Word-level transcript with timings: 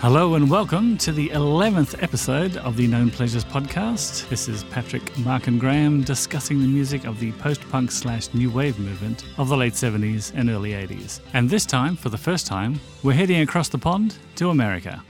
Hello 0.00 0.34
and 0.34 0.50
welcome 0.50 0.98
to 0.98 1.10
the 1.10 1.30
11th 1.30 2.02
episode 2.02 2.58
of 2.58 2.76
the 2.76 2.86
Known 2.86 3.10
Pleasures 3.10 3.46
podcast. 3.46 4.28
This 4.28 4.46
is 4.46 4.62
Patrick, 4.64 5.16
Mark, 5.20 5.46
and 5.46 5.58
Graham 5.58 6.02
discussing 6.02 6.60
the 6.60 6.66
music 6.66 7.06
of 7.06 7.18
the 7.18 7.32
post 7.32 7.62
punk 7.70 7.90
slash 7.90 8.32
new 8.34 8.50
wave 8.50 8.78
movement 8.78 9.24
of 9.38 9.48
the 9.48 9.56
late 9.56 9.72
70s 9.72 10.32
and 10.34 10.50
early 10.50 10.72
80s. 10.72 11.20
And 11.32 11.48
this 11.48 11.64
time, 11.64 11.96
for 11.96 12.10
the 12.10 12.18
first 12.18 12.46
time, 12.46 12.78
we're 13.02 13.14
heading 13.14 13.40
across 13.40 13.70
the 13.70 13.78
pond 13.78 14.18
to 14.34 14.50
America. 14.50 15.02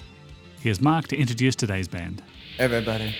Here's 0.61 0.81
Mark 0.81 1.09
to 1.09 1.17
introduce 1.17 1.57
today's 1.57 1.89
band. 1.89 2.23
Everybody, 2.61 3.13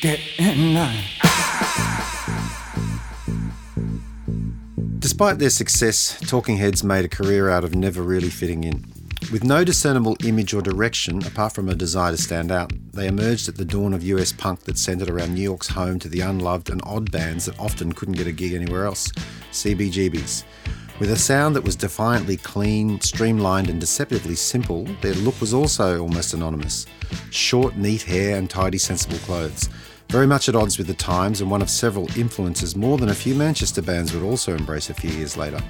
get 0.00 0.18
in 0.38 0.74
line. 0.74 1.04
Despite 4.98 5.38
their 5.38 5.50
success, 5.50 6.18
Talking 6.28 6.56
Heads 6.56 6.82
made 6.82 7.04
a 7.04 7.08
career 7.08 7.48
out 7.50 7.62
of 7.62 7.76
never 7.76 8.02
really 8.02 8.30
fitting 8.30 8.64
in. 8.64 8.93
With 9.32 9.42
no 9.42 9.64
discernible 9.64 10.16
image 10.24 10.54
or 10.54 10.62
direction 10.62 11.24
apart 11.26 11.54
from 11.54 11.68
a 11.68 11.74
desire 11.74 12.12
to 12.12 12.16
stand 12.16 12.52
out, 12.52 12.72
they 12.92 13.08
emerged 13.08 13.48
at 13.48 13.56
the 13.56 13.64
dawn 13.64 13.92
of 13.92 14.02
US 14.04 14.32
punk 14.32 14.60
that 14.60 14.78
centered 14.78 15.10
around 15.10 15.34
New 15.34 15.42
York's 15.42 15.66
home 15.66 15.98
to 16.00 16.08
the 16.08 16.20
unloved 16.20 16.70
and 16.70 16.80
odd 16.84 17.10
bands 17.10 17.46
that 17.46 17.58
often 17.58 17.92
couldn't 17.92 18.16
get 18.16 18.26
a 18.26 18.32
gig 18.32 18.52
anywhere 18.52 18.84
else 18.84 19.10
CBGBs. 19.50 20.44
With 21.00 21.10
a 21.10 21.16
sound 21.16 21.56
that 21.56 21.64
was 21.64 21.74
defiantly 21.74 22.36
clean, 22.36 23.00
streamlined, 23.00 23.68
and 23.68 23.80
deceptively 23.80 24.36
simple, 24.36 24.84
their 25.00 25.14
look 25.14 25.40
was 25.40 25.52
also 25.52 26.00
almost 26.00 26.34
anonymous. 26.34 26.86
Short, 27.30 27.76
neat 27.76 28.02
hair 28.02 28.36
and 28.36 28.48
tidy, 28.48 28.78
sensible 28.78 29.18
clothes. 29.18 29.68
Very 30.10 30.26
much 30.26 30.48
at 30.48 30.54
odds 30.54 30.78
with 30.78 30.86
the 30.86 30.94
times 30.94 31.40
and 31.40 31.50
one 31.50 31.62
of 31.62 31.70
several 31.70 32.06
influences 32.16 32.76
more 32.76 32.98
than 32.98 33.08
a 33.08 33.14
few 33.14 33.34
Manchester 33.34 33.82
bands 33.82 34.12
would 34.12 34.22
also 34.22 34.54
embrace 34.54 34.90
a 34.90 34.94
few 34.94 35.10
years 35.10 35.36
later. 35.36 35.60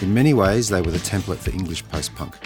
In 0.00 0.12
many 0.12 0.34
ways, 0.34 0.68
they 0.68 0.80
were 0.80 0.90
the 0.90 0.98
template 0.98 1.36
for 1.36 1.50
English 1.50 1.86
post 1.88 2.12
punk. 2.16 2.36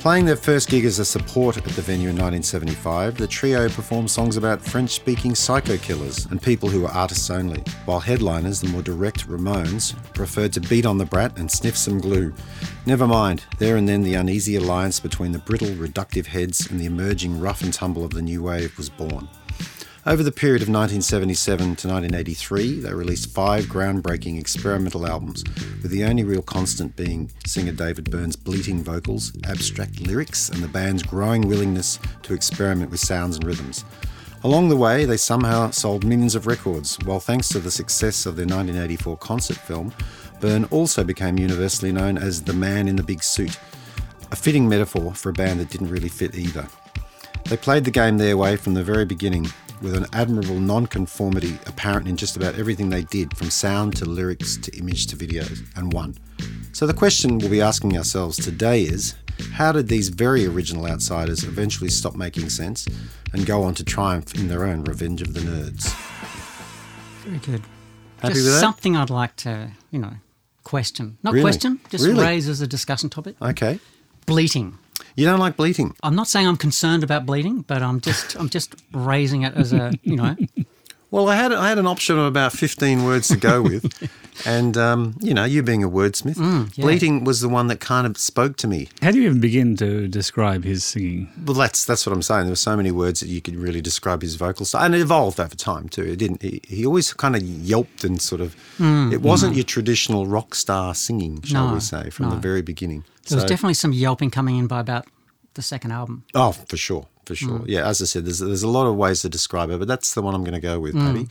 Playing 0.00 0.26
their 0.26 0.36
first 0.36 0.68
gig 0.68 0.84
as 0.84 1.00
a 1.00 1.04
support 1.04 1.56
at 1.56 1.64
the 1.64 1.82
venue 1.82 2.08
in 2.08 2.14
1975, 2.14 3.16
the 3.16 3.26
trio 3.26 3.68
performed 3.68 4.08
songs 4.08 4.36
about 4.36 4.62
French 4.62 4.90
speaking 4.90 5.34
psycho 5.34 5.76
killers 5.76 6.24
and 6.26 6.40
people 6.40 6.68
who 6.68 6.82
were 6.82 6.88
artists 6.88 7.30
only, 7.30 7.64
while 7.84 7.98
headliners, 7.98 8.60
the 8.60 8.68
more 8.68 8.80
direct 8.80 9.26
Ramones, 9.26 9.96
preferred 10.14 10.52
to 10.52 10.60
beat 10.60 10.86
on 10.86 10.98
the 10.98 11.04
brat 11.04 11.36
and 11.36 11.50
sniff 11.50 11.76
some 11.76 11.98
glue. 12.00 12.32
Never 12.86 13.08
mind, 13.08 13.44
there 13.58 13.76
and 13.76 13.88
then 13.88 14.02
the 14.02 14.14
uneasy 14.14 14.54
alliance 14.54 15.00
between 15.00 15.32
the 15.32 15.40
brittle, 15.40 15.70
reductive 15.70 16.26
heads 16.26 16.70
and 16.70 16.78
the 16.78 16.86
emerging 16.86 17.40
rough 17.40 17.62
and 17.62 17.74
tumble 17.74 18.04
of 18.04 18.12
the 18.12 18.22
new 18.22 18.44
wave 18.44 18.78
was 18.78 18.88
born. 18.88 19.28
Over 20.08 20.22
the 20.22 20.32
period 20.32 20.62
of 20.62 20.70
1977 20.70 21.58
to 21.58 21.88
1983, 21.88 22.80
they 22.80 22.94
released 22.94 23.28
five 23.28 23.66
groundbreaking 23.66 24.40
experimental 24.40 25.06
albums, 25.06 25.44
with 25.82 25.90
the 25.90 26.02
only 26.04 26.24
real 26.24 26.40
constant 26.40 26.96
being 26.96 27.30
singer 27.44 27.72
David 27.72 28.10
Byrne's 28.10 28.34
bleating 28.34 28.82
vocals, 28.82 29.36
abstract 29.44 30.00
lyrics, 30.00 30.48
and 30.48 30.62
the 30.62 30.68
band's 30.68 31.02
growing 31.02 31.46
willingness 31.46 31.98
to 32.22 32.32
experiment 32.32 32.90
with 32.90 33.00
sounds 33.00 33.36
and 33.36 33.44
rhythms. 33.44 33.84
Along 34.44 34.70
the 34.70 34.78
way, 34.78 35.04
they 35.04 35.18
somehow 35.18 35.72
sold 35.72 36.06
millions 36.06 36.34
of 36.34 36.46
records, 36.46 36.98
while 37.04 37.20
thanks 37.20 37.50
to 37.50 37.58
the 37.58 37.70
success 37.70 38.24
of 38.24 38.34
their 38.34 38.46
1984 38.46 39.18
concert 39.18 39.58
film, 39.58 39.92
Byrne 40.40 40.64
also 40.70 41.04
became 41.04 41.38
universally 41.38 41.92
known 41.92 42.16
as 42.16 42.40
the 42.40 42.54
man 42.54 42.88
in 42.88 42.96
the 42.96 43.02
big 43.02 43.22
suit, 43.22 43.58
a 44.32 44.36
fitting 44.36 44.66
metaphor 44.66 45.12
for 45.12 45.28
a 45.28 45.34
band 45.34 45.60
that 45.60 45.68
didn't 45.68 45.90
really 45.90 46.08
fit 46.08 46.34
either. 46.34 46.66
They 47.44 47.58
played 47.58 47.84
the 47.84 47.90
game 47.90 48.16
their 48.16 48.38
way 48.38 48.56
from 48.56 48.72
the 48.72 48.82
very 48.82 49.04
beginning, 49.04 49.48
with 49.82 49.94
an 49.94 50.06
admirable 50.12 50.58
non-conformity 50.60 51.58
apparent 51.66 52.08
in 52.08 52.16
just 52.16 52.36
about 52.36 52.54
everything 52.56 52.90
they 52.90 53.02
did, 53.04 53.36
from 53.36 53.50
sound 53.50 53.96
to 53.96 54.04
lyrics 54.04 54.56
to 54.58 54.76
image 54.76 55.06
to 55.08 55.16
videos, 55.16 55.62
and 55.76 55.92
won. 55.92 56.16
So 56.72 56.86
the 56.86 56.94
question 56.94 57.38
we'll 57.38 57.50
be 57.50 57.60
asking 57.60 57.96
ourselves 57.96 58.36
today 58.36 58.82
is, 58.82 59.14
how 59.52 59.72
did 59.72 59.88
these 59.88 60.08
very 60.08 60.46
original 60.46 60.86
outsiders 60.86 61.44
eventually 61.44 61.90
stop 61.90 62.14
making 62.16 62.48
sense 62.50 62.86
and 63.32 63.46
go 63.46 63.62
on 63.62 63.74
to 63.74 63.84
triumph 63.84 64.34
in 64.34 64.48
their 64.48 64.64
own 64.64 64.84
Revenge 64.84 65.22
of 65.22 65.34
the 65.34 65.40
Nerds? 65.40 65.94
Very 67.24 67.38
good. 67.38 67.62
Happy 68.20 68.34
just 68.34 68.46
with 68.46 68.54
that? 68.54 68.60
something 68.60 68.96
I'd 68.96 69.10
like 69.10 69.36
to, 69.36 69.70
you 69.90 69.98
know, 70.00 70.14
question. 70.64 71.18
Not 71.22 71.34
Really? 71.34 71.42
question, 71.44 71.80
just 71.90 72.04
Really? 72.04 72.24
raise 72.24 72.48
as 72.48 72.60
a 72.60 72.66
discussion 72.66 73.10
topic. 73.10 73.36
Okay. 73.40 73.78
Bleating. 74.26 74.76
You 75.18 75.24
don't 75.24 75.40
like 75.40 75.56
bleating? 75.56 75.96
I'm 76.04 76.14
not 76.14 76.28
saying 76.28 76.46
I'm 76.46 76.56
concerned 76.56 77.02
about 77.02 77.26
bleeding, 77.26 77.62
but 77.62 77.82
I'm 77.82 78.00
just 78.00 78.36
I'm 78.36 78.48
just 78.48 78.76
raising 78.92 79.42
it 79.42 79.52
as 79.54 79.72
a 79.72 79.92
you 80.04 80.14
know 80.14 80.36
Well, 81.10 81.28
I 81.28 81.34
had 81.34 81.52
I 81.52 81.68
had 81.68 81.78
an 81.78 81.88
option 81.88 82.16
of 82.20 82.26
about 82.26 82.52
fifteen 82.52 83.04
words 83.04 83.26
to 83.28 83.36
go 83.36 83.60
with, 83.60 83.90
and 84.46 84.76
um, 84.76 85.16
you 85.20 85.34
know, 85.34 85.44
you 85.44 85.62
being 85.62 85.82
a 85.84 85.88
wordsmith, 85.88 86.36
yeah. 86.76 86.82
bleating 86.84 87.24
was 87.24 87.40
the 87.40 87.48
one 87.48 87.66
that 87.68 87.80
kind 87.80 88.06
of 88.06 88.16
spoke 88.18 88.56
to 88.58 88.66
me. 88.68 88.88
How 89.02 89.10
do 89.10 89.18
you 89.20 89.26
even 89.26 89.40
begin 89.40 89.76
to 89.76 90.08
describe 90.08 90.64
his 90.64 90.84
singing? 90.84 91.28
Well, 91.44 91.54
that's 91.54 91.84
that's 91.84 92.06
what 92.06 92.12
I'm 92.12 92.22
saying. 92.22 92.42
There 92.44 92.52
were 92.52 92.56
so 92.56 92.76
many 92.76 92.90
words 92.90 93.20
that 93.20 93.28
you 93.28 93.40
could 93.40 93.56
really 93.56 93.80
describe 93.80 94.22
his 94.22 94.34
vocal 94.36 94.66
style, 94.66 94.84
and 94.84 94.94
it 94.94 95.00
evolved 95.00 95.40
over 95.40 95.54
time 95.54 95.88
too. 95.88 96.02
It 96.04 96.16
didn't. 96.16 96.42
He, 96.42 96.60
he 96.66 96.86
always 96.86 97.12
kind 97.14 97.34
of 97.36 97.42
yelped 97.42 98.04
and 98.04 98.20
sort 98.20 98.40
of. 98.40 98.54
it 98.80 99.22
wasn't 99.22 99.54
your 99.56 99.64
traditional 99.64 100.26
rock 100.26 100.54
star 100.54 100.94
singing, 100.94 101.42
shall 101.42 101.64
Mm, 101.66 101.68
No, 101.68 101.74
we 101.74 101.80
say, 101.80 102.10
from 102.10 102.26
no. 102.26 102.34
the 102.34 102.40
very 102.40 102.62
beginning. 102.62 103.04
there 103.28 103.36
was 103.36 103.44
definitely 103.44 103.74
some 103.74 103.92
yelping 103.92 104.30
coming 104.30 104.56
in 104.56 104.66
by 104.66 104.80
about 104.80 105.06
the 105.54 105.62
second 105.62 105.90
album. 105.92 106.24
Oh, 106.34 106.52
for 106.52 106.76
sure, 106.76 107.06
for 107.26 107.34
sure. 107.34 107.58
Mm. 107.60 107.64
Yeah, 107.68 107.88
as 107.88 108.00
I 108.00 108.04
said, 108.04 108.24
there's 108.24 108.38
there's 108.38 108.62
a 108.62 108.68
lot 108.68 108.86
of 108.86 108.94
ways 108.96 109.22
to 109.22 109.28
describe 109.28 109.70
it, 109.70 109.78
but 109.78 109.88
that's 109.88 110.14
the 110.14 110.22
one 110.22 110.34
I'm 110.34 110.44
going 110.44 110.54
to 110.54 110.60
go 110.60 110.78
with, 110.80 110.94
Mm. 110.94 111.06
Paddy. 111.06 111.28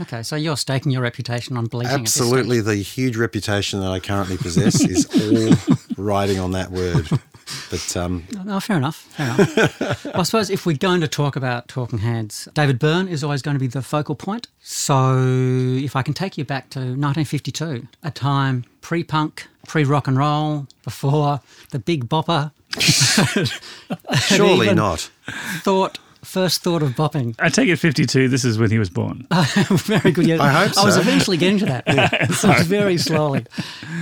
Okay, 0.00 0.22
so 0.22 0.36
you're 0.36 0.56
staking 0.56 0.92
your 0.92 1.02
reputation 1.02 1.56
on 1.56 1.66
bleating. 1.66 1.92
at 1.92 2.00
this 2.00 2.14
stage. 2.14 2.22
Absolutely, 2.22 2.60
the 2.60 2.76
huge 2.76 3.16
reputation 3.16 3.80
that 3.80 3.90
I 3.90 4.00
currently 4.00 4.36
possess 4.38 4.80
is 4.84 5.06
all 5.06 5.76
riding 6.02 6.38
on 6.38 6.52
that 6.52 6.70
word. 6.70 7.08
But 7.70 7.96
um, 7.96 8.24
No, 8.44 8.60
fair 8.60 8.76
enough. 8.76 8.96
Fair 8.96 9.26
enough. 9.26 10.06
I 10.14 10.22
suppose 10.22 10.50
if 10.50 10.66
we're 10.66 10.76
going 10.76 11.00
to 11.00 11.08
talk 11.08 11.36
about 11.36 11.68
Talking 11.68 11.98
Heads, 11.98 12.48
David 12.54 12.78
Byrne 12.78 13.08
is 13.08 13.24
always 13.24 13.42
going 13.42 13.56
to 13.56 13.58
be 13.60 13.66
the 13.66 13.82
focal 13.82 14.14
point. 14.14 14.48
So 14.60 15.16
if 15.18 15.96
I 15.96 16.02
can 16.02 16.14
take 16.14 16.38
you 16.38 16.44
back 16.44 16.70
to 16.70 16.78
1952, 16.78 17.86
a 18.04 18.10
time 18.10 18.64
pre-punk, 18.80 19.48
pre-rock 19.66 20.06
and 20.06 20.16
roll, 20.16 20.66
before 20.84 21.40
the 21.70 21.78
Big 21.78 22.08
Bopper 22.08 22.52
surely 24.20 24.72
not. 24.74 25.10
thought 25.62 25.98
first 26.22 26.62
thought 26.62 26.82
of 26.82 26.90
bopping. 26.90 27.34
I 27.38 27.48
take 27.48 27.68
it 27.68 27.76
52, 27.76 28.28
this 28.28 28.44
is 28.44 28.58
when 28.58 28.70
he 28.70 28.78
was 28.78 28.90
born. 28.90 29.26
very 29.68 30.12
good. 30.12 30.26
Yeah, 30.26 30.42
I 30.42 30.66
hope 30.66 30.78
I 30.78 30.84
was 30.84 30.96
eventually 30.96 31.36
getting 31.36 31.58
to 31.58 31.66
that. 31.66 32.32
so 32.32 32.52
very 32.64 32.96
slowly. 32.96 33.46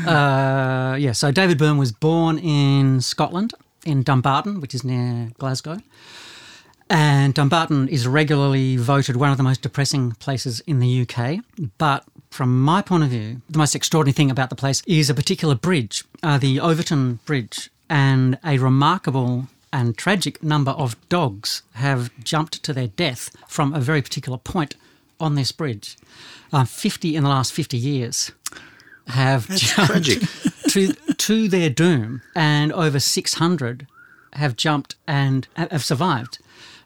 Uh, 0.07 0.97
yeah. 0.99 1.13
So 1.13 1.31
David 1.31 1.59
Byrne 1.59 1.79
was 1.79 1.93
born 1.93 2.39
in 2.39 3.01
Scotland, 3.01 3.55
in 3.85 4.03
Dumbarton, 4.03 4.61
which 4.61 4.75
is 4.75 4.85
near 4.85 5.31
Glasgow. 5.39 5.79
And 6.91 7.35
Dumbarton 7.35 7.89
is 7.89 8.07
regularly 8.07 8.77
voted 8.77 9.17
one 9.17 9.31
of 9.31 9.37
the 9.37 9.43
most 9.43 9.61
depressing 9.61 10.13
places 10.13 10.61
in 10.61 10.81
the 10.81 11.03
UK. 11.07 11.41
But 11.77 12.05
from 12.31 12.63
my 12.63 12.81
point 12.81 13.05
of 13.05 13.11
view, 13.11 13.43
the 13.49 13.59
most 13.59 13.75
extraordinary 13.75 14.15
thing 14.15 14.31
about 14.31 14.49
the 14.49 14.57
place 14.57 14.83
is 14.87 15.11
a 15.11 15.15
particular 15.15 15.55
bridge, 15.55 16.05
uh, 16.23 16.39
the 16.39 16.59
Overtoun 16.61 17.19
Bridge, 17.27 17.71
and 17.91 18.39
a 18.45 18.59
remarkable 18.59 19.49
and 19.73 19.97
tragic 19.97 20.43
number 20.43 20.71
of 20.73 20.97
dogs 21.09 21.63
have 21.75 22.11
jumped 22.23 22.63
to 22.65 22.73
their 22.73 22.89
death 22.89 23.31
from 23.49 23.75
a 23.75 23.81
very 23.81 24.03
particular 24.03 24.39
point 24.39 24.75
on 25.21 25.35
this 25.35 25.53
bridge. 25.53 25.97
Uh, 26.53 26.65
50 26.65 27.17
in 27.17 27.23
the 27.25 27.29
last 27.29 27.53
50 27.53 27.77
years 27.77 28.33
have 29.09 29.49
jumped 29.49 29.93
tragic. 29.93 30.23
to, 30.69 30.93
to 30.93 31.49
their 31.49 31.71
doom, 31.71 32.23
and 32.35 32.73
over 32.73 33.01
600 33.01 33.87
have 34.35 34.57
jumped 34.57 34.95
and 35.07 35.49
have 35.57 35.85
survived. 35.85 36.39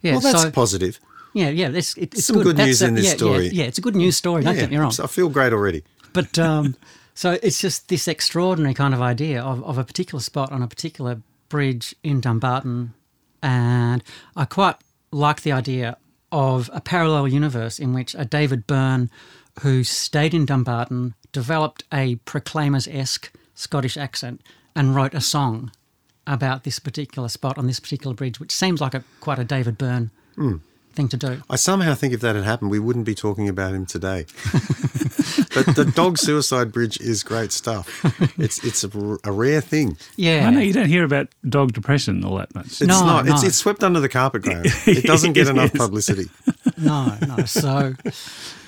Yeah, 0.03 0.13
Well, 0.13 0.21
that's 0.21 0.43
so 0.43 0.51
positive. 0.51 0.99
yeah, 1.35 1.49
yeah, 1.51 1.69
that's 1.69 1.97
it, 1.97 2.15
it's 2.15 2.27
Some 2.27 2.43
good 2.43 2.57
That's 2.57 2.67
news 2.67 2.83
a- 2.83 2.87
in 2.87 2.95
this 2.95 3.05
yeah, 3.05 3.11
yeah, 3.11 3.17
story. 3.17 3.49
Yeah, 3.49 3.65
it's 3.65 3.79
a 3.79 3.81
good 3.81 3.97
news 3.97 4.17
story. 4.17 4.43
Don't 4.43 4.55
yeah, 4.55 4.63
get 4.63 4.71
me 4.71 4.77
wrong. 4.77 4.93
I 5.03 5.07
feel 5.07 5.29
great 5.29 5.53
already. 5.53 5.85
But 6.13 6.39
um, 6.39 6.77
so 7.15 7.39
it's 7.43 7.61
just 7.61 7.89
this 7.89 8.07
extraordinary 8.09 8.75
kind 8.75 8.95
of 8.95 9.01
idea 9.03 9.43
of, 9.43 9.63
of 9.65 9.79
a 9.79 9.85
particular 9.85 10.21
spot 10.21 10.51
on 10.53 10.63
a 10.63 10.69
particular 10.69 11.21
bridge 11.53 11.95
in 12.03 12.21
Dumbarton. 12.21 12.95
And 13.43 14.03
I 14.35 14.47
quite 14.47 14.77
like 15.11 15.43
the 15.43 15.53
idea 15.53 15.99
of 16.33 16.71
a 16.73 16.81
parallel 16.81 17.29
universe 17.29 17.79
in 17.79 17.93
which 17.93 18.15
a 18.19 18.25
David 18.25 18.67
Byrne 18.67 19.11
who 19.61 19.85
stayed 19.85 20.35
in 20.35 20.47
Dumbarton, 20.47 21.15
developed 21.31 21.85
a 21.93 22.17
Proclaimers 22.25 22.89
esque 22.89 23.31
Scottish 23.55 23.97
accent, 23.97 24.41
and 24.75 24.95
wrote 24.95 25.13
a 25.15 25.21
song 25.21 25.71
about 26.27 26.65
this 26.65 26.79
particular 26.79 27.29
spot 27.29 27.59
on 27.59 27.67
this 27.67 27.81
particular 27.81 28.15
bridge, 28.15 28.41
which 28.41 28.53
seems 28.53 28.81
like 28.81 28.95
a 28.95 29.05
quite 29.21 29.39
a 29.39 29.45
David 29.45 29.77
Byrne 29.77 30.11
hmm. 30.37 30.57
Thing 30.95 31.09
to 31.09 31.17
do. 31.17 31.43
I 31.51 31.57
somehow 31.57 31.95
think 31.95 32.13
if 32.15 32.21
that 32.21 32.35
had 32.37 32.45
happened, 32.45 32.71
we 32.71 32.79
wouldn't 32.79 33.05
be 33.07 33.15
talking 33.15 33.49
about 33.49 33.75
him 33.75 33.87
today. 33.87 34.27
but 35.55 35.75
the 35.77 35.91
dog 35.95 36.19
suicide 36.19 36.73
bridge 36.73 37.01
is 37.01 37.23
great 37.23 37.53
stuff. 37.53 38.05
It's 38.39 38.63
it's 38.65 38.85
a, 38.85 38.91
r- 38.99 39.19
a 39.25 39.33
rare 39.33 39.61
thing. 39.61 39.97
Yeah. 40.17 40.47
I 40.47 40.51
know 40.51 40.61
you 40.61 40.73
don't 40.73 40.89
hear 40.89 41.05
about 41.05 41.29
dog 41.49 41.73
depression 41.73 42.25
all 42.25 42.37
that 42.37 42.55
much. 42.55 42.67
It's 42.67 42.81
No, 42.83 43.05
not. 43.05 43.27
It's 43.29 43.43
it's 43.43 43.57
swept 43.57 43.83
under 43.83 44.01
the 44.01 44.09
carpet, 44.09 44.43
Graham. 44.43 44.65
It 44.87 45.05
doesn't 45.05 45.33
get 45.33 45.47
It 45.47 45.51
enough 45.51 45.75
is. 45.75 45.81
publicity. 45.81 46.27
No, 46.77 47.17
no. 47.27 47.45
So, 47.45 47.95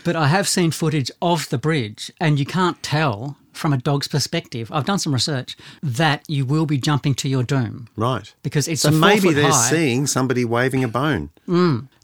but 0.05 0.17
I 0.17 0.29
have 0.29 0.47
seen 0.49 0.71
footage 0.71 1.11
of 1.21 1.49
the 1.51 1.59
bridge, 1.59 2.13
and 2.21 2.39
you 2.39 2.47
can't 2.47 2.81
tell 2.83 3.37
from 3.55 3.73
a 3.73 3.77
dog's 3.79 4.09
perspective, 4.09 4.71
I've 4.73 4.85
done 4.85 4.99
some 4.99 5.13
research 5.15 5.57
that 5.83 6.23
you 6.29 6.45
will 6.45 6.67
be 6.67 6.77
jumping 6.79 7.15
to 7.17 7.29
your 7.29 7.43
doom 7.43 7.89
Right. 7.97 8.33
because 8.43 8.69
it's 8.69 8.83
So 8.83 8.89
a 8.89 8.93
four 8.93 9.01
maybe 9.01 9.21
foot 9.29 9.35
they're 9.37 9.51
high. 9.51 9.71
seeing 9.71 10.07
somebody 10.07 10.45
waving 10.45 10.85
a 10.85 10.89
bone. 10.89 11.31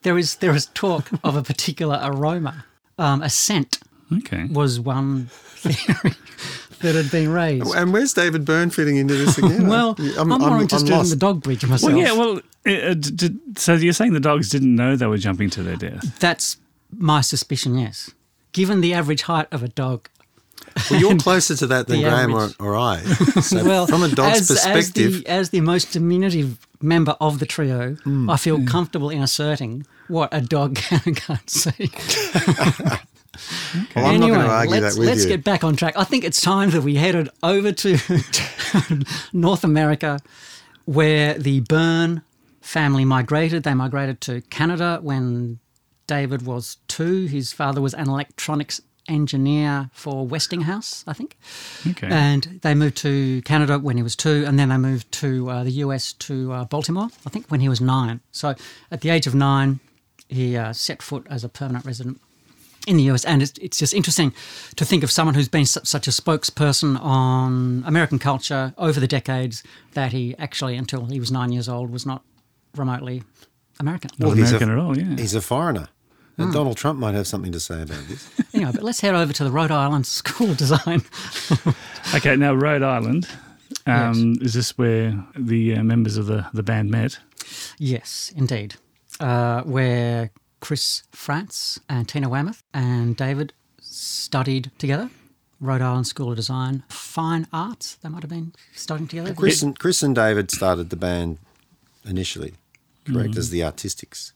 There 0.02 0.16
is 0.16 0.36
there 0.36 0.54
is 0.54 0.66
talk 0.74 1.10
of 1.24 1.36
a 1.36 1.42
particular 1.42 1.98
aroma. 2.02 2.64
Um, 2.98 3.22
a 3.22 3.28
scent 3.30 3.78
Okay. 4.12 4.44
was 4.44 4.80
one 4.80 5.26
theory 5.30 6.14
that 6.80 6.94
had 6.94 7.10
been 7.10 7.28
raised. 7.30 7.74
And 7.74 7.92
where's 7.92 8.12
David 8.12 8.44
Byrne 8.44 8.70
fitting 8.70 8.96
into 8.96 9.14
this 9.14 9.38
again? 9.38 9.66
Well, 9.74 9.94
I'm, 10.18 10.28
more 10.28 10.60
interested 10.60 10.90
in 10.90 11.08
the 11.08 11.16
dog 11.16 11.42
bridge 11.42 11.64
myself. 11.66 11.92
Well, 11.92 12.02
yeah. 12.02 12.12
Well, 12.12 12.38
uh, 12.66 12.94
d- 12.94 13.10
d- 13.28 13.38
so 13.56 13.74
you're 13.74 13.92
saying 13.92 14.12
the 14.12 14.20
dogs 14.20 14.48
didn't 14.48 14.74
know 14.74 14.96
they 14.96 15.06
were 15.06 15.18
jumping 15.18 15.48
to 15.50 15.62
their 15.62 15.76
death? 15.76 16.18
That's 16.18 16.56
my 16.96 17.20
suspicion, 17.20 17.78
yes. 17.78 18.10
Given 18.52 18.80
the 18.80 18.92
average 18.94 19.22
height 19.22 19.46
of 19.52 19.62
a 19.62 19.68
dog, 19.68 20.08
Well, 20.90 21.00
you're 21.00 21.16
closer 21.18 21.56
to 21.56 21.66
that 21.68 21.86
than 21.86 22.00
Graham 22.00 22.34
or, 22.34 22.50
or 22.58 22.76
I. 22.76 22.98
So 23.40 23.64
well, 23.64 23.86
from 23.86 24.02
a 24.02 24.08
dog's 24.08 24.40
as, 24.40 24.48
perspective, 24.48 25.14
as 25.14 25.22
the, 25.22 25.28
as 25.28 25.50
the 25.50 25.60
most 25.60 25.92
diminutive 25.92 26.58
member 26.80 27.16
of 27.20 27.38
the 27.38 27.46
trio, 27.46 27.94
Hmm. 28.04 28.30
I 28.30 28.36
feel 28.36 28.64
comfortable 28.64 29.10
in 29.10 29.22
asserting 29.22 29.86
what 30.08 30.28
a 30.32 30.40
dog 30.40 30.76
can 30.76 31.00
and 31.06 31.16
can't 31.16 31.48
see. 31.50 31.90
well, 33.94 34.06
I'm 34.06 34.20
not 34.20 34.28
going 34.28 34.40
to 34.40 34.46
argue 34.46 34.70
let's, 34.70 34.94
that 34.94 35.00
with 35.00 35.08
let's 35.08 35.24
get 35.26 35.44
back 35.44 35.64
on 35.64 35.76
track. 35.76 35.94
I 35.96 36.04
think 36.04 36.24
it's 36.24 36.40
time 36.40 36.70
that 36.70 36.82
we 36.82 36.96
headed 36.96 37.28
over 37.42 37.72
to 37.72 37.98
North 39.32 39.64
America, 39.64 40.18
where 40.84 41.34
the 41.34 41.60
Byrne 41.60 42.22
family 42.60 43.04
migrated. 43.04 43.62
They 43.62 43.74
migrated 43.74 44.20
to 44.22 44.42
Canada 44.42 44.98
when 45.02 45.58
David 46.06 46.42
was 46.42 46.78
two. 46.88 47.26
His 47.26 47.52
father 47.52 47.80
was 47.80 47.94
an 47.94 48.08
electronics 48.08 48.80
engineer 49.10 49.90
for 49.92 50.26
Westinghouse, 50.26 51.04
I 51.06 51.12
think. 51.12 51.36
Okay. 51.86 52.08
And 52.10 52.60
they 52.62 52.74
moved 52.74 52.96
to 52.98 53.42
Canada 53.42 53.78
when 53.78 53.96
he 53.96 54.02
was 54.02 54.16
two, 54.16 54.44
and 54.46 54.58
then 54.58 54.68
they 54.70 54.76
moved 54.78 55.10
to 55.12 55.50
uh, 55.50 55.64
the 55.64 55.72
US 55.84 56.12
to 56.14 56.52
uh, 56.52 56.64
Baltimore, 56.64 57.08
I 57.26 57.30
think, 57.30 57.46
when 57.48 57.60
he 57.60 57.68
was 57.68 57.80
nine. 57.80 58.20
So 58.32 58.54
at 58.90 59.00
the 59.02 59.10
age 59.10 59.26
of 59.26 59.34
nine, 59.34 59.80
he 60.28 60.56
uh, 60.56 60.72
set 60.72 61.02
foot 61.02 61.26
as 61.28 61.44
a 61.44 61.48
permanent 61.48 61.84
resident 61.84 62.20
in 62.86 62.96
the 62.96 63.02
US. 63.10 63.24
And 63.24 63.42
it's, 63.42 63.52
it's 63.58 63.78
just 63.78 63.92
interesting 63.92 64.32
to 64.76 64.84
think 64.84 65.02
of 65.02 65.10
someone 65.10 65.34
who's 65.34 65.48
been 65.48 65.66
su- 65.66 65.80
such 65.84 66.06
a 66.08 66.10
spokesperson 66.10 66.98
on 67.00 67.84
American 67.86 68.18
culture 68.18 68.72
over 68.78 69.00
the 69.00 69.06
decades 69.08 69.62
that 69.94 70.12
he 70.12 70.34
actually, 70.38 70.76
until 70.76 71.04
he 71.06 71.20
was 71.20 71.30
nine 71.30 71.52
years 71.52 71.68
old, 71.68 71.90
was 71.90 72.06
not 72.06 72.22
remotely 72.76 73.22
American. 73.78 74.10
Not 74.18 74.36
he's 74.36 74.50
American 74.52 74.70
a- 74.70 74.72
at 74.72 74.78
all, 74.78 74.96
yeah. 74.98 75.16
He's 75.16 75.34
a 75.34 75.40
foreigner. 75.40 75.88
And 76.40 76.52
Donald 76.52 76.76
Trump 76.76 76.98
might 76.98 77.14
have 77.14 77.26
something 77.26 77.52
to 77.52 77.60
say 77.60 77.82
about 77.82 78.06
this. 78.08 78.28
anyway, 78.54 78.72
but 78.74 78.82
let's 78.82 79.00
head 79.00 79.14
over 79.14 79.32
to 79.32 79.44
the 79.44 79.50
Rhode 79.50 79.70
Island 79.70 80.06
School 80.18 80.50
of 80.50 80.56
Design. 80.56 81.02
Okay, 82.12 82.34
now 82.34 82.54
Rhode 82.54 82.82
Island. 82.82 83.28
Um, 83.86 84.36
Is 84.40 84.54
this 84.54 84.76
where 84.76 85.24
the 85.36 85.76
uh, 85.76 85.84
members 85.84 86.16
of 86.16 86.26
the, 86.26 86.46
the 86.52 86.62
band 86.62 86.90
met? 86.90 87.18
Yes, 87.78 88.32
indeed. 88.34 88.74
Uh, 89.20 89.62
where 89.62 90.30
Chris 90.60 91.04
Frantz 91.12 91.78
and 91.88 92.08
Tina 92.08 92.28
Weymouth 92.28 92.64
and 92.74 93.16
David 93.16 93.52
studied 93.80 94.72
together. 94.78 95.10
Rhode 95.60 95.82
Island 95.82 96.06
School 96.06 96.30
of 96.30 96.36
Design, 96.36 96.84
fine 96.88 97.46
arts. 97.52 97.96
They 97.96 98.08
might 98.08 98.22
have 98.22 98.30
been 98.30 98.54
studying 98.74 99.08
together. 99.08 99.34
Chris 99.34 99.62
and, 99.62 99.78
Chris 99.78 100.02
and 100.02 100.14
David 100.14 100.50
started 100.50 100.88
the 100.90 100.96
band 100.96 101.38
initially, 102.04 102.54
correct, 103.04 103.36
as 103.36 103.50
the 103.50 103.62
Artistics. 103.62 104.32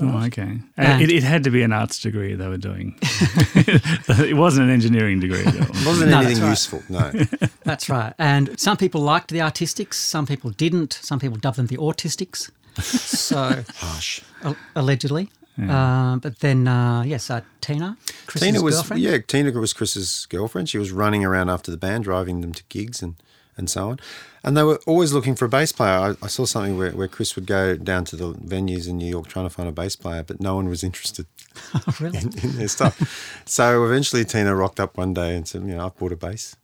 Oh, 0.00 0.24
okay. 0.26 0.58
Uh, 0.76 0.82
And- 0.82 1.02
it, 1.02 1.10
it 1.10 1.22
had 1.22 1.44
to 1.44 1.50
be 1.50 1.62
an 1.62 1.72
arts 1.72 1.98
degree 2.00 2.34
they 2.34 2.46
were 2.48 2.56
doing. 2.58 2.96
it 3.02 4.36
wasn't 4.36 4.66
an 4.68 4.72
engineering 4.72 5.20
degree 5.20 5.40
at 5.44 5.54
all. 5.56 5.62
It 5.62 5.68
wasn't 5.86 6.10
No, 6.10 6.20
anything 6.20 6.42
right. 6.42 6.50
useful, 6.50 6.82
no. 6.88 7.10
That's 7.64 7.88
right. 7.88 8.12
And 8.18 8.58
some 8.60 8.76
people 8.76 9.00
liked 9.00 9.30
the 9.30 9.40
artistics, 9.40 9.98
some 9.98 10.26
people 10.26 10.50
didn't. 10.50 10.92
Some 11.02 11.18
people 11.18 11.36
dubbed 11.38 11.56
them 11.58 11.66
the 11.66 11.76
autistics. 11.78 12.50
So 12.80 13.64
Harsh. 13.76 14.20
a- 14.42 14.56
allegedly. 14.76 15.30
Um, 15.58 16.20
but 16.20 16.38
then, 16.38 16.68
uh, 16.68 17.02
yes, 17.02 17.28
uh, 17.30 17.40
Tina, 17.60 17.96
Chris's 18.28 18.46
Tina 18.46 18.62
was 18.62 18.76
girlfriend. 18.76 19.02
yeah. 19.02 19.18
Tina 19.26 19.50
was 19.50 19.72
Chris's 19.72 20.26
girlfriend. 20.30 20.68
She 20.68 20.78
was 20.78 20.92
running 20.92 21.24
around 21.24 21.48
after 21.50 21.72
the 21.72 21.76
band, 21.76 22.04
driving 22.04 22.42
them 22.42 22.52
to 22.52 22.62
gigs 22.68 23.02
and, 23.02 23.16
and 23.58 23.68
so 23.68 23.90
on. 23.90 24.00
And 24.44 24.56
they 24.56 24.62
were 24.62 24.78
always 24.86 25.12
looking 25.12 25.34
for 25.34 25.44
a 25.44 25.48
bass 25.48 25.72
player. 25.72 25.98
I, 25.98 26.24
I 26.24 26.28
saw 26.28 26.46
something 26.46 26.78
where, 26.78 26.92
where 26.92 27.08
Chris 27.08 27.34
would 27.36 27.46
go 27.46 27.76
down 27.76 28.04
to 28.06 28.16
the 28.16 28.32
venues 28.34 28.88
in 28.88 28.96
New 28.96 29.08
York 29.08 29.26
trying 29.26 29.44
to 29.46 29.50
find 29.50 29.68
a 29.68 29.72
bass 29.72 29.96
player, 29.96 30.22
but 30.22 30.40
no 30.40 30.54
one 30.54 30.68
was 30.68 30.82
interested 30.84 31.26
Oh, 31.74 31.94
really? 32.00 32.18
in, 32.18 32.38
in 32.38 32.56
their 32.56 32.68
stuff. 32.68 33.42
so 33.46 33.84
eventually, 33.84 34.24
Tina 34.24 34.54
rocked 34.54 34.78
up 34.80 34.96
one 34.96 35.12
day 35.12 35.34
and 35.36 35.46
said, 35.46 35.62
"You 35.62 35.74
know, 35.76 35.84
I've 35.86 35.96
bought 35.98 36.12
a 36.12 36.16
bass. 36.16 36.54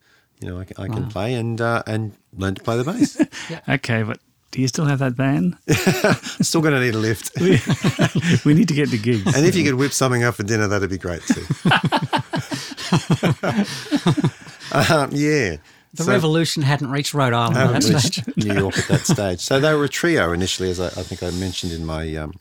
You 0.41 0.49
know, 0.51 0.61
I, 0.61 0.65
can- 0.65 0.77
I 0.85 0.89
can 0.89 1.09
play 1.09 1.35
and 1.35 1.61
uh, 1.61 1.83
and 1.87 2.13
learned 2.37 2.59
to 2.59 2.63
play 2.63 2.77
the 2.77 2.85
bass. 2.85 3.21
Okay, 3.69 4.03
but 4.05 4.19
do 4.53 4.61
you 4.61 4.69
still 4.69 4.85
have 4.85 5.01
that 5.01 5.17
band? 5.17 5.57
Still 6.41 6.61
going 6.61 6.75
to 6.75 6.81
need 6.81 6.95
a 6.95 6.99
lift. 6.99 7.33
we 8.45 8.55
need 8.55 8.69
to 8.69 8.75
get 8.75 8.89
to 8.91 8.99
gigs. 8.99 9.27
And 9.35 9.45
if 9.45 9.57
you 9.57 9.65
could 9.65 9.75
whip 9.75 9.93
something 9.93 10.23
up 10.23 10.37
for 10.37 10.45
dinner, 10.45 10.69
that'd 10.69 10.89
be 10.91 10.99
great 10.99 11.23
too. 11.23 11.45
um, 14.73 15.11
yeah. 15.13 15.57
The 15.95 16.05
So- 16.05 16.13
revolution 16.13 16.63
hadn't 16.63 16.91
reached 16.91 17.15
Rhode 17.15 17.33
Island 17.33 17.57
at 17.57 17.83
that 17.83 18.01
stage. 18.01 18.25
New 18.37 18.55
York 18.55 18.77
at 18.79 18.89
that 18.89 19.07
stage. 19.07 19.41
So 19.41 19.61
they 19.61 19.73
were 19.75 19.85
a 19.85 19.89
trio 19.89 20.33
initially, 20.33 20.71
as 20.71 20.81
I, 20.81 20.87
I 20.87 21.03
think 21.03 21.23
I 21.23 21.31
mentioned 21.31 21.73
in 21.73 21.85
my 21.87 22.15
um, 22.17 22.33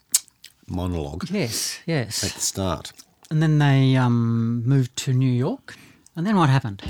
monologue 0.68 1.30
Yes, 1.30 1.80
yes. 1.86 2.24
at 2.24 2.32
the 2.32 2.42
start. 2.42 2.92
And 3.30 3.42
then 3.42 3.60
they 3.60 3.96
um, 3.96 4.64
moved 4.66 4.96
to 4.98 5.14
New 5.14 5.32
York. 5.32 5.76
And 6.16 6.26
then 6.28 6.36
what 6.36 6.50
happened? 6.50 6.82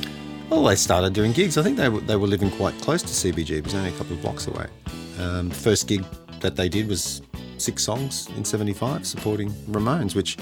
Well, 0.49 0.63
they 0.63 0.75
started 0.75 1.13
doing 1.13 1.31
gigs. 1.31 1.57
I 1.57 1.63
think 1.63 1.77
they 1.77 1.89
were, 1.89 2.01
they 2.01 2.15
were 2.15 2.27
living 2.27 2.51
quite 2.51 2.77
close 2.81 3.01
to 3.01 3.07
CBG. 3.09 3.51
It 3.51 3.63
was 3.63 3.73
only 3.75 3.89
a 3.89 3.97
couple 3.97 4.13
of 4.15 4.21
blocks 4.21 4.47
away. 4.47 4.67
Um, 5.19 5.49
the 5.49 5.55
first 5.55 5.87
gig 5.87 6.03
that 6.41 6.55
they 6.55 6.67
did 6.69 6.87
was 6.87 7.21
six 7.57 7.83
songs 7.83 8.27
in 8.35 8.43
75 8.43 9.05
supporting 9.07 9.49
Ramones, 9.69 10.15
which 10.15 10.37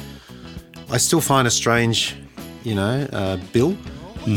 I 0.89 0.97
still 0.97 1.21
find 1.21 1.47
a 1.47 1.51
strange, 1.51 2.15
you 2.63 2.73
know, 2.75 3.07
uh, 3.13 3.37
bill. 3.53 3.77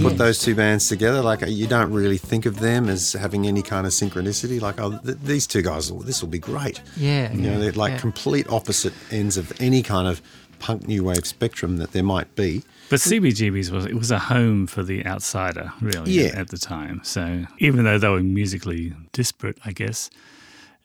Put 0.03 0.17
those 0.19 0.39
two 0.39 0.55
bands 0.55 0.89
together, 0.89 1.21
like 1.21 1.43
you 1.47 1.67
don't 1.67 1.93
really 1.93 2.17
think 2.19 2.47
of 2.47 2.59
them 2.61 2.89
as 2.89 3.13
having 3.13 3.47
any 3.47 3.61
kind 3.63 3.87
of 3.87 3.93
synchronicity. 3.93 4.61
Like, 4.61 4.81
oh, 4.81 4.99
th- 5.05 5.19
these 5.23 5.47
two 5.47 5.61
guys, 5.63 5.93
will- 5.93 6.01
this 6.01 6.23
will 6.23 6.31
be 6.31 6.39
great. 6.39 6.81
Yeah, 6.97 7.31
You 7.33 7.41
know, 7.43 7.61
they're 7.61 7.73
like 7.73 7.93
yeah. 7.93 7.99
complete 7.99 8.49
opposite 8.49 8.95
ends 9.11 9.37
of 9.37 9.53
any 9.61 9.83
kind 9.83 10.09
of 10.09 10.23
punk 10.59 10.89
new 10.89 11.05
wave 11.05 11.27
spectrum 11.27 11.77
that 11.79 11.93
there 11.93 12.03
might 12.03 12.35
be. 12.35 12.63
But 12.89 13.01
CBGB's 13.01 13.71
was 13.71 13.85
it 13.85 13.95
was 13.95 14.11
a 14.11 14.19
home 14.19 14.67
for 14.67 14.83
the 14.83 15.05
outsider, 15.05 15.73
really, 15.83 16.13
Yeah. 16.13 16.31
at 16.35 16.49
the 16.49 16.59
time. 16.59 17.01
So 17.03 17.45
even 17.59 17.85
though 17.85 17.99
they 17.99 18.09
were 18.09 18.23
musically 18.23 18.95
disparate, 19.13 19.59
I 19.67 19.73
guess, 19.73 20.09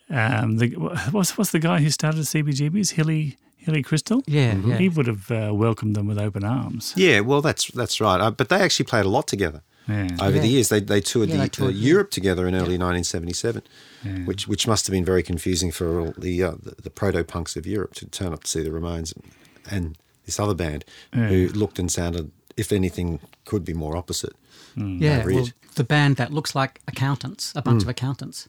um, 0.10 0.58
the, 0.58 0.70
what's 1.12 1.38
what's 1.38 1.52
the 1.52 1.60
guy 1.60 1.80
who 1.82 1.90
started 1.90 2.22
CBGB's 2.26 2.92
Hilly 2.92 3.38
Hilly 3.60 3.84
Kristal? 3.84 4.24
Yeah, 4.28 4.56
yeah. 4.66 4.78
He 4.78 4.90
would 4.90 5.08
have 5.08 5.30
uh, 5.32 5.54
welcomed 5.54 5.96
them 5.96 6.08
with 6.08 6.18
open 6.18 6.44
arms. 6.44 6.94
Yeah, 6.96 7.20
well, 7.22 7.42
that's 7.42 7.68
that's 7.72 8.00
right. 8.02 8.20
Uh, 8.20 8.32
but 8.32 8.50
they 8.50 8.58
actually 8.62 8.86
played 8.86 9.06
a 9.06 9.10
lot 9.10 9.28
together 9.28 9.62
Yeah. 9.88 10.08
over 10.22 10.40
the 10.40 10.48
years. 10.48 10.70
They 10.70 10.80
they 10.82 11.02
toured 11.02 11.30
Yeah, 11.30 11.36
the, 11.36 11.42
they 11.44 11.50
toured, 11.50 11.76
uh. 11.76 11.78
Europe 11.78 12.10
together 12.12 12.48
in 12.48 12.56
early 12.56 12.78
1977, 12.78 13.62
which 14.26 14.48
which 14.48 14.68
must 14.68 14.88
have 14.88 14.94
been 14.94 15.06
very 15.06 15.24
confusing 15.24 15.72
for 15.72 16.00
all 16.00 16.14
the 16.18 16.44
uh, 16.44 16.52
the, 16.64 16.76
the 16.84 16.90
proto 16.90 17.24
punks 17.24 17.56
of 17.56 17.66
Europe 17.66 17.94
to 17.96 18.06
turn 18.06 18.34
up 18.34 18.44
to 18.44 18.50
see 18.50 18.64
the 18.64 18.70
Ramones 18.72 19.14
and, 19.16 19.24
and 19.70 19.98
this 20.26 20.40
other 20.40 20.56
band 20.56 20.86
who 21.14 21.48
looked 21.50 21.80
and 21.80 21.92
sounded, 21.92 22.32
if 22.56 22.72
anything, 22.72 23.20
could 23.46 23.64
be 23.66 23.74
more 23.74 23.96
opposite. 23.98 24.34
Yeah, 24.76 25.26
well, 25.26 25.50
the 25.76 25.84
band 25.84 26.16
that 26.18 26.32
looks 26.32 26.56
like 26.56 26.80
accountants, 26.88 27.52
a 27.56 27.62
bunch 27.62 27.82
of 27.84 27.90
accountants, 27.90 28.48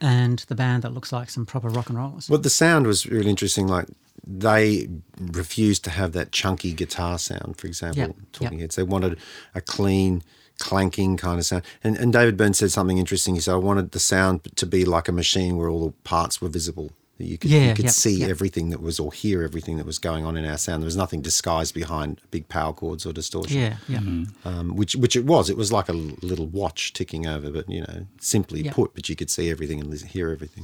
and 0.00 0.38
the 0.48 0.54
band 0.54 0.82
that 0.82 0.92
looks 0.92 1.12
like 1.12 1.30
some 1.30 1.46
proper 1.46 1.68
rock 1.68 1.88
and 1.90 1.98
rollers. 1.98 2.26
But 2.28 2.42
the 2.42 2.50
sound 2.50 2.86
was 2.86 3.06
really 3.06 3.30
interesting. 3.30 3.68
Like 3.68 3.86
they 4.30 4.88
refused 5.18 5.84
to 5.84 5.90
have 5.90 6.12
that 6.12 6.32
chunky 6.32 6.72
guitar 6.74 7.18
sound, 7.18 7.56
for 7.56 7.66
example, 7.66 8.02
Yep, 8.02 8.16
Talking 8.32 8.58
yep. 8.58 8.60
Heads. 8.62 8.76
They 8.76 8.82
wanted 8.82 9.18
a 9.54 9.60
clean, 9.62 10.22
clanking 10.58 11.16
kind 11.16 11.38
of 11.38 11.46
sound. 11.46 11.62
And, 11.82 11.96
and 11.96 12.12
David 12.12 12.36
Byrne 12.36 12.52
said 12.52 12.70
something 12.70 12.98
interesting. 12.98 13.34
He 13.36 13.40
said, 13.40 13.54
I 13.54 13.56
wanted 13.56 13.92
the 13.92 13.98
sound 14.00 14.40
to 14.56 14.66
be 14.66 14.84
like 14.84 15.08
a 15.08 15.12
machine 15.12 15.56
where 15.56 15.68
all 15.70 15.86
the 15.86 15.92
parts 16.04 16.42
were 16.42 16.48
visible. 16.50 16.90
You 17.20 17.36
could, 17.38 17.50
Yeah, 17.50 17.70
you 17.70 17.74
could 17.74 17.86
yep, 17.86 17.94
see 17.94 18.16
yep. 18.18 18.28
everything 18.30 18.68
that 18.70 18.80
was, 18.80 19.00
or 19.00 19.12
hear 19.12 19.42
everything 19.42 19.76
that 19.78 19.86
was 19.86 19.98
going 19.98 20.24
on 20.24 20.36
in 20.36 20.44
our 20.44 20.56
sound. 20.58 20.82
There 20.82 20.86
was 20.86 20.96
nothing 20.96 21.20
disguised 21.20 21.74
behind 21.74 22.20
big 22.30 22.48
power 22.48 22.72
chords 22.72 23.04
or 23.06 23.12
distortion. 23.12 23.58
yeah, 23.60 23.76
yeah. 23.88 23.98
Um, 24.44 24.76
which 24.76 24.94
which 24.94 25.16
it 25.16 25.24
was. 25.24 25.50
It 25.50 25.56
was 25.56 25.72
like 25.72 25.88
a 25.88 25.94
little 25.94 26.46
watch 26.46 26.92
ticking 26.92 27.26
over, 27.26 27.50
but 27.50 27.68
you 27.68 27.80
know, 27.80 28.06
simply 28.20 28.62
Yep. 28.62 28.74
put. 28.74 28.94
But 28.94 29.08
you 29.08 29.16
could 29.16 29.30
see 29.30 29.50
everything 29.50 29.80
and 29.80 29.92
hear 30.00 30.30
everything. 30.30 30.62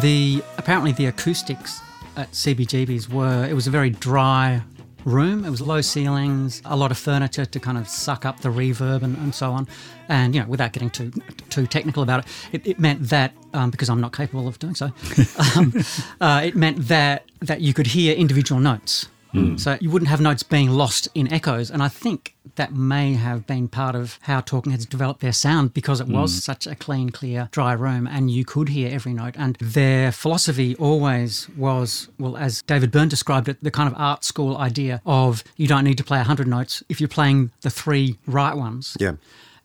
The 0.00 0.42
apparently 0.56 0.92
the 0.92 1.06
acoustics 1.06 1.80
at 2.16 2.30
CBGB's 2.32 3.08
were 3.08 3.46
it 3.46 3.54
was 3.54 3.66
a 3.66 3.70
very 3.70 3.90
dry 3.90 4.62
room. 5.04 5.44
It 5.44 5.50
was 5.50 5.60
low 5.60 5.80
ceilings, 5.80 6.62
a 6.64 6.76
lot 6.76 6.90
of 6.90 6.98
furniture 6.98 7.44
to 7.44 7.60
kind 7.60 7.78
of 7.78 7.88
suck 7.88 8.24
up 8.24 8.40
the 8.40 8.48
reverb 8.48 9.02
and, 9.02 9.16
and 9.18 9.34
so 9.34 9.52
on. 9.52 9.66
And, 10.08 10.34
you 10.34 10.40
know, 10.40 10.46
without 10.46 10.72
getting 10.72 10.90
too 10.90 11.12
too 11.48 11.66
technical 11.66 12.02
about 12.02 12.20
it, 12.20 12.26
it, 12.52 12.66
it 12.66 12.78
meant 12.78 13.08
that, 13.08 13.32
um, 13.54 13.70
because 13.70 13.88
I'm 13.88 14.00
not 14.00 14.12
capable 14.12 14.48
of 14.48 14.58
doing 14.58 14.74
so, 14.74 14.86
um, 15.56 15.72
uh, 16.20 16.42
it 16.44 16.56
meant 16.56 16.88
that, 16.88 17.24
that 17.40 17.60
you 17.60 17.74
could 17.74 17.88
hear 17.88 18.14
individual 18.14 18.60
notes. 18.60 19.08
Mm. 19.34 19.58
So 19.58 19.78
you 19.80 19.90
wouldn't 19.90 20.08
have 20.08 20.20
notes 20.20 20.42
being 20.42 20.70
lost 20.70 21.08
in 21.14 21.32
echoes. 21.32 21.70
And 21.70 21.82
I 21.82 21.88
think 21.88 22.34
that 22.56 22.74
may 22.74 23.14
have 23.14 23.46
been 23.46 23.68
part 23.68 23.94
of 23.94 24.18
how 24.22 24.40
Talking 24.40 24.72
Heads 24.72 24.86
developed 24.86 25.20
their 25.20 25.32
sound 25.32 25.74
because 25.74 26.00
it 26.00 26.08
was 26.08 26.32
mm. 26.32 26.42
such 26.42 26.66
a 26.66 26.74
clean, 26.74 27.10
clear, 27.10 27.48
dry 27.52 27.72
room 27.72 28.06
and 28.06 28.30
you 28.30 28.44
could 28.44 28.70
hear 28.70 28.90
every 28.92 29.12
note. 29.12 29.34
And 29.38 29.56
their 29.56 30.12
philosophy 30.12 30.74
always 30.76 31.48
was, 31.50 32.08
well, 32.18 32.36
as 32.36 32.62
David 32.62 32.90
Byrne 32.90 33.08
described 33.08 33.48
it, 33.48 33.62
the 33.62 33.70
kind 33.70 33.88
of 33.92 33.98
art 33.98 34.24
school 34.24 34.56
idea 34.56 35.00
of 35.06 35.44
you 35.56 35.66
don't 35.66 35.84
need 35.84 35.98
to 35.98 36.04
play 36.04 36.18
100 36.18 36.46
notes 36.46 36.82
if 36.88 37.00
you're 37.00 37.08
playing 37.08 37.50
the 37.62 37.70
three 37.70 38.16
right 38.26 38.56
ones. 38.56 38.96
Yeah. 38.98 39.12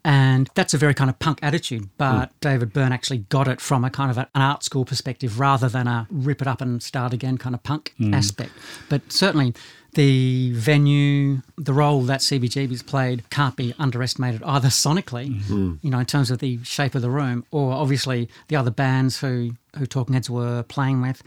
And 0.06 0.52
that's 0.54 0.76
a 0.76 0.78
very 0.78 0.94
kind 0.94 1.10
of 1.10 1.18
punk 1.18 1.40
attitude. 1.42 1.90
But 1.98 2.28
hmm. 2.28 2.36
David 2.40 2.74
Byrne 2.74 2.92
actually 2.92 3.18
got 3.18 3.48
it 3.48 3.60
from 3.60 3.84
a 3.84 3.90
kind 3.90 4.12
of 4.12 4.20
an 4.20 4.28
art 4.36 4.64
school 4.64 4.86
perspective 4.86 5.40
rather 5.40 5.68
than 5.68 5.88
a 5.88 6.08
rip 6.12 6.44
it 6.44 6.48
up 6.48 6.62
and 6.62 6.82
start 6.82 7.12
again 7.12 7.40
kind 7.40 7.56
of 7.56 7.64
punk 7.64 7.94
hmm. 7.98 8.14
aspect. 8.14 8.52
But 8.88 9.12
certainly 9.12 9.56
the 9.96 10.52
venue, 10.52 11.42
the 11.58 11.74
role 11.74 12.04
that 12.04 12.20
CBGB's 12.20 12.84
played 12.84 13.28
can't 13.32 13.56
be 13.56 13.74
underestimated 13.80 14.44
either 14.44 14.68
sonically, 14.68 15.40
mm-hmm. 15.40 15.76
you 15.82 15.90
know, 15.90 16.00
in 16.00 16.06
terms 16.06 16.30
of 16.30 16.38
the 16.38 16.64
shape 16.64 16.94
of 16.94 17.02
the 17.02 17.10
room, 17.10 17.44
or 17.50 17.74
obviously 17.74 18.30
the 18.50 18.58
other 18.58 18.72
bands 18.72 19.20
who, 19.22 19.52
who 19.76 19.88
Talking 19.88 20.14
Heads 20.14 20.30
were 20.30 20.64
playing 20.64 21.02
with. 21.02 21.24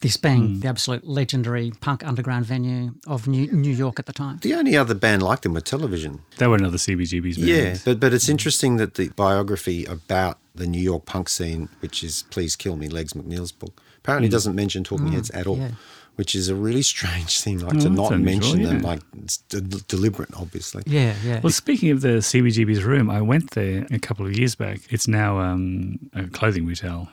This 0.00 0.16
being 0.16 0.60
the 0.60 0.68
absolute 0.68 1.04
legendary 1.08 1.72
punk 1.80 2.06
underground 2.06 2.44
venue 2.46 2.94
of 3.08 3.26
New, 3.26 3.50
New 3.50 3.72
York 3.72 3.98
at 3.98 4.06
the 4.06 4.12
time. 4.12 4.38
The 4.42 4.54
only 4.54 4.76
other 4.76 4.94
band 4.94 5.22
like 5.24 5.40
them 5.40 5.54
were 5.54 5.60
Television. 5.60 6.20
They 6.36 6.46
were 6.46 6.54
another 6.56 6.76
CBGB's 6.78 7.36
band. 7.36 7.48
Yeah, 7.48 7.76
but 7.84 7.98
but 7.98 8.14
it's 8.14 8.28
interesting 8.28 8.76
that 8.76 8.94
the 8.94 9.08
biography 9.16 9.84
about 9.86 10.38
the 10.54 10.66
New 10.68 10.80
York 10.80 11.04
punk 11.04 11.28
scene, 11.28 11.68
which 11.80 12.04
is 12.04 12.22
Please 12.30 12.54
Kill 12.54 12.76
Me, 12.76 12.88
Legs 12.88 13.12
McNeil's 13.14 13.50
book, 13.50 13.80
apparently 13.98 14.28
doesn't 14.28 14.54
mention 14.54 14.84
Talking 14.84 15.10
Heads 15.12 15.30
at 15.30 15.46
all. 15.48 15.58
yeah. 15.58 15.70
Which 16.14 16.34
is 16.34 16.48
a 16.48 16.54
really 16.56 16.82
strange 16.82 17.40
thing, 17.40 17.60
like 17.60 17.76
Oh, 17.76 17.80
to 17.80 17.88
not 17.90 18.12
unusual, 18.12 18.24
mention 18.24 18.62
them, 18.62 18.80
yeah. 18.80 18.88
like 18.88 19.00
it's 19.22 19.36
de- 19.36 19.60
deliberate, 19.60 20.30
obviously. 20.36 20.82
Yeah, 20.84 21.14
yeah. 21.24 21.38
Well, 21.42 21.52
speaking 21.52 21.90
of 21.92 22.00
the 22.00 22.18
CBGB's 22.20 22.82
room, 22.82 23.08
I 23.08 23.20
went 23.20 23.52
there 23.52 23.86
a 23.92 24.00
couple 24.00 24.26
of 24.26 24.36
years 24.36 24.56
back. 24.56 24.80
It's 24.90 25.06
now 25.06 25.38
um, 25.38 26.10
a 26.14 26.26
clothing 26.26 26.66
retail. 26.66 27.08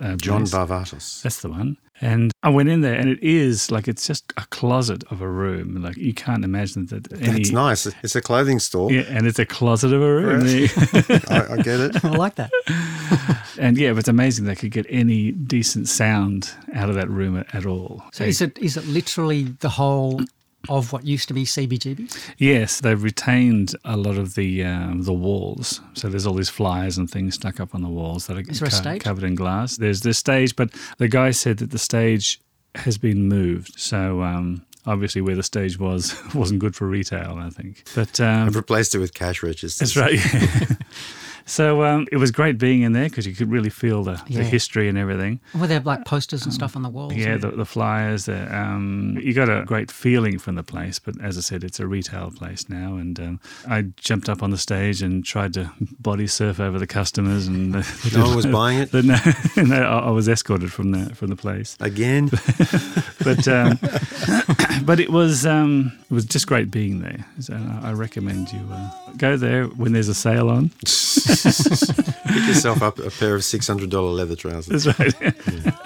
Uh, 0.00 0.16
John 0.16 0.40
place. 0.40 0.52
Varvatos. 0.54 1.22
That's 1.22 1.40
the 1.40 1.50
one. 1.50 1.76
And 2.00 2.30
I 2.42 2.48
went 2.48 2.68
in 2.68 2.80
there, 2.82 2.94
and 2.94 3.08
it 3.08 3.18
is 3.22 3.70
like 3.70 3.88
it's 3.88 4.06
just 4.06 4.32
a 4.36 4.46
closet 4.50 5.02
of 5.10 5.20
a 5.20 5.28
room. 5.28 5.82
Like 5.82 5.96
you 5.96 6.14
can't 6.14 6.44
imagine 6.44 6.86
that 6.86 7.12
any. 7.12 7.38
That's 7.38 7.50
nice. 7.50 7.86
It's 8.02 8.14
a 8.14 8.20
clothing 8.22 8.58
store. 8.60 8.92
Yeah, 8.92 9.02
and 9.08 9.26
it's 9.26 9.38
a 9.38 9.46
closet 9.46 9.92
of 9.92 10.00
a 10.02 10.14
room. 10.14 10.42
I, 11.28 11.46
I 11.54 11.56
get 11.62 11.80
it. 11.80 12.04
I 12.04 12.10
like 12.10 12.36
that. 12.36 12.50
and 13.58 13.76
yeah, 13.76 13.90
but 13.92 14.00
it's 14.00 14.08
amazing 14.08 14.44
they 14.44 14.54
could 14.54 14.70
get 14.70 14.86
any 14.88 15.32
decent 15.32 15.88
sound 15.88 16.50
out 16.74 16.88
of 16.88 16.94
that 16.94 17.08
room 17.10 17.36
at, 17.38 17.52
at 17.54 17.66
all. 17.66 18.02
So 18.12 18.24
They- 18.24 18.30
is 18.30 18.40
it 18.40 18.56
is 18.58 18.76
it 18.76 18.86
literally 18.86 19.44
the 19.44 19.68
whole 19.70 20.20
of 20.68 20.92
what 20.92 21.06
used 21.06 21.28
to 21.28 21.34
be 21.34 21.44
CBGB? 21.44 22.32
Yes, 22.38 22.80
they've 22.80 23.02
retained 23.02 23.74
a 23.84 23.96
lot 23.96 24.16
of 24.18 24.34
the 24.34 24.64
um, 24.64 25.02
the 25.02 25.12
walls. 25.12 25.80
So 25.94 26.08
there's 26.08 26.26
all 26.26 26.34
these 26.34 26.48
flyers 26.50 26.98
and 26.98 27.10
things 27.10 27.34
stuck 27.36 27.60
up 27.60 27.74
on 27.74 27.82
the 27.82 27.88
walls 27.88 28.26
that 28.26 28.36
are 28.36 28.40
Is 28.40 28.60
there 28.60 28.68
a 28.68 28.70
stage? 28.70 29.02
covered 29.02 29.24
in 29.24 29.34
glass. 29.34 29.76
There's 29.76 30.00
the 30.00 30.12
stage, 30.14 30.56
but 30.56 30.70
the 30.98 31.08
guy 31.08 31.30
said 31.30 31.58
that 31.58 31.70
the 31.70 31.78
stage 31.78 32.40
has 32.74 32.98
been 32.98 33.28
moved. 33.28 33.78
So 33.78 34.22
um, 34.22 34.64
obviously, 34.86 35.20
where 35.20 35.36
the 35.36 35.42
stage 35.42 35.78
was 35.78 36.14
wasn't 36.34 36.60
good 36.60 36.74
for 36.74 36.86
retail. 36.86 37.38
I 37.40 37.50
think, 37.50 37.84
but 37.94 38.20
um, 38.20 38.48
I've 38.48 38.56
replaced 38.56 38.94
it 38.94 38.98
with 38.98 39.14
cash 39.14 39.42
registers. 39.42 39.94
that's 39.94 39.96
right. 39.96 40.18
so 41.48 41.82
um, 41.84 42.06
it 42.12 42.18
was 42.18 42.30
great 42.30 42.58
being 42.58 42.82
in 42.82 42.92
there 42.92 43.08
because 43.08 43.26
you 43.26 43.34
could 43.34 43.50
really 43.50 43.70
feel 43.70 44.04
the, 44.04 44.22
Yeah. 44.28 44.38
the 44.38 44.44
history 44.44 44.88
and 44.88 44.96
everything. 44.98 45.40
Were 45.58 45.66
there 45.66 45.80
like 45.80 46.04
posters 46.04 46.44
and 46.44 46.52
stuff 46.52 46.76
on 46.76 46.82
the 46.82 46.88
walls? 46.88 47.14
Yeah, 47.14 47.36
the, 47.38 47.50
the 47.50 47.64
flyers. 47.64 48.26
The, 48.26 48.54
um, 48.56 49.18
you 49.20 49.32
got 49.34 49.48
a 49.48 49.64
great 49.64 49.90
feeling 49.90 50.38
from 50.38 50.54
the 50.54 50.62
place, 50.62 50.98
but 50.98 51.14
as 51.20 51.36
I 51.36 51.40
said, 51.40 51.64
it's 51.64 51.80
a 51.80 51.86
retail 51.86 52.30
place 52.30 52.68
now. 52.68 52.94
And 52.96 53.18
um, 53.18 53.40
I 53.68 53.82
jumped 53.96 54.28
up 54.28 54.42
on 54.42 54.50
the 54.50 54.58
stage 54.58 55.02
and 55.02 55.24
tried 55.24 55.54
to 55.54 55.70
body 55.98 56.26
surf 56.26 56.60
over 56.60 56.78
the 56.78 56.86
customers, 56.86 57.46
and 57.48 57.74
the, 57.74 58.10
No 58.18 58.26
one 58.26 58.36
was 58.36 58.46
buying 58.60 58.78
it? 58.78 58.92
But 58.92 59.04
no, 59.06 59.16
no, 59.56 59.76
I 59.82 59.98
I 60.08 60.10
was 60.10 60.28
escorted 60.28 60.70
from 60.72 60.90
the 60.92 61.14
from 61.14 61.28
the 61.28 61.36
place. 61.36 61.76
Again, 61.80 62.28
But 63.24 63.48
um, 63.48 63.78
but 64.84 65.00
it 65.00 65.10
was 65.10 65.46
um, 65.46 65.92
it 66.10 66.14
was 66.14 66.24
just 66.24 66.46
great 66.46 66.70
being 66.70 67.00
there. 67.00 67.24
So 67.40 67.54
I 67.54 67.88
I 67.88 67.92
recommend 67.92 68.52
you 68.52 68.60
uh, 68.70 68.90
go 69.16 69.36
there 69.36 69.64
when 69.64 69.92
there's 69.92 70.08
a 70.08 70.14
sale 70.14 70.48
on. 70.50 70.70
Pick 71.42 72.46
yourself 72.46 72.82
up 72.82 72.98
a 72.98 73.10
pair 73.10 73.34
of 73.34 73.44
six 73.44 73.66
hundred 73.66 73.90
dollar 73.90 74.10
leather 74.10 74.36
trousers. 74.36 74.84
That's 74.84 74.98
right. 75.20 75.34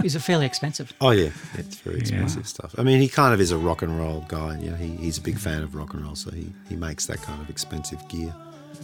Is 0.04 0.14
it 0.16 0.20
fairly 0.20 0.46
expensive? 0.46 0.92
Oh 1.00 1.10
yeah, 1.10 1.30
it's 1.54 1.76
very 1.76 1.98
expensive 2.00 2.46
stuff. 2.48 2.74
I 2.78 2.82
mean, 2.82 3.00
he 3.00 3.08
kind 3.08 3.32
of 3.34 3.40
is 3.40 3.50
a 3.50 3.58
rock 3.58 3.82
and 3.82 3.96
roll 3.98 4.24
guy. 4.28 4.58
You 4.58 4.70
know, 4.70 4.76
he, 4.76 4.88
he's 4.96 5.18
a 5.18 5.22
big 5.22 5.38
fan 5.38 5.62
of 5.62 5.74
rock 5.74 5.94
and 5.94 6.04
roll, 6.04 6.14
so 6.16 6.30
he, 6.30 6.52
he 6.68 6.76
makes 6.76 7.06
that 7.06 7.22
kind 7.22 7.40
of 7.40 7.48
expensive 7.50 8.06
gear, 8.08 8.34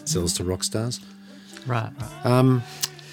sells 0.05 0.33
to 0.35 0.45
rock 0.45 0.63
stars. 0.65 1.01
Right, 1.67 1.91
right. 2.25 2.63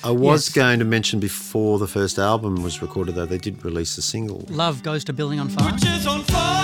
I 0.03 0.11
was 0.11 0.47
Yes. 0.49 0.53
going 0.55 0.77
to 0.79 0.85
mention 0.85 1.19
before 1.19 1.79
the 1.79 1.87
first 1.87 2.19
album 2.19 2.61
was 2.61 2.79
recorded, 2.81 3.15
though 3.15 3.25
they 3.25 3.39
did 3.39 3.65
release 3.65 3.97
a 3.97 4.03
single, 4.03 4.45
Love 4.49 4.83
goes 4.83 5.03
to 5.05 5.13
building 5.13 5.39
on 5.39 5.49
fire. 5.49 6.54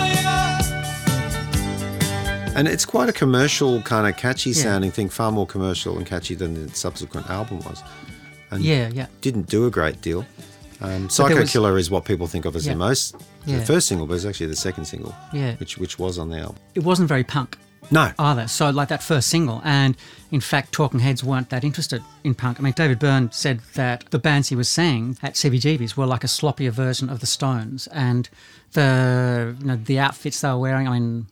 And 2.56 2.68
it's 2.68 2.86
quite 2.86 3.10
a 3.10 3.14
commercial, 3.14 3.82
kind 3.84 4.08
of 4.08 4.18
catchy 4.18 4.52
Yeah. 4.52 4.64
sounding 4.64 4.92
thing, 4.92 5.10
far 5.10 5.32
more 5.32 5.46
commercial 5.48 5.98
and 5.98 6.06
catchy 6.06 6.36
than 6.36 6.68
the 6.68 6.76
subsequent 6.76 7.30
album 7.30 7.60
was. 7.60 7.82
And 8.52 8.64
Yeah, 8.64 8.90
yeah. 8.94 9.08
didn't 9.22 9.48
do 9.48 9.66
a 9.66 9.72
great 9.72 10.02
deal. 10.02 10.26
Um, 10.82 11.10
Psycho 11.10 11.40
was- 11.42 11.52
Killer 11.52 11.78
is 11.78 11.90
what 11.90 12.06
people 12.06 12.28
think 12.28 12.46
of 12.46 12.56
as 12.56 12.66
Yeah. 12.66 12.74
the 12.74 12.80
most. 12.80 13.16
Yeah. 13.46 13.60
The 13.60 13.66
first 13.66 13.88
single, 13.88 14.08
but 14.08 14.16
it's 14.16 14.26
actually 14.26 14.48
the 14.48 14.56
second 14.56 14.86
single, 14.86 15.16
Yeah. 15.32 15.56
which 15.56 15.78
which 15.78 15.98
was 15.98 16.18
on 16.18 16.30
the 16.30 16.40
album. 16.40 16.58
It 16.76 16.84
wasn't 16.84 17.08
very 17.08 17.24
punk 17.24 17.58
No, 17.90 18.12
either. 18.20 18.48
So 18.48 18.70
like 18.70 18.90
that 18.90 19.02
first 19.04 19.30
single, 19.30 19.62
and 19.64 19.96
in 20.32 20.42
fact, 20.42 20.72
Talking 20.72 21.00
Heads 21.00 21.24
weren't 21.24 21.50
that 21.50 21.64
interested 21.64 22.02
in 22.24 22.34
punk. 22.36 22.60
I 22.60 22.64
mean, 22.64 22.74
David 22.76 23.00
Byrne 23.00 23.30
said 23.32 23.62
that 23.76 24.06
the 24.12 24.20
bands 24.20 24.50
he 24.50 24.56
was 24.56 24.68
seeing 24.70 25.18
at 25.24 25.36
CBGB's 25.38 25.96
were 25.98 26.06
like 26.06 26.24
a 26.24 26.28
sloppier 26.28 26.72
version 26.72 27.10
of 27.10 27.20
the 27.22 27.26
Stones, 27.26 27.88
and 27.88 28.28
the 28.74 29.56
you 29.60 29.66
know 29.66 29.80
the 29.84 30.00
outfits 30.00 30.42
they 30.42 30.50
were 30.50 30.58
wearing. 30.60 30.88
I 30.88 30.92
mean, 31.00 31.28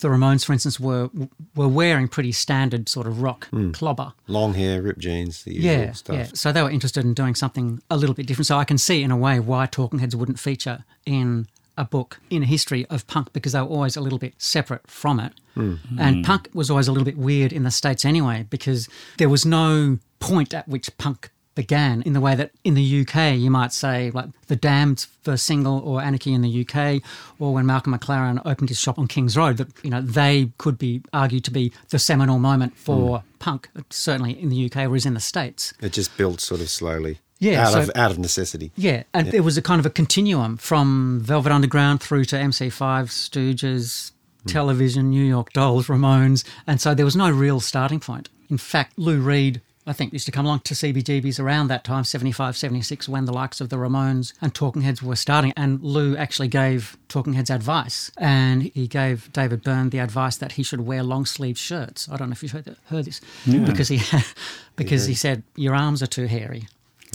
the 0.00 0.08
Ramones, 0.08 0.44
for 0.44 0.52
instance, 0.52 0.78
were 0.78 1.10
were 1.54 1.68
wearing 1.68 2.08
pretty 2.08 2.32
standard 2.32 2.88
sort 2.88 3.06
of 3.06 3.22
rock 3.22 3.48
hmm. 3.48 3.70
clobber. 3.72 4.12
long 4.26 4.54
hair, 4.54 4.82
ripped 4.82 5.00
jeans, 5.00 5.44
the 5.44 5.54
usual 5.54 5.72
Yeah, 5.72 5.92
stuff. 5.92 6.16
yeah. 6.16 6.28
So 6.34 6.52
they 6.52 6.62
were 6.62 6.70
interested 6.70 7.04
in 7.04 7.14
doing 7.14 7.34
something 7.34 7.80
a 7.90 7.96
little 7.96 8.14
bit 8.14 8.26
different. 8.26 8.46
So 8.46 8.58
I 8.58 8.64
can 8.64 8.78
see, 8.78 9.02
in 9.02 9.10
a 9.10 9.16
way, 9.16 9.40
why 9.40 9.66
Talking 9.66 9.98
Heads 9.98 10.14
wouldn't 10.14 10.38
feature 10.38 10.84
in 11.04 11.46
a 11.78 11.84
book 11.84 12.20
in 12.30 12.42
a 12.42 12.46
history 12.46 12.86
of 12.86 13.06
punk 13.06 13.32
because 13.32 13.52
they 13.52 13.60
were 13.60 13.66
always 13.66 13.96
a 13.96 14.00
little 14.00 14.18
bit 14.18 14.34
separate 14.38 14.86
from 14.86 15.20
it. 15.20 15.32
Hmm. 15.54 15.74
And 15.98 16.16
hmm. 16.16 16.22
punk 16.22 16.48
was 16.54 16.70
always 16.70 16.88
a 16.88 16.92
little 16.92 17.04
bit 17.04 17.18
weird 17.18 17.52
in 17.52 17.64
the 17.64 17.70
States 17.70 18.04
anyway 18.04 18.46
because 18.48 18.88
there 19.18 19.28
was 19.28 19.44
no 19.44 19.98
point 20.18 20.54
at 20.54 20.66
which 20.68 20.96
punk 20.98 21.30
began 21.56 22.02
in 22.02 22.12
the 22.12 22.20
way 22.20 22.36
that 22.36 22.52
in 22.62 22.74
the 22.74 23.00
UK 23.00 23.34
you 23.34 23.50
might 23.50 23.72
say 23.72 24.12
like 24.12 24.26
the 24.46 24.54
Damned's 24.54 25.06
first 25.22 25.44
single 25.44 25.80
or 25.80 26.00
Anarchy 26.00 26.32
in 26.32 26.42
the 26.42 26.64
UK 26.64 27.02
or 27.40 27.52
when 27.52 27.66
Malcolm 27.66 27.98
McLaren 27.98 28.40
opened 28.44 28.68
his 28.68 28.78
shop 28.78 28.98
on 28.98 29.08
King's 29.08 29.36
Road 29.36 29.56
that 29.56 29.68
you 29.82 29.90
know 29.90 30.00
they 30.00 30.52
could 30.58 30.78
be 30.78 31.02
argued 31.12 31.42
to 31.44 31.50
be 31.50 31.72
the 31.88 31.98
seminal 31.98 32.38
moment 32.38 32.76
for 32.76 33.18
hmm. 33.18 33.26
punk 33.40 33.68
certainly 33.90 34.40
in 34.40 34.50
the 34.50 34.66
UK 34.66 34.86
whereas 34.86 35.06
in 35.06 35.14
the 35.14 35.20
States 35.20 35.74
It 35.80 35.92
just 35.92 36.16
built 36.16 36.40
sort 36.40 36.60
of 36.60 36.70
slowly. 36.70 37.18
Yeah, 37.38 37.66
out 37.66 37.72
so- 37.72 37.80
of 37.80 37.90
out 37.96 38.10
of 38.10 38.18
necessity. 38.18 38.70
yeah, 38.76 39.02
and 39.12 39.30
there 39.30 39.42
was 39.42 39.58
a 39.58 39.62
kind 39.62 39.78
of 39.78 39.84
a 39.84 39.90
continuum 39.90 40.56
from 40.56 41.20
Velvet 41.22 41.52
Underground 41.52 42.00
through 42.00 42.24
to 42.26 42.36
MC5, 42.36 43.08
Stooges, 43.08 44.12
hmm. 44.42 44.48
Television, 44.48 45.10
New 45.10 45.24
York 45.24 45.52
Dolls, 45.52 45.88
Ramones, 45.88 46.44
and 46.66 46.80
so 46.80 46.94
there 46.94 47.04
was 47.04 47.16
no 47.16 47.30
real 47.30 47.60
starting 47.60 48.00
point. 48.00 48.30
In 48.48 48.58
fact, 48.58 48.98
Lou 48.98 49.20
Reed, 49.20 49.60
I 49.86 49.92
think, 49.92 50.12
used 50.12 50.26
to 50.26 50.32
come 50.32 50.46
along 50.46 50.60
to 50.60 50.74
CBGB's 50.74 51.38
around 51.38 51.68
that 51.68 51.84
time, 51.84 52.02
75, 52.02 52.56
76, 52.56 53.08
when 53.08 53.24
the 53.24 53.32
likes 53.32 53.60
of 53.60 53.68
the 53.68 53.76
Ramones 53.76 54.32
and 54.40 54.52
Talking 54.52 54.82
Heads 54.82 55.00
were 55.02 55.14
starting. 55.14 55.52
And 55.56 55.80
Lou 55.80 56.16
actually 56.16 56.48
gave 56.48 56.96
Talking 57.08 57.34
Heads 57.34 57.50
advice, 57.50 58.10
and 58.16 58.64
he 58.64 58.88
gave 58.88 59.32
David 59.32 59.62
Byrne 59.62 59.90
the 59.90 59.98
advice 59.98 60.36
that 60.38 60.52
he 60.52 60.64
should 60.64 60.80
wear 60.80 61.04
long 61.04 61.24
sleeve 61.24 61.56
shirts. 61.56 62.08
I 62.10 62.16
don't 62.16 62.30
know 62.30 62.32
if 62.32 62.42
you've 62.42 62.52
heard, 62.52 62.76
heard 62.86 63.04
this, 63.04 63.20
because 63.46 63.88
he 63.88 64.00
because 64.76 65.06
he 65.06 65.14
said 65.14 65.44
your 65.54 65.74
arms 65.74 66.02
are 66.02 66.08
too 66.08 66.26
hairy. 66.26 66.66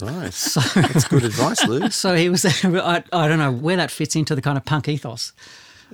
Right. 0.01 0.31
That's 0.75 1.07
good 1.07 1.23
advice, 1.25 1.65
Lou. 1.67 1.89
So 1.89 2.15
he 2.15 2.29
was, 2.29 2.45
I, 2.45 3.03
I 3.11 3.27
don't 3.27 3.39
know 3.39 3.51
where 3.51 3.77
that 3.77 3.91
fits 3.91 4.15
into 4.15 4.33
the 4.33 4.41
kind 4.41 4.57
of 4.57 4.65
punk 4.65 4.87
ethos. 4.87 5.33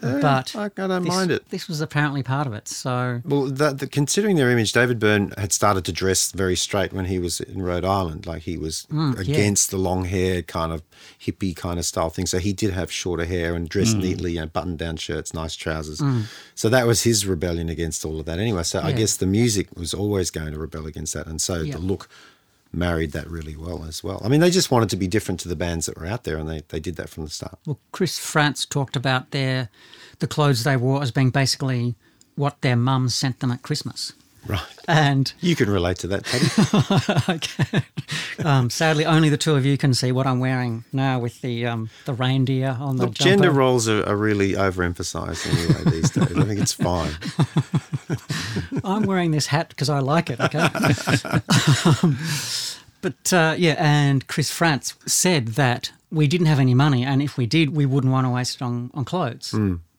But 0.01 0.55
I, 0.55 0.69
don't 0.69 1.03
this, 1.03 1.13
mind 1.13 1.31
it. 1.31 1.49
This 1.49 1.67
was 1.67 1.81
apparently 1.81 2.23
part 2.23 2.47
of 2.47 2.53
it. 2.53 2.67
So 2.67 3.21
Well, 3.25 3.45
that, 3.45 3.79
the, 3.79 3.87
considering 3.87 4.35
their 4.35 4.51
image, 4.51 4.71
David 4.73 4.99
Byrne 4.99 5.31
had 5.37 5.51
started 5.51 5.85
to 5.85 5.91
dress 5.91 6.31
very 6.31 6.55
straight 6.55 6.93
when 6.93 7.05
he 7.05 7.19
was 7.19 7.39
in 7.39 7.61
Rhode 7.61 7.85
Island. 7.85 8.25
Like 8.25 8.43
he 8.43 8.57
was 8.57 8.85
Mm, 8.91 9.15
yeah. 9.15 9.21
against 9.21 9.71
the 9.71 9.77
long 9.77 10.05
hair, 10.05 10.41
kind 10.41 10.71
of 10.71 10.83
hippie 11.19 11.55
kind 11.55 11.79
of 11.79 11.85
style 11.85 12.09
thing. 12.09 12.25
So 12.25 12.39
he 12.39 12.53
did 12.53 12.73
have 12.73 12.91
shorter 12.91 13.25
hair 13.25 13.55
and 13.55 13.67
dressed 13.67 13.97
Mm. 13.97 14.01
neatly, 14.01 14.31
you 14.33 14.41
know, 14.41 14.47
button 14.47 14.77
down 14.77 14.97
shirts, 14.97 15.33
nice 15.33 15.55
trousers. 15.55 16.01
So 16.55 16.69
that 16.69 16.87
was 16.87 17.03
his 17.03 17.25
rebellion 17.25 17.69
against 17.69 18.05
all 18.05 18.19
of 18.19 18.25
that. 18.27 18.39
Anyway, 18.39 18.63
so 18.63 18.79
I 18.81 18.91
guess 18.91 19.17
the 19.17 19.25
music 19.25 19.67
was 19.75 19.93
always 19.93 20.31
going 20.31 20.51
to 20.53 20.59
rebel 20.59 20.85
against 20.85 21.13
that. 21.13 21.27
And 21.27 21.41
so 21.41 21.61
Yeah. 21.61 21.73
the 21.73 21.79
look 21.79 22.07
married 22.71 23.11
that 23.11 23.29
really 23.29 23.55
well 23.55 23.83
as 23.85 24.03
well. 24.03 24.21
I 24.23 24.27
mean, 24.27 24.39
they 24.39 24.49
just 24.49 24.71
wanted 24.71 24.89
to 24.89 24.95
be 24.95 25.07
different 25.07 25.39
to 25.41 25.47
the 25.47 25.55
bands 25.55 25.85
that 25.85 25.97
were 25.97 26.05
out 26.05 26.23
there, 26.23 26.37
and 26.37 26.49
they, 26.49 26.63
they 26.69 26.79
did 26.79 26.95
that 26.97 27.09
from 27.09 27.23
the 27.23 27.29
start. 27.29 27.59
Well, 27.65 27.79
Chris 27.91 28.19
Frantz 28.19 28.65
talked 28.65 28.95
about 28.95 29.31
their 29.31 29.69
the 30.19 30.27
clothes 30.27 30.63
they 30.63 30.77
wore 30.77 31.01
as 31.01 31.11
being 31.11 31.29
basically 31.29 31.95
what 32.35 32.61
their 32.61 32.75
mums 32.75 33.15
sent 33.15 33.39
them 33.39 33.51
at 33.51 33.61
Christmas. 33.61 34.13
Right. 34.47 34.61
And 34.87 35.31
You 35.41 35.55
can 35.55 35.69
relate 35.69 35.97
to 35.99 36.07
that, 36.07 37.25
okay, 37.29 37.83
um, 38.47 38.69
sadly, 38.69 39.05
only 39.05 39.27
the 39.29 39.37
two 39.37 39.55
of 39.55 39.65
you 39.65 39.77
can 39.77 39.93
see 39.93 40.11
what 40.13 40.25
I'm 40.25 40.39
wearing 40.39 40.85
now 40.93 41.19
with 41.19 41.41
the 41.41 41.65
um, 41.65 41.89
the 42.05 42.13
reindeer 42.13 42.77
on 42.79 42.95
the 42.95 43.05
Look, 43.07 43.15
jumper. 43.15 43.29
gender 43.29 43.51
roles 43.51 43.89
are, 43.89 44.07
are 44.07 44.15
really 44.15 44.53
overemphasized 44.53 45.45
anyway 45.45 45.91
these 45.91 46.11
days. 46.11 46.37
I 46.37 46.43
think 46.45 46.59
it's 46.61 46.73
fine. 46.73 47.11
I'm 48.83 49.03
wearing 49.03 49.31
this 49.31 49.47
hat 49.47 49.69
because 49.69 49.89
I 49.89 49.99
like 49.99 50.29
it. 50.29 50.39
Okay. 50.39 50.59
Um, 52.03 52.17
but 53.01 53.33
uh, 53.33 53.55
yeah, 53.57 53.75
and 53.77 54.25
Chris 54.27 54.49
Frantz 54.51 54.95
said 55.05 55.49
that 55.49 55.91
we 56.11 56.27
didn't 56.27 56.47
have 56.47 56.59
any 56.59 56.73
money, 56.73 57.03
and 57.03 57.21
if 57.21 57.37
we 57.37 57.45
did, 57.45 57.75
we 57.75 57.85
wouldn't 57.85 58.11
want 58.13 58.25
to 58.25 58.29
waste 58.31 58.55
it 58.55 58.61
on, 58.61 58.89
on 58.93 59.03
clothes. 59.05 59.53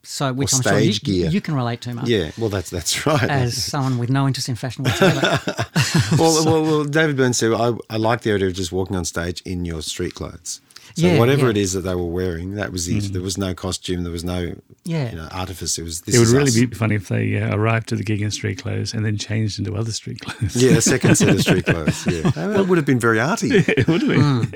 So, 0.05 0.33
which 0.33 0.53
Or 0.53 0.57
I'm 0.57 0.63
sure 0.63 0.79
you, 0.79 0.93
stage 0.93 1.03
gear. 1.03 1.29
you 1.31 1.41
can 1.41 1.55
relate 1.55 1.81
to, 1.83 1.95
Mark. 1.95 2.09
Yeah, 2.09 2.31
well, 2.39 2.49
that's 2.49 2.71
that's 2.71 3.07
right. 3.07 3.23
As 3.29 3.63
someone 3.63 3.99
with 3.99 4.09
no 4.11 4.27
interest 4.27 4.49
in 4.49 4.55
fashion 4.55 4.85
whatsoever. 4.85 5.41
well, 6.19 6.45
well, 6.45 6.63
well, 6.63 6.85
David 6.85 7.17
Byrne 7.17 7.33
said, 7.35 7.53
I, 7.53 7.73
I 7.91 7.97
like 7.97 8.23
the 8.23 8.33
idea 8.33 8.49
of 8.49 8.55
just 8.55 8.73
walking 8.73 8.97
on 8.97 9.05
stage 9.05 9.43
in 9.43 9.65
your 9.65 9.83
street 9.83 10.15
clothes. 10.15 10.61
So 10.95 11.07
Yeah, 11.07 11.19
whatever 11.19 11.45
yeah. 11.45 11.51
it 11.51 11.57
is 11.59 11.75
that 11.75 11.83
they 11.83 11.95
were 11.95 12.07
wearing, 12.07 12.55
that 12.55 12.73
was 12.73 12.89
it. 12.89 13.13
There 13.13 13.21
was 13.23 13.37
no 13.37 13.55
costume. 13.55 14.03
There 14.05 14.13
was 14.13 14.25
no 14.25 14.55
Yeah. 14.85 15.11
you 15.11 15.17
know, 15.17 15.29
artifice. 15.31 15.79
It 15.79 15.83
was 15.83 16.01
this 16.01 16.15
It 16.15 16.19
would 16.21 16.29
really 16.29 16.49
us. 16.49 16.57
be 16.57 16.67
funny 16.69 16.95
if 16.95 17.09
they 17.09 17.37
uh, 17.41 17.55
arrived 17.55 17.89
to 17.91 17.97
the 17.97 18.03
gig 18.03 18.23
in 18.23 18.31
street 18.31 18.63
clothes 18.63 18.95
and 18.95 19.05
then 19.05 19.19
changed 19.19 19.59
into 19.59 19.77
other 19.77 19.93
street 19.93 20.21
clothes. 20.21 20.57
Yeah, 20.57 20.73
a 20.79 20.81
second 20.81 21.17
set 21.17 21.29
of 21.29 21.41
street 21.43 21.67
clothes. 21.67 22.07
Yeah, 22.07 22.31
that 22.31 22.67
would 22.67 22.79
have 22.79 22.87
been 22.87 22.99
very 23.01 23.21
arty. 23.21 23.49
it 23.53 23.87
would 23.87 24.03
have 24.03 24.09
been. 24.09 24.53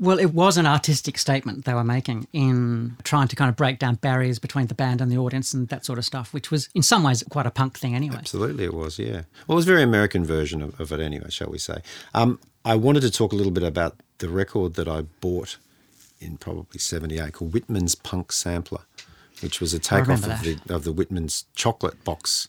Well, 0.00 0.18
it 0.18 0.32
was 0.32 0.56
an 0.56 0.66
artistic 0.66 1.18
statement 1.18 1.64
they 1.64 1.74
were 1.74 1.84
making 1.84 2.28
in 2.32 2.96
trying 3.02 3.26
to 3.28 3.36
kind 3.36 3.48
of 3.48 3.56
break 3.56 3.80
down 3.80 3.96
barriers 3.96 4.38
between 4.38 4.68
the 4.68 4.74
band 4.74 5.00
and 5.00 5.10
the 5.10 5.18
audience 5.18 5.52
and 5.52 5.68
that 5.68 5.84
sort 5.84 5.98
of 5.98 6.04
stuff, 6.04 6.32
which 6.32 6.50
was 6.50 6.68
in 6.74 6.82
some 6.82 7.02
ways 7.02 7.24
quite 7.30 7.46
a 7.46 7.50
punk 7.50 7.78
thing 7.78 7.94
anyway. 7.94 8.16
Absolutely, 8.16 8.64
it 8.64 8.74
was. 8.74 8.98
Yeah. 8.98 9.22
Well, 9.46 9.54
it 9.54 9.56
was 9.56 9.64
a 9.64 9.72
very 9.72 9.82
American 9.82 10.24
version 10.24 10.62
of, 10.62 10.78
of 10.80 10.92
it, 10.92 11.00
anyway. 11.00 11.30
Shall 11.30 11.50
we 11.50 11.58
say? 11.58 11.80
Um, 12.14 12.38
I 12.64 12.76
wanted 12.76 13.00
to 13.00 13.10
talk 13.10 13.32
a 13.32 13.36
little 13.36 13.52
bit 13.52 13.64
about 13.64 13.96
the 14.18 14.28
record 14.28 14.74
that 14.74 14.86
I 14.86 15.02
bought 15.20 15.56
in 16.20 16.36
probably 16.36 16.78
'78 16.78 17.32
called 17.32 17.52
Whitman's 17.52 17.94
Punk 17.96 18.30
Sampler, 18.30 18.82
which 19.40 19.60
was 19.60 19.74
a 19.74 19.78
takeoff 19.80 20.24
of 20.26 20.42
the 20.42 20.60
of 20.68 20.84
the 20.84 20.92
Whitman's 20.92 21.44
chocolate 21.54 22.04
box 22.04 22.48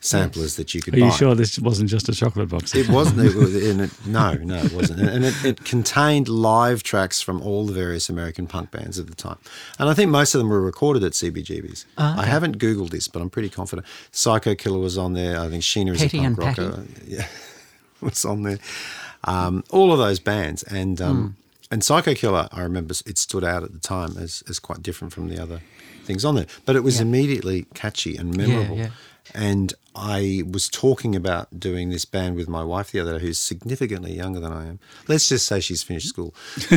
samplers 0.00 0.56
that 0.56 0.74
you 0.74 0.80
could 0.80 0.94
Are 0.94 1.00
buy. 1.00 1.06
you 1.06 1.12
sure 1.12 1.34
this 1.34 1.58
wasn't 1.58 1.90
just 1.90 2.08
a 2.08 2.12
chocolate 2.14 2.48
box? 2.48 2.74
It 2.74 2.88
wasn't. 2.88 3.20
It 3.20 3.34
was, 3.34 3.54
and 3.70 3.80
it, 3.80 3.90
no, 4.06 4.34
no, 4.34 4.56
it 4.56 4.72
wasn't. 4.72 5.00
And 5.00 5.24
it, 5.24 5.44
it 5.44 5.64
contained 5.64 6.28
live 6.28 6.82
tracks 6.82 7.20
from 7.20 7.42
all 7.42 7.66
the 7.66 7.72
various 7.72 8.08
American 8.08 8.46
punk 8.46 8.70
bands 8.70 8.98
at 8.98 9.08
the 9.08 9.14
time. 9.14 9.38
And 9.78 9.88
I 9.88 9.94
think 9.94 10.10
most 10.10 10.34
of 10.34 10.38
them 10.38 10.48
were 10.48 10.60
recorded 10.60 11.02
at 11.04 11.12
CBGB's. 11.12 11.84
Ah, 11.98 12.20
I 12.20 12.26
haven't 12.26 12.58
Googled 12.58 12.90
this, 12.90 13.08
but 13.08 13.20
I'm 13.22 13.30
pretty 13.30 13.48
confident. 13.48 13.86
Psycho 14.12 14.54
Killer 14.54 14.78
was 14.78 14.96
on 14.96 15.14
there. 15.14 15.40
I 15.40 15.48
think 15.48 15.62
Sheena 15.64 15.92
is 15.94 16.00
Petty 16.02 16.18
a 16.18 16.22
punk 16.22 16.38
and 16.38 16.38
Patty. 16.56 16.62
rocker. 16.68 16.84
Yeah, 17.06 17.26
was 18.00 18.24
on 18.24 18.42
there. 18.44 18.58
Um, 19.24 19.64
all 19.70 19.92
of 19.92 19.98
those 19.98 20.20
bands. 20.20 20.62
And 20.62 21.00
um, 21.00 21.16
Hmm. 21.16 21.28
And 21.70 21.82
Psycho 21.84 22.14
Killer, 22.14 22.48
I 22.52 22.62
remember 22.62 22.94
it 23.06 23.18
stood 23.18 23.44
out 23.44 23.62
at 23.62 23.72
the 23.72 23.78
time 23.78 24.16
as, 24.18 24.42
as 24.48 24.58
quite 24.58 24.82
different 24.82 25.12
from 25.12 25.28
the 25.28 25.40
other 25.42 25.60
things 26.04 26.24
on 26.24 26.34
there. 26.36 26.46
But 26.64 26.76
it 26.76 26.82
was 26.82 26.96
Yeah. 26.96 27.02
immediately 27.02 27.66
catchy 27.74 28.16
and 28.16 28.36
memorable. 28.36 28.76
yeah. 28.78 28.90
And 29.34 29.74
I 29.94 30.42
was 30.50 30.70
talking 30.70 31.14
about 31.14 31.60
doing 31.60 31.90
this 31.90 32.06
band 32.06 32.36
with 32.36 32.48
my 32.48 32.64
wife 32.64 32.92
the 32.92 33.00
other 33.00 33.18
day, 33.18 33.26
who's 33.26 33.38
significantly 33.38 34.14
younger 34.16 34.40
than 34.40 34.52
I 34.52 34.66
am. 34.66 34.78
Let's 35.06 35.28
just 35.28 35.44
say 35.46 35.60
she's 35.60 35.82
finished 35.82 36.08
school. 36.08 36.34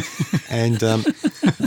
and 0.50 0.84
um, 0.84 1.06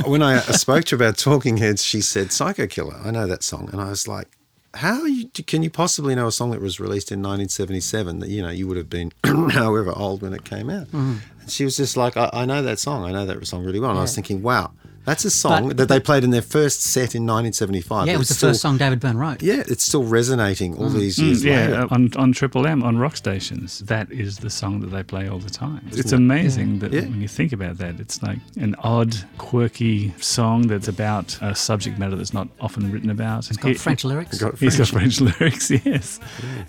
when 0.04 0.23
I 0.23 0.40
spoke 0.40 0.85
to 0.87 0.97
her 0.97 1.02
about 1.02 1.16
Talking 1.16 1.57
Heads, 1.57 1.83
she 1.83 2.02
said, 2.02 2.33
Psycho 2.33 2.66
Killer, 2.66 3.00
I 3.02 3.11
know 3.12 3.26
that 3.26 3.43
song. 3.43 3.71
And 3.73 3.81
I 3.81 3.88
was 3.88 4.07
like, 4.07 4.28
how 4.75 5.04
you, 5.04 5.28
can 5.47 5.62
you 5.62 5.71
possibly 5.71 6.14
know 6.14 6.26
a 6.26 6.33
song 6.33 6.50
that 6.50 6.61
was 6.61 6.81
released 6.81 7.12
in 7.12 7.20
1977 7.20 8.20
that, 8.20 8.29
you 8.29 8.42
know, 8.42 8.51
you 8.51 8.66
would 8.66 8.77
have 8.77 8.90
been 8.90 9.12
however 9.51 9.92
old 9.96 10.22
when 10.22 10.33
it 10.33 10.44
came 10.44 10.68
out? 10.68 10.87
Mm-hmm. 10.88 11.16
And 11.40 11.51
she 11.51 11.64
was 11.64 11.77
just 11.77 11.96
like, 11.96 12.16
I, 12.16 12.31
I 12.33 12.44
know 12.44 12.62
that 12.62 12.79
song. 12.79 13.05
I 13.05 13.12
know 13.12 13.27
that 13.27 13.46
song 13.46 13.64
really 13.64 13.81
well. 13.81 13.90
And 13.90 13.98
I 13.98 14.03
was 14.03 14.14
thinking, 14.14 14.42
wow, 14.42 14.72
that's 15.05 15.25
a 15.25 15.31
song 15.31 15.69
But- 15.69 15.77
that 15.79 15.88
they 15.88 16.01
played 16.01 16.25
in 16.25 16.31
their 16.31 16.43
first 16.43 16.83
set 16.83 17.14
in 17.14 17.25
1975. 17.27 18.07
yeah, 18.07 18.12
it 18.12 18.17
but 18.17 18.19
was 18.21 18.29
the 18.29 18.35
still- 18.35 18.51
first 18.51 18.62
song 18.62 18.77
David 18.79 19.01
Byrne 19.01 19.17
wrote. 19.19 19.43
Yeah, 19.43 19.62
it's 19.67 19.85
still 19.85 20.05
resonating 20.05 20.77
all 20.77 20.88
these 20.90 21.19
Mm, 21.19 21.23
years 21.27 21.45
yeah, 21.45 21.67
later. 21.69 21.87
on, 21.90 22.11
on 22.17 22.33
Triple 22.33 22.67
M, 22.67 22.83
on 22.83 22.97
rock 22.99 23.17
stations, 23.17 23.81
that 23.87 24.11
is 24.11 24.38
the 24.38 24.51
song 24.51 24.81
that 24.81 24.88
they 24.90 25.03
play 25.03 25.29
all 25.29 25.38
the 25.38 25.51
time. 25.51 25.81
It's 25.93 26.12
amazing 26.12 26.79
that 26.81 26.93
Yeah. 26.93 27.03
when 27.03 27.21
you 27.21 27.29
think 27.29 27.53
about 27.53 27.79
that, 27.79 28.01
it's 28.01 28.23
like 28.23 28.38
an 28.59 28.75
odd, 28.83 29.14
quirky 29.38 30.14
song 30.21 30.67
that's 30.69 30.88
about 30.88 31.37
a 31.40 31.55
subject 31.55 31.99
matter 31.99 32.17
that's 32.17 32.33
not 32.35 32.49
often 32.61 32.90
written 32.90 33.11
about. 33.11 33.49
It's 33.49 33.57
got 33.57 33.77
French 33.77 34.05
lyrics. 34.05 34.38
Got 34.38 34.59
He's 34.59 34.77
got 34.77 34.88
French. 34.88 35.19
French 35.19 35.38
lyrics, 35.40 35.71
yes. 35.85 36.21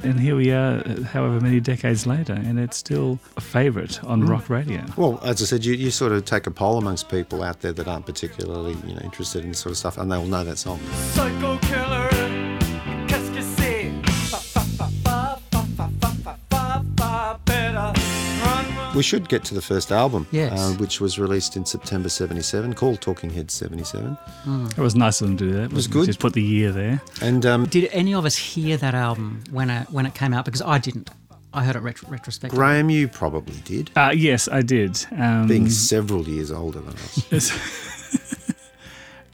And 0.04 0.19
here 0.19 0.36
we 0.36 0.52
are, 0.52 0.80
uh, 0.86 1.04
however 1.04 1.39
many 1.39 1.60
decades 1.60 2.06
later, 2.06 2.34
and 2.34 2.60
it's 2.60 2.78
still 2.78 3.19
a 3.38 3.41
favourite 3.41 4.04
on 4.04 4.24
Mm. 4.24 4.30
rock 4.30 4.50
radio. 4.50 4.84
Well, 4.98 5.19
as 5.24 5.41
I 5.41 5.45
said, 5.45 5.63
you, 5.65 5.74
you 5.74 5.91
sort 5.91 6.12
of 6.12 6.26
take 6.26 6.48
a 6.48 6.52
poll 6.52 6.78
amongst 6.78 7.10
people 7.10 7.43
out 7.43 7.62
there 7.62 7.74
that 7.74 7.88
aren't 7.88 8.06
particularly 8.06 8.24
particularly 8.27 8.75
you 8.88 8.95
know 8.95 9.01
interested 9.03 9.45
in 9.45 9.53
sort 9.53 9.71
of 9.71 9.77
stuff, 9.77 9.97
and 9.97 10.11
they 10.11 10.17
will 10.17 10.25
know 10.25 10.43
that 10.43 10.57
song. 10.57 10.79
Psycho 11.13 11.57
killer. 11.59 12.09
We 18.95 19.03
should 19.03 19.27
get 19.27 19.43
to 19.45 19.53
the 19.53 19.61
first 19.61 19.91
album, 19.91 20.23
uh, 20.23 20.27
yes. 20.31 20.57
uh, 20.57 20.73
which 20.77 21.01
was 21.01 21.19
released 21.19 21.57
in 21.57 21.65
September 21.65 22.07
'77, 22.07 22.73
called 22.75 23.01
Talking 23.01 23.29
Heads 23.29 23.53
'77. 23.53 24.17
Mm. 24.45 24.71
It 24.71 24.81
was 24.81 24.95
nice 24.95 25.19
of 25.19 25.27
them 25.27 25.35
to 25.38 25.45
do 25.47 25.51
that. 25.51 25.63
It 25.63 25.73
was 25.73 25.88
good. 25.88 26.05
Just 26.05 26.19
put 26.19 26.31
the 26.31 26.41
year 26.41 26.71
there. 26.71 27.01
And 27.21 27.45
um, 27.45 27.65
did 27.65 27.89
any 27.91 28.13
of 28.13 28.23
us 28.23 28.38
hear 28.38 28.77
that 28.77 28.95
album 28.95 29.43
when 29.51 29.69
it, 29.69 29.89
when 29.91 30.05
it 30.05 30.13
came 30.15 30.33
out? 30.33 30.45
Because 30.45 30.61
I 30.61 30.77
didn't. 30.77 31.09
I 31.53 31.65
heard 31.65 31.75
it 31.75 31.81
retrospectively. 31.81 32.55
Graham, 32.55 32.89
you 32.89 33.09
probably 33.09 33.59
did. 33.65 33.91
Uh, 33.97 34.13
yes, 34.15 34.47
I 34.47 34.61
did. 34.61 35.05
Um, 35.17 35.47
Being 35.47 35.69
several 35.69 36.25
years 36.25 36.49
older 36.49 36.79
than 36.79 36.93
us. 36.95 37.91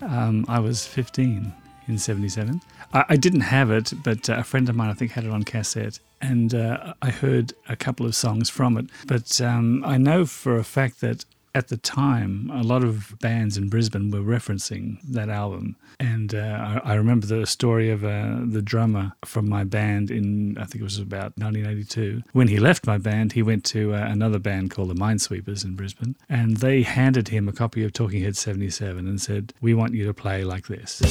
um, 0.01 0.45
I 0.47 0.59
was 0.59 0.85
15 0.85 1.53
in 1.87 1.97
77. 1.97 2.61
I, 2.93 3.05
I 3.09 3.15
didn't 3.15 3.41
have 3.41 3.71
it, 3.71 3.93
but 4.03 4.29
uh, 4.29 4.37
a 4.37 4.43
friend 4.43 4.67
of 4.69 4.75
mine, 4.75 4.89
I 4.89 4.93
think, 4.93 5.11
had 5.11 5.23
it 5.25 5.31
on 5.31 5.43
cassette. 5.43 5.99
And 6.21 6.53
uh, 6.53 6.93
I 7.01 7.09
heard 7.09 7.53
a 7.67 7.75
couple 7.75 8.05
of 8.05 8.15
songs 8.15 8.49
from 8.49 8.77
it. 8.77 8.85
But 9.07 9.41
um, 9.41 9.83
I 9.85 9.97
know 9.97 10.25
for 10.25 10.57
a 10.57 10.63
fact 10.63 11.01
that 11.01 11.25
at 11.53 11.67
the 11.67 11.77
time, 11.77 12.49
a 12.53 12.63
lot 12.63 12.83
of 12.83 13.17
bands 13.19 13.57
in 13.57 13.69
Brisbane 13.69 14.09
were 14.11 14.19
referencing 14.19 14.97
that 15.03 15.29
album. 15.29 15.75
And 15.99 16.33
uh, 16.33 16.79
I, 16.83 16.91
I 16.91 16.93
remember 16.95 17.27
the 17.27 17.45
story 17.45 17.89
of 17.89 18.03
uh, 18.03 18.39
the 18.45 18.61
drummer 18.61 19.13
from 19.25 19.49
my 19.49 19.63
band 19.63 20.09
in, 20.09 20.57
I 20.57 20.65
think 20.65 20.81
it 20.81 20.83
was 20.83 20.97
about 20.97 21.37
1982. 21.37 22.23
When 22.31 22.47
he 22.47 22.57
left 22.57 22.87
my 22.87 22.97
band, 22.97 23.33
he 23.33 23.43
went 23.43 23.65
to 23.65 23.93
uh, 23.93 23.97
another 23.97 24.39
band 24.39 24.71
called 24.71 24.89
the 24.89 24.95
Minesweepers 24.95 25.65
in 25.65 25.75
Brisbane. 25.75 26.15
And 26.29 26.57
they 26.57 26.83
handed 26.83 27.27
him 27.27 27.47
a 27.47 27.53
copy 27.53 27.83
of 27.83 27.93
Talking 27.93 28.23
Head 28.23 28.37
77 28.37 29.07
and 29.07 29.21
said, 29.21 29.53
We 29.61 29.73
want 29.73 29.93
you 29.93 30.05
to 30.05 30.13
play 30.13 30.43
like 30.43 30.67
this. 30.67 31.01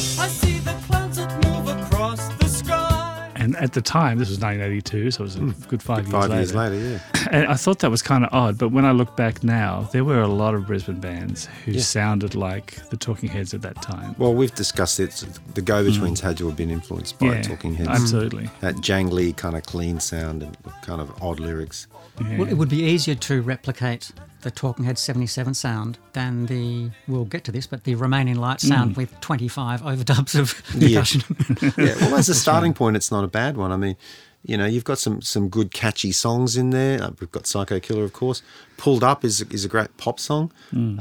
And 3.40 3.57
at 3.57 3.72
the 3.72 3.81
time, 3.81 4.18
this 4.18 4.29
was 4.29 4.38
1982, 4.38 5.11
so 5.12 5.22
it 5.22 5.24
was 5.24 5.37
a 5.37 5.40
good 5.68 5.83
five, 5.83 6.00
years, 6.07 6.11
Five 6.12 6.29
later. 6.31 6.35
years 6.37 6.55
later, 6.55 6.76
yeah. 6.76 7.29
And 7.31 7.46
I 7.46 7.55
thought 7.55 7.79
that 7.79 7.90
was 7.90 8.03
kind 8.03 8.22
of 8.24 8.33
odd, 8.35 8.59
but 8.59 8.68
when 8.70 8.85
I 8.85 8.92
look 8.92 9.16
back 9.16 9.42
now, 9.42 9.88
there 9.92 10.05
were 10.05 10.20
a 10.20 10.29
lot 10.29 10.55
of 10.55 10.66
Brisbane 10.66 11.00
bands 11.00 11.48
who 11.64 11.72
Yeah. 11.72 11.81
sounded 11.81 12.35
like 12.35 12.76
the 12.90 12.96
Talking 12.98 13.31
Heads 13.31 13.55
at 13.55 13.62
that 13.62 13.81
time. 13.81 14.14
Well, 14.18 14.35
we've 14.35 14.55
discussed 14.55 15.00
it. 15.00 15.24
The 15.55 15.62
go-betweens 15.62 16.20
had 16.20 16.37
to 16.37 16.46
have 16.48 16.57
been 16.57 16.70
influenced 16.70 17.18
by 17.18 17.26
Mm. 17.29 17.35
yeah, 17.37 17.42
Talking 17.42 17.74
Heads. 17.76 17.88
absolutely. 17.88 18.50
That 18.61 18.76
jangly 18.76 19.35
kind 19.35 19.57
of 19.57 19.62
clean 19.62 20.00
sound 20.00 20.42
and 20.42 20.55
kind 20.83 21.00
of 21.00 21.11
odd 21.22 21.40
lyrics. 21.40 21.87
Yeah. 22.20 22.37
Well, 22.38 22.48
it 22.48 22.55
would 22.59 22.68
be 22.68 22.83
easier 22.83 23.14
to 23.14 23.40
replicate 23.40 24.11
the 24.42 24.50
Talking 24.50 24.85
Head 24.85 24.98
77 24.98 25.55
sound 25.55 25.98
than 26.12 26.46
the, 26.46 26.90
we'll 27.09 27.24
get 27.24 27.44
to 27.44 27.53
this, 27.53 27.66
but 27.66 27.85
the 27.85 27.94
Remain 27.94 28.29
in 28.29 28.37
Light 28.38 28.61
sound 28.61 28.96
with 28.96 29.18
25 29.20 29.83
overdubs 29.83 30.38
of 30.38 30.61
Yeah. 30.74 31.00
percussion. 31.05 31.72
yeah, 31.79 31.94
well, 32.00 32.16
as 32.16 32.29
a 32.29 32.35
starting 32.46 32.74
point, 32.74 32.96
it's 32.96 33.11
not 33.11 33.24
a 33.24 33.29
bad 33.29 33.57
one. 33.57 33.72
I 33.72 33.76
mean, 33.76 33.96
you 34.42 34.57
know, 34.57 34.64
you've 34.66 34.85
got 34.85 34.98
some 34.98 35.20
some 35.20 35.48
good 35.50 35.70
catchy 35.72 36.12
songs 36.12 36.57
in 36.57 36.70
there. 36.70 37.03
Uh, 37.03 37.11
We've 37.20 37.31
got 37.31 37.46
Psycho 37.46 37.79
Killer, 37.79 38.05
of 38.05 38.14
course. 38.14 38.42
Pulled 38.79 39.05
Up 39.05 39.22
is 39.24 39.42
is 39.50 39.64
a 39.66 39.68
great 39.68 39.94
pop 39.98 40.18
song. 40.18 40.50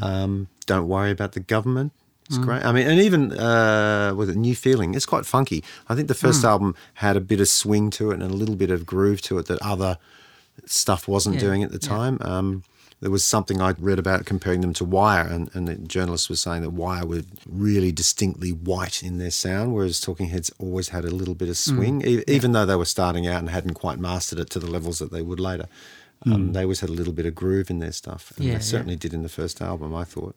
Um, 0.01 0.47
Don't 0.65 0.87
worry 0.89 1.11
about 1.11 1.31
the 1.31 1.39
government. 1.39 1.93
It's 2.27 2.37
great. 2.37 2.63
I 2.63 2.71
mean, 2.73 2.85
and 2.85 2.99
even 2.99 3.31
uh, 3.31 4.13
with 4.15 4.29
a 4.29 4.35
new 4.35 4.55
feeling, 4.55 4.93
it's 4.93 5.05
quite 5.07 5.25
funky. 5.25 5.63
I 5.87 5.95
think 5.95 6.09
the 6.09 6.13
first 6.13 6.43
album 6.43 6.75
had 6.95 7.15
a 7.17 7.21
bit 7.21 7.39
of 7.39 7.47
swing 7.47 7.89
to 7.91 8.11
it 8.11 8.15
and 8.21 8.23
a 8.23 8.27
little 8.35 8.55
bit 8.55 8.69
of 8.71 8.85
groove 8.85 9.21
to 9.23 9.39
it 9.39 9.47
that 9.47 9.59
other 9.63 9.97
stuff 10.65 11.07
wasn't 11.07 11.35
Yeah, 11.35 11.41
doing 11.41 11.63
at 11.63 11.71
the 11.71 11.79
yeah. 11.81 11.87
time. 11.97 12.17
Um, 12.21 12.63
there 13.01 13.09
was 13.11 13.23
something 13.23 13.61
I'd 13.61 13.79
read 13.81 13.97
about 13.99 14.25
comparing 14.25 14.61
them 14.61 14.73
to 14.73 14.83
Wire, 14.85 15.25
and, 15.25 15.49
and 15.53 15.67
the 15.67 15.75
journalist 15.75 16.29
was 16.29 16.41
saying 16.41 16.63
that 16.63 16.71
Wire 16.71 17.05
were 17.05 17.21
really 17.47 17.91
distinctly 17.91 18.51
white 18.51 19.01
in 19.03 19.17
their 19.19 19.31
sound, 19.31 19.73
whereas 19.73 20.01
Talking 20.01 20.27
Heads 20.29 20.51
always 20.59 20.89
had 20.89 21.05
a 21.05 21.11
little 21.11 21.35
bit 21.35 21.47
of 21.49 21.55
Mm. 21.55 21.75
swing, 21.77 22.01
e- 22.05 22.23
even 22.27 22.51
though 22.51 22.65
they 22.65 22.75
were 22.75 22.85
starting 22.85 23.25
out 23.25 23.39
and 23.39 23.49
hadn't 23.49 23.75
quite 23.75 23.99
mastered 23.99 24.39
it 24.39 24.49
to 24.51 24.59
the 24.59 24.69
levels 24.69 24.99
that 24.99 25.11
they 25.11 25.21
would 25.21 25.39
later. 25.39 25.67
Um, 26.25 26.51
They 26.51 26.63
always 26.63 26.81
had 26.81 26.89
a 26.89 26.93
little 26.93 27.13
bit 27.13 27.25
of 27.25 27.33
groove 27.35 27.69
in 27.69 27.79
their 27.79 27.93
stuff, 27.93 28.33
and 28.35 28.39
Mm. 28.39 28.47
Yeah, 28.47 28.53
they 28.53 28.57
yeah. 28.65 28.71
certainly 28.73 28.95
did 28.97 29.13
in 29.13 29.23
the 29.23 29.29
first 29.29 29.61
album. 29.61 29.95
I 29.95 30.03
thought, 30.03 30.35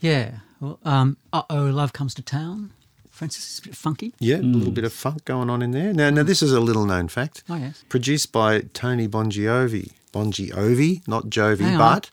Yeah. 0.00 0.30
Well, 0.60 0.78
um, 0.84 1.16
uh 1.32 1.42
oh, 1.50 1.64
love 1.66 1.92
comes 1.92 2.14
to 2.14 2.22
town. 2.22 2.70
Francis 3.10 3.54
is 3.54 3.58
a 3.58 3.62
bit 3.62 3.74
funky. 3.76 4.14
yeah, 4.20 4.36
a 4.36 4.42
little 4.42 4.70
bit 4.70 4.84
of 4.84 4.92
funk 4.92 5.24
going 5.24 5.50
on 5.50 5.60
in 5.62 5.72
there. 5.72 5.92
Now, 5.92 6.10
now 6.10 6.22
this 6.22 6.40
is 6.40 6.52
a 6.52 6.60
little 6.60 6.84
known 6.86 7.08
fact. 7.08 7.42
Oh 7.50 7.56
yes. 7.56 7.82
Produced 7.88 8.30
by 8.30 8.60
Tony 8.74 9.08
Bongiovi, 9.08 9.90
Bongiovi, 10.12 11.06
not 11.08 11.24
Jovi, 11.26 11.60
Hang 11.60 11.74
on. 11.74 11.78
but 11.96 12.10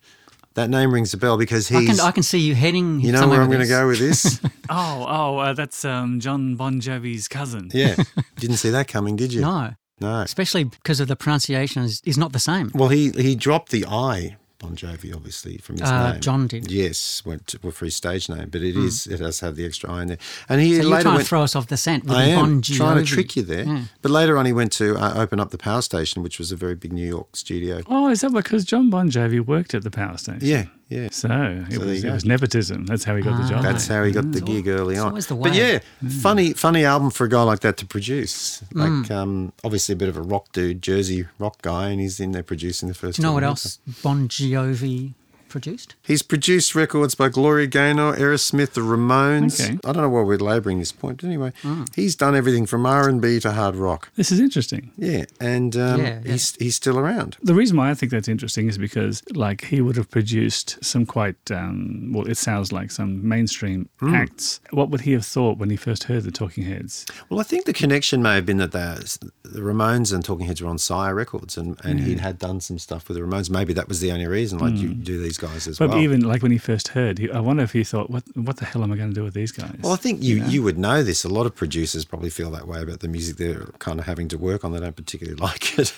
that 0.55 0.69
name 0.69 0.93
rings 0.93 1.13
a 1.13 1.17
bell 1.17 1.38
because 1.38 1.71
I 1.71 1.81
he's. 1.81 1.89
can 1.89 1.99
I 1.99 2.12
can 2.12 2.23
see 2.23 2.39
you 2.39 2.55
heading. 2.55 3.01
you 3.01 3.12
know 3.12 3.19
somewhere 3.19 3.39
where 3.39 3.43
I'm 3.45 3.51
going 3.51 3.62
to 3.62 3.67
go 3.67 3.88
with 3.88 3.99
this? 3.99 4.39
Oh, 4.67 5.05
oh, 5.08 5.38
uh, 5.38 5.53
that's 5.53 5.86
um, 5.86 6.19
John 6.19 6.55
Bon 6.55 6.81
Jovi's 6.81 7.27
cousin. 7.27 7.69
Yeah. 7.71 7.95
Didn't 8.39 8.58
see 8.58 8.71
that 8.71 8.88
coming, 8.88 9.15
did 9.15 9.31
you? 9.31 9.41
No, 9.41 9.75
No. 10.01 10.21
especially 10.21 10.63
because 10.63 10.99
of 10.99 11.08
the 11.08 11.15
pronunciation 11.15 11.84
is, 11.84 12.01
is 12.03 12.17
not 12.17 12.34
the 12.34 12.39
same. 12.39 12.71
Well, 12.73 12.89
he 12.89 13.12
he 13.12 13.36
dropped 13.36 13.69
the 13.71 13.86
I, 13.86 14.38
Bon 14.65 14.75
Jovi, 14.75 15.15
obviously, 15.15 15.58
from 15.58 15.75
his 15.78 15.84
Uh, 15.89 16.12
name. 16.13 16.21
John 16.21 16.47
did. 16.47 16.71
Yes, 16.71 17.21
went 17.25 17.47
to, 17.47 17.60
for 17.71 17.86
his 17.86 17.95
stage 17.95 18.28
name, 18.30 18.49
but 18.49 18.62
it 18.62 18.75
is 18.75 19.06
it 19.08 19.17
does 19.17 19.39
have 19.41 19.56
the 19.56 19.65
extra 19.65 19.91
I 19.91 20.01
in 20.01 20.08
there. 20.10 20.17
And 20.49 20.60
he 20.62 20.69
So 20.75 20.82
you're 20.82 20.91
later 20.91 21.04
trying 21.04 21.15
went. 21.15 21.25
to 21.25 21.30
throw 21.30 21.43
us 21.43 21.56
off 21.56 21.67
the 21.67 21.78
scent 21.78 22.04
with 22.06 22.13
I 22.13 22.23
am 22.25 22.39
Bon 22.39 22.62
trying 22.62 22.97
to 22.97 23.04
trick 23.04 23.36
you 23.36 23.43
there. 23.43 23.65
Yeah. 23.65 23.82
But 24.01 24.12
later 24.12 24.38
on, 24.38 24.45
he 24.45 24.54
went 24.54 24.71
to 24.73 24.95
uh, 24.97 25.13
open 25.15 25.39
up 25.39 25.51
the 25.51 25.58
power 25.58 25.82
station, 25.82 26.23
which 26.23 26.39
was 26.39 26.51
a 26.51 26.56
very 26.56 26.75
big 26.75 26.91
New 26.93 27.08
York 27.08 27.36
studio. 27.36 27.82
Oh, 27.88 28.10
is 28.10 28.21
that 28.21 28.34
because 28.34 28.65
John 28.65 28.89
Bon 28.89 29.10
Jovi 29.10 29.39
worked 29.39 29.73
at 29.75 29.84
the 29.84 29.91
power 29.91 30.17
station? 30.17 30.39
Yeah, 30.41 30.65
yeah. 30.89 31.08
So 31.12 31.28
it, 31.28 31.69
there 31.71 31.80
was, 31.80 32.04
it 32.04 32.12
was 32.12 32.26
nepotism. 32.26 32.86
That's 32.86 33.04
how 33.04 33.15
he 33.15 33.21
got 33.24 33.41
the 33.41 33.48
job. 33.50 33.63
That's 33.63 33.88
how 33.88 34.04
he 34.04 34.12
got 34.12 34.32
the 34.32 34.41
gig 34.41 34.67
early 34.67 34.98
on. 34.98 35.08
always 35.10 35.28
the 35.28 35.36
But 35.36 35.52
way. 35.54 35.58
yeah, 35.58 36.10
funny, 36.21 36.54
funny 36.54 36.86
album 36.86 37.10
for 37.10 37.26
a 37.26 37.30
guy 37.30 37.41
like 37.43 37.62
that 37.62 37.78
to 37.78 37.86
produce. 37.86 38.63
Like, 38.74 38.89
Mm. 38.89 39.12
um, 39.12 39.54
obviously 39.63 39.93
a 39.93 39.95
bit 39.95 40.10
of 40.10 40.17
a 40.17 40.21
rock 40.21 40.52
dude, 40.52 40.82
Jersey 40.82 41.28
rock 41.39 41.62
guy, 41.62 41.89
and 41.89 42.00
he's 42.00 42.19
in 42.19 42.32
there 42.34 42.43
producing 42.43 42.88
the 42.88 42.93
first. 42.95 43.17
Do 43.17 43.21
you 43.24 43.28
know 43.28 43.34
what 43.34 43.43
else 43.43 43.80
Bon 44.04 44.28
Jovi 44.28 45.13
produced? 45.56 45.96
He's 46.04 46.22
produced 46.22 46.76
records 46.76 47.15
by 47.15 47.30
Gloria 47.30 47.68
Gaynor, 47.68 48.12
Aerosmith, 48.18 48.72
the 48.74 48.82
Ramones. 48.82 49.60
Okay. 49.63 49.78
I 49.86 49.91
don't 49.94 50.02
know 50.04 50.10
why 50.10 50.22
we're 50.22 50.38
labouring 50.38 50.80
this 50.80 50.91
point, 50.91 51.18
but 51.22 51.28
anyway, 51.28 51.52
Mm. 51.63 51.88
he's 51.96 52.15
done 52.15 52.36
everything 52.36 52.65
from 52.65 52.86
R 52.86 53.08
and 53.08 53.22
B 53.22 53.39
to 53.39 53.52
hard 53.54 53.76
rock. 53.76 54.10
This 54.18 54.32
is 54.32 54.39
interesting. 54.39 54.91
Yeah, 54.98 55.26
and 55.39 55.76
um, 55.78 56.02
Yeah, 56.02 56.20
yeah. 56.26 56.32
he's 56.34 56.56
he's 56.58 56.76
still 56.76 56.98
around. 57.00 57.38
The 57.41 57.54
reason 57.56 57.78
why 57.78 57.89
I 57.89 57.94
think 57.94 58.12
that's 58.12 58.28
interesting 58.28 58.68
is 58.68 58.78
because, 58.78 59.24
like, 59.34 59.65
he 59.65 59.80
would 59.82 59.96
have 59.96 60.10
produced 60.12 60.78
some 60.84 61.06
quite, 61.06 61.38
um, 61.52 62.12
well, 62.13 62.26
it 62.28 62.38
sounds 62.38 62.72
like 62.74 62.91
some 62.91 63.28
mainstream 63.28 63.88
Hmm. 64.00 64.13
acts. 64.13 64.60
What 64.72 64.89
would 64.89 65.02
he 65.02 65.13
have 65.13 65.26
thought 65.26 65.58
when 65.58 65.70
he 65.70 65.78
first 65.78 66.04
heard 66.06 66.24
the 66.24 66.32
Talking 66.32 66.65
Heads? 66.65 67.06
Well, 67.30 67.39
I 67.39 67.44
think 67.44 67.65
the 67.65 67.74
connection 67.74 68.22
may 68.22 68.36
have 68.36 68.46
been 68.46 68.58
that 68.58 68.72
the, 68.74 69.30
the 69.44 69.62
Ramones 69.62 70.13
and 70.13 70.24
Talking 70.26 70.48
Heads 70.48 70.62
were 70.62 70.70
on 70.70 70.78
Sire 70.80 71.15
Records, 71.15 71.58
and, 71.58 71.78
and 71.84 72.00
Hmm. 72.02 72.06
he'd 72.08 72.20
had 72.20 72.39
done 72.39 72.60
some 72.60 72.78
stuff 72.80 73.08
with 73.08 73.18
the 73.18 73.24
Ramones. 73.24 73.50
Maybe 73.50 73.72
that 73.74 73.88
was 73.88 74.00
the 74.02 74.12
only 74.12 74.28
reason. 74.28 74.60
Like 74.60 74.76
you 74.76 74.89
do 74.94 75.22
these 75.22 75.38
guys 75.47 75.67
as 75.67 75.77
But 75.79 75.89
well. 75.89 75.99
even 75.99 76.21
like 76.21 76.41
when 76.41 76.51
he 76.51 76.58
first 76.58 76.89
heard, 76.89 77.17
he, 77.19 77.29
I 77.31 77.39
wonder 77.39 77.63
if 77.63 77.71
he 77.73 77.84
thought, 77.84 78.10
"What, 78.10 78.23
what 78.36 78.58
the 78.58 78.65
hell 78.65 78.84
am 78.84 78.91
I 78.91 78.95
going 78.97 79.10
to 79.10 79.15
do 79.15 79.23
with 79.23 79.34
these 79.34 79.51
guys?" 79.51 79.75
Well, 79.81 79.93
I 79.93 79.97
think 79.97 80.21
you, 80.23 80.43
you 80.45 80.63
would 80.63 80.77
know 80.77 81.03
this. 81.03 81.23
A 81.23 81.29
lot 81.29 81.45
of 81.45 81.55
producers 81.55 82.05
probably 82.05 82.29
feel 82.29 82.51
that 82.51 82.67
way 82.67 82.81
about 82.81 82.99
the 83.01 83.08
music 83.08 83.38
they're 83.38 83.65
kind 83.79 83.99
of 83.99 84.05
having 84.05 84.27
to 84.29 84.38
work 84.38 84.63
on. 84.63 84.71
They 84.73 84.79
don't 84.79 84.95
particularly 84.95 85.38
like 85.47 85.77
it. 85.79 85.93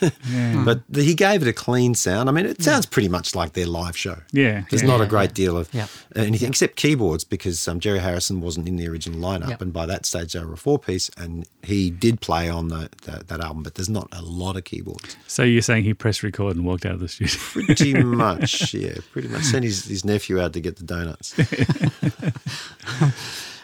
But 0.65 0.81
the, 0.89 1.03
he 1.03 1.13
gave 1.15 1.41
it 1.41 1.47
a 1.47 1.53
clean 1.53 1.95
sound. 1.95 2.29
I 2.29 2.31
mean, 2.31 2.45
it 2.45 2.61
sounds 2.61 2.85
pretty 2.85 3.09
much 3.09 3.35
like 3.35 3.53
their 3.53 3.65
live 3.67 3.95
show. 3.97 4.17
Yeah, 4.31 4.63
There's 4.69 4.81
yeah. 4.83 4.87
not 4.89 5.01
a 5.01 5.05
great 5.05 5.31
yeah. 5.31 5.45
deal 5.45 5.57
of 5.57 5.73
Yep. 5.73 5.89
anything 6.15 6.49
except 6.49 6.75
keyboards 6.75 7.23
because 7.23 7.67
um, 7.67 7.79
Jerry 7.79 7.99
Harrison 7.99 8.41
wasn't 8.41 8.67
in 8.67 8.77
the 8.77 8.87
original 8.87 9.19
lineup. 9.19 9.49
Yep. 9.49 9.61
And 9.61 9.73
by 9.73 9.85
that 9.85 10.05
stage, 10.05 10.33
they 10.33 10.39
were 10.43 10.53
a 10.53 10.57
four 10.57 10.79
piece. 10.79 11.09
And 11.17 11.47
he 11.63 11.89
did 11.91 12.21
play 12.21 12.49
on 12.49 12.69
the, 12.69 12.89
that 13.03 13.27
that 13.27 13.39
album, 13.41 13.63
but 13.63 13.75
there's 13.75 13.89
not 13.89 14.07
a 14.11 14.21
lot 14.21 14.55
of 14.57 14.63
keyboards. 14.63 15.15
so 15.27 15.43
you're 15.43 15.61
saying 15.61 15.83
he 15.83 15.93
pressed 15.93 16.23
record 16.23 16.55
and 16.55 16.65
walked 16.65 16.85
out 16.85 16.93
of 16.93 16.99
the 16.99 17.07
studio? 17.07 17.35
Pretty 17.39 17.93
much, 18.03 18.73
yeah, 18.73 18.95
pretty 19.11 19.27
much. 19.27 19.36
Sent 19.43 19.63
his, 19.63 19.85
his 19.85 20.05
nephew 20.05 20.39
out 20.39 20.53
to 20.53 20.61
get 20.61 20.77
the 20.77 20.83
donuts. 20.83 21.35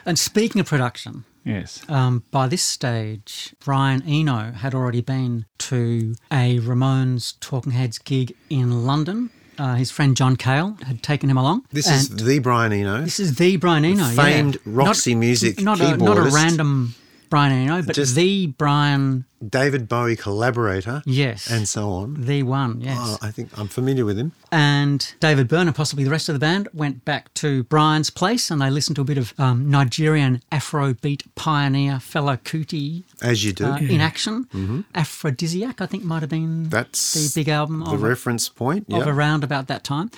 And 0.06 0.20
speaking 0.20 0.60
of 0.60 0.68
production, 0.68 1.24
yes. 1.46 1.82
um, 1.90 2.24
by 2.32 2.48
this 2.48 2.64
stage, 2.64 3.56
Brian 3.64 4.04
Eno 4.06 4.52
had 4.52 4.76
already 4.76 5.02
been 5.02 5.46
to 5.60 6.16
a 6.32 6.60
Ramones 6.60 7.40
Talking 7.40 7.72
Heads 7.72 8.00
gig 8.00 8.36
in 8.50 8.86
London. 8.86 9.30
Uh, 9.58 9.76
his 9.76 9.92
friend 9.92 10.18
John 10.18 10.36
Cale 10.36 10.78
had 10.86 11.04
taken 11.04 11.30
him 11.30 11.38
along. 11.38 11.66
This 11.72 11.88
is 11.88 12.10
the 12.10 12.40
Brian 12.40 12.74
Eno. 12.74 13.02
this 13.02 13.20
is 13.20 13.36
the 13.36 13.58
Brian 13.58 13.86
Eno, 13.86 14.08
yeah. 14.08 14.12
famed 14.12 14.58
Roxy 14.66 15.14
Music 15.14 15.62
not 15.62 15.80
a, 15.80 15.96
not 15.96 16.18
a 16.18 16.24
random 16.24 16.96
Brian 17.34 17.52
Eno, 17.52 17.82
but 17.82 17.96
Just- 17.96 18.14
the 18.14 18.46
Brian, 18.60 19.26
David 19.44 19.90
Bowie 19.90 20.16
collaborator. 20.16 21.02
yes, 21.04 21.50
And 21.50 21.68
so 21.68 21.90
on. 21.90 22.26
the 22.26 22.44
one, 22.44 22.80
yes. 22.80 22.96
Oh, 23.02 23.18
I 23.24 23.32
think 23.32 23.50
I'm 23.58 23.68
familiar 23.68 24.06
with 24.06 24.20
him. 24.20 24.34
and 24.52 25.00
David 25.20 25.48
Byrne 25.48 25.66
and 25.68 25.76
possibly 25.76 26.04
the 26.04 26.12
rest 26.12 26.30
of 26.30 26.34
the 26.34 26.40
band 26.40 26.68
went 26.76 27.04
back 27.06 27.34
to 27.42 27.64
Brian's 27.64 28.12
place 28.12 28.52
and 28.52 28.62
they 28.62 28.70
listened 28.70 28.98
to 28.98 29.02
a 29.02 29.06
bit 29.06 29.18
of 29.18 29.34
um, 29.40 29.68
Nigerian 29.68 30.44
Afrobeat 30.52 31.24
pioneer 31.34 31.94
Fela 31.94 32.38
Kuti 32.38 33.02
As 33.20 33.44
you 33.44 33.52
do. 33.52 33.66
uh, 33.66 33.78
in 33.78 34.00
action. 34.00 34.46
Afrodisiac, 34.94 35.82
I 35.82 35.88
think, 35.88 36.04
might 36.04 36.22
have 36.22 36.30
been 36.30 36.44
Mm-hmm. 36.44 36.70
That's 36.70 37.14
the 37.14 37.32
big 37.42 37.50
album 37.50 37.80
the 37.84 37.92
of, 37.94 38.04
reference 38.04 38.48
point. 38.48 38.86
of 38.94 39.08
around 39.08 39.44
about 39.44 39.66
that 39.68 39.84
time. 39.84 40.12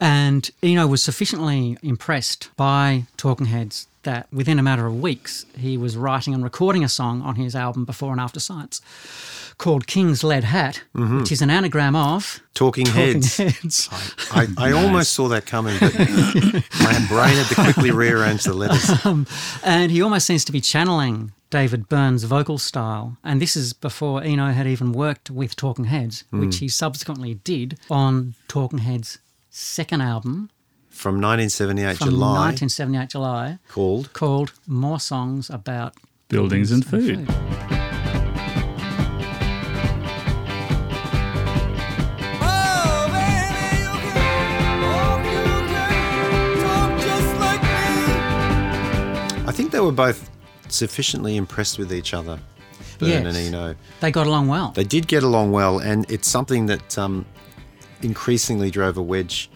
And 0.00 0.50
Eno 0.62 0.86
was 0.86 1.02
sufficiently 1.02 1.76
impressed 1.82 2.48
by 2.56 3.04
Talking 3.18 3.46
Heads 3.46 3.88
that 4.06 4.26
within 4.32 4.58
a 4.58 4.62
matter 4.62 4.86
of 4.86 5.00
weeks, 5.00 5.44
he 5.58 5.76
was 5.76 5.96
writing 5.96 6.32
and 6.32 6.42
recording 6.42 6.82
a 6.82 6.88
song 6.88 7.20
on 7.20 7.36
his 7.36 7.54
album 7.54 7.84
Before 7.84 8.12
and 8.12 8.20
After 8.20 8.40
Science 8.40 8.80
called 9.58 9.86
King's 9.86 10.22
Lead 10.22 10.44
Hat, 10.44 10.82
mm-hmm. 10.94 11.18
which 11.18 11.32
is 11.32 11.42
an 11.42 11.50
anagram 11.50 11.96
of 11.96 12.40
Talking, 12.54 12.86
Talking 12.86 13.12
Heads. 13.14 13.36
Heads. 13.36 13.88
I, 14.32 14.46
I 14.58 14.72
almost 14.82 15.12
saw 15.12 15.28
that 15.28 15.46
coming, 15.46 15.76
but 15.80 15.94
my 15.94 17.06
brain 17.08 17.36
had 17.36 17.46
to 17.48 17.54
quickly 17.54 17.90
rearrange 17.90 18.44
the 18.44 18.54
letters. 18.54 18.90
Um, 19.06 19.26
and 19.62 19.92
he 19.92 20.02
almost 20.02 20.26
seems 20.26 20.44
to 20.46 20.52
be 20.52 20.60
channeling 20.60 21.32
David 21.50 21.88
Byrne's 21.88 22.24
vocal 22.24 22.58
style. 22.58 23.18
And 23.22 23.40
this 23.40 23.54
is 23.54 23.72
before 23.72 24.22
Eno 24.22 24.52
had 24.52 24.66
even 24.66 24.92
worked 24.92 25.30
with 25.30 25.54
Talking 25.54 25.84
Heads, 25.84 26.24
which 26.30 26.56
mm. 26.56 26.60
he 26.60 26.68
subsequently 26.68 27.34
did 27.34 27.78
on 27.90 28.34
Talking 28.48 28.78
Heads' 28.78 29.18
second 29.50 30.00
album 30.00 30.50
From 30.96 31.20
1978 31.20 31.98
from 31.98 32.08
July, 32.08 32.46
1978 32.46 33.10
July 33.10 33.58
called 33.68 34.12
called 34.14 34.52
More 34.66 34.98
Songs 34.98 35.50
About 35.50 35.94
Buildings 36.28 36.72
and 36.72 36.84
food. 36.84 37.26
Oh, 42.48 43.06
baby, 43.12 43.76
you 43.82 43.92
can 44.12 44.80
walk, 44.82 45.24
you 45.26 45.44
can 45.68 46.58
talk 46.64 46.90
just 47.00 47.32
like 47.40 47.62
me. 47.62 49.48
I 49.48 49.52
think 49.52 49.70
they 49.72 49.80
were 49.80 49.92
both 49.92 50.30
sufficiently 50.68 51.36
impressed 51.36 51.78
with 51.78 51.92
each 51.92 52.14
other, 52.14 52.38
Byrne 52.98 53.08
Yes. 53.10 53.26
and 53.26 53.36
Eno. 53.36 53.74
They 54.00 54.10
got 54.10 54.26
along 54.26 54.48
well. 54.48 54.72
They 54.74 54.84
did 54.84 55.06
get 55.06 55.22
along 55.22 55.52
well, 55.52 55.78
and 55.78 56.10
it's 56.10 56.28
something 56.28 56.66
that 56.66 56.96
um, 56.98 57.26
increasingly 58.02 58.70
drove 58.70 58.96
a 58.96 59.02
wedge 59.02 59.50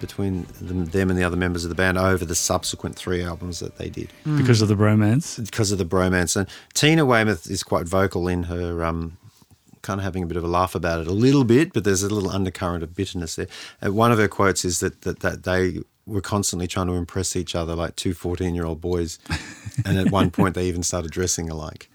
between 0.00 0.46
them, 0.60 0.86
them 0.86 1.10
and 1.10 1.18
the 1.18 1.24
other 1.24 1.36
members 1.36 1.64
of 1.64 1.68
the 1.68 1.74
band 1.74 1.98
over 1.98 2.24
the 2.24 2.34
subsequent 2.34 2.96
three 2.96 3.22
albums 3.22 3.58
that 3.60 3.78
they 3.78 3.88
did 3.88 4.10
Because 4.24 4.62
of 4.62 4.68
the 4.68 4.76
bromance. 4.76 5.44
because 5.44 5.72
of 5.72 5.78
the 5.78 5.84
bromance. 5.84 6.36
And 6.36 6.48
Tina 6.74 7.04
Weymouth 7.04 7.50
is 7.50 7.62
quite 7.62 7.86
vocal 7.86 8.28
in 8.28 8.44
her 8.44 8.84
um, 8.84 9.16
kind 9.82 10.00
of 10.00 10.04
having 10.04 10.22
a 10.22 10.26
bit 10.26 10.36
of 10.36 10.44
a 10.44 10.48
laugh 10.48 10.74
about 10.74 11.00
it 11.00 11.06
a 11.06 11.12
little 11.12 11.44
bit, 11.44 11.72
but 11.72 11.84
there's 11.84 12.02
a 12.02 12.08
little 12.12 12.30
undercurrent 12.30 12.82
of 12.82 12.94
bitterness 12.94 13.36
there. 13.36 13.48
Uh, 13.84 13.92
one 13.92 14.12
of 14.12 14.18
her 14.18 14.28
quotes 14.28 14.64
is 14.64 14.80
that, 14.80 15.02
that, 15.02 15.20
that 15.20 15.42
they 15.44 15.78
were 16.06 16.20
constantly 16.20 16.66
trying 16.66 16.86
to 16.86 16.94
impress 16.94 17.36
each 17.36 17.54
other 17.54 17.74
like 17.74 17.94
two 17.96 18.14
14 18.14 18.54
year 18.54 18.64
old 18.64 18.80
boys. 18.80 19.18
and 19.84 19.98
at 19.98 20.10
one 20.10 20.30
point, 20.30 20.54
they 20.54 20.66
even 20.66 20.82
started 20.82 21.10
dressing 21.10 21.48
alike. 21.50 21.90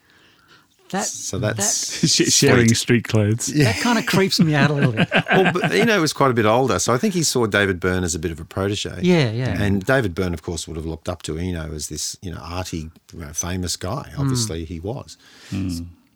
That, 0.93 1.05
So 1.05 1.37
that's 1.37 2.07
Sh- 2.07 2.31
sharing 2.33 2.67
sweet. 2.69 2.77
street 2.77 3.03
clothes. 3.07 3.47
that, 3.47 3.57
that 3.63 3.81
kind 3.81 3.99
of 3.99 4.05
creeps 4.05 4.39
me 4.39 4.55
out 4.55 4.71
a 4.71 4.73
little 4.73 4.93
bit. 4.93 5.07
well, 5.31 5.51
but 5.53 5.71
Eno 5.71 5.99
was 6.01 6.13
quite 6.13 6.31
a 6.31 6.33
bit 6.33 6.45
older, 6.45 6.79
so 6.79 6.93
I 6.93 6.97
think 6.97 7.13
he 7.13 7.21
saw 7.23 7.45
David 7.45 7.79
Byrne 7.79 8.03
as 8.03 8.15
a 8.15 8.19
bit 8.19 8.31
of 8.31 8.39
a 8.39 8.45
protege. 8.45 8.99
Yeah, 9.01 9.29
yeah. 9.31 9.61
And 9.61 9.85
David 9.85 10.15
Byrne, 10.15 10.33
of 10.33 10.41
course, 10.41 10.67
would 10.67 10.77
have 10.77 10.85
looked 10.85 11.09
up 11.09 11.21
to 11.23 11.37
Eno 11.37 11.71
as 11.73 11.89
this, 11.89 12.17
you 12.21 12.31
know, 12.31 12.39
arty, 12.41 12.89
you 13.13 13.19
know, 13.19 13.33
famous 13.33 13.75
guy. 13.75 14.09
Hmm. 14.15 14.21
Obviously, 14.21 14.63
he 14.65 14.79
was 14.79 15.17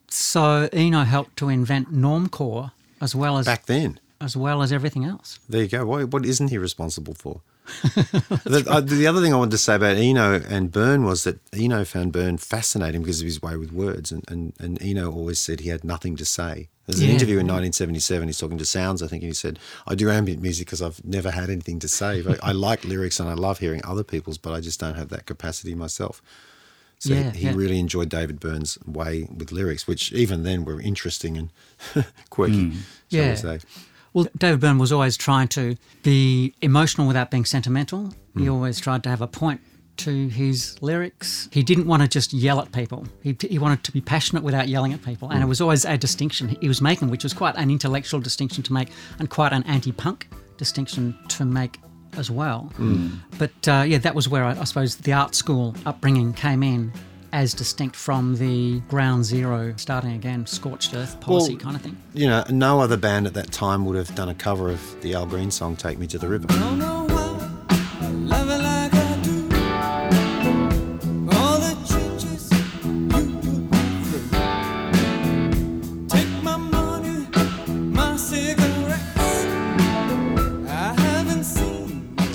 So 0.09 0.69
Eno 0.71 1.03
helped 1.03 1.37
to 1.37 1.49
invent 1.49 1.93
normcore 1.93 2.71
as 3.01 3.13
well 3.13 3.37
as 3.37 3.45
back 3.45 3.65
then. 3.65 3.99
as 4.21 4.35
well 4.37 4.61
as 4.61 4.71
everything 4.71 5.03
else. 5.05 5.39
There 5.49 5.61
you 5.63 5.67
go. 5.67 5.85
What, 5.85 6.09
what 6.13 6.25
isn't 6.25 6.47
he 6.49 6.57
responsible 6.57 7.13
for? 7.13 7.41
the, 8.45 8.63
uh, 8.67 8.81
the 8.81 9.07
other 9.07 9.21
thing 9.21 9.33
I 9.33 9.37
wanted 9.37 9.51
to 9.51 9.57
say 9.57 9.75
about 9.75 9.97
Eno 9.97 10.41
and 10.47 10.71
Byrne 10.71 11.03
was 11.03 11.23
that 11.25 11.39
Eno 11.53 11.83
found 11.85 12.11
Byrne 12.13 12.37
fascinating 12.37 13.01
because 13.01 13.19
of 13.21 13.25
his 13.25 13.41
way 13.41 13.57
with 13.57 13.71
words, 13.71 14.11
and, 14.11 14.23
and, 14.29 14.53
and 14.59 14.81
Eno 14.81 15.11
always 15.11 15.39
said 15.39 15.59
he 15.59 15.69
had 15.69 15.83
nothing 15.83 16.15
to 16.17 16.25
say. 16.25 16.69
There's 16.85 16.99
an 17.01 17.07
Yeah. 17.07 17.13
interview 17.15 17.35
in 17.39 17.47
1977. 17.47 18.27
He's 18.29 18.37
talking 18.37 18.57
to 18.57 18.65
Sounds, 18.65 19.03
I 19.03 19.07
think, 19.07 19.21
and 19.23 19.29
he 19.29 19.33
said, 19.35 19.59
"I 19.85 19.93
do 19.95 20.09
ambient 20.09 20.41
music 20.41 20.67
because 20.67 20.81
I've 20.81 21.03
never 21.03 21.31
had 21.31 21.49
anything 21.49 21.79
to 21.79 21.87
say. 21.89 22.23
I, 22.25 22.49
I 22.49 22.51
like 22.53 22.85
lyrics 22.85 23.19
and 23.19 23.27
I 23.29 23.33
love 23.33 23.59
hearing 23.59 23.81
other 23.83 24.03
people's, 24.03 24.37
but 24.37 24.53
I 24.53 24.61
just 24.61 24.79
don't 24.79 24.95
have 24.95 25.09
that 25.09 25.25
capacity 25.25 25.75
myself." 25.75 26.21
So 26.99 27.13
Yeah, 27.13 27.31
he, 27.31 27.39
he 27.39 27.45
yeah. 27.47 27.53
really 27.55 27.77
enjoyed 27.79 28.09
David 28.09 28.39
Byrne's 28.39 28.79
way 28.87 29.27
with 29.35 29.51
lyrics, 29.51 29.85
which 29.85 30.11
even 30.13 30.43
then 30.43 30.63
were 30.65 30.79
interesting 30.81 31.37
and 31.37 31.49
quirky, 32.29 32.71
shall 32.71 32.79
Yeah. 33.09 33.29
we 33.31 33.35
say? 33.35 33.59
Well, 34.13 34.27
David 34.37 34.61
Byrne 34.61 34.77
was 34.77 34.91
always 34.91 35.17
trying 35.17 35.47
to 35.49 35.75
be 36.03 36.53
emotional 36.61 37.07
without 37.07 37.31
being 37.31 37.45
sentimental. 37.45 38.13
He 38.35 38.45
hmm. 38.45 38.51
always 38.51 38.79
tried 38.79 39.03
to 39.03 39.09
have 39.09 39.21
a 39.21 39.27
point 39.27 39.61
to 39.97 40.27
his 40.27 40.79
lyrics. 40.81 41.49
He 41.51 41.63
didn't 41.63 41.87
want 41.87 42.03
to 42.03 42.07
just 42.07 42.31
yell 42.31 42.59
at 42.59 42.71
people. 42.71 43.07
He, 43.21 43.35
he 43.39 43.57
wanted 43.57 43.83
to 43.83 43.91
be 43.91 44.01
passionate 44.01 44.43
without 44.43 44.67
yelling 44.67 44.93
at 44.93 45.03
people. 45.03 45.29
And 45.29 45.39
it 45.39 45.43
hmm. 45.43 45.49
was 45.49 45.61
always 45.61 45.85
a 45.85 45.97
distinction 45.97 46.49
he 46.49 46.67
was 46.67 46.81
making, 46.81 47.09
which 47.09 47.23
was 47.23 47.33
quite 47.33 47.55
an 47.55 47.69
intellectual 47.69 48.19
distinction 48.19 48.63
to 48.63 48.73
make 48.73 48.89
and 49.19 49.29
quite 49.29 49.53
an 49.53 49.63
anti 49.63 49.91
punk 49.91 50.27
distinction 50.57 51.17
to 51.29 51.45
make 51.45 51.79
as 52.17 52.31
well. 52.31 52.71
Hmm. 52.77 53.09
But 53.37 53.67
uh, 53.67 53.85
yeah, 53.87 53.99
that 53.99 54.15
was 54.15 54.29
where 54.29 54.43
I, 54.43 54.59
I 54.59 54.63
suppose 54.63 54.97
the 54.97 55.13
art 55.13 55.35
school 55.35 55.75
upbringing 55.85 56.33
came 56.33 56.63
in. 56.63 56.91
As 57.33 57.53
distinct 57.53 57.95
from 57.95 58.35
the 58.37 58.79
ground 58.87 59.25
zero, 59.25 59.73
starting 59.77 60.13
again, 60.13 60.45
scorched 60.45 60.93
earth 60.93 61.19
policy 61.19 61.55
Well, 61.55 61.63
kind 61.63 61.75
of 61.75 61.81
thing. 61.81 61.97
You 62.13 62.27
know, 62.27 62.43
no 62.49 62.79
other 62.79 62.97
band 62.97 63.27
at 63.27 63.33
that 63.33 63.51
time 63.51 63.85
would 63.85 63.97
have 63.97 64.13
done 64.15 64.29
a 64.29 64.35
cover 64.35 64.69
of 64.69 65.01
the 65.01 65.13
Al 65.13 65.25
Green 65.25 65.51
song 65.51 65.75
"Take 65.75 65.99
Me 65.99 66.07
to 66.07 66.17
the 66.17 66.27
River." 66.27 66.47
Don't 66.47 66.79
know 66.79 67.05
why 67.05 68.56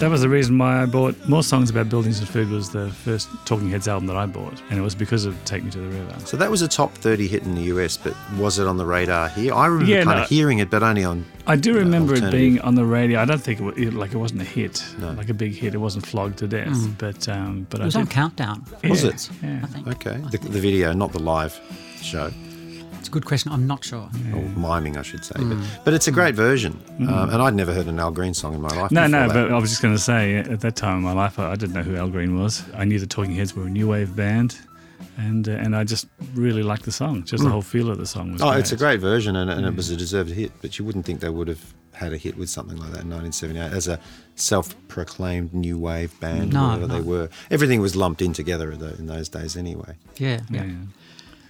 That 0.03 0.11
was 0.11 0.21
the 0.23 0.29
reason 0.29 0.59
why 0.59 0.83
I 0.83 0.87
bought 0.87 1.15
more 1.29 1.45
songs 1.45 1.71
about 1.71 1.89
buildings 1.89 2.19
and 2.19 2.29
food. 2.29 2.51
Was 2.51 2.71
the 2.71 2.91
first 2.91 3.29
Talking 3.45 3.71
Heads 3.71 3.87
album 3.87 4.09
that 4.09 4.17
I 4.17 4.27
bought, 4.27 4.61
and 4.69 4.77
it 4.77 4.83
was 4.83 4.97
because 4.97 5.25
of 5.27 5.37
Take 5.45 5.63
Me 5.63 5.71
to 5.71 5.79
the 5.79 5.87
River. 5.89 6.13
So 6.27 6.37
that 6.39 6.51
was 6.51 6.61
a 6.61 6.67
top 6.67 6.93
30 6.95 7.29
hit 7.29 7.45
in 7.45 7.55
the 7.55 7.63
US, 7.75 7.97
but 7.99 8.13
was 8.37 8.59
it 8.59 8.67
on 8.67 8.77
the 8.79 8.85
radar 8.85 9.29
here? 9.29 9.55
I 9.55 9.67
remember 9.67 9.93
Yeah, 9.93 10.03
kind 10.03 10.17
no. 10.19 10.25
of 10.25 10.29
hearing 10.29 10.59
it, 10.59 10.71
but 10.71 10.83
only 10.83 11.05
on. 11.05 11.25
I 11.47 11.55
do 11.55 11.77
uh, 11.77 11.79
remember 11.79 12.15
it 12.15 12.33
being 12.33 12.61
on 12.63 12.75
the 12.75 12.85
radio. 12.85 13.21
I 13.21 13.25
don't 13.25 13.41
think 13.41 13.61
it, 13.61 13.63
wa- 13.63 13.73
it 13.77 13.95
like 13.95 14.13
it 14.13 14.17
wasn't 14.17 14.43
a 14.43 14.45
hit, 14.45 14.85
No. 14.99 15.13
like 15.13 15.29
a 15.29 15.35
big 15.35 15.53
hit. 15.55 15.73
It 15.73 15.79
wasn't 15.79 16.05
flogged 16.05 16.39
to 16.39 16.49
death, 16.49 16.77
but 16.99 17.29
um, 17.29 17.69
but 17.71 17.79
It 17.79 17.83
I 17.83 17.87
was 17.87 17.95
did, 17.95 18.01
on 18.01 18.07
Countdown. 18.09 18.65
Was 18.83 19.05
it? 19.05 19.31
Yeah. 19.41 19.61
I 19.63 19.67
think. 19.69 19.87
Okay, 19.87 20.17
the, 20.33 20.39
the 20.39 20.61
video, 20.61 20.93
not 20.93 21.13
the 21.13 21.23
live 21.23 21.61
show, 22.03 22.27
It's 22.27 22.37
a 22.37 22.52
good 23.13 23.25
question. 23.25 23.53
I'm 23.53 23.67
not 23.67 23.85
sure. 23.85 24.11
or 24.35 24.43
miming, 24.57 24.97
I 24.97 25.03
should 25.03 25.25
say. 25.25 25.35
Mm. 25.37 25.61
But, 25.61 25.85
but 25.85 25.95
it's 25.95 26.09
a 26.09 26.11
great 26.11 26.35
version, 26.35 26.83
um, 27.01 27.31
and 27.31 27.41
I'd 27.43 27.55
never 27.55 27.73
heard 27.73 27.87
an 27.87 28.01
Al 28.01 28.11
Green 28.11 28.35
song 28.35 28.55
in 28.55 28.61
my 28.61 28.75
life. 28.75 28.91
No, 28.91 29.07
no, 29.07 29.29
that. 29.29 29.35
but 29.35 29.53
I 29.53 29.59
was 29.59 29.71
just 29.71 29.83
going 29.83 29.95
to 29.95 30.01
say, 30.01 30.37
at 30.37 30.61
that 30.61 30.75
time 30.75 30.97
in 30.99 31.03
my 31.05 31.13
life, 31.13 31.39
I, 31.39 31.53
I 31.53 31.57
didn't 31.57 31.75
know 31.75 31.83
who 31.83 31.97
Al 31.97 32.09
Green 32.09 32.41
was. 32.41 32.65
I 32.75 32.85
knew 32.85 32.99
the 32.99 33.07
Talking 33.07 33.35
Heads 33.35 33.55
were 33.55 33.65
a 33.67 33.71
new 33.71 33.89
wave 33.89 34.17
band, 34.17 34.59
and 35.17 35.49
uh, 35.49 35.53
and 35.53 35.77
I 35.77 35.85
just 35.85 36.07
really 36.35 36.63
liked 36.63 36.85
the 36.85 36.93
song. 36.93 37.23
Just 37.25 37.45
the 37.45 37.51
whole 37.51 37.63
feel 37.63 37.91
of 37.91 37.99
the 37.99 38.07
song 38.07 38.33
was. 38.33 38.43
Oh, 38.43 38.51
great. 38.51 38.61
it's 38.61 38.73
a 38.73 38.77
great 38.77 39.01
version, 39.01 39.37
and, 39.37 39.51
and 39.51 39.67
it 39.67 39.77
was 39.77 39.91
a 39.91 39.97
deserved 39.97 40.31
hit. 40.31 40.51
But 40.61 40.79
you 40.79 40.85
wouldn't 40.85 41.05
think 41.05 41.21
they 41.21 41.29
would 41.29 41.49
have 41.49 41.75
had 41.93 42.13
a 42.13 42.17
hit 42.17 42.37
with 42.39 42.49
something 42.49 42.79
like 42.79 42.91
that 42.93 43.03
in 43.03 43.11
1978 43.11 43.77
as 43.77 43.87
a 43.87 44.01
self-proclaimed 44.35 45.53
new 45.53 45.79
wave 45.79 46.19
band, 46.21 46.53
No, 46.53 46.69
whatever 46.69 46.87
no. 46.89 46.95
they 46.95 47.01
were. 47.01 47.29
Everything 47.51 47.81
was 47.81 47.95
lumped 47.95 48.23
in 48.23 48.33
together 48.33 48.73
in 48.73 49.07
those 49.07 49.29
days, 49.29 49.57
anyway. 49.57 49.95
Yeah, 50.17 50.41
yeah. 50.51 50.63
Yeah, 50.63 50.65
yeah. 50.65 50.75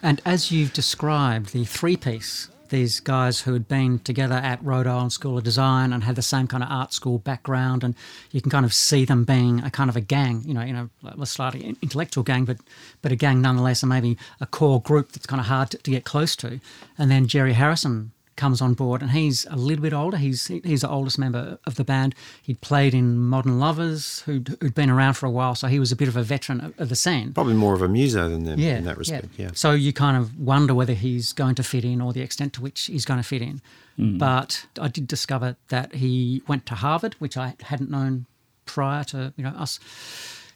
And 0.02 0.20
as 0.24 0.50
you've 0.50 0.72
described, 0.72 1.52
the 1.52 1.64
three 1.64 1.96
piece, 1.96 2.48
these 2.70 2.98
guys 3.00 3.42
who 3.42 3.52
had 3.52 3.68
been 3.68 4.00
together 4.00 4.34
at 4.34 4.64
Rhode 4.64 4.86
Island 4.86 5.12
School 5.12 5.38
of 5.38 5.44
Design 5.44 5.92
and 5.92 6.02
had 6.02 6.16
the 6.16 6.22
same 6.22 6.48
kind 6.48 6.62
of 6.62 6.70
art 6.70 6.92
school 6.92 7.18
background, 7.18 7.84
and 7.84 7.94
you 8.32 8.40
can 8.40 8.50
kind 8.50 8.64
of 8.64 8.74
see 8.74 9.04
them 9.04 9.24
being 9.24 9.62
a 9.62 9.70
kind 9.70 9.88
of 9.88 9.96
a 9.96 10.00
gang, 10.00 10.42
you 10.44 10.54
know, 10.54 10.62
you 10.62 10.72
know, 10.72 10.88
a 11.04 11.26
slightly 11.26 11.76
intellectual 11.82 12.24
gang, 12.24 12.44
but 12.44 12.56
but 13.00 13.12
a 13.12 13.16
gang 13.16 13.40
nonetheless, 13.40 13.82
and 13.82 13.90
maybe 13.90 14.18
a 14.40 14.46
core 14.46 14.80
group 14.80 15.12
that's 15.12 15.26
kind 15.26 15.38
of 15.38 15.46
hard 15.46 15.70
to, 15.70 15.78
to 15.78 15.90
get 15.90 16.04
close 16.04 16.34
to. 16.36 16.58
And 16.98 17.10
then 17.10 17.28
Jerry 17.28 17.52
Harrison 17.52 18.12
comes 18.42 18.60
on 18.60 18.74
board, 18.74 19.02
and 19.02 19.12
he's 19.12 19.46
a 19.50 19.56
little 19.56 19.84
bit 19.84 19.92
older. 19.92 20.16
He's 20.16 20.48
he's 20.48 20.80
the 20.80 20.90
oldest 20.90 21.16
member 21.16 21.60
of 21.64 21.76
the 21.76 21.84
band. 21.84 22.12
He'd 22.42 22.60
played 22.60 22.92
in 22.92 23.16
Modern 23.18 23.60
Lovers, 23.60 24.22
who'd, 24.26 24.56
who'd 24.60 24.74
been 24.74 24.90
around 24.90 25.14
for 25.14 25.26
a 25.26 25.30
while, 25.30 25.54
so 25.54 25.68
he 25.68 25.78
was 25.78 25.92
a 25.92 25.96
bit 25.96 26.08
of 26.08 26.16
a 26.16 26.24
veteran 26.24 26.60
of, 26.60 26.80
of 26.80 26.88
the 26.88 26.96
scene. 26.96 27.32
Probably 27.32 27.54
more 27.54 27.74
of 27.74 27.82
a 27.82 27.88
muso 27.88 28.28
than 28.28 28.42
them 28.42 28.58
Yeah, 28.58 28.78
in 28.78 28.84
that 28.84 28.98
respect. 28.98 29.28
Yeah. 29.36 29.50
So 29.54 29.70
you 29.70 29.92
kind 29.92 30.16
of 30.16 30.24
wonder 30.40 30.74
whether 30.74 30.92
he's 30.92 31.32
going 31.32 31.54
to 31.54 31.62
fit 31.62 31.84
in 31.84 32.00
or 32.00 32.12
the 32.12 32.20
extent 32.20 32.52
to 32.54 32.60
which 32.62 32.86
he's 32.86 33.04
going 33.04 33.20
to 33.20 33.28
fit 33.34 33.42
in. 33.42 33.60
But 33.96 34.66
I 34.80 34.88
did 34.88 35.06
discover 35.06 35.54
that 35.68 35.94
he 35.94 36.42
went 36.48 36.66
to 36.66 36.74
Harvard, 36.74 37.14
which 37.20 37.36
I 37.36 37.54
hadn't 37.62 37.90
known 37.90 38.26
prior 38.66 39.04
to 39.04 39.32
you 39.36 39.44
know 39.44 39.50
us 39.50 39.78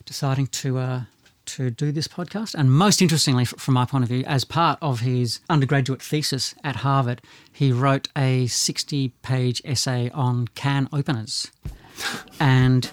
deciding 0.05 0.47
to 0.49 0.79
uh, 0.79 1.01
to 1.47 1.71
do 1.71 1.93
this 1.93 2.09
podcast. 2.09 2.55
And 2.55 2.71
most 2.73 3.01
interestingly, 3.03 3.45
from 3.45 3.75
my 3.75 3.85
point 3.85 4.05
of 4.05 4.09
view, 4.09 4.25
as 4.27 4.45
part 4.45 4.79
of 4.83 5.01
his 5.01 5.41
undergraduate 5.49 6.03
thesis 6.03 6.55
at 6.63 6.77
Harvard, 6.77 7.23
he 7.53 7.73
wrote 7.73 8.09
a 8.17 8.47
sixty-page 8.47 9.63
essay 9.65 10.11
on 10.11 10.49
can 10.49 10.89
openers. 10.93 11.51
And 12.39 12.91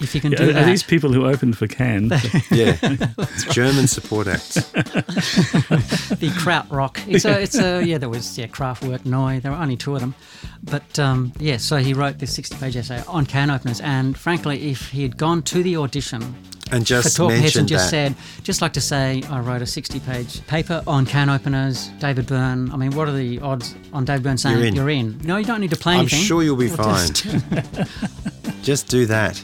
if 0.00 0.14
you 0.14 0.20
can 0.20 0.32
Yeah, 0.32 0.38
do 0.38 0.44
are, 0.50 0.52
that, 0.52 0.62
are 0.62 0.66
these 0.66 0.82
people 0.82 1.12
who 1.12 1.26
opened 1.26 1.58
for 1.58 1.66
Can? 1.66 2.04
Yeah, 2.50 2.76
it's 2.82 3.44
German 3.52 3.88
support 3.88 4.28
acts. 4.28 4.54
the 4.72 6.30
Krautrock. 6.38 6.98
It's 7.08 7.24
a, 7.24 7.40
it's 7.42 7.58
a, 7.58 7.82
yeah, 7.82 7.98
there 7.98 8.08
was, 8.08 8.38
yeah, 8.38 8.46
Kraftwerk, 8.46 9.00
Neu, 9.00 9.40
there 9.42 9.50
were 9.50 9.58
only 9.58 9.76
two 9.76 9.94
of 9.94 10.00
them. 10.00 10.14
But, 10.62 10.98
um, 10.98 11.32
yeah, 11.38 11.56
so 11.56 11.78
he 11.78 11.94
wrote 11.94 12.18
this 12.18 12.34
60 12.34 12.56
page 12.58 12.76
essay 12.76 13.02
on 13.08 13.26
can 13.26 13.50
openers. 13.50 13.80
And 13.80 14.16
frankly, 14.16 14.70
if 14.70 14.90
he 14.90 15.02
had 15.02 15.16
gone 15.16 15.42
to 15.42 15.62
the 15.62 15.76
audition 15.76 16.34
And 16.72 16.82
for 16.82 16.88
just 16.88 17.16
Talking 17.16 17.36
Heads 17.42 17.56
and 17.56 17.68
mentioned 17.68 17.68
just 17.68 17.90
that. 17.90 18.12
said, 18.16 18.42
just 18.42 18.62
like 18.62 18.72
to 18.72 18.80
say, 18.80 19.22
I 19.30 19.38
wrote 19.40 19.60
a 19.62 19.66
60 19.66 20.00
page 20.00 20.44
paper 20.46 20.82
on 20.86 21.04
can 21.06 21.28
openers, 21.28 21.88
David 22.00 22.26
Byrne. 22.26 22.70
I 22.72 22.76
mean, 22.76 22.92
what 22.92 23.06
are 23.06 23.12
the 23.12 23.38
odds 23.40 23.74
on 23.92 24.04
David 24.04 24.22
Byrne 24.24 24.38
saying 24.38 24.74
You're 24.74 24.88
in. 24.90 25.18
No, 25.24 25.36
you 25.36 25.44
don't 25.44 25.60
need 25.60 25.70
to 25.70 25.76
play 25.76 25.94
I'm 25.94 26.00
anything. 26.00 26.20
sure 26.20 26.42
you'll 26.42 26.56
be 26.56 26.66
Or 26.70 26.76
fine. 26.76 27.12
just- 27.12 27.26
Just 28.62 28.88
do 28.88 29.04
that. 29.06 29.42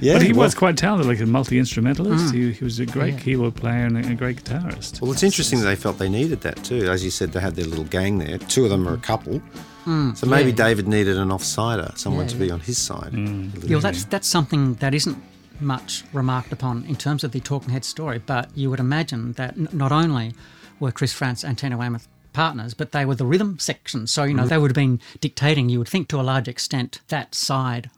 Yeah, 0.00 0.12
But 0.14 0.22
he 0.22 0.32
well, 0.32 0.42
was 0.44 0.54
quite 0.54 0.76
talented, 0.76 1.08
like 1.08 1.18
a 1.20 1.26
multi 1.26 1.58
instrumentalist. 1.58 2.26
Mm. 2.26 2.34
He, 2.34 2.52
he 2.52 2.62
was 2.64 2.78
a 2.78 2.86
great 2.86 3.14
Yeah. 3.14 3.20
keyboard 3.20 3.54
player 3.56 3.86
and 3.86 3.96
a, 3.96 4.10
a 4.12 4.14
great 4.14 4.44
guitarist. 4.44 5.00
Well, 5.00 5.10
it's 5.10 5.22
interesting 5.24 5.58
that 5.60 5.64
they 5.64 5.74
felt 5.74 5.98
they 5.98 6.08
needed 6.08 6.42
that 6.42 6.62
too. 6.62 6.88
As 6.88 7.02
you 7.02 7.10
said, 7.10 7.32
they 7.32 7.40
had 7.40 7.56
their 7.56 7.64
little 7.64 7.84
gang 7.86 8.18
there. 8.18 8.38
Two 8.38 8.62
of 8.64 8.70
them 8.70 8.86
are 8.86 8.94
a 8.94 8.98
couple. 8.98 9.40
Mm. 9.86 10.16
so 10.16 10.26
maybe 10.26 10.50
yeah. 10.50 10.56
David 10.56 10.86
needed 10.86 11.16
an 11.16 11.30
offsider, 11.30 11.96
someone 11.96 12.26
Yeah, 12.26 12.28
to 12.32 12.36
be 12.36 12.50
on 12.50 12.60
his 12.60 12.76
side. 12.78 13.12
Mm. 13.12 13.64
Yeah, 13.64 13.76
well, 13.76 13.80
that's 13.80 14.04
that's 14.04 14.28
something 14.28 14.74
that 14.74 14.92
isn't 14.94 15.16
much 15.60 16.04
remarked 16.12 16.52
upon 16.52 16.84
in 16.84 16.96
terms 16.96 17.24
of 17.24 17.32
the 17.32 17.40
Talking 17.40 17.70
Head 17.70 17.84
story. 17.84 18.18
But 18.18 18.50
you 18.56 18.70
would 18.70 18.80
imagine 18.80 19.32
that 19.34 19.56
n- 19.56 19.68
not 19.72 19.92
only 19.92 20.34
were 20.80 20.92
Chris 20.92 21.12
Frantz 21.12 21.42
and 21.44 21.56
Tina 21.58 21.76
Weymouth 21.76 22.06
partners, 22.32 22.74
but 22.74 22.92
they 22.92 23.04
were 23.04 23.14
the 23.16 23.26
rhythm 23.26 23.58
section. 23.58 24.06
So 24.06 24.24
you 24.24 24.34
know 24.34 24.42
Mm-hmm. 24.42 24.48
they 24.50 24.58
would 24.58 24.70
have 24.70 24.76
been 24.76 25.00
dictating. 25.20 25.68
You 25.68 25.78
would 25.80 25.88
think 25.88 26.08
to 26.08 26.20
a 26.20 26.22
large 26.22 26.46
extent 26.48 27.00
that 27.08 27.34
side 27.34 27.90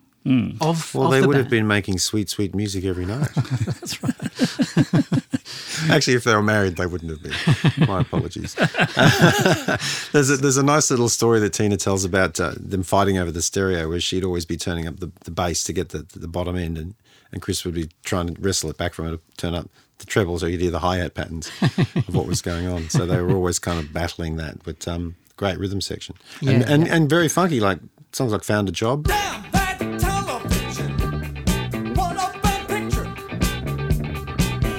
of 0.61 0.95
Well, 0.95 1.07
of 1.07 1.11
they 1.13 1.21
the 1.21 1.29
would 1.29 1.37
have 1.39 1.49
been 1.51 1.67
making 1.67 1.99
sweet, 1.99 2.29
sweet 2.29 2.55
music 2.55 2.85
every 2.85 3.07
night. 3.07 3.29
That's 3.35 4.03
right. 4.03 4.15
Actually, 5.91 6.15
if 6.15 6.25
they 6.25 6.35
were 6.35 6.43
married, 6.43 6.77
they 6.77 6.85
wouldn't 6.87 7.11
have 7.11 7.23
been. 7.23 7.87
My 7.89 8.01
apologies. 8.03 8.55
there's, 10.13 10.31
a, 10.31 10.37
there's 10.37 10.59
a 10.59 10.63
nice 10.63 10.91
little 10.91 11.09
story 11.09 11.41
that 11.41 11.55
Tina 11.55 11.77
tells 11.79 12.05
about 12.05 12.39
uh, 12.39 12.53
them 12.57 12.83
fighting 12.83 13.17
over 13.19 13.31
the 13.31 13.41
stereo, 13.43 13.89
where 13.89 13.99
she'd 14.01 14.23
always 14.25 14.45
be 14.45 14.57
turning 14.59 14.87
up 14.87 15.01
the, 15.01 15.11
the 15.25 15.31
bass 15.31 15.65
to 15.65 15.73
get 15.73 15.89
the, 15.89 16.07
the 16.15 16.29
bottom 16.29 16.57
end, 16.57 16.77
and, 16.77 16.95
and 17.33 17.41
Chris 17.43 17.65
would 17.65 17.75
be 17.75 17.89
trying 18.05 18.27
to 18.35 18.41
wrestle 18.41 18.71
it 18.71 18.77
back 18.79 18.95
from 18.95 19.07
her 19.07 19.13
to 19.17 19.21
turn 19.37 19.55
up 19.55 19.69
the 19.99 20.07
trebles, 20.07 20.43
or 20.43 20.49
you'd 20.49 20.61
hear 20.61 20.71
the 20.71 20.79
hi 20.81 20.97
hat 20.97 21.15
patterns 21.15 21.51
of 21.63 22.15
what 22.15 22.27
was 22.27 22.41
going 22.43 22.67
on. 22.67 22.89
So 22.89 23.05
they 23.07 23.21
were 23.21 23.35
always 23.35 23.59
kind 23.59 23.79
of 23.79 23.93
battling 23.93 24.37
that. 24.37 24.63
But 24.65 24.87
um, 24.89 25.17
great 25.37 25.59
rhythm 25.59 25.81
section. 25.81 26.17
and, 26.41 26.49
Yeah, 26.63 26.65
and, 26.73 26.87
yeah. 26.87 26.95
and 26.97 27.09
very 27.11 27.29
funky, 27.29 27.61
like 27.61 27.79
songs 28.13 28.33
like 28.33 28.43
Found 28.45 28.69
a 28.69 28.73
Job. 28.73 29.07
Damn 29.09 29.51
that 29.53 29.79
television. 30.01 31.95
What 31.95 32.13
a 32.17 32.39
bad 32.41 32.69
picture. 32.69 33.05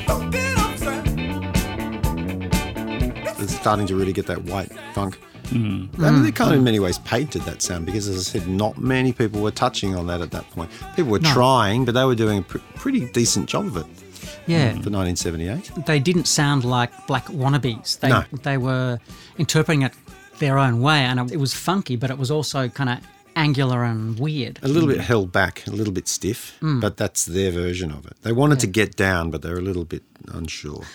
Don't 0.08 0.32
get 0.32 0.58
upset. 0.58 1.08
It's 3.40 3.56
starting 3.56 3.86
to 3.88 3.96
really 3.96 4.14
get 4.14 4.26
that 4.28 4.44
white 4.44 4.72
funk. 4.94 5.20
Mm. 5.52 6.00
I 6.00 6.12
mean, 6.12 6.24
they 6.24 6.32
mm. 6.32 6.36
kind 6.36 6.52
of 6.52 6.56
mm. 6.56 6.60
in 6.60 6.64
many 6.64 6.80
ways 6.80 6.98
painted 7.00 7.42
that 7.44 7.62
sound 7.62 7.86
because, 7.86 8.08
as 8.08 8.18
I 8.18 8.40
said, 8.40 8.48
not 8.48 8.78
many 8.78 9.12
people 9.14 9.42
were 9.42 9.52
touching 9.52 9.96
on 9.96 10.08
that 10.08 10.22
at 10.22 10.32
that 10.32 10.50
point. 10.52 10.72
People 10.96 11.12
were 11.12 11.20
No. 11.20 11.34
trying, 11.34 11.86
but 11.86 11.94
they 11.94 12.06
were 12.06 12.16
doing 12.16 12.40
a 12.40 12.42
pr- 12.42 12.60
pretty 12.76 13.08
decent 13.12 13.50
job 13.50 13.66
of 13.66 13.78
it 13.78 13.86
yeah. 14.48 14.72
for 14.72 14.90
1978. 14.90 15.86
They 15.86 16.00
didn't 16.00 16.26
sound 16.26 16.64
like 16.64 16.92
black 17.08 17.26
wannabes. 17.28 18.00
They 18.00 18.10
No. 18.10 18.24
they 18.44 18.58
were 18.58 19.00
interpreting 19.38 19.82
it 19.84 19.94
their 20.40 20.58
own 20.58 20.82
way, 20.82 21.00
and 21.00 21.32
it 21.32 21.38
was 21.38 21.54
funky, 21.54 21.96
but 21.96 22.10
it 22.10 22.18
was 22.18 22.32
also 22.32 22.68
kind 22.68 22.90
of 22.90 23.00
angular 23.36 23.84
and 23.84 24.20
weird. 24.20 24.60
A 24.64 24.68
little 24.68 24.88
bit 24.90 25.00
held 25.00 25.32
back, 25.32 25.66
a 25.68 25.72
little 25.72 25.94
bit 25.94 26.08
stiff, 26.08 26.58
but 26.62 26.98
that's 26.98 27.26
their 27.26 27.52
version 27.52 27.92
of 27.92 28.06
it. 28.06 28.18
They 28.22 28.32
wanted 28.32 28.60
to 28.62 28.68
get 28.68 28.96
down, 28.96 29.32
but 29.32 29.42
they're 29.42 29.58
a 29.58 29.62
little 29.62 29.86
bit 29.86 30.04
unsure. 30.34 30.84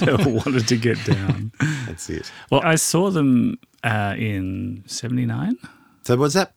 They 0.00 0.12
all 0.12 0.32
wanted 0.32 0.68
to 0.68 0.76
get 0.76 1.02
down. 1.04 1.52
That's 1.86 2.10
it. 2.10 2.30
Well, 2.50 2.60
I 2.64 2.74
saw 2.74 3.10
them 3.10 3.58
uh, 3.84 4.14
in 4.18 4.82
'79. 4.86 5.56
So 6.02 6.16
was 6.16 6.34
that 6.34 6.52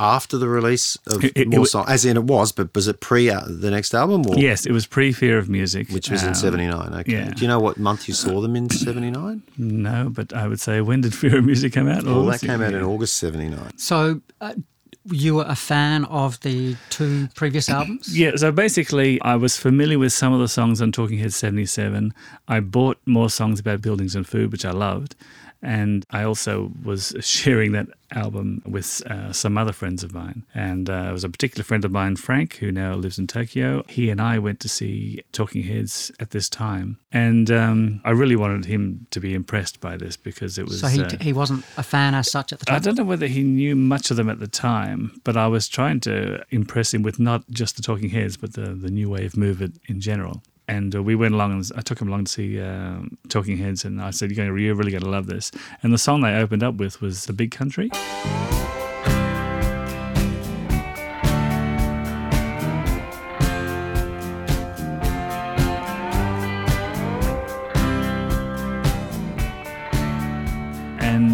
after 0.00 0.38
the 0.38 0.48
release 0.48 0.96
of 1.06 1.22
It- 1.22 1.32
it- 1.36 1.42
it 1.42 1.48
more 1.50 1.60
wa- 1.60 1.64
songs? 1.66 1.88
As 1.90 2.04
in, 2.04 2.16
it 2.16 2.24
was, 2.24 2.50
but 2.52 2.74
was 2.74 2.88
it 2.88 3.00
pre 3.00 3.30
uh, 3.30 3.42
the 3.46 3.70
next 3.70 3.94
album, 3.94 4.22
or 4.26 4.36
Yes, 4.38 4.64
it 4.66 4.72
was 4.72 4.86
pre 4.86 5.12
Fear 5.12 5.38
of 5.38 5.48
Music, 5.48 5.88
which 5.90 6.10
was 6.10 6.22
in 6.22 6.28
Um, 6.30 6.34
'79? 6.34 6.92
Okay. 7.00 7.12
yeah. 7.12 7.30
Do 7.30 7.42
you 7.42 7.48
know 7.48 7.60
what 7.60 7.78
month 7.78 8.08
you 8.08 8.14
saw 8.14 8.40
them 8.40 8.56
in 8.56 8.70
'79? 8.70 9.42
No, 9.58 10.08
but 10.10 10.32
I 10.32 10.48
would 10.48 10.58
say 10.60 10.80
when 10.80 11.02
did 11.02 11.14
Fear 11.14 11.38
of 11.38 11.44
Music 11.44 11.74
come 11.74 11.86
out? 11.88 12.04
Well, 12.04 12.24
that 12.24 12.40
came 12.40 12.62
out 12.62 12.72
in 12.74 12.82
August 12.82 13.18
'79. 13.18 13.72
So, 13.76 14.20
uh, 14.40 14.54
you 15.10 15.34
were 15.36 15.46
a 15.48 15.56
fan 15.56 16.04
of 16.06 16.38
the 16.40 16.76
two 16.90 17.28
previous 17.34 17.68
albums? 17.78 18.16
Yeah, 18.16 18.32
so 18.36 18.52
basically, 18.52 19.20
I 19.22 19.36
was 19.36 19.56
familiar 19.56 19.98
with 19.98 20.12
some 20.12 20.32
of 20.32 20.40
the 20.40 20.48
songs 20.48 20.80
on 20.82 20.92
Talking 20.92 21.18
Heads 21.18 21.36
77. 21.36 22.12
I 22.48 22.60
bought 22.60 22.98
more 23.06 23.30
songs 23.30 23.60
about 23.60 23.80
buildings 23.82 24.14
and 24.14 24.26
food, 24.26 24.52
which 24.52 24.64
I 24.64 24.72
loved. 24.72 25.14
And 25.62 26.06
I 26.10 26.22
also 26.22 26.72
was 26.82 27.14
sharing 27.20 27.72
that 27.72 27.88
album 28.12 28.62
with 28.66 29.02
uh, 29.06 29.32
some 29.32 29.56
other 29.56 29.72
friends 29.72 30.02
of 30.02 30.12
mine. 30.12 30.44
And 30.54 30.90
uh, 30.90 31.06
it 31.08 31.12
was 31.12 31.24
a 31.24 31.28
particular 31.28 31.62
friend 31.64 31.84
of 31.84 31.92
mine, 31.92 32.16
Frank, 32.16 32.56
who 32.56 32.72
now 32.72 32.94
lives 32.94 33.18
in 33.18 33.26
Tokyo. 33.26 33.84
He 33.88 34.10
and 34.10 34.20
I 34.20 34.38
went 34.38 34.60
to 34.60 34.68
see 34.68 35.22
Talking 35.32 35.62
Heads 35.62 36.10
at 36.20 36.30
this 36.30 36.48
time. 36.48 36.98
And 37.12 37.50
um, 37.50 38.00
I 38.04 38.10
really 38.10 38.36
wanted 38.36 38.64
him 38.64 39.06
to 39.10 39.20
be 39.20 39.34
impressed 39.34 39.80
by 39.80 39.96
this 39.96 40.16
because 40.16 40.58
it 40.58 40.66
was. 40.66 40.80
So 40.80 40.88
he, 40.88 41.02
uh, 41.02 41.10
he 41.20 41.32
wasn't 41.32 41.64
a 41.76 41.82
fan 41.82 42.14
as 42.14 42.30
such 42.30 42.52
at 42.52 42.60
the 42.60 42.66
time? 42.66 42.76
I 42.76 42.78
don't 42.78 42.96
know 42.96 43.04
whether 43.04 43.26
he 43.26 43.42
knew 43.42 43.76
much 43.76 44.10
of 44.10 44.16
them 44.16 44.28
at 44.28 44.40
the 44.40 44.48
time, 44.48 45.20
but 45.24 45.36
I 45.36 45.46
was 45.46 45.68
trying 45.68 46.00
to 46.00 46.44
impress 46.50 46.94
him 46.94 47.02
with 47.02 47.18
not 47.18 47.48
just 47.50 47.76
the 47.76 47.82
Talking 47.82 48.10
Heads, 48.10 48.36
but 48.36 48.54
the, 48.54 48.74
the 48.74 48.90
new 48.90 49.10
wave 49.10 49.36
movement 49.36 49.80
in 49.86 50.00
general. 50.00 50.42
And 50.70 50.94
uh, 50.94 51.02
we 51.02 51.16
went 51.16 51.34
along, 51.34 51.50
and 51.50 51.70
I 51.76 51.80
took 51.80 52.00
him 52.00 52.06
along 52.06 52.26
to 52.26 52.30
see 52.30 52.60
um, 52.60 53.18
Talking 53.28 53.56
Heads, 53.56 53.84
and 53.84 54.00
I 54.00 54.12
said, 54.12 54.30
"You're, 54.30 54.36
going 54.36 54.56
to, 54.56 54.62
you're 54.62 54.76
really 54.76 54.92
going 54.92 55.02
to 55.02 55.10
love 55.10 55.26
this." 55.26 55.50
And 55.82 55.92
the 55.92 55.98
song 55.98 56.20
they 56.20 56.36
opened 56.36 56.62
up 56.62 56.76
with 56.76 57.00
was 57.00 57.26
"The 57.26 57.32
Big 57.32 57.50
Country." 57.50 57.90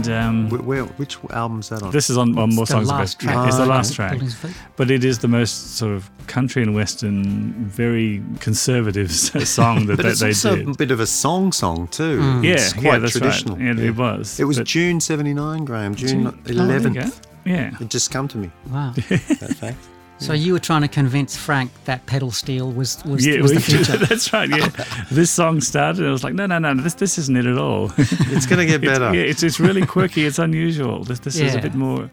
And 0.09 0.47
um, 0.47 0.49
Where, 0.51 0.63
where, 0.63 0.85
which 0.97 1.19
album's 1.31 1.69
that 1.71 1.83
on? 1.83 1.91
this 1.91 2.11
is 2.11 2.17
on, 2.17 2.37
on 2.39 2.55
more 2.55 2.67
the 2.67 2.73
songs. 2.73 2.89
last 2.89 3.23
about, 3.23 3.33
track. 3.33 3.47
It's 3.49 3.57
the 3.57 3.63
Ah, 3.63 3.67
last 3.67 3.95
track. 3.95 4.11
Buildings 4.13 4.45
and 4.45 4.55
Food? 4.55 4.63
But 4.77 4.91
it 4.91 5.05
is 5.05 5.19
the 5.21 5.29
most 5.29 5.77
sort 5.77 5.93
of 5.95 6.11
country 6.27 6.63
and 6.63 6.75
western, 6.75 7.67
very 7.67 8.23
conservative 8.41 9.11
song 9.13 9.87
that 9.87 9.97
but 9.97 10.03
they, 10.05 10.11
it's 10.11 10.21
they 10.21 10.29
also 10.29 10.57
did. 10.57 10.69
a 10.69 10.75
bit 10.75 10.91
of 10.91 11.01
a 11.01 11.07
song 11.07 11.53
song 11.53 11.89
too. 11.89 12.21
Yeah, 12.43 12.53
it's 12.55 12.75
yeah, 12.77 12.81
quite 12.83 12.99
that's 13.01 13.13
traditional. 13.13 13.57
right. 13.57 13.65
Yeah, 13.67 13.75
Yeah. 13.83 13.89
it 13.89 13.97
was. 13.97 14.41
It 14.41 14.45
was 14.45 14.59
But- 14.59 14.67
June 14.67 15.01
'79, 15.01 15.65
Graham. 15.65 15.95
June 15.95 16.27
Oh, 16.27 16.31
there 16.45 16.55
you 16.55 16.61
go. 16.61 16.91
11th. 16.91 17.21
Yeah. 17.45 17.71
It 17.81 17.89
just 17.91 18.11
come 18.11 18.27
to 18.29 18.39
me. 18.39 18.51
Wow. 18.71 18.93
That 20.19 20.25
fact. 20.25 20.27
So 20.27 20.33
you 20.33 20.53
were 20.55 20.59
trying 20.59 20.83
to 20.83 20.89
convince 20.89 21.37
Frank 21.37 21.71
that 21.85 22.07
pedal 22.07 22.31
steel 22.31 22.71
was, 22.73 23.05
was, 23.05 23.27
Yeah, 23.27 23.41
was 23.43 23.51
the 23.53 23.57
we- 23.57 23.63
future. 23.63 23.97
that's 24.07 24.33
right. 24.33 24.49
Yeah, 24.49 24.69
this 25.11 25.31
song 25.31 25.61
started. 25.61 26.01
and 26.01 26.09
I 26.09 26.13
was 26.13 26.25
like, 26.25 26.35
no, 26.35 26.47
no, 26.47 26.59
no, 26.59 26.75
this 26.75 26.95
this 26.95 27.19
isn't 27.19 27.37
it 27.37 27.47
at 27.47 27.59
all. 27.59 27.93
It's 27.99 28.47
going 28.47 28.59
to 28.61 28.67
get 28.67 28.77
It's- 28.83 28.99
better. 28.99 29.15
yeah, 29.15 29.23
it's 29.23 29.43
it's 29.43 29.61
really 29.61 29.85
quirky. 29.85 30.25
It's 30.25 30.39
unusual. 30.39 31.05
This 31.05 31.19
this 31.21 31.39
is 31.39 31.55
a 31.55 31.61
bit 31.61 31.75
more. 31.75 32.09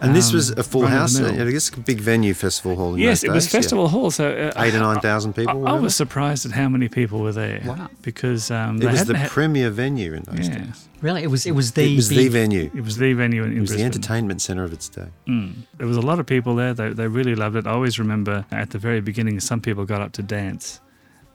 And 0.00 0.14
this 0.14 0.28
um, 0.30 0.34
was 0.36 0.50
a 0.50 0.62
full 0.62 0.82
run 0.82 0.90
house. 0.92 1.18
mill. 1.18 1.28
uh, 1.40 1.46
I 1.46 1.50
guess 1.50 1.68
a 1.70 1.80
big 1.80 2.00
venue 2.00 2.34
festival 2.34 2.76
hall. 2.76 2.94
In 2.94 3.00
Yes, 3.00 3.20
those 3.22 3.30
it 3.30 3.32
was 3.32 3.44
days, 3.44 3.52
yeah. 3.54 3.58
Festival 3.60 3.88
Hall. 3.88 4.10
So 4.10 4.24
uh, 4.30 4.62
Eight 4.62 4.74
or 4.74 4.80
nine 4.80 5.00
thousand 5.00 5.32
people. 5.34 5.50
I 5.50 5.54
whatever. 5.54 5.82
was 5.82 5.96
surprised 5.96 6.44
at 6.46 6.52
how 6.52 6.68
many 6.68 6.88
people 6.88 7.20
were 7.20 7.32
there. 7.32 7.62
Wow. 7.64 7.88
Because 8.02 8.50
um, 8.50 8.80
It 8.82 8.90
was 8.90 9.04
the 9.06 9.16
had- 9.16 9.30
premier 9.30 9.70
venue 9.70 10.12
in 10.14 10.22
those 10.24 10.48
Yeah. 10.48 10.58
days. 10.58 10.88
Really? 11.02 11.22
It 11.22 11.30
was 11.30 11.46
it 11.46 11.52
was 11.54 11.72
the 11.72 11.92
it 11.92 11.96
was 11.96 12.08
the 12.08 12.28
venue. 12.28 12.70
It 12.74 12.84
was 12.84 12.96
the 12.96 13.12
venue 13.12 13.42
in, 13.44 13.52
in 13.52 13.58
It 13.58 13.60
was 13.60 13.70
the 13.76 13.82
entertainment 13.84 14.40
centre 14.42 14.64
of 14.64 14.72
its 14.72 14.88
day. 14.88 15.08
Mm. 15.28 15.52
There 15.78 15.86
was 15.86 15.96
a 15.96 16.00
lot 16.10 16.18
of 16.20 16.26
people 16.26 16.54
there. 16.56 16.72
They, 16.74 16.88
they 16.90 17.06
really 17.06 17.34
loved 17.34 17.56
it. 17.56 17.66
I 17.66 17.70
always 17.70 17.98
remember 17.98 18.44
at 18.50 18.70
the 18.70 18.78
very 18.78 19.00
beginning, 19.00 19.40
some 19.40 19.60
people 19.60 19.84
got 19.84 20.00
up 20.00 20.12
to 20.12 20.22
dance, 20.22 20.80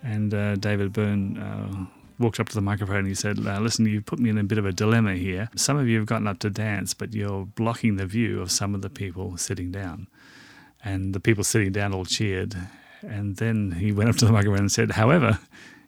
and 0.04 0.34
uh, 0.34 0.56
David 0.56 0.92
Byrne 0.94 1.38
uh, 1.38 1.86
walked 2.22 2.40
up 2.40 2.50
to 2.50 2.56
the 2.56 2.62
microphone 2.62 2.98
and 2.98 3.08
he 3.08 3.16
said, 3.16 3.40
uh, 3.46 3.60
"Listen, 3.60 3.86
you've 3.86 4.06
put 4.06 4.20
me 4.20 4.30
in 4.30 4.38
a 4.38 4.44
bit 4.44 4.58
of 4.58 4.66
a 4.66 4.72
dilemma 4.72 5.16
here. 5.16 5.50
Some 5.56 5.78
of 5.78 5.88
you 5.88 5.98
have 5.98 6.06
gotten 6.06 6.28
up 6.28 6.40
to 6.40 6.50
dance, 6.50 6.94
but 6.94 7.14
you're 7.14 7.46
blocking 7.46 7.96
the 7.96 8.06
view 8.06 8.42
of 8.42 8.52
some 8.52 8.76
of 8.76 8.82
the 8.82 8.90
people 8.90 9.38
sitting 9.38 9.72
down." 9.72 10.08
And 10.84 11.14
the 11.14 11.20
people 11.20 11.44
sitting 11.44 11.72
down 11.72 11.94
all 11.94 12.06
cheered. 12.06 12.56
And 13.02 13.36
then 13.38 13.72
he 13.74 13.92
went 13.92 14.10
up 14.10 14.16
to 14.18 14.26
the 14.26 14.32
microphone 14.32 14.60
and 14.60 14.72
said, 14.72 14.92
"However." 14.92 15.40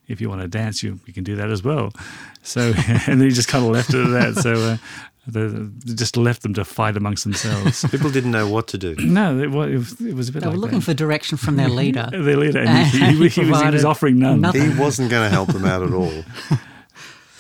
If 0.06 0.20
you 0.20 0.28
want 0.28 0.42
to 0.42 0.50
dance, 0.50 0.84
you, 0.84 1.00
you 1.06 1.14
can 1.14 1.24
do 1.24 1.38
that 1.38 1.50
as 1.50 1.64
well. 1.64 1.94
So, 2.42 2.74
and 3.08 3.22
then 3.22 3.22
he 3.22 3.30
just 3.30 3.48
kind 3.48 3.64
of 3.64 3.72
left 3.72 3.94
it 3.94 4.06
at 4.06 4.10
that. 4.10 4.42
So, 4.42 4.52
uh, 4.52 4.78
the, 5.26 5.72
they 5.86 5.94
just 5.94 6.18
left 6.18 6.42
them 6.42 6.54
to 6.56 6.66
fight 6.66 6.98
amongst 6.98 7.24
themselves. 7.24 7.86
People 7.92 8.10
didn't 8.10 8.32
know 8.32 8.48
what 8.48 8.68
to 8.70 8.78
do. 8.78 8.96
No, 9.14 9.38
it 9.40 9.52
was, 9.52 9.70
it 9.70 9.78
was, 9.78 10.02
it 10.02 10.14
was 10.16 10.30
a 10.30 10.32
bit 10.32 10.44
They 10.44 10.50
were 10.50 10.58
looking 10.58 10.80
that. 10.80 10.86
for 10.86 10.94
direction 10.94 11.38
from 11.38 11.56
their 11.56 11.70
leader. 11.70 12.10
their 12.12 12.36
leader, 12.36 12.60
and 12.60 12.88
he, 12.88 13.00
he, 13.00 13.12
he, 13.14 13.20
was, 13.20 13.36
he 13.36 13.70
was 13.70 13.86
offering 13.86 14.18
none. 14.18 14.42
nothing. 14.42 14.72
He 14.72 14.80
wasn't 14.80 15.12
going 15.12 15.30
to 15.30 15.30
help 15.30 15.50
them 15.54 15.66
out 15.66 15.84
at 15.84 15.94
all. 15.94 16.24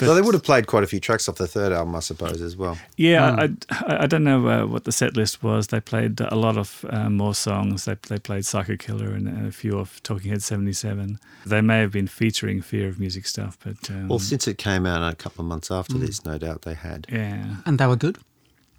So 0.05 0.15
they 0.15 0.21
would 0.21 0.33
have 0.33 0.43
played 0.43 0.67
quite 0.67 0.83
a 0.83 0.87
few 0.87 0.99
tracks 0.99 1.27
off 1.29 1.35
the 1.35 1.47
third 1.47 1.71
album, 1.71 1.95
I 1.95 1.99
suppose, 1.99 2.41
as 2.41 2.55
well. 2.57 2.77
Yeah, 2.97 3.35
I, 3.35 3.49
I, 3.71 4.03
I 4.03 4.07
don't 4.07 4.23
know 4.23 4.47
uh, 4.47 4.65
what 4.65 4.83
the 4.85 4.91
set 4.91 5.15
list 5.15 5.43
was. 5.43 5.67
They 5.67 5.79
played 5.79 6.19
a 6.21 6.35
lot 6.35 6.57
of 6.57 6.85
uh, 6.89 7.09
more 7.09 7.33
songs. 7.35 7.85
They, 7.85 7.95
they 8.09 8.19
played 8.19 8.45
Psycho 8.45 8.75
Killer 8.77 9.13
and, 9.13 9.27
and 9.27 9.47
a 9.47 9.51
few 9.51 9.77
of 9.77 10.01
Talking 10.03 10.31
Head 10.31 10.43
77. 10.43 11.19
They 11.45 11.61
may 11.61 11.79
have 11.79 11.91
been 11.91 12.07
featuring 12.07 12.61
Fear 12.61 12.87
of 12.89 12.99
Music 12.99 13.25
stuff, 13.25 13.57
but 13.63 13.89
um, 13.89 14.07
Well, 14.07 14.19
since 14.19 14.47
it 14.47 14.57
came 14.57 14.85
out 14.85 15.11
a 15.11 15.15
couple 15.15 15.41
of 15.43 15.47
months 15.47 15.71
after 15.71 15.97
this, 15.97 16.23
no 16.25 16.37
doubt 16.37 16.61
they 16.63 16.73
had. 16.75 17.07
yeah, 17.11 17.55
And 17.65 17.77
they 17.79 17.87
were 17.87 17.95
good. 17.95 18.17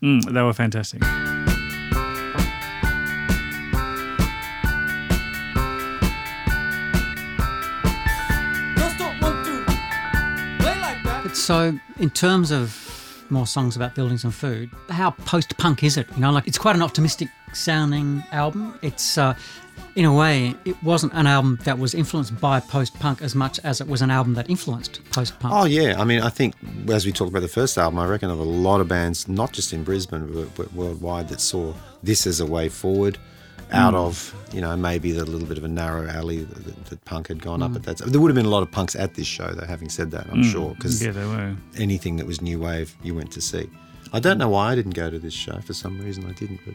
mm, 0.02 0.22
they 0.32 0.42
were 0.42 0.52
fantastic. 0.52 1.02
So, 11.35 11.79
in 11.99 12.11
terms 12.11 12.51
of 12.51 13.25
more 13.31 13.47
songs 13.47 13.77
about 13.77 13.94
buildings 13.94 14.25
and 14.25 14.35
food, 14.35 14.70
how 14.88 15.11
post 15.11 15.57
punk 15.59 15.83
is 15.83 15.97
it? 15.97 16.07
You 16.14 16.20
know, 16.20 16.31
like 16.31 16.47
it's 16.47 16.59
quite 16.59 16.77
an 16.77 16.83
optimistic 16.83 17.29
sounding 17.53 18.23
album. 18.33 18.79
It's, 18.83 19.18
uh, 19.18 19.35
in 19.97 20.05
a 20.05 20.14
way, 20.14 20.55
it 20.64 20.81
wasn't 20.83 21.12
an 21.14 21.27
album 21.27 21.59
that 21.64 21.79
was 21.79 21.94
influenced 21.94 22.38
by 22.40 22.61
post 22.61 22.99
punk 22.99 23.23
as 23.23 23.35
much 23.35 23.59
as 23.64 23.81
it 23.81 23.87
was 23.87 24.03
an 24.03 24.11
album 24.11 24.35
that 24.35 24.49
influenced 24.51 25.01
post 25.11 25.38
punk. 25.38 25.55
Oh, 25.55 25.64
yeah. 25.64 26.01
I 26.01 26.05
mean, 26.05 26.20
I 26.20 26.29
think 26.29 26.55
as 26.88 27.07
we 27.07 27.12
talked 27.12 27.31
about 27.31 27.42
the 27.42 27.49
first 27.49 27.79
album, 27.79 27.99
I 27.99 28.07
reckon 28.07 28.31
of 28.31 28.38
a 28.38 28.44
lot 28.44 28.81
of 28.81 28.88
bands, 28.88 29.29
not 29.29 29.53
just 29.53 29.73
in 29.73 29.85
Brisbane, 29.85 30.33
but, 30.33 30.55
but 30.55 30.73
worldwide, 30.73 31.29
that 31.29 31.40
saw 31.40 31.75
this 32.03 32.27
as 32.27 32.40
a 32.40 32.47
way 32.47 32.68
forward 32.68 33.18
out 33.72 33.92
hmm. 33.92 34.00
of, 34.00 34.35
you 34.53 34.61
know, 34.61 34.77
maybe 34.77 35.12
the 35.12 35.24
little 35.24 35.46
bit 35.46 35.59
of 35.59 35.64
a 35.64 35.68
narrow 35.68 36.09
alley 36.09 36.44
that, 36.44 36.64
that, 36.64 36.85
that 36.87 37.05
punk 37.05 37.29
had 37.29 37.42
gone 37.42 37.62
up 37.62 37.70
hmm. 37.70 37.77
at 37.77 37.83
that. 37.85 37.98
There 37.98 38.20
would 38.20 38.29
have 38.29 38.37
been 38.37 38.46
a 38.46 38.50
lot 38.50 38.62
of 38.62 38.70
punks 38.70 38.94
at 38.96 39.14
this 39.14 39.27
show, 39.27 39.53
though, 39.53 39.66
having 39.66 39.88
said 39.88 40.11
that, 40.12 40.27
I'm 40.31 40.42
hmm. 40.42 40.50
sure, 40.50 40.74
because 40.74 41.03
Yeah, 41.03 41.12
they 41.12 41.24
were. 41.24 41.57
anything 41.77 42.16
that 42.16 42.27
was 42.27 42.40
new 42.40 42.61
wave, 42.61 42.94
you 43.03 43.14
went 43.14 43.33
to 43.33 43.40
see. 43.40 43.68
I 44.12 44.20
don't 44.20 44.38
know 44.38 44.48
why 44.48 44.72
I 44.72 44.74
didn't 44.77 44.94
go 44.94 45.11
to 45.11 45.18
this 45.18 45.35
show. 45.35 45.59
For 45.61 45.74
some 45.74 46.00
reason, 46.00 46.24
I 46.27 46.33
didn't. 46.33 46.61
But 46.64 46.74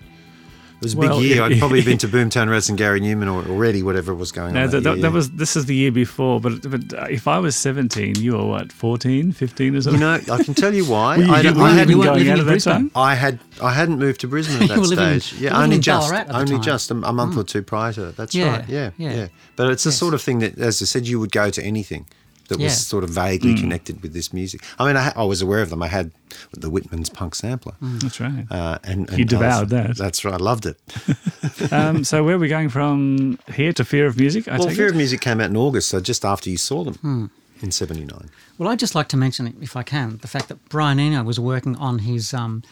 it 0.80 0.84
was 0.84 0.94
a 0.94 0.98
Well, 0.98 1.20
big 1.20 1.30
year. 1.30 1.44
I'd 1.44 1.60
probably 1.60 1.82
been 1.82 1.98
to 2.00 2.08
Boomtown 2.16 2.50
Rats 2.50 2.70
and 2.70 2.78
Gary 2.78 3.02
Numan 3.02 3.28
already, 3.28 3.84
whatever 3.84 4.16
was 4.16 4.32
going 4.32 4.54
No, 4.54 4.64
on. 4.64 4.70
that, 4.70 4.78
that, 4.78 4.84
that, 4.84 4.94
year. 4.96 5.02
that 5.04 5.12
was 5.12 5.32
this 5.32 5.56
is 5.58 5.66
the 5.66 5.76
year 5.76 5.92
before, 5.92 6.40
but 6.40 6.62
but 6.70 6.94
uh, 6.94 7.06
if 7.10 7.28
I 7.28 7.38
was 7.40 7.56
17, 7.58 8.16
you 8.16 8.34
were 8.38 8.46
what 8.46 8.72
14, 8.72 9.32
15 9.34 9.76
or 9.76 9.82
something. 9.82 10.00
You 10.02 10.08
know, 10.08 10.14
I 10.32 10.44
can 10.44 10.54
tell 10.54 10.74
you 10.74 10.86
why. 10.86 11.18
Were 11.18 11.24
you, 11.24 11.34
I, 11.34 11.42
you, 11.42 11.50
I 11.50 11.54
were 11.54 11.60
you 11.60 11.76
hadn't. 11.76 11.90
you 11.90 11.98
weren't 12.00 12.08
going 12.08 12.18
living 12.20 12.32
out 12.32 12.34
in 12.36 12.40
at 12.40 12.46
that 12.46 12.52
Brisbane? 12.52 12.74
time? 12.74 12.92
I 12.96 13.16
had 13.16 13.40
I 13.62 13.74
hadn't 13.74 14.00
moved 14.00 14.22
to 14.22 14.28
Brisbane 14.28 14.62
at 14.64 14.68
that 14.70 14.76
You 14.76 14.82
were 14.82 15.20
stage. 15.20 15.34
you 15.34 15.46
yeah, 15.48 15.56
only 15.58 15.62
living 15.62 15.76
in 15.78 15.82
just 15.82 16.14
at 16.14 16.28
the 16.28 16.38
only 16.38 16.52
time. 16.54 16.62
just 16.62 16.92
a, 16.92 16.96
a 16.96 17.14
month 17.14 17.38
or 17.38 17.44
two 17.44 17.62
prior 17.62 17.92
to 17.94 18.02
that. 18.06 18.16
That's 18.18 18.34
Yeah, 18.34 18.52
right. 18.60 18.70
Yeah, 18.70 18.92
yeah. 18.98 19.14
yeah, 19.14 19.28
But 19.58 19.72
it's 19.72 19.84
the 19.84 19.92
sort 19.92 20.14
of 20.14 20.22
thing 20.22 20.40
that, 20.40 20.58
as 20.58 20.82
I 20.82 20.86
said, 20.86 21.08
you 21.08 21.20
would 21.20 21.32
go 21.32 21.50
to 21.50 21.62
anything 21.64 22.08
that 22.50 22.60
Yeah. 22.60 22.66
was 22.66 22.86
sort 22.86 23.04
of 23.04 23.10
vaguely 23.10 23.56
connected 23.56 24.04
with 24.04 24.14
this 24.14 24.32
music. 24.34 24.62
I 24.78 24.86
mean, 24.86 24.98
I, 24.98 25.14
I 25.16 25.24
was 25.24 25.42
aware 25.42 25.62
of 25.62 25.70
them. 25.70 25.82
I 25.82 25.88
had 25.88 26.12
the 26.54 26.70
Whitman's 26.70 27.10
punk 27.10 27.34
sampler. 27.36 27.74
That's 27.82 28.20
right. 28.20 28.46
Uh, 28.52 28.78
and, 28.84 29.10
and 29.10 29.18
You 29.18 29.26
devoured 29.26 29.70
that. 29.70 29.98
That's 29.98 30.24
right. 30.26 30.34
I 30.34 30.38
loved 30.38 30.66
it. 30.66 30.78
um, 31.72 32.04
so 32.04 32.24
where 32.24 32.36
are 32.36 32.40
we 32.40 32.48
going 32.50 32.70
from 32.70 33.40
here 33.54 33.74
to 33.74 33.84
Fear 33.86 34.06
of 34.08 34.18
Music? 34.20 34.48
I 34.48 34.58
well, 34.58 34.68
take 34.68 34.78
Fear 34.78 34.88
it? 34.88 34.92
of 34.92 34.96
Music 34.98 35.22
came 35.22 35.40
out 35.42 35.50
in 35.50 35.58
August, 35.58 35.90
so 35.90 36.00
just 36.02 36.24
after 36.26 36.50
you 36.50 36.58
saw 36.58 36.84
them 36.84 36.96
Hmm. 36.96 37.26
in 37.62 37.72
'79. 37.72 38.30
Well, 38.58 38.70
I'd 38.70 38.80
just 38.80 38.94
like 38.96 39.08
to 39.10 39.18
mention, 39.18 39.56
if 39.62 39.76
I 39.76 39.84
can, 39.84 40.18
the 40.22 40.28
fact 40.28 40.50
that 40.50 40.68
Brian 40.70 41.00
Eno 41.00 41.24
was 41.24 41.40
working 41.40 41.76
on 41.78 42.00
his 42.00 42.34
um, 42.34 42.64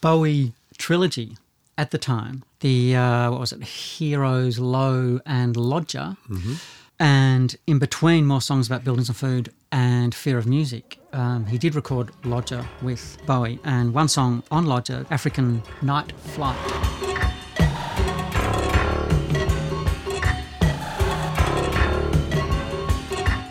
Bowie 0.00 0.52
trilogy 0.78 1.36
at 1.78 1.90
the 1.90 1.98
time. 1.98 2.42
The, 2.60 2.96
uh, 2.96 3.30
what 3.30 3.40
was 3.40 3.52
it, 3.52 3.62
Heroes, 3.62 4.58
Low, 4.58 5.20
and 5.26 5.56
Lodger. 5.56 6.16
And 6.98 7.54
in 7.66 7.78
between 7.78 8.24
More 8.24 8.40
Songs 8.40 8.66
About 8.66 8.84
Buildings 8.84 9.08
and 9.08 9.16
Food 9.16 9.52
and 9.70 10.14
Fear 10.14 10.38
of 10.38 10.46
Music, 10.46 10.98
um, 11.12 11.44
he 11.46 11.58
did 11.58 11.74
record 11.74 12.10
Lodger 12.24 12.66
with 12.80 13.18
Bowie, 13.26 13.58
and 13.64 13.92
one 13.92 14.08
song 14.08 14.42
on 14.50 14.64
Lodger, 14.64 15.04
African 15.10 15.62
Night 15.82 16.12
Flight. 16.18 16.56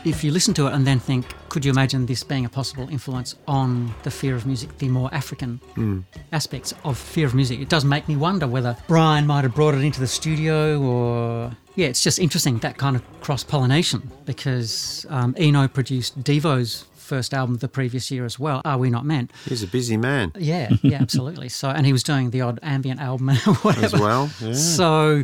If 0.03 0.23
you 0.23 0.31
listen 0.31 0.53
to 0.55 0.67
it 0.67 0.73
and 0.73 0.85
then 0.85 0.99
think, 0.99 1.25
could 1.55 1.63
you 1.63 1.71
imagine 1.71 2.05
this 2.05 2.21
being 2.21 2.43
a 2.43 2.49
possible 2.49 2.89
influence 2.89 3.33
on 3.47 3.95
the 4.03 4.11
fear 4.11 4.35
of 4.35 4.45
music, 4.45 4.77
the 4.79 4.89
more 4.89 5.09
African 5.13 6.03
aspects 6.33 6.73
of 6.83 6.97
fear 6.97 7.25
of 7.25 7.33
music? 7.33 7.61
It 7.61 7.69
does 7.69 7.85
make 7.85 8.09
me 8.09 8.17
wonder 8.17 8.45
whether 8.45 8.75
Brian 8.89 9.25
might 9.25 9.45
have 9.45 9.55
brought 9.55 9.73
it 9.73 9.81
into 9.81 10.01
the 10.01 10.07
studio 10.07 10.81
or. 10.81 11.55
Yeah, 11.75 11.87
it's 11.87 12.03
just 12.03 12.19
interesting 12.19 12.57
that 12.57 12.77
kind 12.77 12.97
of 12.97 13.21
cross 13.21 13.45
pollination 13.45 14.11
because 14.25 15.05
um, 15.09 15.33
Eno 15.37 15.69
produced 15.69 16.21
Devo's 16.21 16.83
first 16.97 17.33
album 17.33 17.55
the 17.55 17.69
previous 17.69 18.11
year 18.11 18.25
as 18.25 18.37
well. 18.37 18.61
Are 18.65 18.77
We 18.77 18.89
Not 18.89 19.05
Men? 19.05 19.29
He's 19.45 19.63
a 19.63 19.67
busy 19.67 19.95
man 19.95 20.33
Yeah, 20.37 20.71
yeah, 20.81 20.97
absolutely. 20.99 21.47
So, 21.55 21.69
and 21.69 21.85
he 21.85 21.93
was 21.93 22.03
doing 22.03 22.31
the 22.31 22.41
odd 22.41 22.59
ambient 22.63 22.99
album 22.99 23.29
whatever. 23.61 23.85
as 23.85 23.93
well. 23.93 24.29
Yeah. 24.41 24.53
So, 24.53 25.23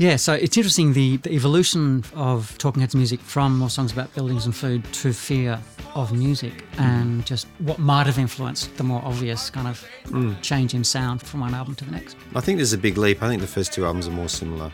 yeah, 0.00 0.16
so 0.16 0.32
it's 0.32 0.56
interesting 0.56 0.94
the, 0.94 1.18
the 1.18 1.30
evolution 1.34 2.04
of 2.14 2.56
Talking 2.56 2.80
Heads 2.80 2.94
music 2.94 3.20
from 3.20 3.58
more 3.58 3.68
songs 3.68 3.92
about 3.92 4.14
buildings 4.14 4.46
and 4.46 4.56
food 4.56 4.82
to 4.94 5.12
fear 5.12 5.60
of 5.94 6.10
music 6.10 6.64
and 6.78 7.20
mm. 7.20 7.24
just 7.26 7.46
what 7.58 7.78
might 7.78 8.06
have 8.06 8.18
influenced 8.18 8.74
the 8.78 8.82
more 8.82 9.02
obvious 9.04 9.50
kind 9.50 9.68
of 9.68 9.86
mm. 10.04 10.40
change 10.40 10.72
in 10.72 10.84
sound 10.84 11.20
from 11.20 11.40
one 11.40 11.54
album 11.54 11.74
to 11.74 11.84
the 11.84 11.90
next. 11.90 12.16
I 12.34 12.40
think 12.40 12.56
there's 12.56 12.72
a 12.72 12.78
big 12.78 12.96
leap. 12.96 13.22
I 13.22 13.28
think 13.28 13.42
the 13.42 13.46
first 13.46 13.74
two 13.74 13.84
albums 13.84 14.08
are 14.08 14.12
more 14.12 14.30
similar 14.30 14.72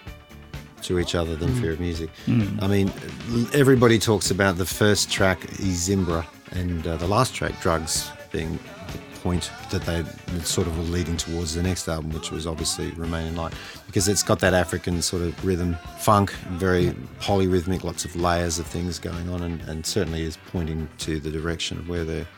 to 0.82 1.00
each 1.00 1.16
other 1.16 1.34
than 1.34 1.48
mm. 1.48 1.60
Fear 1.60 1.72
of 1.72 1.80
Music. 1.80 2.10
I 2.60 2.68
mean, 2.68 2.92
everybody 3.52 3.98
talks 3.98 4.30
about 4.30 4.58
the 4.58 4.66
first 4.66 5.10
track, 5.10 5.40
Zimbra, 5.56 6.24
and 6.52 6.86
uh, 6.86 6.98
the 6.98 7.08
last 7.08 7.34
track, 7.34 7.60
Drugs, 7.60 8.12
being 8.30 8.60
point 9.26 9.50
that 9.70 9.82
they 9.82 10.04
sort 10.44 10.68
of 10.68 10.78
were 10.78 10.84
leading 10.84 11.16
towards 11.16 11.52
the 11.52 11.60
next 11.60 11.88
album, 11.88 12.12
which 12.12 12.30
was 12.30 12.46
obviously 12.46 12.92
Remain 12.92 13.26
in 13.26 13.34
Light, 13.34 13.52
because 13.88 14.06
it's 14.06 14.22
got 14.22 14.38
that 14.38 14.54
African 14.54 15.02
sort 15.02 15.22
of 15.22 15.44
rhythm, 15.44 15.76
funk, 15.98 16.30
very 16.50 16.90
polyrhythmic, 17.18 17.82
lots 17.82 18.04
of 18.04 18.14
layers 18.14 18.60
of 18.60 18.66
things 18.68 19.00
going 19.00 19.28
on, 19.28 19.42
and, 19.42 19.60
and 19.62 19.84
certainly 19.84 20.22
is 20.22 20.38
pointing 20.52 20.88
to 20.98 21.18
the 21.18 21.28
direction 21.28 21.76
of 21.76 21.88
where 21.88 22.04
they're 22.04 22.28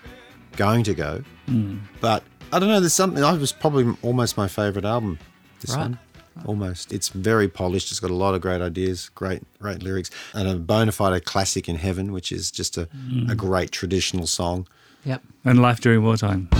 going 0.57 0.83
to 0.85 0.95
go. 0.95 1.23
Hmm. 1.45 1.77
But 2.01 2.23
I 2.53 2.59
don't 2.59 2.71
know. 2.71 2.81
There's 2.81 2.95
something. 2.95 3.23
I 3.23 3.35
was 3.35 3.53
probably 3.53 3.95
almost 4.01 4.39
my 4.39 4.49
favourite 4.49 4.87
album. 4.87 5.19
This 5.61 5.77
Right. 5.77 5.81
one, 5.83 5.99
almost. 6.47 6.91
It's 6.91 7.11
very 7.11 7.49
polished. 7.49 7.91
It's 7.91 8.01
got 8.01 8.11
a 8.11 8.15
lot 8.15 8.35
of 8.35 8.41
great 8.41 8.63
ideas, 8.63 9.11
great, 9.15 9.43
great 9.61 9.83
lyrics, 9.83 10.11
and 10.33 10.49
a 10.49 10.55
bona 10.55 10.93
fide 10.93 11.27
classic 11.27 11.69
in 11.69 11.77
heaven, 11.77 12.13
which 12.13 12.33
is 12.33 12.51
just 12.51 12.79
a, 12.79 12.85
hmm. 12.85 13.29
a 13.29 13.35
great 13.35 13.73
traditional 13.73 14.27
song. 14.27 14.67
Yep. 15.09 15.23
And 15.47 15.63
Life 15.63 15.81
During 15.81 16.03
Wartime. 16.03 16.51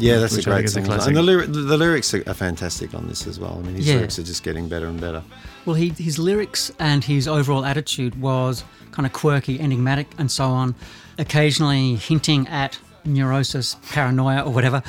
Yeah, 0.00 0.18
that's 0.18 0.36
Which 0.36 0.46
a 0.46 0.50
I 0.50 0.54
great 0.60 0.70
think 0.70 0.86
is 0.88 1.06
a 1.06 1.08
And 1.08 1.16
the, 1.16 1.22
lyri- 1.22 1.46
the, 1.46 1.60
the 1.60 1.76
lyrics 1.78 2.12
are, 2.12 2.22
are 2.28 2.34
fantastic 2.34 2.92
on 2.94 3.06
this 3.06 3.26
as 3.28 3.38
well. 3.40 3.58
I 3.58 3.66
mean, 3.66 3.76
his 3.76 3.86
Yeah. 3.86 3.94
lyrics 3.94 4.18
are 4.18 4.22
just 4.24 4.42
getting 4.42 4.68
better 4.68 4.86
and 4.86 5.00
better. 5.00 5.22
Well, 5.64 5.76
he, 5.76 5.90
his 5.90 6.18
lyrics 6.18 6.70
and 6.80 7.02
his 7.04 7.26
overall 7.28 7.64
attitude 7.64 8.20
was 8.20 8.64
kind 8.90 9.06
of 9.06 9.12
quirky, 9.12 9.58
enigmatic, 9.60 10.08
and 10.18 10.30
so 10.30 10.46
on, 10.46 10.74
occasionally 11.16 11.94
hinting 11.94 12.48
at 12.48 12.76
neurosis, 13.06 13.76
paranoia, 13.92 14.42
or 14.42 14.52
whatever. 14.52 14.82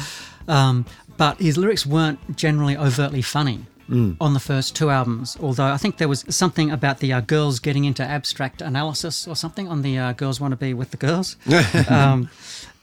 Um, 0.50 0.86
but 1.16 1.40
his 1.40 1.56
lyrics 1.58 1.86
weren't 1.86 2.36
generally 2.36 2.76
overtly 2.76 3.22
funny. 3.22 3.68
On 3.90 4.34
the 4.34 4.40
first 4.40 4.76
two 4.76 4.90
albums, 4.90 5.38
although 5.40 5.66
I 5.72 5.78
think 5.78 5.98
there 5.98 6.08
was 6.08 6.26
something 6.30 6.72
about 6.72 7.00
the 7.00 7.14
uh, 7.14 7.22
girls 7.22 7.60
getting 7.60 7.86
into 7.86 8.04
abstract 8.04 8.62
analysis 8.62 9.28
or 9.28 9.36
something 9.36 9.68
on 9.68 9.82
the 9.84 9.98
uh, 9.98 10.14
Girls 10.14 10.40
Want 10.42 10.52
to 10.54 10.58
Be 10.58 10.74
with 10.74 10.92
the 10.92 10.98
Girls. 10.98 11.36
um, 11.90 12.30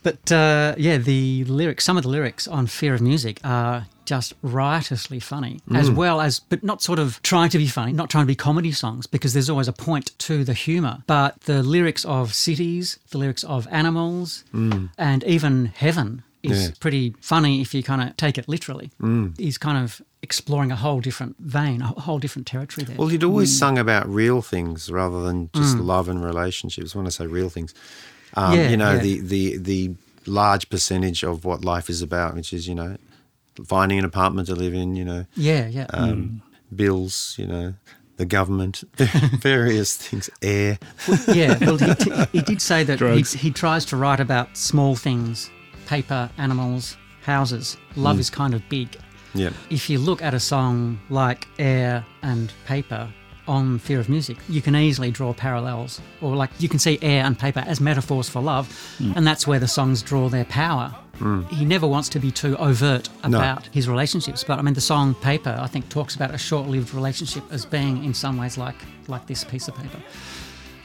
but 0.02 0.30
uh, 0.32 0.74
yeah, 0.78 0.98
the 0.98 1.44
lyrics, 1.44 1.84
some 1.84 1.96
of 1.96 2.02
the 2.04 2.08
lyrics 2.08 2.46
on 2.48 2.66
Fear 2.66 2.94
of 2.94 3.00
Music 3.00 3.40
are 3.44 3.86
just 4.04 4.34
riotously 4.42 5.20
funny, 5.20 5.60
as 5.74 5.88
well 5.90 6.20
as, 6.20 6.40
but 6.40 6.62
not 6.64 6.82
sort 6.82 6.98
of 6.98 7.20
trying 7.22 7.48
to 7.50 7.58
be 7.58 7.66
funny, 7.68 7.92
not 7.92 8.10
trying 8.10 8.24
to 8.24 8.26
be 8.26 8.34
comedy 8.34 8.72
songs, 8.72 9.06
because 9.06 9.32
there's 9.32 9.48
always 9.48 9.68
a 9.68 9.72
point 9.72 10.10
to 10.18 10.42
the 10.44 10.54
humour. 10.54 11.02
But 11.06 11.40
the 11.42 11.62
lyrics 11.62 12.04
of 12.04 12.34
Cities, 12.34 12.98
the 13.10 13.18
lyrics 13.18 13.44
of 13.44 13.66
Animals, 13.70 14.44
and 14.52 15.22
even 15.24 15.66
Heaven 15.66 16.22
is 16.42 16.64
Yeah. 16.68 16.74
pretty 16.80 17.14
funny 17.20 17.60
if 17.60 17.72
you 17.74 17.82
kind 17.84 18.02
of 18.02 18.16
take 18.16 18.36
it 18.38 18.48
literally. 18.48 18.90
He's 19.38 19.56
kind 19.58 19.78
of 19.78 20.02
exploring 20.22 20.70
a 20.70 20.76
whole 20.76 21.00
different 21.00 21.36
vein, 21.38 21.82
a 21.82 21.86
whole 21.86 22.18
different 22.18 22.46
territory 22.46 22.84
there. 22.84 22.96
Well, 22.96 23.08
he'd 23.08 23.24
always 23.24 23.56
sung 23.56 23.76
about 23.78 24.08
real 24.08 24.40
things 24.42 24.90
rather 24.90 25.22
than 25.22 25.50
just 25.54 25.76
love 25.78 26.08
and 26.08 26.24
relationships. 26.24 26.94
When 26.94 27.06
I 27.06 27.10
say 27.10 27.26
real 27.26 27.48
things, 27.48 27.74
um, 28.34 28.54
Yeah, 28.56 28.68
you 28.70 28.76
know, 28.76 28.92
yeah. 28.92 28.98
the, 29.00 29.20
the, 29.20 29.56
the 29.58 29.94
large 30.26 30.68
percentage 30.70 31.24
of 31.24 31.44
what 31.44 31.64
life 31.64 31.90
is 31.90 32.02
about, 32.02 32.34
which 32.34 32.52
is, 32.52 32.68
you 32.68 32.74
know, 32.74 32.96
finding 33.66 33.98
an 33.98 34.04
apartment 34.04 34.46
to 34.48 34.54
live 34.54 34.74
in, 34.74 34.94
you 34.96 35.04
know, 35.04 35.26
yeah, 35.34 35.66
yeah. 35.66 35.86
um, 35.90 36.40
bills, 36.74 37.34
you 37.38 37.46
know, 37.46 37.74
the 38.16 38.24
government, 38.24 38.84
various 39.40 39.96
things, 39.96 40.30
air. 40.40 40.78
yeah, 41.28 41.58
well, 41.60 41.76
he, 41.78 41.94
t- 41.96 42.12
he 42.32 42.40
did 42.52 42.62
say 42.62 42.84
that 42.84 43.00
he, 43.00 43.22
he 43.38 43.50
tries 43.50 43.84
to 43.86 43.96
write 43.96 44.20
about 44.20 44.56
small 44.56 44.94
things 44.94 45.50
paper, 45.86 46.30
animals, 46.38 46.96
houses. 47.22 47.76
Love 47.96 48.18
is 48.20 48.30
kind 48.30 48.54
of 48.54 48.66
big. 48.68 48.96
Yeah. 49.34 49.50
If 49.70 49.88
you 49.88 49.98
look 49.98 50.22
at 50.22 50.34
a 50.34 50.40
song 50.40 51.00
like 51.10 51.48
Air 51.58 52.04
and 52.22 52.52
Paper 52.66 53.08
on 53.48 53.78
Fear 53.78 54.00
of 54.00 54.08
Music, 54.08 54.36
you 54.48 54.62
can 54.62 54.76
easily 54.76 55.10
draw 55.10 55.32
parallels. 55.32 56.00
Or, 56.20 56.36
like, 56.36 56.50
you 56.58 56.68
can 56.68 56.78
see 56.78 56.98
air 57.02 57.24
and 57.24 57.38
paper 57.38 57.64
as 57.66 57.80
metaphors 57.80 58.28
for 58.28 58.40
love, 58.40 58.68
mm. 58.98 59.16
and 59.16 59.26
that's 59.26 59.46
where 59.46 59.58
the 59.58 59.66
songs 59.66 60.02
draw 60.02 60.28
their 60.28 60.44
power. 60.44 60.94
Mm. 61.18 61.48
He 61.50 61.64
never 61.64 61.86
wants 61.86 62.08
to 62.10 62.20
be 62.20 62.30
too 62.30 62.56
overt 62.58 63.08
No. 63.26 63.38
about 63.38 63.66
his 63.66 63.88
relationships, 63.88 64.44
but 64.44 64.58
I 64.58 64.62
mean, 64.62 64.74
the 64.74 64.80
song 64.80 65.14
Paper, 65.14 65.56
I 65.60 65.66
think, 65.66 65.88
talks 65.88 66.14
about 66.14 66.32
a 66.32 66.38
short 66.38 66.68
lived 66.68 66.94
relationship 66.94 67.42
as 67.50 67.64
being, 67.66 68.04
in 68.04 68.14
some 68.14 68.36
ways, 68.36 68.56
like, 68.56 68.76
like 69.08 69.26
this 69.26 69.44
piece 69.44 69.66
of 69.66 69.74
paper. 69.76 69.98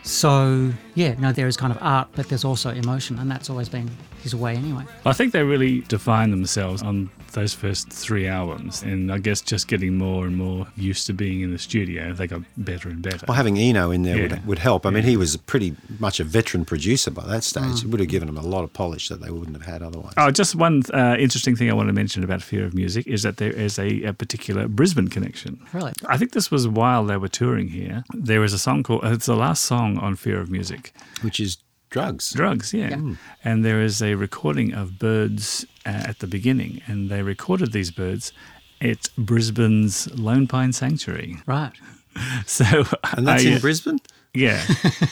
So, 0.03 0.71
yeah, 0.95 1.15
no, 1.19 1.31
there 1.31 1.47
is 1.47 1.57
kind 1.57 1.71
of 1.71 1.77
art, 1.81 2.07
but 2.15 2.29
there's 2.29 2.45
also 2.45 2.71
emotion, 2.71 3.19
and 3.19 3.29
that's 3.29 3.49
always 3.49 3.69
been 3.69 3.89
his 4.23 4.35
way 4.35 4.55
anyway. 4.55 4.83
I 5.05 5.13
think 5.13 5.33
they 5.33 5.43
really 5.43 5.81
define 5.81 6.31
themselves 6.31 6.81
on 6.81 7.09
those 7.33 7.53
first 7.53 7.89
three 7.91 8.27
albums, 8.27 8.81
and 8.81 9.11
I 9.11 9.19
guess 9.19 9.41
just 9.41 9.67
getting 9.67 9.95
more 9.97 10.25
and 10.25 10.35
more 10.37 10.65
used 10.75 11.05
to 11.07 11.13
being 11.13 11.41
in 11.41 11.51
the 11.51 11.59
studio, 11.59 12.13
they 12.13 12.25
got 12.25 12.41
better 12.57 12.89
and 12.89 13.01
better. 13.01 13.25
Well, 13.27 13.35
having 13.37 13.57
Eno 13.59 13.91
in 13.91 14.01
there 14.03 14.15
Yeah. 14.17 14.21
would, 14.29 14.47
would 14.47 14.59
help. 14.59 14.85
I 14.85 14.89
mean, 14.89 15.03
he 15.03 15.17
was 15.17 15.37
pretty 15.37 15.75
much 15.99 16.19
a 16.19 16.23
veteran 16.23 16.65
producer 16.65 17.11
by 17.11 17.25
that 17.27 17.43
stage. 17.43 17.83
It 17.83 17.89
would 17.89 17.99
have 17.99 18.09
given 18.09 18.27
them 18.27 18.37
a 18.37 18.41
lot 18.47 18.63
of 18.63 18.73
polish 18.73 19.09
that 19.09 19.21
they 19.21 19.29
wouldn't 19.29 19.55
have 19.55 19.65
had 19.67 19.83
otherwise. 19.83 20.13
Oh, 20.17 20.31
just 20.31 20.55
one 20.55 20.81
uh, 20.93 21.15
interesting 21.19 21.55
thing 21.55 21.69
I 21.69 21.73
want 21.73 21.89
to 21.89 21.93
mention 21.93 22.23
about 22.23 22.41
Fear 22.41 22.65
of 22.65 22.73
Music 22.73 23.05
is 23.05 23.21
that 23.23 23.37
there 23.37 23.51
is 23.51 23.77
a, 23.77 24.03
a 24.03 24.13
particular 24.13 24.67
Brisbane 24.67 25.09
connection. 25.09 25.59
Really? 25.73 25.93
I 26.07 26.17
think 26.17 26.31
this 26.31 26.49
was 26.49 26.67
while 26.67 27.05
they 27.05 27.17
were 27.17 27.27
touring 27.27 27.67
here. 27.67 28.03
There 28.13 28.39
was 28.39 28.53
a 28.53 28.59
song 28.59 28.81
called, 28.83 29.01
it's 29.03 29.27
the 29.27 29.35
last 29.35 29.63
song 29.63 29.97
on 29.99 30.15
Fear 30.15 30.39
of 30.39 30.49
Music, 30.49 30.91
Which 31.21 31.39
is 31.39 31.57
drugs. 32.01 32.31
Drugs, 32.31 32.73
yeah. 32.73 32.99
And 33.43 33.65
there 33.65 33.81
is 33.81 34.01
a 34.01 34.15
recording 34.15 34.73
of 34.73 34.97
birds 34.99 35.65
uh, 35.85 35.89
at 36.11 36.19
the 36.19 36.27
beginning, 36.27 36.81
and 36.87 37.09
they 37.09 37.21
recorded 37.21 37.71
these 37.71 37.91
birds 37.91 38.31
at 38.81 39.09
Brisbane's 39.17 40.07
Lone 40.17 40.47
Pine 40.47 40.73
Sanctuary. 40.73 41.37
Right. 41.45 41.71
So, 42.47 42.65
And 43.15 43.27
that's 43.27 43.45
I, 43.45 43.49
in 43.49 43.59
Brisbane? 43.61 43.99
Yeah. 44.33 44.59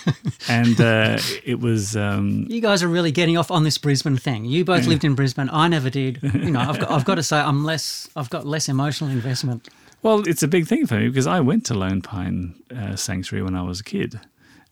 and 0.49 0.79
uh, 0.81 1.19
it 1.43 1.59
was. 1.59 1.95
Um, 1.95 2.47
You 2.49 2.61
guys 2.61 2.81
are 2.81 2.87
really 2.87 3.11
getting 3.11 3.37
off 3.37 3.51
on 3.51 3.63
this 3.63 3.77
Brisbane 3.77 4.17
thing. 4.17 4.45
You 4.45 4.65
both 4.65 4.87
lived 4.87 5.03
in 5.03 5.13
Brisbane. 5.13 5.47
I 5.53 5.67
never 5.67 5.91
did. 5.91 6.19
You 6.23 6.49
know, 6.51 6.59
I've 6.61 6.79
got, 6.79 6.89
I've 6.89 7.05
got 7.05 7.15
to 7.15 7.23
say, 7.23 7.37
I'm 7.37 7.63
less. 7.63 8.09
I've 8.15 8.31
got 8.31 8.47
less 8.47 8.67
emotional 8.69 9.11
investment. 9.11 9.69
Well, 10.01 10.27
it's 10.27 10.41
a 10.41 10.47
big 10.47 10.65
thing 10.67 10.87
for 10.87 10.95
me 10.95 11.07
because 11.07 11.27
I 11.27 11.39
went 11.41 11.65
to 11.67 11.73
Lone 11.75 12.01
Pine 12.01 12.55
uh, 12.75 12.95
Sanctuary 12.95 13.43
when 13.43 13.55
I 13.55 13.61
was 13.61 13.79
a 13.81 13.83
kid, 13.83 14.19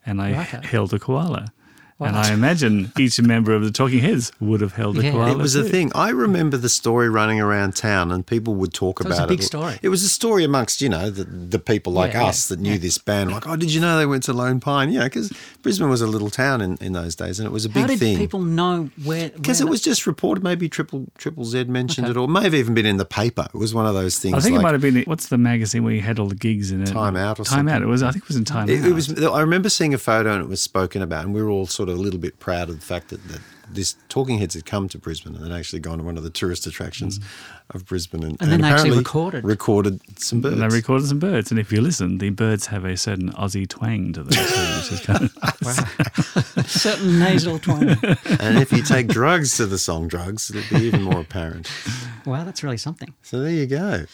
and 0.04 0.20
I 0.20 0.32
Righto. 0.32 0.60
held 0.62 0.92
a 0.94 0.98
koala. 0.98 1.52
And 2.00 2.16
I 2.16 2.32
imagine 2.32 2.92
each 2.98 3.20
member 3.20 3.54
of 3.54 3.62
the 3.62 3.70
Talking 3.70 4.00
Heads 4.00 4.32
would 4.40 4.60
have 4.60 4.72
held 4.74 4.98
a 4.98 5.02
Yeah. 5.04 5.12
koala. 5.12 5.30
It 5.32 5.38
was 5.38 5.54
a 5.54 5.62
thing. 5.62 5.92
I 5.94 6.10
remember 6.10 6.56
the 6.56 6.68
story 6.68 7.08
running 7.08 7.40
around 7.40 7.76
town, 7.76 8.10
and 8.10 8.26
people 8.26 8.56
would 8.56 8.74
talk 8.74 8.98
So 8.98 9.04
it 9.06 9.08
was 9.08 9.18
about 9.18 9.24
a 9.26 9.28
big 9.28 9.40
it. 9.40 9.44
story. 9.44 9.78
It 9.80 9.88
was 9.90 10.02
a 10.02 10.08
story 10.08 10.42
amongst 10.44 10.82
you 10.82 10.88
know 10.88 11.08
the, 11.08 11.24
the 11.24 11.58
people 11.58 11.92
like 11.92 12.12
Yeah, 12.12 12.22
yeah, 12.22 12.28
us 12.28 12.48
that 12.48 12.58
knew 12.58 12.72
yeah. 12.72 12.78
this 12.78 12.98
band. 12.98 13.30
Like, 13.30 13.46
oh, 13.46 13.56
did 13.56 13.72
you 13.72 13.80
know 13.80 13.96
they 13.96 14.06
went 14.06 14.24
to 14.24 14.32
Lone 14.32 14.58
Pine? 14.60 14.90
Yeah, 14.92 15.04
because 15.04 15.32
Brisbane 15.62 15.88
was 15.88 16.00
a 16.02 16.06
little 16.06 16.30
town 16.30 16.60
in, 16.60 16.76
in 16.80 16.92
those 16.94 17.14
days, 17.14 17.38
and 17.38 17.46
it 17.46 17.52
was 17.52 17.64
a 17.64 17.68
big 17.68 17.82
How 17.82 17.86
did 17.86 18.00
thing. 18.00 18.18
people 18.18 18.40
know 18.40 18.90
where? 19.04 19.30
because 19.30 19.60
it 19.60 19.68
was 19.68 19.80
just 19.80 20.06
reported. 20.06 20.42
Maybe 20.42 20.68
Triple 20.68 21.06
Triple 21.16 21.44
Z 21.44 21.64
mentioned 21.64 22.06
Okay. 22.08 22.18
it, 22.18 22.20
or 22.20 22.28
may 22.28 22.42
have 22.42 22.54
even 22.54 22.74
been 22.74 22.86
in 22.86 22.96
the 22.96 23.04
paper. 23.04 23.46
It 23.54 23.58
was 23.58 23.72
one 23.72 23.86
of 23.86 23.94
those 23.94 24.18
things. 24.18 24.34
I 24.34 24.40
think 24.40 24.54
like, 24.54 24.60
it 24.60 24.62
might 24.64 24.72
have 24.72 24.80
been 24.82 25.04
what's 25.04 25.28
the 25.28 25.38
magazine 25.38 25.84
where 25.84 25.94
you 25.94 26.00
had 26.00 26.18
all 26.18 26.26
the 26.26 26.34
gigs 26.34 26.72
in 26.72 26.82
it? 26.82 26.86
Time 26.86 27.16
Out 27.16 27.38
or 27.38 27.44
something. 27.44 27.66
Time 27.66 27.76
Out. 27.76 27.82
It 27.82 27.86
was. 27.86 28.02
I 28.02 28.10
think 28.10 28.24
it 28.24 28.28
was 28.28 28.36
in 28.36 28.44
Time 28.44 28.68
It, 28.68 28.80
Out. 28.80 28.86
it 28.88 28.92
was. 28.92 29.22
I 29.22 29.40
remember 29.40 29.68
seeing 29.68 29.94
a 29.94 29.98
photo 29.98 30.32
and 30.34 30.42
it 30.42 30.48
was 30.48 30.60
spoken 30.60 31.00
about, 31.00 31.24
and 31.24 31.32
we 31.32 31.40
were 31.42 31.50
all 31.50 31.66
sort 31.66 31.83
sort 31.84 31.92
of 31.92 31.98
a 31.98 32.02
little 32.02 32.20
bit 32.20 32.38
proud 32.40 32.70
of 32.70 32.80
the 32.80 32.84
fact 32.86 33.08
that, 33.08 33.22
that 33.28 33.40
this 33.68 33.96
Talking 34.08 34.38
Heads 34.38 34.54
had 34.54 34.64
come 34.64 34.88
to 34.88 34.96
Brisbane 34.98 35.34
and 35.34 35.44
had 35.44 35.52
actually 35.52 35.80
gone 35.80 35.98
to 35.98 36.04
one 36.04 36.16
of 36.16 36.22
the 36.22 36.30
tourist 36.30 36.66
attractions 36.66 37.20
of 37.70 37.84
Brisbane 37.84 38.22
and, 38.24 38.40
And 38.40 38.50
then 38.50 38.62
they 38.62 38.68
actually 38.68 38.88
apparently 38.90 38.98
recorded. 38.98 39.44
recorded 39.44 40.00
some 40.18 40.40
birds. 40.40 40.54
And 40.54 40.62
they 40.62 40.74
recorded 40.74 41.06
some 41.08 41.18
birds, 41.18 41.50
and 41.50 41.60
if 41.60 41.70
you 41.70 41.82
listen, 41.82 42.18
the 42.18 42.30
birds 42.30 42.68
have 42.68 42.86
a 42.86 42.96
certain 42.96 43.32
Aussie 43.32 43.68
twang 43.68 44.14
to 44.14 44.22
them, 44.22 44.32
too, 44.32 44.40
which 44.78 44.92
is 44.92 45.00
kind 45.00 45.24
of 45.24 46.66
Certain 46.70 47.18
nasal 47.18 47.58
twang. 47.58 47.90
and 48.40 48.58
if 48.58 48.72
you 48.72 48.82
take 48.82 49.08
drugs 49.08 49.58
to 49.58 49.66
the 49.66 49.78
song 49.78 50.08
drugs, 50.08 50.50
it'll 50.50 50.78
be 50.78 50.86
even 50.86 51.02
more 51.02 51.20
apparent. 51.20 51.70
wow, 52.24 52.44
that's 52.44 52.62
really 52.62 52.78
something. 52.78 53.12
So 53.22 53.40
there 53.40 53.52
you 53.52 53.66
go. 53.66 54.06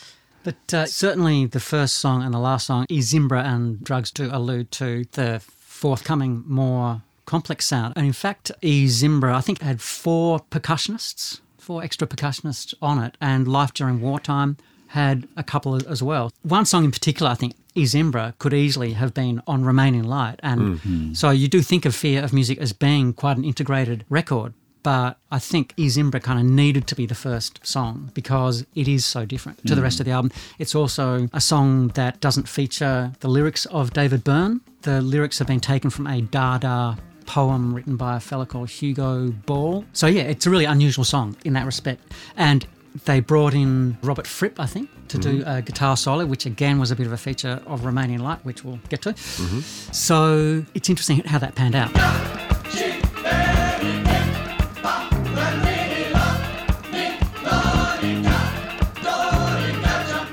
But 0.43 0.75
uh, 0.75 0.87
certainly 0.87 1.47
the 1.47 1.61
first 1.61 1.99
song 1.99 2.25
and 2.25 2.35
the 2.35 2.39
last 2.41 2.67
song, 2.67 2.87
I 2.91 2.99
Zimbra 3.01 3.45
and 3.45 3.85
Drugs, 3.85 4.11
do 4.11 4.29
allude 4.33 4.73
to 4.73 5.05
the 5.13 5.41
forthcoming 5.61 6.43
more 6.47 7.03
complex 7.31 7.65
sound. 7.65 7.93
And 7.97 8.05
in 8.05 8.13
fact, 8.13 8.51
I 8.61 8.87
Zimbra, 8.87 9.37
I 9.37 9.41
think, 9.41 9.63
had 9.63 9.81
four 9.81 10.41
percussionists, 10.51 11.41
four 11.59 11.81
extra 11.85 12.09
percussionists 12.09 12.75
on 12.83 12.99
it, 12.99 13.17
and 13.21 13.47
Life 13.47 13.73
During 13.73 14.01
Wartime 14.01 14.57
had 14.89 15.29
a 15.37 15.45
couple 15.45 15.77
as 15.89 16.03
well. 16.03 16.33
One 16.43 16.67
song 16.67 16.85
in 16.85 16.91
particular, 16.91 17.31
I 17.31 17.37
think, 17.37 17.55
I 17.77 17.85
Zimbra, 17.85 18.35
could 18.41 18.53
easily 18.53 18.95
have 18.95 19.15
been 19.15 19.41
on 19.47 19.65
Remain 19.65 19.95
in 19.95 20.03
Light. 20.03 20.41
And 20.43 20.61
mm-hmm. 20.61 21.13
so 21.15 21.31
you 21.31 21.47
do 21.47 21.63
think 21.63 21.85
of 21.85 21.95
Fear 21.95 22.25
of 22.25 22.33
Music 22.33 22.59
as 22.59 22.73
being 22.73 23.13
quite 23.13 23.37
an 23.37 23.45
integrated 23.45 24.05
record. 24.09 24.53
But 24.83 25.17
I 25.31 25.39
think 25.39 25.75
I 25.79 25.87
Zimbra 25.87 26.19
kind 26.19 26.41
of 26.41 26.47
needed 26.47 26.89
to 26.89 26.97
be 26.97 27.07
the 27.07 27.15
first 27.15 27.65
song 27.65 28.11
because 28.15 28.67
it 28.75 28.89
is 28.89 29.05
so 29.05 29.25
different 29.25 29.65
to 29.69 29.75
the 29.77 29.83
rest 29.83 30.01
of 30.01 30.07
the 30.07 30.13
album. 30.13 30.33
It's 30.59 30.75
also 30.75 31.29
a 31.33 31.41
song 31.41 31.89
that 31.89 32.19
doesn't 32.19 32.49
feature 32.49 33.13
the 33.21 33.29
lyrics 33.29 33.67
of 33.67 33.93
David 33.93 34.25
Byrne. 34.25 34.63
The 34.83 35.01
lyrics 35.01 35.39
have 35.39 35.47
been 35.47 35.61
taken 35.61 35.91
from 35.91 36.07
a 36.07 36.23
Dada 36.23 36.97
poem 37.31 37.73
written 37.73 37.97
by 37.97 38.17
a 38.17 38.21
fellow 38.21 38.45
called 38.45 38.69
Hugo 38.69 39.31
Ball. 39.47 39.85
So 39.93 40.09
yeah, 40.09 40.23
it's 40.23 40.47
a 40.47 40.51
really 40.51 40.65
unusual 40.65 41.05
song 41.05 41.37
in 41.45 41.53
that 41.53 41.65
respect. 41.65 42.13
And 42.37 42.67
they 43.05 43.21
brought 43.21 43.55
in 43.55 43.97
Robert 44.03 44.27
Fripp, 44.27 44.59
I 44.59 44.67
think, 44.67 44.91
to 45.07 45.17
do 45.17 45.39
mm-hmm. 45.39 45.49
a 45.49 45.63
guitar 45.63 45.97
solo, 45.97 46.27
which 46.27 46.45
again 46.45 46.81
was 46.81 46.91
a 46.91 46.97
bit 46.97 47.07
of 47.07 47.13
a 47.13 47.17
feature 47.17 47.63
of 47.67 47.85
Remain 47.85 48.11
in 48.11 48.21
Light, 48.21 48.45
which 48.45 48.65
we'll 48.65 48.81
get 48.89 49.03
to. 49.03 49.11
Mm-hmm. 49.11 49.61
So 49.93 50.65
it's 50.75 50.91
interesting 50.91 51.21
how 51.21 51.39
that 51.39 51.55
panned 51.55 51.77
out. 51.77 51.95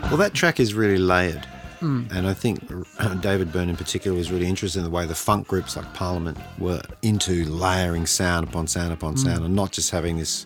Well, 0.10 0.18
that 0.18 0.34
track 0.34 0.60
is 0.60 0.74
really 0.74 0.98
layered. 0.98 1.45
Hmm. 1.80 2.06
And 2.12 2.28
I 2.28 2.34
think 2.34 2.60
David 3.22 3.52
Byrne 3.52 3.70
in 3.70 3.78
particular 3.78 4.18
was 4.18 4.32
really 4.32 4.48
interested 4.48 4.80
in 4.80 4.86
the 4.86 4.92
way 4.92 5.06
the 5.06 5.16
funk 5.16 5.48
groups 5.48 5.76
like 5.76 5.94
Parliament 5.94 6.38
were 6.58 6.82
into 7.02 7.46
layering 7.46 8.06
sound 8.06 8.48
upon 8.48 8.68
sound 8.68 8.94
upon 8.94 9.14
Hmm. 9.14 9.20
sound 9.20 9.46
and 9.46 9.56
not 9.56 9.72
just 9.72 9.92
having 9.92 10.18
this, 10.18 10.46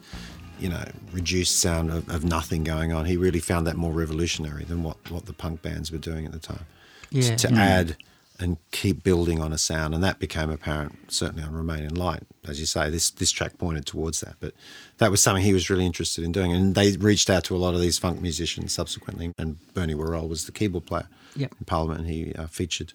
you 0.59 0.69
know, 0.69 0.83
reduced 1.11 1.59
sound 1.59 1.91
of, 1.91 2.09
of 2.09 2.23
nothing 2.23 2.63
going 2.63 2.91
on. 2.91 3.05
He 3.05 3.17
really 3.17 3.39
found 3.39 3.65
that 3.67 3.75
more 3.77 3.93
revolutionary 3.93 4.63
than 4.65 4.83
what, 4.83 4.97
what 5.09 5.25
the 5.25 5.33
punk 5.33 5.61
bands 5.61 5.91
were 5.91 5.97
doing 5.97 6.25
at 6.25 6.31
the 6.31 6.39
time. 6.39 6.65
Yeah. 7.11 7.35
To 7.35 7.51
add 7.53 7.97
and 8.39 8.57
keep 8.71 9.03
building 9.03 9.39
on 9.39 9.53
a 9.53 9.57
sound. 9.57 9.93
And 9.93 10.03
that 10.03 10.17
became 10.17 10.49
apparent 10.49 10.97
certainly 11.11 11.43
on 11.43 11.53
Remain 11.53 11.83
in 11.83 11.93
Light. 11.95 12.23
As 12.47 12.59
you 12.59 12.65
say, 12.65 12.89
this, 12.89 13.11
this 13.11 13.31
track 13.31 13.57
pointed 13.57 13.85
towards 13.85 14.19
that. 14.21 14.35
But 14.39 14.53
that 14.97 15.11
was 15.11 15.21
something 15.21 15.43
he 15.43 15.53
was 15.53 15.69
really 15.69 15.85
interested 15.85 16.23
in 16.23 16.31
doing. 16.31 16.51
And 16.51 16.73
they 16.73 16.97
reached 16.97 17.29
out 17.29 17.43
to 17.45 17.55
a 17.55 17.59
lot 17.59 17.75
of 17.75 17.81
these 17.81 17.99
funk 17.99 18.19
musicians 18.21 18.73
subsequently. 18.73 19.33
And 19.37 19.57
Bernie 19.73 19.93
Worrell 19.93 20.27
was 20.27 20.45
the 20.45 20.51
keyboard 20.51 20.85
player 20.87 21.07
Yep. 21.35 21.55
in 21.59 21.65
Parliament. 21.65 22.01
And 22.01 22.09
he 22.09 22.33
uh, 22.35 22.47
featured 22.47 22.93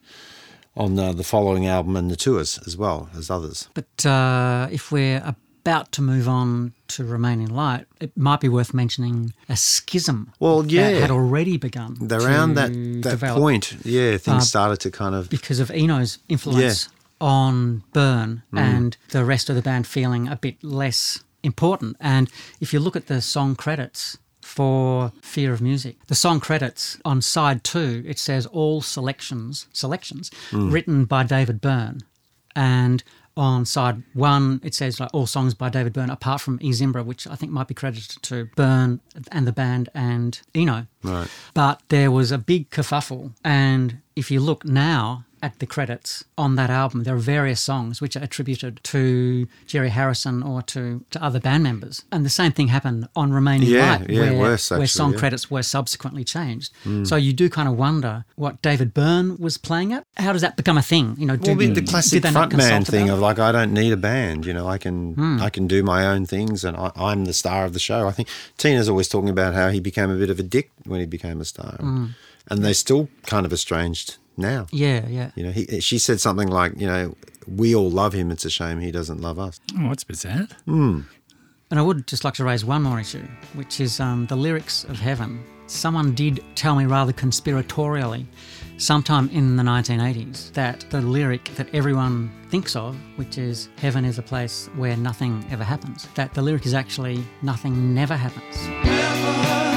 on 0.76 0.98
uh, 0.98 1.12
the 1.12 1.24
following 1.24 1.66
album 1.66 1.96
and 1.96 2.10
the 2.10 2.16
tours 2.16 2.58
as 2.66 2.76
well 2.76 3.08
as 3.16 3.30
others. 3.30 3.68
But 3.74 4.04
uh, 4.06 4.68
if 4.70 4.92
we're 4.92 5.22
about 5.26 5.90
to 5.92 6.02
move 6.02 6.28
on 6.28 6.74
to 6.88 7.04
Remain 7.04 7.40
in 7.40 7.54
Light, 7.54 7.86
it 7.98 8.16
might 8.16 8.40
be 8.40 8.48
worth 8.48 8.72
mentioning 8.74 9.32
a 9.48 9.56
schism. 9.56 10.32
Well, 10.38 10.64
yeah. 10.66 10.92
That 10.92 11.00
had 11.02 11.10
already 11.10 11.56
begun. 11.56 11.96
Around 12.10 12.54
that, 12.54 12.72
that 12.72 13.00
develop 13.10 13.40
point, 13.40 13.76
yeah, 13.84 14.16
things 14.18 14.42
Uh, 14.42 14.46
started 14.46 14.76
to 14.80 14.90
kind 14.90 15.14
of. 15.14 15.28
Because 15.30 15.58
of 15.58 15.70
Eno's 15.70 16.18
influence 16.28 16.88
on 17.20 17.82
Byrne 17.92 18.42
Mm. 18.52 18.58
and 18.60 18.96
the 19.10 19.24
rest 19.24 19.48
of 19.50 19.56
the 19.56 19.62
band 19.62 19.86
feeling 19.86 20.28
a 20.28 20.36
bit 20.36 20.62
less 20.62 21.24
important. 21.42 21.96
And 22.00 22.28
if 22.60 22.72
you 22.74 22.78
look 22.80 22.94
at 22.96 23.06
the 23.06 23.20
song 23.22 23.56
credits, 23.56 24.18
for 24.46 25.12
Fear 25.20 25.52
of 25.52 25.60
Music. 25.60 25.96
The 26.06 26.14
song 26.14 26.40
credits 26.40 26.98
on 27.04 27.20
side 27.20 27.64
two, 27.64 28.02
it 28.06 28.18
says 28.18 28.46
all 28.46 28.80
selections 28.80 29.66
selections 29.72 30.30
Mm. 30.50 30.72
written 30.72 31.04
by 31.04 31.24
David 31.24 31.60
Byrne. 31.60 32.00
And 32.54 33.02
on 33.36 33.66
side 33.66 34.02
one, 34.14 34.60
it 34.64 34.74
says 34.74 34.98
like 34.98 35.10
all 35.12 35.26
songs 35.26 35.52
by 35.52 35.68
David 35.68 35.92
Byrne, 35.92 36.08
apart 36.08 36.40
from 36.40 36.58
E 36.62 36.68
I 36.68 36.72
Zimbra, 36.72 37.02
which 37.02 37.26
I 37.26 37.34
think 37.34 37.52
might 37.52 37.68
be 37.68 37.74
credited 37.74 38.22
to 38.22 38.48
Byrne 38.56 39.00
and 39.30 39.46
the 39.46 39.52
band 39.52 39.90
and 39.94 40.40
Eno. 40.54 40.86
Right. 41.02 41.28
But 41.52 41.82
there 41.88 42.10
was 42.10 42.32
a 42.32 42.38
big 42.38 42.70
kerfuffle. 42.70 43.32
And 43.44 43.98
if 44.14 44.30
you 44.30 44.40
look 44.40 44.64
now 44.64 45.25
at 45.42 45.58
the 45.58 45.66
credits 45.66 46.24
on 46.38 46.56
that 46.56 46.70
album, 46.70 47.04
there 47.04 47.14
are 47.14 47.18
various 47.18 47.60
songs 47.60 48.00
which 48.00 48.16
are 48.16 48.22
attributed 48.22 48.80
to 48.84 49.46
Jerry 49.66 49.90
Harrison 49.90 50.42
or 50.42 50.62
to, 50.62 51.04
to 51.10 51.22
other 51.22 51.38
band 51.40 51.62
members. 51.62 52.04
And 52.10 52.24
the 52.24 52.30
same 52.30 52.52
thing 52.52 52.68
happened 52.68 53.08
on 53.14 53.32
Remaining 53.32 53.68
Yeah, 53.68 53.96
Light, 53.98 54.10
yeah, 54.10 54.20
where, 54.20 54.38
worse, 54.38 54.70
where 54.70 54.86
song 54.86 55.12
yeah. 55.12 55.18
credits 55.18 55.50
were 55.50 55.62
subsequently 55.62 56.24
changed. 56.24 56.72
So 57.04 57.16
you 57.16 57.32
do 57.32 57.48
kind 57.50 57.68
of 57.68 57.76
wonder 57.76 58.24
what 58.36 58.62
David 58.62 58.94
Byrne 58.94 59.36
was 59.38 59.58
playing 59.58 59.92
at. 59.92 60.04
How 60.16 60.32
does 60.32 60.42
that 60.42 60.56
become 60.56 60.78
a 60.78 60.82
thing? 60.82 61.14
You 61.18 61.26
know, 61.26 61.36
do, 61.36 61.54
Well, 61.56 61.74
the 61.74 61.82
classic 61.82 62.22
frontman 62.22 62.86
thing 62.86 63.10
of 63.10 63.18
like, 63.18 63.38
I 63.38 63.52
don't 63.52 63.72
need 63.72 63.92
a 63.92 63.96
band. 63.96 64.46
You 64.46 64.54
know, 64.54 64.66
I 64.66 64.78
can 64.78 65.14
Hmm. 65.14 65.38
I 65.40 65.50
can 65.50 65.66
do 65.66 65.82
my 65.82 66.06
own 66.06 66.26
things, 66.26 66.64
and 66.64 66.76
I, 66.76 66.90
I'm 66.96 67.24
the 67.26 67.32
star 67.32 67.64
of 67.64 67.72
the 67.72 67.78
show. 67.78 68.06
I 68.08 68.12
think 68.12 68.28
Tina's 68.58 68.88
always 68.88 69.08
talking 69.08 69.28
about 69.30 69.54
how 69.54 69.68
he 69.70 69.80
became 69.80 70.10
a 70.10 70.16
bit 70.16 70.30
of 70.30 70.38
a 70.38 70.42
dick 70.42 70.70
when 70.84 71.00
he 71.00 71.06
became 71.06 71.40
a 71.40 71.44
star, 71.44 71.76
Hmm. 71.78 72.06
and 72.50 72.64
they're 72.64 72.74
still 72.74 73.08
kind 73.26 73.44
of 73.46 73.52
estranged 73.52 74.16
now. 74.38 74.66
Yeah, 74.70 75.06
yeah. 75.08 75.30
You 75.34 75.44
know, 75.44 75.50
he, 75.52 75.80
she 75.80 75.98
said 75.98 76.20
something 76.20 76.48
like, 76.48 76.72
you 76.76 76.86
know, 76.86 77.16
we 77.46 77.74
all 77.74 77.90
love 77.90 78.12
him. 78.12 78.30
It's 78.30 78.44
a 78.44 78.50
shame 78.50 78.80
he 78.80 78.90
doesn't 78.90 79.20
love 79.20 79.38
us. 79.38 79.60
Oh, 79.78 79.88
that's 79.88 80.02
a 80.02 80.06
bit 80.06 80.16
sad. 80.16 80.56
And 80.66 81.80
I 81.80 81.82
would 81.82 82.06
just 82.06 82.24
like 82.24 82.34
to 82.34 82.44
raise 82.44 82.64
one 82.64 82.82
more 82.82 83.00
issue, 83.00 83.26
which 83.54 83.80
is 83.80 83.98
um, 83.98 84.26
the 84.26 84.36
lyrics 84.36 84.84
of 84.84 84.98
Heaven. 85.00 85.42
Someone 85.66 86.14
did 86.14 86.44
tell 86.54 86.76
me 86.76 86.86
rather 86.86 87.12
conspiratorially, 87.12 88.24
sometime 88.76 89.28
in 89.30 89.56
the 89.56 89.64
1980s, 89.64 90.52
that 90.52 90.86
the 90.90 91.00
lyric 91.00 91.44
that 91.56 91.74
everyone 91.74 92.30
thinks 92.50 92.76
of, 92.76 92.96
which 93.16 93.36
is 93.36 93.68
Heaven 93.78 94.04
is 94.04 94.18
a 94.18 94.22
place 94.22 94.68
where 94.76 94.96
nothing 94.96 95.44
ever 95.50 95.64
happens, 95.64 96.06
that 96.14 96.34
the 96.34 96.42
lyric 96.42 96.66
is 96.66 96.74
actually 96.74 97.24
Nothing 97.42 97.94
never 97.94 98.14
happens. 98.14 98.56
Which 98.84 99.75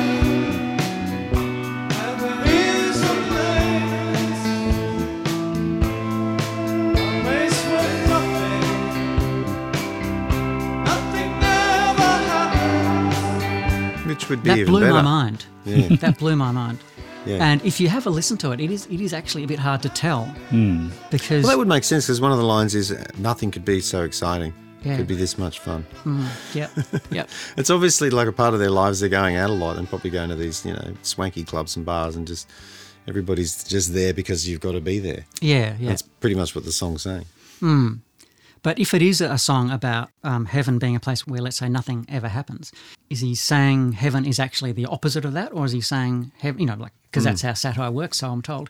would 14.29 14.43
be 14.43 14.49
That 14.49 14.65
blew 14.65 14.81
better. 14.81 14.93
my 14.93 15.01
mind. 15.01 15.45
Yeah. 15.65 15.87
that 16.01 16.17
blew 16.17 16.35
my 16.35 16.51
mind. 16.51 16.79
Yeah. 17.25 17.43
And 17.43 17.63
if 17.65 17.79
you 17.79 17.89
have 17.89 18.07
a 18.07 18.09
listen 18.09 18.37
to 18.37 18.51
it, 18.51 18.59
it 18.59 18.71
is 18.71 18.85
it 18.87 19.01
is 19.01 19.13
actually 19.13 19.43
a 19.43 19.47
bit 19.47 19.59
hard 19.59 19.81
to 19.83 19.89
tell 19.89 20.25
hmm. 20.49 20.89
because 21.11 21.43
Well, 21.43 21.51
that 21.51 21.57
would 21.57 21.67
make 21.67 21.83
sense 21.83 22.05
because 22.05 22.21
one 22.21 22.31
of 22.31 22.37
the 22.37 22.45
lines 22.45 22.75
is 22.75 22.95
nothing 23.17 23.51
could 23.51 23.65
be 23.65 23.81
so 23.81 24.03
exciting. 24.03 24.53
Yeah. 24.83 24.95
Could 24.95 25.07
be 25.07 25.15
this 25.15 25.37
much 25.37 25.59
fun. 25.59 25.85
Hmm. 26.03 26.25
yep, 26.53 26.71
yep. 27.11 27.29
It's 27.57 27.69
obviously 27.69 28.09
like 28.09 28.29
a 28.29 28.31
part 28.31 28.53
of 28.53 28.61
their 28.61 28.69
lives. 28.69 29.01
They're 29.01 29.09
going 29.09 29.35
out 29.35 29.49
a 29.49 29.53
lot 29.53 29.77
and 29.77 29.89
probably 29.89 30.09
going 30.09 30.29
to 30.29 30.35
these, 30.35 30.65
you 30.65 30.71
know, 30.71 30.93
swanky 31.01 31.43
clubs 31.43 31.75
and 31.75 31.85
bars 31.85 32.15
and 32.15 32.25
just 32.25 32.49
everybody's 33.05 33.65
just 33.65 33.93
there 33.93 34.13
because 34.13 34.47
you've 34.47 34.61
got 34.61 34.71
to 34.71 34.81
be 34.81 34.99
there. 34.99 35.25
Yeah, 35.41 35.75
yeah. 35.79 35.89
That's 35.89 36.01
pretty 36.01 36.35
much 36.35 36.55
what 36.55 36.63
the 36.63 36.71
song's 36.71 37.01
saying. 37.01 37.25
Hmm. 37.59 37.95
But 38.61 38.79
if 38.79 38.93
it 38.93 39.01
is 39.01 39.21
a 39.21 39.37
song 39.37 39.69
about 39.71 40.09
um, 40.23 40.45
heaven 40.45 40.79
being 40.79 40.95
a 40.95 40.99
place 40.99 41.25
where, 41.25 41.41
let's 41.41 41.57
say, 41.57 41.69
nothing 41.69 42.05
ever 42.09 42.27
happens, 42.27 42.71
is 43.09 43.21
he 43.21 43.35
saying 43.35 43.93
heaven 43.93 44.25
is 44.25 44.39
actually 44.39 44.71
the 44.71 44.85
opposite 44.85 45.25
of 45.25 45.33
that, 45.33 45.53
or 45.53 45.65
is 45.65 45.71
he 45.71 45.81
saying 45.81 46.31
heaven? 46.39 46.61
You 46.61 46.67
know, 46.67 46.75
like 46.75 46.93
because 47.03 47.23
that's 47.23 47.41
how 47.41 47.53
satire 47.53 47.91
works, 47.91 48.19
so 48.19 48.29
I'm 48.29 48.41
told. 48.41 48.69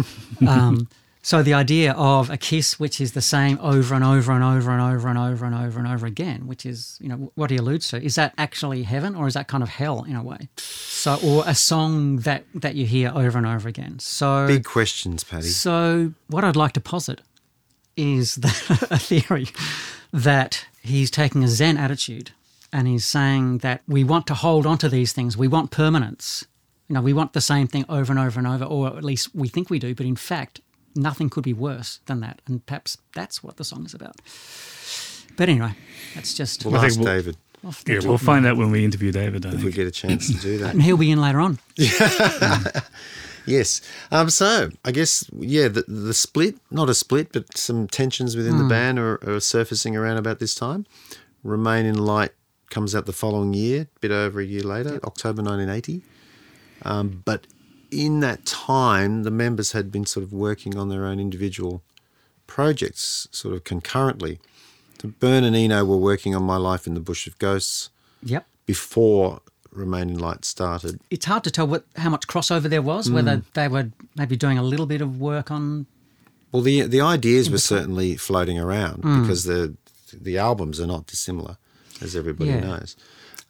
um, 0.46 0.88
so 1.22 1.42
the 1.42 1.52
idea 1.52 1.92
of 1.92 2.30
a 2.30 2.38
kiss, 2.38 2.80
which 2.80 3.00
is 3.00 3.12
the 3.12 3.20
same 3.20 3.58
over 3.60 3.94
and 3.94 4.02
over 4.02 4.32
and 4.32 4.42
over 4.42 4.70
and 4.70 4.80
over 4.80 5.08
and 5.08 5.18
over 5.18 5.44
and 5.44 5.54
over 5.54 5.78
and 5.78 5.88
over 5.88 6.06
again, 6.06 6.46
which 6.46 6.64
is 6.64 6.98
you 7.00 7.08
know 7.08 7.30
what 7.34 7.50
he 7.50 7.56
alludes 7.56 7.88
to, 7.88 8.02
is 8.02 8.14
that 8.14 8.32
actually 8.38 8.84
heaven, 8.84 9.14
or 9.14 9.26
is 9.26 9.34
that 9.34 9.48
kind 9.48 9.62
of 9.62 9.68
hell 9.68 10.04
in 10.04 10.16
a 10.16 10.22
way? 10.22 10.48
So, 10.56 11.18
or 11.22 11.44
a 11.46 11.54
song 11.54 12.18
that 12.18 12.44
that 12.54 12.74
you 12.74 12.86
hear 12.86 13.12
over 13.14 13.36
and 13.36 13.46
over 13.46 13.68
again. 13.68 13.98
So 13.98 14.46
Big 14.46 14.64
questions, 14.64 15.24
Paddy. 15.24 15.48
so, 15.48 16.14
what 16.28 16.44
I'd 16.44 16.56
like 16.56 16.72
to 16.72 16.80
posit 16.80 17.20
is 17.96 18.34
that 18.36 18.88
a 18.90 18.98
theory 18.98 19.48
that 20.12 20.66
he's 20.82 21.10
taking 21.10 21.44
a 21.44 21.48
Zen 21.48 21.76
attitude 21.76 22.32
and 22.72 22.86
he's 22.86 23.06
saying 23.06 23.58
that 23.58 23.82
we 23.88 24.04
want 24.04 24.26
to 24.28 24.34
hold 24.34 24.66
on 24.66 24.78
to 24.78 24.88
these 24.88 25.12
things. 25.12 25.36
We 25.36 25.48
want 25.48 25.70
permanence. 25.70 26.46
You 26.88 26.94
know, 26.94 27.02
we 27.02 27.12
want 27.12 27.32
the 27.32 27.40
same 27.40 27.66
thing 27.66 27.84
over 27.88 28.12
and 28.12 28.18
over 28.18 28.38
and 28.38 28.46
over, 28.46 28.64
or 28.64 28.88
at 28.96 29.04
least 29.04 29.34
we 29.34 29.48
think 29.48 29.70
we 29.70 29.78
do, 29.78 29.94
but 29.94 30.06
in 30.06 30.16
fact, 30.16 30.60
nothing 30.94 31.30
could 31.30 31.44
be 31.44 31.52
worse 31.52 32.00
than 32.06 32.20
that. 32.20 32.42
And 32.46 32.64
perhaps 32.66 32.98
that's 33.14 33.42
what 33.42 33.56
the 33.56 33.64
song 33.64 33.84
is 33.84 33.94
about. 33.94 34.16
But 35.36 35.48
anyway, 35.48 35.74
that's 36.14 36.34
just. 36.34 36.64
We'll 36.64 36.76
I 36.76 36.88
think 36.88 37.04
we'll- 37.04 37.14
David 37.14 37.36
off 37.64 37.84
Yeah, 37.86 38.00
we'll 38.04 38.18
find 38.18 38.46
out 38.46 38.56
when 38.56 38.70
we 38.70 38.84
interview 38.84 39.12
David. 39.12 39.44
I 39.44 39.50
if 39.50 39.62
we 39.62 39.72
get 39.72 39.86
a 39.86 39.90
chance 39.90 40.28
to 40.28 40.34
do 40.40 40.58
that. 40.58 40.72
And 40.72 40.82
he'll 40.82 40.96
be 40.96 41.10
in 41.10 41.20
later 41.20 41.40
on. 41.40 41.58
Yes. 43.46 43.80
Um, 44.10 44.30
so 44.30 44.70
I 44.84 44.92
guess 44.92 45.24
yeah, 45.38 45.68
the 45.68 45.84
the 45.88 46.14
split, 46.14 46.56
not 46.70 46.88
a 46.90 46.94
split, 46.94 47.32
but 47.32 47.56
some 47.56 47.88
tensions 47.88 48.36
within 48.36 48.58
the 48.58 48.64
band 48.68 48.98
are, 48.98 49.18
are 49.28 49.40
surfacing 49.40 49.96
around 49.96 50.16
about 50.18 50.38
this 50.38 50.54
time. 50.54 50.86
Remain 51.42 51.86
in 51.86 51.96
Light 51.96 52.32
comes 52.68 52.94
out 52.94 53.06
the 53.06 53.12
following 53.12 53.52
year, 53.54 53.82
a 53.96 54.00
bit 54.00 54.10
over 54.10 54.40
a 54.40 54.44
year 54.44 54.62
later, 54.62 55.00
October 55.04 55.42
1980. 55.42 56.02
Um, 56.82 57.22
but 57.24 57.46
in 57.90 58.20
that 58.20 58.46
time, 58.46 59.24
the 59.24 59.30
members 59.30 59.72
had 59.72 59.90
been 59.90 60.06
sort 60.06 60.22
of 60.22 60.32
working 60.32 60.76
on 60.76 60.88
their 60.88 61.04
own 61.04 61.18
individual 61.18 61.82
projects, 62.46 63.26
sort 63.32 63.54
of 63.54 63.64
concurrently. 63.64 64.38
So 65.00 65.08
Byrne 65.18 65.44
and 65.44 65.56
Eno 65.56 65.84
were 65.84 65.96
working 65.96 66.34
on 66.34 66.42
My 66.44 66.56
Life 66.56 66.86
in 66.86 66.94
the 66.94 67.00
Bush 67.00 67.26
of 67.26 67.38
Ghosts 67.38 67.90
Yep. 68.22 68.46
before 68.66 69.40
Remain 69.72 70.10
in 70.10 70.18
Light 70.18 70.44
started. 70.44 71.00
It's 71.10 71.26
hard 71.26 71.44
to 71.44 71.50
tell 71.50 71.66
what 71.66 71.84
how 71.96 72.10
much 72.10 72.26
crossover 72.26 72.68
there 72.68 72.82
was, 72.82 73.10
whether 73.10 73.42
they 73.54 73.68
were 73.68 73.90
maybe 74.16 74.36
doing 74.36 74.58
a 74.58 74.62
little 74.62 74.86
bit 74.86 75.00
of 75.00 75.20
work 75.20 75.50
on. 75.50 75.86
Well, 76.52 76.62
the 76.62 76.82
the 76.82 77.00
ideas 77.00 77.48
were 77.50 77.58
certainly 77.58 78.16
floating 78.16 78.58
around 78.58 79.02
because 79.02 79.44
the 79.44 79.76
the 80.12 80.38
albums 80.38 80.80
are 80.80 80.86
not 80.86 81.06
dissimilar, 81.06 81.56
as 82.02 82.16
everybody 82.16 82.50
Yeah. 82.50 82.60
knows. 82.60 82.96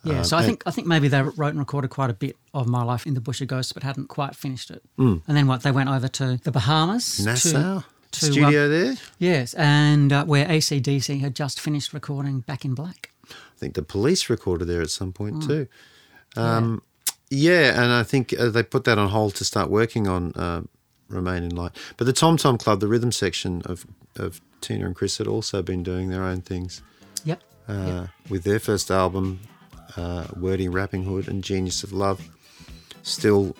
Yeah, 0.05 0.19
Um, 0.19 0.25
so 0.25 0.37
I 0.39 0.45
think 0.47 0.63
I 0.67 0.71
think 0.71 0.87
maybe 0.87 1.09
they 1.09 1.21
wrote 1.23 1.49
and 1.51 1.59
recorded 1.59 1.89
quite 1.91 2.11
a 2.11 2.15
bit 2.15 2.37
of 2.53 2.67
My 2.67 2.83
Life 2.83 3.07
in 3.07 3.15
the 3.15 3.21
Bush 3.21 3.41
of 3.43 3.49
Ghosts, 3.49 3.73
but 3.73 3.83
hadn't 3.83 4.09
quite 4.09 4.35
finished 4.37 4.71
it. 4.71 4.83
And 4.99 5.23
then 5.27 5.47
what? 5.47 5.63
They 5.63 5.73
went 5.73 5.89
over 5.91 6.09
to 6.09 6.39
the 6.43 6.51
Bahamas, 6.51 7.21
Nassau 7.25 7.51
to, 7.53 7.59
uh, 7.79 7.83
studio 8.13 8.69
there. 8.69 8.97
yes, 9.19 9.55
and 9.55 10.13
uh, 10.13 10.25
where 10.25 10.51
AC/DC 10.51 11.21
had 11.21 11.35
just 11.35 11.61
finished 11.61 11.93
recording 11.95 12.41
Back 12.41 12.65
in 12.65 12.75
Black. 12.75 13.11
I 13.31 13.35
think 13.59 13.75
the 13.75 13.83
police 13.83 14.29
recorded 14.31 14.69
there 14.69 14.81
at 14.83 14.91
some 14.91 15.13
point 15.13 15.43
too. 15.47 15.67
Um, 16.37 16.83
yeah. 17.31 17.83
and 17.83 17.93
I 17.93 18.03
think 18.03 18.35
uh, 18.39 18.49
they 18.51 18.63
put 18.63 18.85
that 18.85 18.99
on 18.99 19.09
hold 19.09 19.35
to 19.37 19.45
start 19.45 19.71
working 19.71 20.07
on 20.09 20.33
uh, 20.35 20.63
Remain 21.09 21.43
in 21.43 21.55
Light. 21.55 21.73
But 21.97 22.07
the 22.07 22.13
Tom 22.13 22.37
Tom 22.37 22.59
Club, 22.59 22.81
the 22.81 22.89
rhythm 22.89 23.13
section 23.13 23.63
of 23.65 23.87
of 24.17 24.41
Tina 24.61 24.87
and 24.87 24.95
Chris, 24.95 25.19
had 25.19 25.27
also 25.27 25.63
been 25.63 25.83
doing 25.83 26.11
their 26.11 26.25
own 26.25 26.41
things 26.43 26.83
Yep. 27.25 27.43
uh, 27.69 28.07
with 28.29 28.45
their 28.45 28.59
first 28.59 28.91
album, 28.91 29.41
uh, 29.97 30.27
Wordy 30.37 30.69
Rappinghood 30.69 31.29
and 31.29 31.43
Genius 31.45 31.83
of 31.85 31.93
Love, 31.93 32.21
still 33.03 33.57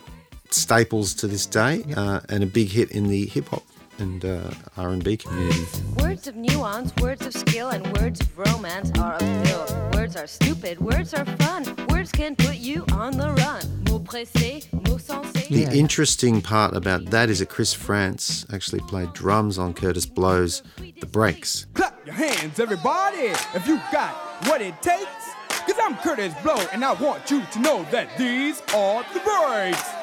staples 0.51 1.15
to 1.15 1.27
this 1.29 1.47
day, 1.47 1.85
uh, 1.97 2.21
and 2.29 2.43
a 2.43 2.47
big 2.47 2.69
hit 2.69 2.91
in 2.91 3.09
the 3.09 3.27
hip 3.27 3.49
hop 3.49 3.63
and 4.01 4.25
uh, 4.25 4.51
R 4.77 4.91
and 4.91 5.05
B 5.05 5.17
community. 5.17 5.65
Words 5.99 6.27
of 6.27 6.37
nuance, 6.37 6.95
words 6.97 7.25
of 7.27 7.33
skill, 7.33 7.69
and 7.69 7.87
words 7.99 8.21
of 8.21 8.39
romance 8.39 8.91
are 8.99 9.15
a 9.15 9.19
pill. 9.19 9.91
Words 9.95 10.17
are 10.17 10.27
stupid, 10.27 10.81
words 10.81 11.15
are 11.15 11.25
fun. 11.25 11.65
Words 11.89 12.11
can 12.11 12.35
put 12.37 12.57
you 12.57 12.85
on 12.93 13.17
the 13.17 13.31
run. 13.33 13.85
Mots 13.85 14.05
pressés, 14.05 14.73
mots 14.73 15.05
sensés. 15.05 15.49
The 15.49 15.79
interesting 15.79 16.41
part 16.41 16.75
about 16.75 17.07
that 17.07 17.31
is 17.31 17.39
that 17.41 17.49
Chris 17.49 17.75
Frantz 17.75 18.47
actually 18.53 18.81
played 18.81 19.13
drums 19.13 19.59
on 19.59 19.75
Kurtis 19.75 20.13
Blow's 20.13 20.63
The 20.79 21.07
Breaks. 21.07 21.67
Clap 21.75 22.05
your 22.07 22.15
hands, 22.15 22.59
everybody, 22.59 23.33
if 23.55 23.67
you 23.67 23.81
got 23.93 24.15
what 24.47 24.61
it 24.61 24.81
takes. 24.83 25.31
Cause 25.49 25.79
I'm 25.81 25.95
Kurtis 25.97 26.43
Blow, 26.43 26.57
and 26.73 26.85
I 26.85 26.95
want 26.95 27.31
you 27.31 27.43
to 27.53 27.59
know 27.61 27.85
that 27.91 28.17
these 28.17 28.63
are 28.75 29.05
the 29.13 29.21
breaks. 29.21 30.00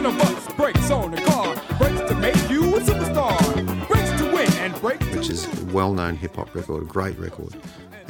Breaks 0.00 0.14
a 0.14 0.18
bus, 0.18 0.52
breaks 0.54 0.90
on 0.90 1.12
a 1.12 1.20
car, 1.26 1.54
breaks 1.76 2.00
to 2.10 2.14
make 2.16 2.34
you 2.50 2.74
a 2.76 2.80
superstar, 2.80 3.86
breaks 3.86 4.10
to 4.22 4.32
win, 4.32 4.50
and 4.54 4.74
breaks 4.80 5.04
to 5.06 5.18
which 5.18 5.28
is 5.28 5.44
a 5.60 5.64
well-known 5.66 6.16
hip 6.16 6.36
hop 6.36 6.54
record, 6.54 6.82
a 6.82 6.86
great 6.86 7.18
record. 7.18 7.54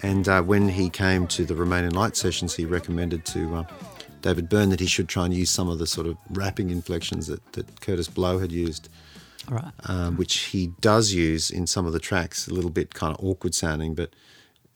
And 0.04 0.28
uh, 0.28 0.40
when 0.42 0.68
he 0.68 0.88
came 0.88 1.26
to 1.28 1.44
the 1.44 1.56
Remain 1.56 1.82
in 1.84 1.92
Light 1.92 2.14
sessions, 2.14 2.54
he 2.54 2.64
recommended 2.64 3.24
to 3.26 3.56
uh, 3.56 3.64
David 4.22 4.48
Byrne 4.48 4.70
that 4.70 4.78
he 4.78 4.86
should 4.86 5.08
try 5.08 5.24
and 5.24 5.34
use 5.34 5.50
some 5.50 5.68
of 5.68 5.78
the 5.80 5.86
sort 5.86 6.06
of 6.06 6.16
rapping 6.30 6.70
inflections 6.70 7.26
that, 7.26 7.52
that 7.54 7.80
Kurtis 7.80 8.12
Blow 8.12 8.38
had 8.38 8.52
used, 8.52 8.88
All 9.48 9.56
right. 9.56 9.72
um, 9.88 10.16
which 10.16 10.36
he 10.38 10.68
does 10.80 11.12
use 11.12 11.50
in 11.50 11.66
some 11.66 11.86
of 11.86 11.92
the 11.92 11.98
tracks, 12.00 12.46
a 12.46 12.54
little 12.54 12.70
bit 12.70 12.94
kind 12.94 13.16
of 13.18 13.24
awkward 13.24 13.52
sounding, 13.54 13.94
but 13.94 14.10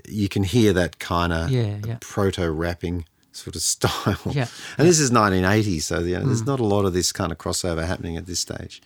you 0.08 0.28
can 0.28 0.42
hear 0.42 0.72
that 0.72 0.98
kind 0.98 1.32
of 1.32 1.50
Yeah, 1.52 1.76
yeah. 1.86 1.98
proto 2.00 2.50
rapping 2.50 3.04
sort 3.36 3.56
of 3.56 3.62
style. 3.74 4.18
Yeah, 4.32 4.46
And 4.78 4.86
this 4.88 4.98
is 5.00 5.10
1980, 5.10 5.80
so 5.80 5.98
you 6.00 6.18
know, 6.18 6.24
there's 6.26 6.46
not 6.46 6.60
a 6.60 6.64
lot 6.64 6.84
of 6.84 6.92
this 6.92 7.12
kind 7.12 7.30
of 7.32 7.38
crossover 7.38 7.86
happening 7.86 8.16
at 8.16 8.26
this 8.26 8.40
stage. 8.40 8.80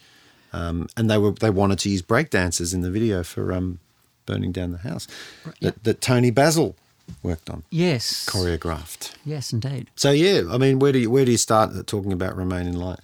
Um, 0.53 0.88
and 0.96 1.11
they 1.11 1.18
were 1.18 1.32
they 1.32 1.51
wanted 1.51 1.78
to 1.80 1.90
use 1.90 2.01
breakdancers 2.03 2.72
in 2.72 2.80
the 2.80 2.90
video 2.90 3.22
for 3.22 3.53
um, 3.53 3.80
burning 4.24 4.51
down 4.51 4.72
the 4.72 4.78
house 4.78 5.07
that, 5.61 5.84
that 5.84 6.01
Toni 6.01 6.30
Basil 6.30 6.74
worked 7.22 7.51
on, 7.51 7.64
Yes. 7.70 8.26
choreographed. 8.26 9.12
Yes, 9.26 9.53
indeed. 9.53 9.90
So 9.94 10.11
yeah, 10.11 10.44
I 10.51 10.57
mean, 10.57 10.78
where 10.78 10.92
do 10.92 10.99
you 10.99 11.11
where 11.11 11.26
do 11.26 11.30
you 11.30 11.36
start 11.38 11.86
talking 11.86 12.12
about 12.14 12.34
Remain 12.36 12.66
in 12.66 12.76
Light? 12.78 13.01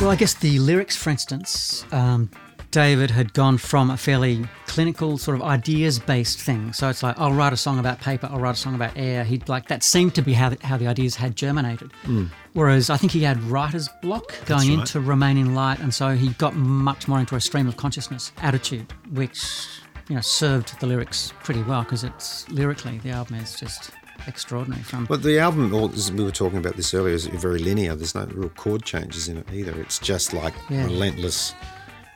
Well, 0.00 0.10
I 0.10 0.16
guess 0.16 0.34
the 0.34 0.60
lyrics, 0.60 0.94
for 0.96 1.10
instance, 1.10 1.84
um, 1.90 2.30
David 2.70 3.10
had 3.10 3.32
gone 3.32 3.56
from 3.56 3.90
a 3.90 3.96
fairly 3.96 4.46
clinical 4.66 5.16
sort 5.16 5.36
of 5.36 5.42
ideas 5.42 5.98
based 5.98 6.40
thing. 6.40 6.72
So 6.72 6.88
it's 6.88 7.02
like, 7.02 7.18
I'll 7.18 7.32
write 7.32 7.52
a 7.52 7.56
song 7.56 7.78
about 7.78 8.00
paper, 8.00 8.28
I'll 8.30 8.40
write 8.40 8.54
a 8.54 8.58
song 8.58 8.74
about 8.74 8.92
air. 8.96 9.24
He'd 9.24 9.48
like, 9.48 9.68
that 9.68 9.82
seemed 9.82 10.14
to 10.16 10.22
be 10.22 10.34
how 10.34 10.50
the, 10.50 10.58
how 10.66 10.76
the 10.76 10.86
ideas 10.86 11.16
had 11.16 11.34
germinated. 11.34 11.92
Hmm. 12.04 12.26
Whereas 12.52 12.90
I 12.90 12.96
think 12.96 13.12
he 13.12 13.22
had 13.22 13.42
writer's 13.44 13.88
block 14.02 14.34
going 14.46 14.68
right. 14.68 14.80
into 14.80 15.00
Remain 15.00 15.38
in 15.38 15.54
Light. 15.54 15.78
And 15.78 15.94
so 15.94 16.14
he 16.14 16.30
got 16.30 16.54
much 16.54 17.08
more 17.08 17.20
into 17.20 17.36
a 17.36 17.40
stream 17.40 17.68
of 17.68 17.76
consciousness 17.76 18.32
attitude, 18.38 18.92
which, 19.12 19.66
you 20.08 20.16
know, 20.16 20.20
served 20.20 20.78
the 20.80 20.86
lyrics 20.86 21.32
pretty 21.42 21.62
well 21.62 21.84
because 21.84 22.04
it's 22.04 22.48
lyrically, 22.50 22.98
the 22.98 23.10
album 23.10 23.36
is 23.36 23.58
just 23.58 23.90
extraordinary 24.26 24.82
from 24.82 25.06
Well, 25.08 25.18
the 25.18 25.38
album, 25.38 25.70
we 25.70 26.24
were 26.24 26.30
talking 26.30 26.58
about 26.58 26.76
this 26.76 26.92
earlier, 26.92 27.14
is 27.14 27.26
very 27.26 27.60
linear. 27.60 27.94
There's 27.94 28.14
no 28.14 28.26
real 28.26 28.50
chord 28.50 28.82
changes 28.84 29.28
in 29.28 29.38
it 29.38 29.46
either. 29.52 29.80
It's 29.80 29.98
just 29.98 30.34
like 30.34 30.54
Yeah. 30.68 30.84
relentless 30.84 31.54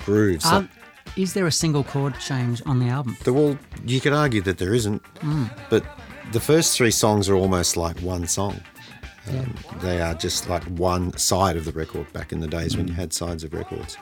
grooves. 0.05 0.45
Um, 0.47 0.69
is 1.17 1.35
there 1.35 1.47
a 1.47 1.53
single 1.53 1.85
chord 1.85 2.19
change 2.21 2.63
on 2.67 2.79
the 2.79 2.87
album? 2.89 3.17
The 3.25 3.33
well, 3.33 3.59
you 3.85 4.01
could 4.01 4.13
argue 4.13 4.41
that 4.43 4.59
there 4.59 4.75
isn't, 4.75 5.03
but 5.69 5.85
the 6.33 6.41
first 6.41 6.77
three 6.77 6.91
songs 6.91 7.29
are 7.29 7.35
almost 7.35 7.77
like 7.77 7.99
one 8.01 8.27
song. 8.27 8.61
Um, 9.29 9.55
They 9.81 10.01
are 10.01 10.15
just 10.15 10.49
like 10.49 10.65
one 10.65 11.17
side 11.17 11.57
of 11.57 11.65
the 11.65 11.73
record 11.73 12.13
back 12.13 12.33
in 12.33 12.41
the 12.41 12.49
days 12.49 12.77
when 12.77 12.89
you 12.89 12.95
had 12.95 13.13
sides 13.13 13.45
of 13.45 13.53
records. 13.55 13.97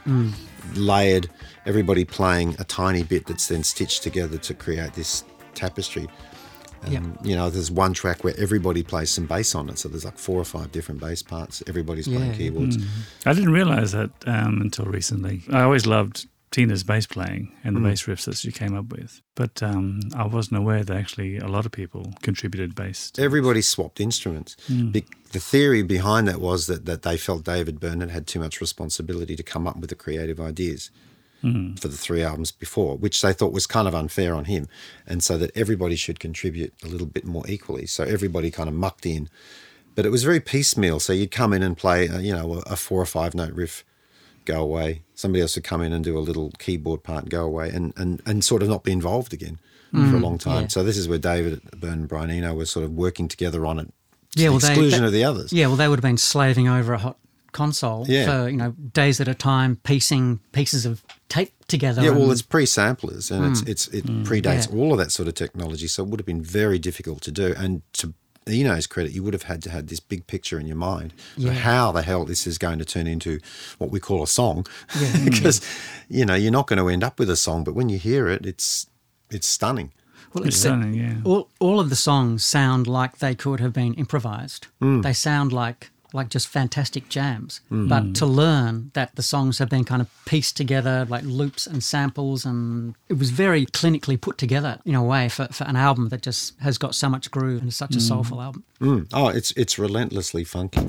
Layered, 0.74 1.28
everybody 1.66 2.04
playing 2.04 2.54
a 2.58 2.64
tiny 2.64 3.02
bit 3.02 3.26
that's 3.26 3.48
then 3.48 3.62
stitched 3.64 4.02
together 4.02 4.38
to 4.38 4.54
create 4.54 4.92
this 4.94 5.24
tapestry. 5.54 6.06
Um, 6.82 6.92
Yep. 6.92 7.02
You 7.24 7.36
know, 7.36 7.50
there's 7.50 7.70
one 7.70 7.92
track 7.92 8.24
where 8.24 8.34
everybody 8.38 8.82
plays 8.82 9.10
some 9.10 9.26
bass 9.26 9.54
on 9.54 9.68
it, 9.68 9.78
so 9.78 9.88
there's 9.88 10.04
like 10.04 10.18
four 10.18 10.38
or 10.40 10.44
five 10.44 10.72
different 10.72 11.00
bass 11.00 11.22
parts. 11.22 11.62
Everybody's 11.66 12.08
playing 12.08 12.30
Yeah. 12.32 12.36
keyboards. 12.36 12.78
I 13.26 13.32
didn't 13.34 13.52
realize 13.52 13.92
that 13.92 14.10
um, 14.26 14.60
until 14.60 14.86
recently. 14.86 15.42
I 15.52 15.62
always 15.62 15.86
loved 15.86 16.26
Tina's 16.50 16.82
bass 16.82 17.06
playing 17.06 17.52
and 17.62 17.76
the 17.76 17.80
bass 17.80 18.04
riffs 18.04 18.24
that 18.24 18.36
she 18.36 18.50
came 18.50 18.74
up 18.74 18.90
with, 18.90 19.20
but 19.36 19.62
um, 19.62 20.00
I 20.16 20.26
wasn't 20.26 20.58
aware 20.58 20.82
that 20.82 20.96
actually 20.96 21.36
a 21.38 21.46
lot 21.46 21.64
of 21.66 21.70
people 21.70 22.12
contributed 22.22 22.74
bass. 22.74 23.10
To 23.12 23.22
Everybody 23.22 23.62
swapped 23.62 24.00
instruments. 24.00 24.56
Be- 24.68 25.04
the 25.32 25.38
theory 25.38 25.82
behind 25.84 26.26
that 26.26 26.40
was 26.40 26.66
that, 26.66 26.86
that 26.86 27.02
they 27.02 27.16
felt 27.16 27.44
David 27.44 27.78
Byrne 27.78 28.00
had 28.00 28.10
had 28.10 28.26
too 28.26 28.40
much 28.40 28.60
responsibility 28.60 29.36
to 29.36 29.44
come 29.44 29.68
up 29.68 29.76
with 29.76 29.90
the 29.90 29.94
creative 29.96 30.40
ideas 30.40 30.90
for 31.42 31.88
the 31.88 31.96
three 31.96 32.22
albums 32.22 32.50
before, 32.52 32.96
which 32.98 33.22
they 33.22 33.32
thought 33.32 33.52
was 33.52 33.66
kind 33.66 33.88
of 33.88 33.94
unfair 33.94 34.34
on 34.34 34.44
him. 34.44 34.68
And 35.06 35.22
so 35.22 35.38
that 35.38 35.50
everybody 35.56 35.96
should 35.96 36.20
contribute 36.20 36.74
a 36.84 36.86
little 36.86 37.06
bit 37.06 37.24
more 37.24 37.44
equally. 37.48 37.86
So 37.86 38.04
everybody 38.04 38.50
kind 38.50 38.68
of 38.68 38.74
mucked 38.74 39.06
in. 39.06 39.28
But 39.94 40.04
it 40.06 40.10
was 40.10 40.22
very 40.22 40.40
piecemeal. 40.40 41.00
So 41.00 41.12
you'd 41.14 41.30
come 41.30 41.52
in 41.52 41.62
and 41.62 41.76
play, 41.76 42.08
uh, 42.08 42.18
you 42.18 42.32
know, 42.34 42.54
a, 42.66 42.72
a 42.72 42.76
four 42.76 43.00
or 43.00 43.06
five 43.06 43.34
note 43.34 43.52
riff, 43.54 43.84
go 44.44 44.60
away. 44.62 45.02
Somebody 45.14 45.40
else 45.42 45.54
would 45.56 45.64
come 45.64 45.80
in 45.82 45.92
and 45.92 46.04
do 46.04 46.16
a 46.16 46.20
little 46.20 46.52
keyboard 46.58 47.02
part, 47.02 47.28
go 47.30 47.44
away, 47.44 47.70
and, 47.70 47.92
and, 47.96 48.20
and 48.26 48.44
sort 48.44 48.62
of 48.62 48.68
not 48.68 48.84
be 48.84 48.92
involved 48.92 49.32
again 49.32 49.58
for 49.92 49.98
a 50.16 50.20
long 50.20 50.38
time. 50.38 50.62
yeah. 50.62 50.68
So 50.68 50.84
this 50.84 50.96
is 50.96 51.08
where 51.08 51.18
David 51.18 51.62
Byrne 51.80 51.92
and 51.94 52.08
Brian 52.08 52.30
Eno 52.30 52.54
were 52.54 52.64
sort 52.66 52.84
of 52.84 52.92
working 52.92 53.26
together 53.26 53.66
on 53.66 53.80
it 53.80 53.88
to 54.36 54.42
Yeah, 54.42 54.44
the 54.46 54.50
well, 54.52 54.58
they- 54.60 54.68
exclusion 54.68 55.00
that- 55.00 55.06
of 55.08 55.12
the 55.12 55.24
others. 55.24 55.52
Yeah, 55.52 55.66
well, 55.66 55.74
they 55.76 55.88
would 55.88 55.98
have 55.98 56.02
been 56.02 56.16
slaving 56.16 56.68
over 56.68 56.92
a 56.92 56.98
hot 56.98 57.16
console 57.50 58.04
Yeah. 58.08 58.26
for 58.44 58.48
you 58.48 58.56
know 58.56 58.70
days 58.70 59.20
at 59.20 59.26
a 59.26 59.34
time, 59.34 59.80
piecing 59.82 60.38
pieces 60.52 60.86
of 60.86 61.02
tape 61.30 61.52
together. 61.66 62.02
Yeah, 62.02 62.10
well, 62.10 62.30
it's 62.30 62.42
pre-samplers 62.42 63.30
and 63.30 63.46
it's 63.46 63.62
it's 63.62 63.88
it 63.88 64.04
predates 64.24 64.66
Hmm. 64.68 64.76
Yeah. 64.76 64.82
all 64.84 64.92
of 64.92 64.98
that 64.98 65.10
sort 65.12 65.28
of 65.28 65.34
technology, 65.34 65.86
so 65.88 66.02
it 66.04 66.08
would 66.10 66.20
have 66.20 66.26
been 66.26 66.42
very 66.42 66.78
difficult 66.78 67.22
to 67.22 67.30
do. 67.32 67.54
And 67.56 67.80
to 67.94 68.12
Eno's 68.48 68.86
credit, 68.86 69.12
you 69.12 69.22
would 69.22 69.34
have 69.34 69.44
had 69.44 69.62
to 69.62 69.70
have 69.70 69.86
this 69.86 70.00
big 70.00 70.26
picture 70.26 70.58
in 70.60 70.66
your 70.66 70.76
mind 70.92 71.12
Yeah. 71.36 71.50
of 71.50 71.56
how 71.58 71.92
the 71.92 72.02
hell 72.02 72.24
this 72.24 72.46
is 72.46 72.58
going 72.58 72.78
to 72.80 72.84
turn 72.84 73.06
into 73.06 73.38
what 73.78 73.90
we 73.90 74.00
call 74.00 74.22
a 74.22 74.26
song, 74.26 74.66
Yeah. 75.00 75.24
because 75.30 75.60
you 76.08 76.24
know 76.26 76.34
you're 76.34 76.50
not 76.60 76.66
going 76.66 76.78
to 76.84 76.88
end 76.88 77.04
up 77.04 77.18
with 77.18 77.30
a 77.30 77.36
song, 77.36 77.64
but 77.64 77.74
when 77.74 77.88
you 77.88 77.98
hear 77.98 78.28
it, 78.28 78.44
it's 78.46 78.86
it's 79.30 79.46
stunning. 79.46 79.92
well, 80.34 80.44
It's 80.44 80.56
that- 80.56 80.68
stunning, 80.68 80.94
yeah. 80.94 81.14
all 81.24 81.48
all 81.60 81.78
of 81.80 81.88
the 81.90 81.96
songs 81.96 82.44
sound 82.44 82.86
like 82.86 83.18
they 83.18 83.34
could 83.34 83.60
have 83.60 83.72
been 83.72 83.94
improvised. 83.94 84.66
Hmm. 84.80 85.00
They 85.02 85.12
sound 85.14 85.52
like 85.52 85.90
like 86.12 86.28
just 86.28 86.48
fantastic 86.48 87.08
jams. 87.08 87.60
Mm. 87.70 87.88
But 87.88 88.02
mm. 88.04 88.14
to 88.16 88.26
learn 88.26 88.90
that 88.94 89.14
the 89.16 89.22
songs 89.22 89.58
have 89.58 89.68
been 89.68 89.84
kind 89.84 90.02
of 90.02 90.08
pieced 90.26 90.56
together, 90.56 91.06
like 91.08 91.24
loops 91.24 91.66
and 91.66 91.82
samples, 91.82 92.44
and 92.44 92.94
it 93.08 93.18
was 93.18 93.30
very 93.30 93.66
clinically 93.66 94.20
put 94.20 94.38
together 94.38 94.78
in 94.84 94.94
a 94.94 95.02
way 95.02 95.28
for, 95.28 95.46
for 95.46 95.64
an 95.64 95.76
album 95.76 96.08
that 96.08 96.22
just 96.22 96.58
has 96.60 96.78
got 96.78 96.94
so 96.94 97.08
much 97.08 97.30
groove 97.30 97.60
and 97.60 97.68
is 97.68 97.76
such 97.76 97.94
a 97.94 97.98
mm. 97.98 98.02
soulful 98.02 98.40
album. 98.40 98.64
Mm. 98.80 99.08
Oh, 99.12 99.28
it's 99.28 99.52
it's 99.52 99.78
relentlessly 99.78 100.44
funky. 100.44 100.80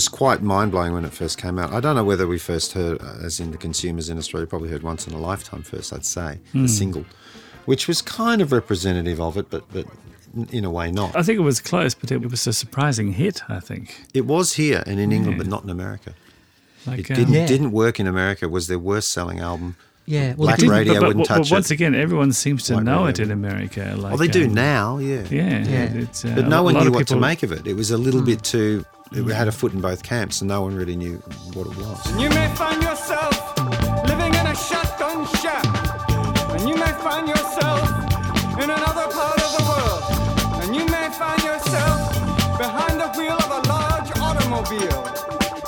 Was 0.00 0.08
quite 0.08 0.40
mind 0.42 0.70
blowing 0.70 0.94
when 0.94 1.04
it 1.04 1.12
first 1.12 1.36
came 1.36 1.58
out. 1.58 1.74
I 1.74 1.80
don't 1.80 1.94
know 1.94 2.04
whether 2.04 2.26
we 2.26 2.38
first 2.38 2.72
heard, 2.72 3.02
uh, 3.02 3.16
as 3.22 3.38
in 3.38 3.50
the 3.50 3.58
consumers 3.58 4.08
in 4.08 4.16
Australia, 4.16 4.46
probably 4.46 4.70
heard 4.70 4.82
once 4.82 5.06
in 5.06 5.12
a 5.12 5.18
lifetime 5.18 5.62
first, 5.62 5.92
I'd 5.92 6.06
say, 6.06 6.38
the 6.54 6.68
single, 6.68 7.04
which 7.66 7.86
was 7.86 8.00
kind 8.00 8.40
of 8.40 8.50
representative 8.50 9.20
of 9.20 9.36
it, 9.36 9.50
but 9.50 9.62
but 9.70 9.84
in 10.52 10.64
a 10.64 10.70
way 10.70 10.90
not. 10.90 11.14
I 11.14 11.22
think 11.22 11.38
it 11.38 11.42
was 11.42 11.60
close, 11.60 11.92
but 11.94 12.10
it 12.10 12.22
was 12.30 12.46
a 12.46 12.54
surprising 12.54 13.12
hit. 13.12 13.42
I 13.50 13.60
think. 13.60 14.00
It 14.14 14.24
was 14.24 14.54
here 14.54 14.82
and 14.86 14.98
in 14.98 15.12
England, 15.12 15.36
but 15.36 15.46
not 15.46 15.64
in 15.64 15.70
America. 15.70 16.14
Like 16.86 17.00
It 17.00 17.08
didn't, 17.08 17.34
Yeah. 17.34 17.46
didn't 17.46 17.72
work 17.72 18.00
in 18.00 18.06
America. 18.06 18.46
It 18.46 18.50
was 18.50 18.68
their 18.68 18.78
worst 18.78 19.12
selling 19.12 19.38
album. 19.38 19.76
Yeah, 20.06 20.28
well, 20.36 20.46
Black 20.48 20.58
it 20.58 20.60
didn't- 20.62 20.72
Radio 20.74 20.94
but, 20.94 21.00
but- 21.00 21.06
wouldn't 21.08 21.28
but 21.28 21.34
touch 21.36 21.50
once 21.52 21.70
it. 21.70 21.74
again, 21.74 21.94
everyone 21.94 22.32
seems 22.32 22.64
to 22.64 22.72
Black 22.74 22.84
know 22.84 23.06
Radio 23.06 23.10
it 23.24 23.26
in. 23.26 23.30
America. 23.30 23.94
Like, 23.96 24.14
oh, 24.14 24.16
they 24.16 24.26
do 24.28 24.46
um, 24.46 24.54
now, 24.54 24.98
yeah. 24.98 25.22
Yeah, 25.30 25.58
Yeah. 25.64 25.84
It's, 26.02 26.24
uh, 26.24 26.32
But 26.34 26.48
no 26.48 26.62
one 26.64 26.74
knew 26.74 26.88
of 26.88 26.94
what 26.94 27.06
to 27.08 27.16
make 27.16 27.42
of 27.42 27.52
it. 27.52 27.66
It 27.66 27.74
was 27.74 27.90
a 27.90 27.98
little 27.98 28.22
bit 28.22 28.42
too. 28.42 28.84
It 29.12 29.24
had 29.32 29.48
a 29.48 29.52
foot 29.52 29.72
in 29.72 29.80
both 29.80 30.02
camps, 30.02 30.40
and 30.40 30.48
no 30.48 30.62
one 30.62 30.74
really 30.74 30.96
knew 30.96 31.16
what 31.54 31.66
it 31.66 31.76
was. 31.76 32.06
And 32.12 32.20
You 32.20 32.28
may 32.30 32.48
find 32.54 32.82
yourself 32.82 33.56
living 34.08 34.34
in 34.34 34.46
a 34.46 34.54
shotgun 34.54 35.26
shack. 35.40 35.64
And 36.50 36.68
you 36.68 36.76
may 36.76 36.92
find 37.02 37.28
yourself 37.28 37.82
in 38.62 38.70
another 38.70 39.06
part 39.12 39.40
of 39.42 39.50
the 39.56 39.64
world. 39.68 40.64
And 40.64 40.74
you 40.76 40.84
may 40.86 41.08
find 41.10 41.42
yourself 41.42 42.12
behind 42.58 43.00
the 43.00 43.08
wheel 43.18 43.32
of 43.32 43.64
a 43.64 43.68
large 43.68 44.10
automobile. 44.18 45.02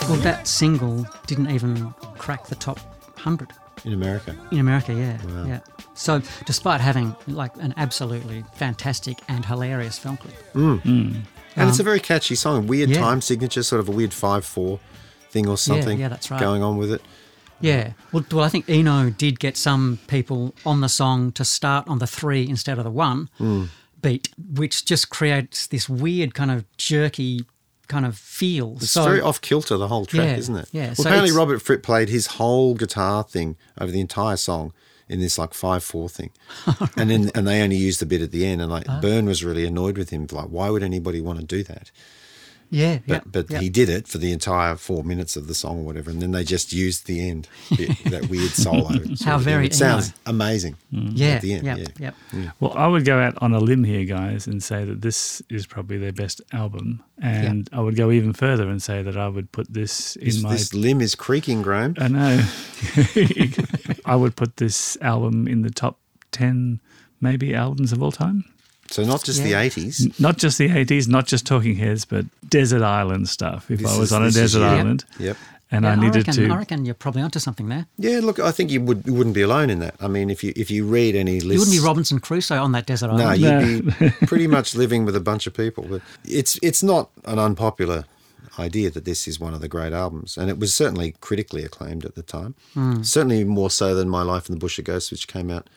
well, 0.08 0.18
that 0.20 0.46
single 0.46 1.06
didn't 1.26 1.50
even 1.50 1.92
crack 2.18 2.46
the 2.46 2.54
top 2.56 2.78
100 3.14 3.48
In 3.84 3.92
America, 3.92 4.36
in 4.52 4.58
America, 4.60 4.92
yeah. 4.94 5.18
Yeah. 5.44 5.60
So, 5.94 6.22
despite 6.46 6.80
having 6.80 7.16
like 7.26 7.54
an 7.56 7.74
absolutely 7.76 8.44
fantastic 8.54 9.18
and 9.28 9.44
hilarious 9.44 9.98
film 9.98 10.16
clip, 10.18 10.34
and 10.54 11.24
it's 11.68 11.80
a 11.80 11.82
very 11.82 11.98
catchy 12.00 12.34
song. 12.36 12.66
Weird 12.68 12.90
Um, 12.90 12.94
yeah. 12.94 13.00
time 13.00 13.20
signature, 13.20 13.62
sort 13.62 13.80
of 13.80 13.88
a 13.88 13.92
weird 13.92 14.14
five-four 14.14 14.78
thing 15.30 15.48
or 15.48 15.58
something. 15.58 15.98
yeah, 15.98 16.08
that's 16.08 16.30
right. 16.30 16.40
Going 16.40 16.62
on 16.62 16.76
with 16.76 16.92
it. 16.92 17.02
Yeah. 17.60 17.92
Well, 18.12 18.24
well, 18.32 18.44
I 18.44 18.48
think 18.48 18.68
Eno 18.68 19.10
did 19.10 19.38
get 19.40 19.56
some 19.56 19.98
people 20.06 20.54
on 20.66 20.80
the 20.80 20.88
song 20.88 21.32
to 21.32 21.44
start 21.44 21.86
on 21.88 21.98
the 21.98 22.06
three 22.06 22.48
instead 22.48 22.78
of 22.78 22.84
the 22.84 22.90
one 22.90 23.28
Hmm. 23.38 23.64
beat, 24.00 24.28
which 24.54 24.84
just 24.84 25.10
creates 25.10 25.66
this 25.68 25.88
weird 25.88 26.34
kind 26.34 26.50
of 26.50 26.64
jerky 26.76 27.44
kind 27.92 28.06
of 28.06 28.14
feel. 28.16 28.68
It's 28.76 28.90
so, 28.90 29.04
very 29.04 29.20
off 29.20 29.40
kilter 29.40 29.76
the 29.76 29.88
whole 29.88 30.06
track, 30.06 30.28
Yeah, 30.30 30.36
isn't 30.42 30.56
it? 30.56 30.68
yeah, 30.72 30.86
Well, 30.86 30.94
so 30.96 31.02
apparently 31.04 31.32
Robert 31.32 31.60
Fripp 31.60 31.82
played 31.82 32.08
his 32.08 32.26
whole 32.38 32.74
guitar 32.74 33.22
thing 33.34 33.56
over 33.80 33.90
the 33.92 34.00
entire 34.00 34.36
song 34.36 34.72
in 35.08 35.20
this 35.20 35.36
like 35.38 35.52
five 35.54 35.82
four 35.84 36.08
thing, 36.08 36.30
and 36.96 37.10
then 37.10 37.30
and 37.34 37.46
they 37.46 37.60
only 37.62 37.76
used 37.76 38.00
the 38.00 38.06
bit 38.06 38.22
at 38.22 38.30
the 38.30 38.46
end. 38.46 38.62
And 38.62 38.70
like 38.70 38.86
Ah. 38.88 39.00
Byrne 39.00 39.26
was 39.26 39.44
really 39.44 39.66
annoyed 39.66 39.96
with 39.98 40.10
him. 40.10 40.26
Like, 40.32 40.46
why 40.48 40.70
would 40.70 40.82
anybody 40.82 41.20
want 41.20 41.38
to 41.40 41.44
do 41.44 41.62
that? 41.64 41.90
Yeah, 42.72 42.98
But 43.06 43.14
yeah, 43.14 43.20
but 43.30 43.50
yeah. 43.50 43.58
he 43.60 43.68
did 43.68 43.88
it 43.90 44.08
for 44.08 44.16
the 44.16 44.32
entire 44.32 44.76
four 44.76 45.04
minutes 45.04 45.36
of 45.36 45.46
the 45.46 45.54
song 45.54 45.80
or 45.80 45.84
whatever, 45.84 46.10
and 46.10 46.22
then 46.22 46.30
they 46.32 46.42
just 46.42 46.72
used 46.72 47.06
the 47.06 47.28
end 47.28 47.46
bit, 47.76 47.90
that 48.06 48.28
weird 48.30 48.50
solo. 48.52 48.98
How 49.24 49.36
very 49.36 49.66
It 49.66 49.74
sounds 49.74 50.08
Eno. 50.08 50.14
amazing. 50.34 50.76
Mm. 50.92 51.12
yeah, 51.14 51.28
at 51.28 51.42
the 51.42 51.52
end, 51.52 51.66
yeah, 51.66 51.76
yeah. 51.76 51.86
yeah. 51.98 52.10
Mm. 52.32 52.52
Well, 52.60 52.72
I 52.74 52.86
would 52.86 53.04
go 53.04 53.18
out 53.20 53.34
on 53.42 53.52
a 53.52 53.60
limb 53.60 53.84
here, 53.84 54.04
guys, 54.06 54.46
and 54.46 54.62
say 54.62 54.84
that 54.84 55.02
this 55.02 55.42
is 55.50 55.66
probably 55.66 55.98
their 55.98 56.12
best 56.12 56.40
album. 56.52 57.02
And 57.20 57.68
I 57.72 57.80
would 57.80 57.94
go 57.94 58.10
even 58.10 58.32
further 58.32 58.68
and 58.68 58.82
say 58.82 59.02
that 59.02 59.16
I 59.16 59.28
would 59.28 59.52
put 59.52 59.72
this 59.72 60.16
in 60.16 60.24
This, 60.24 60.42
my. 60.42 60.52
this 60.52 60.74
limb 60.74 61.00
is 61.00 61.14
creaking, 61.14 61.62
Graham. 61.62 61.94
I 61.98 62.08
know. 62.08 62.44
I 64.06 64.16
would 64.16 64.34
put 64.34 64.56
this 64.56 64.96
album 65.00 65.46
in 65.46 65.62
the 65.62 65.70
top 65.70 65.98
10, 66.32 66.80
maybe, 67.20 67.54
albums 67.54 67.92
of 67.92 68.02
all 68.02 68.10
time. 68.12 68.44
So 68.92 69.04
not 69.04 69.24
just 69.24 69.38
Yeah. 69.40 69.46
the 69.46 69.54
eighties. 69.54 70.08
Not 70.18 70.36
just 70.38 70.58
the 70.58 70.68
80s, 70.68 71.08
not 71.08 71.26
just 71.26 71.46
Talking 71.46 71.76
Heads, 71.76 72.04
but 72.04 72.26
Desert 72.48 72.82
Island 72.82 73.28
stuff. 73.28 73.70
If 73.70 73.80
This 73.80 73.90
I 73.90 73.98
was 73.98 74.08
is- 74.10 74.12
on 74.12 74.22
a 74.22 74.26
this 74.26 74.36
is 74.36 74.52
desert. 74.52 74.60
Yep. 74.60 74.70
island 74.78 75.04
Yep. 75.18 75.36
and 75.70 75.84
Yeah, 75.84 75.90
I 75.90 75.94
needed 75.96 76.16
reckon, 76.28 76.34
to. 76.34 76.48
I 76.50 76.56
reckon 76.58 76.84
you're 76.84 76.94
probably 76.94 77.22
onto 77.22 77.38
something 77.38 77.68
there. 77.68 77.86
Yeah, 77.98 78.20
look, 78.22 78.38
I 78.38 78.52
think 78.52 78.70
you 78.70 78.82
would 78.82 79.02
you 79.06 79.14
wouldn't 79.14 79.34
be 79.34 79.40
alone 79.42 79.70
in 79.70 79.78
that. 79.80 79.94
I 80.00 80.08
mean, 80.08 80.28
if 80.30 80.44
you 80.44 80.52
if 80.54 80.70
you 80.70 80.84
read 80.84 81.14
any 81.16 81.40
lists, 81.40 81.52
You 81.54 81.58
wouldn't 81.60 81.76
be 81.76 81.80
Robinson 81.86 82.18
Crusoe 82.20 82.62
on 82.62 82.72
that 82.72 82.84
desert 82.86 83.10
island. 83.10 83.40
No, 83.42 83.58
you'd 83.60 83.98
be 83.98 84.10
pretty 84.26 84.46
much 84.46 84.74
living 84.74 85.04
with 85.06 85.16
a 85.16 85.20
bunch 85.20 85.46
of 85.46 85.54
people. 85.54 85.86
But 85.88 86.02
it's 86.26 86.58
it's 86.62 86.82
not 86.82 87.08
an 87.24 87.38
unpopular 87.38 88.04
idea 88.58 88.90
that 88.90 89.06
this 89.06 89.26
is 89.26 89.40
one 89.40 89.54
of 89.54 89.62
the 89.62 89.68
great 89.68 89.94
albums, 89.94 90.36
and 90.36 90.50
it 90.50 90.58
was 90.58 90.74
certainly 90.74 91.14
critically 91.22 91.64
acclaimed 91.64 92.04
at 92.04 92.14
the 92.16 92.22
time. 92.22 92.54
Hmm. 92.74 93.02
Certainly 93.02 93.44
more 93.44 93.70
so 93.70 93.94
than 93.94 94.10
My 94.10 94.20
Life 94.22 94.50
in 94.50 94.54
the 94.54 94.58
Bush 94.60 94.78
of 94.78 94.84
Ghosts, 94.84 95.10
which 95.10 95.26
came 95.26 95.50
out 95.50 95.70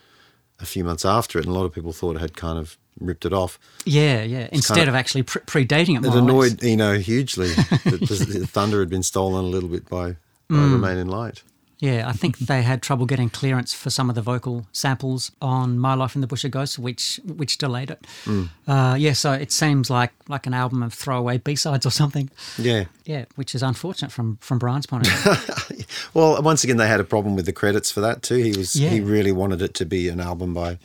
a 0.59 0.65
few 0.65 0.83
months 0.83 1.05
after 1.05 1.39
it, 1.39 1.45
and 1.45 1.55
a 1.55 1.57
lot 1.57 1.63
of 1.65 1.71
people 1.73 1.93
thought 1.93 2.17
it 2.17 2.21
had 2.21 2.35
kind 2.35 2.59
of 2.59 2.77
ripped 2.99 3.25
it 3.25 3.33
off. 3.33 3.59
yeah, 3.85 4.23
yeah. 4.23 4.47
Instead 4.51 4.75
kind 4.75 4.87
of, 4.89 4.95
of- 4.95 4.99
actually 4.99 5.23
pre- 5.23 5.41
predating 5.41 5.97
it, 5.97 6.05
It 6.05 6.13
annoyed 6.13 6.63
Eno 6.63 6.97
hugely 6.97 7.47
that 7.53 7.83
the, 8.07 8.47
thunder 8.47 8.79
had 8.79 8.89
been 8.89 9.03
stolen 9.03 9.45
a 9.45 9.47
little 9.47 9.69
bit 9.69 9.89
by, 9.89 10.15
by 10.49 10.55
Remain 10.57 10.97
in 10.97 11.07
Light. 11.07 11.43
Yeah, 11.79 12.07
I 12.07 12.13
think 12.13 12.37
they 12.37 12.61
had 12.61 12.81
trouble 12.81 13.05
getting 13.05 13.29
clearance 13.29 13.73
for 13.73 13.89
some 13.89 14.07
of 14.09 14.15
the 14.15 14.21
vocal 14.21 14.65
samples 14.71 15.29
on 15.41 15.77
"My 15.77 15.93
Life 15.93 16.15
in 16.15 16.21
the 16.21 16.25
Bush 16.25 16.45
of 16.45 16.51
Ghosts," 16.51 16.79
which 16.79 17.19
which 17.25 17.57
delayed 17.57 17.91
it. 17.91 18.07
Uh, 18.65 18.95
yeah, 18.97 19.11
so 19.11 19.33
it 19.33 19.51
seems 19.51 19.89
like 19.89 20.13
like 20.29 20.47
an 20.47 20.53
album 20.53 20.81
of 20.81 20.93
throwaway 20.93 21.37
B 21.37 21.53
sides 21.57 21.85
or 21.85 21.89
something. 21.91 22.29
Yeah. 22.57 22.85
Yeah, 23.03 23.25
which 23.35 23.53
is 23.53 23.61
unfortunate 23.61 24.13
from 24.13 24.37
from 24.39 24.57
Brian's 24.57 24.85
point 24.85 25.05
of 25.05 25.13
view. 25.13 25.83
Well, 26.13 26.41
once 26.41 26.63
again, 26.63 26.77
they 26.77 26.87
had 26.87 27.01
a 27.01 27.03
problem 27.03 27.35
with 27.35 27.45
the 27.45 27.53
credits 27.53 27.91
for 27.91 27.99
that 27.99 28.23
too. 28.23 28.35
He 28.35 28.57
was 28.57 28.71
he 28.73 29.01
really 29.01 29.33
wanted 29.33 29.61
it 29.61 29.73
to 29.75 29.85
be 29.85 30.07
an 30.07 30.21
album 30.21 30.53
by, 30.53 30.79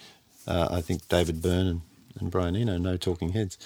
uh, 0.49 0.69
I 0.73 0.81
think 0.81 1.07
David 1.09 1.41
Byrne 1.41 1.67
and, 1.69 1.81
and 2.19 2.31
Brian 2.31 2.57
Eno, 2.57 2.79
No 2.79 2.97
Talking 2.97 3.31
Heads. 3.31 3.57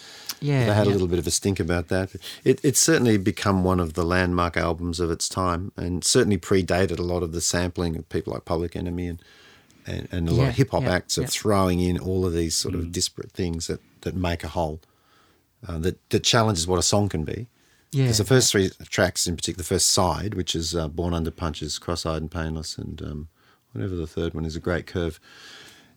Yeah, 0.40 0.66
they 0.66 0.74
had 0.74 0.86
yeah. 0.86 0.92
a 0.92 0.94
little 0.94 1.08
bit 1.08 1.18
of 1.18 1.26
a 1.26 1.30
stink 1.30 1.58
about 1.60 1.88
that. 1.88 2.14
It, 2.44 2.60
it's 2.62 2.80
certainly 2.80 3.16
become 3.16 3.64
one 3.64 3.80
of 3.80 3.94
the 3.94 4.04
landmark 4.04 4.56
albums 4.56 5.00
of 5.00 5.10
its 5.10 5.28
time, 5.28 5.72
and 5.76 6.04
certainly 6.04 6.38
predated 6.38 6.98
a 6.98 7.02
lot 7.02 7.22
of 7.22 7.32
the 7.32 7.40
sampling 7.40 7.96
of 7.96 8.08
people 8.08 8.32
like 8.32 8.44
Public 8.44 8.76
Enemy 8.76 9.08
and 9.08 9.22
and, 9.86 10.08
and 10.10 10.28
a 10.28 10.32
lot 10.32 10.44
Yeah, 10.44 10.48
of 10.48 10.56
hip 10.56 10.70
hop 10.70 10.84
yeah, 10.84 10.94
acts 10.94 11.18
of 11.18 11.28
throwing 11.28 11.78
in 11.80 11.98
all 11.98 12.24
of 12.24 12.32
these 12.32 12.56
sort 12.56 12.74
of 12.74 12.90
disparate 12.90 13.32
things 13.32 13.66
that 13.66 13.80
that 14.00 14.14
make 14.14 14.42
a 14.44 14.48
whole. 14.48 14.80
Uh, 15.66 15.78
that 15.78 16.10
that 16.10 16.20
challenges 16.24 16.66
what 16.66 16.78
a 16.78 16.82
song 16.82 17.08
can 17.08 17.24
be. 17.24 17.46
Yeah, 17.90 18.04
Because 18.04 18.18
the 18.18 18.24
first 18.24 18.50
three 18.50 18.70
tracks, 18.90 19.26
in 19.26 19.36
particular, 19.36 19.58
the 19.62 19.68
first 19.68 19.90
side, 19.90 20.34
which 20.34 20.56
is 20.56 20.74
uh, 20.74 20.88
Born 20.88 21.14
Under 21.14 21.30
Punches, 21.30 21.78
Cross 21.78 22.04
Eyed 22.06 22.22
and 22.22 22.30
Painless, 22.30 22.76
and 22.76 23.00
um, 23.02 23.28
whatever 23.72 23.94
the 23.94 24.06
third 24.06 24.34
one 24.34 24.44
is, 24.44 24.56
A 24.56 24.60
Great 24.60 24.86
Curve, 24.86 25.20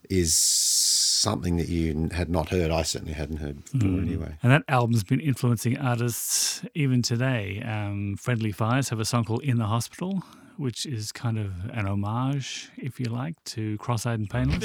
is 0.10 0.34
something 0.34 1.58
that 1.58 1.70
you 1.70 2.10
had 2.14 2.30
not 2.30 2.50
heard. 2.50 2.72
I 2.72 2.84
certainly 2.84 3.14
hadn't 3.14 3.38
heard 3.38 3.64
before 3.66 4.00
anyway. 4.00 4.36
And 4.44 4.52
that 4.52 4.64
album's 4.68 5.04
been 5.04 5.20
influencing 5.20 5.78
artists 5.78 6.64
even 6.74 7.02
today. 7.02 7.62
Um, 7.62 8.16
Friendly 8.18 8.52
Fires 8.52 8.90
have 8.90 9.00
a 9.00 9.06
song 9.06 9.26
called 9.26 9.44
In 9.44 9.58
the 9.58 9.66
Hospital, 9.66 10.24
which 10.58 10.86
is 10.86 11.12
kind 11.12 11.38
of 11.38 11.52
an 11.72 11.88
homage, 11.88 12.70
if 12.78 13.00
you 13.00 13.08
like, 13.08 13.44
to 13.46 13.78
Cross 13.78 14.06
Eyed 14.06 14.20
and 14.20 14.30
Painless. 14.30 14.64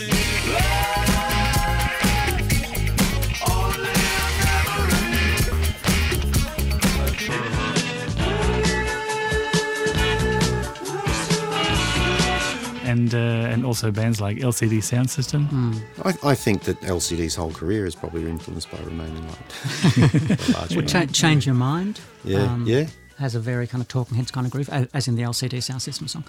And, 13.02 13.14
uh, 13.14 13.52
and 13.52 13.66
also 13.66 13.90
bands 13.90 14.20
like 14.20 14.36
LCD 14.38 14.78
Soundsystem. 14.78 15.74
I, 16.04 16.30
I 16.30 16.34
think 16.36 16.62
that 16.64 16.80
LCD's 16.82 17.34
whole 17.34 17.50
career 17.50 17.84
is 17.84 17.96
probably 17.96 18.22
influenced 18.30 18.70
by 18.70 18.78
Remain 18.78 19.08
in 19.16 19.26
Light. 19.26 20.70
Would 20.70 20.76
way. 20.76 20.86
cha- 20.86 21.06
change 21.06 21.44
your 21.46 21.56
mind. 21.56 22.00
yeah, 22.24 22.42
um, 22.44 22.64
yeah. 22.66 22.86
Has 23.18 23.34
a 23.34 23.40
very 23.40 23.66
kind 23.66 23.82
of 23.82 23.88
Talking 23.88 24.16
Heads 24.16 24.30
kind 24.30 24.46
of 24.46 24.52
groove, 24.52 24.68
as 24.94 25.08
in 25.08 25.16
the 25.16 25.22
LCD 25.22 25.58
Soundsystem 25.58 26.08
song. 26.08 26.24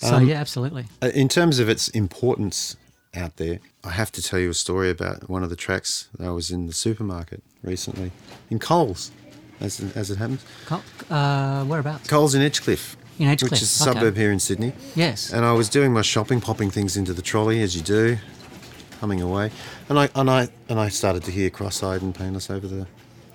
So 0.00 0.14
Um, 0.14 0.26
yeah, 0.26 0.36
absolutely. 0.40 0.86
Uh, 1.02 1.10
In 1.14 1.28
terms 1.28 1.58
of 1.58 1.68
its 1.68 1.88
importance 1.88 2.76
out 3.14 3.36
there, 3.36 3.58
I 3.84 3.90
have 3.90 4.10
to 4.12 4.22
tell 4.22 4.38
you 4.38 4.48
a 4.50 4.54
story 4.54 4.88
about 4.90 5.28
one 5.28 5.42
of 5.44 5.50
the 5.50 5.56
tracks. 5.56 6.08
I 6.18 6.30
was 6.30 6.50
in 6.50 6.66
the 6.66 6.72
supermarket 6.72 7.42
recently, 7.62 8.10
in 8.50 8.58
Coles, 8.58 9.10
as, 9.60 9.80
as 9.94 10.10
it 10.10 10.16
happens. 10.16 10.42
Col- 10.66 10.82
Uh, 11.10 11.64
whereabouts? 11.64 12.08
Coles 12.08 12.34
in 12.34 12.40
Edgecliff. 12.42 12.94
In 13.18 13.26
Edgecliff, 13.26 13.50
Which 13.50 13.62
is 13.62 13.80
a 13.80 13.90
okay. 13.90 13.98
suburb 13.98 14.16
here 14.16 14.30
in 14.30 14.38
Sydney. 14.38 14.72
Yes. 14.94 15.32
And 15.32 15.44
I 15.44 15.52
was 15.52 15.68
doing 15.68 15.92
my 15.92 16.02
shopping, 16.02 16.40
popping 16.40 16.70
things 16.70 16.96
into 16.96 17.12
the 17.12 17.22
trolley 17.22 17.62
as 17.62 17.74
you 17.74 17.82
do, 17.82 18.16
coming 19.00 19.20
away, 19.20 19.50
and 19.88 19.98
I 19.98 20.08
and 20.14 20.30
I 20.30 20.48
and 20.68 20.78
I 20.78 20.88
started 20.88 21.24
to 21.24 21.30
hear 21.30 21.50
cross-eyed 21.50 22.02
and 22.02 22.14
painless 22.14 22.48
over 22.50 22.66
the 22.66 22.86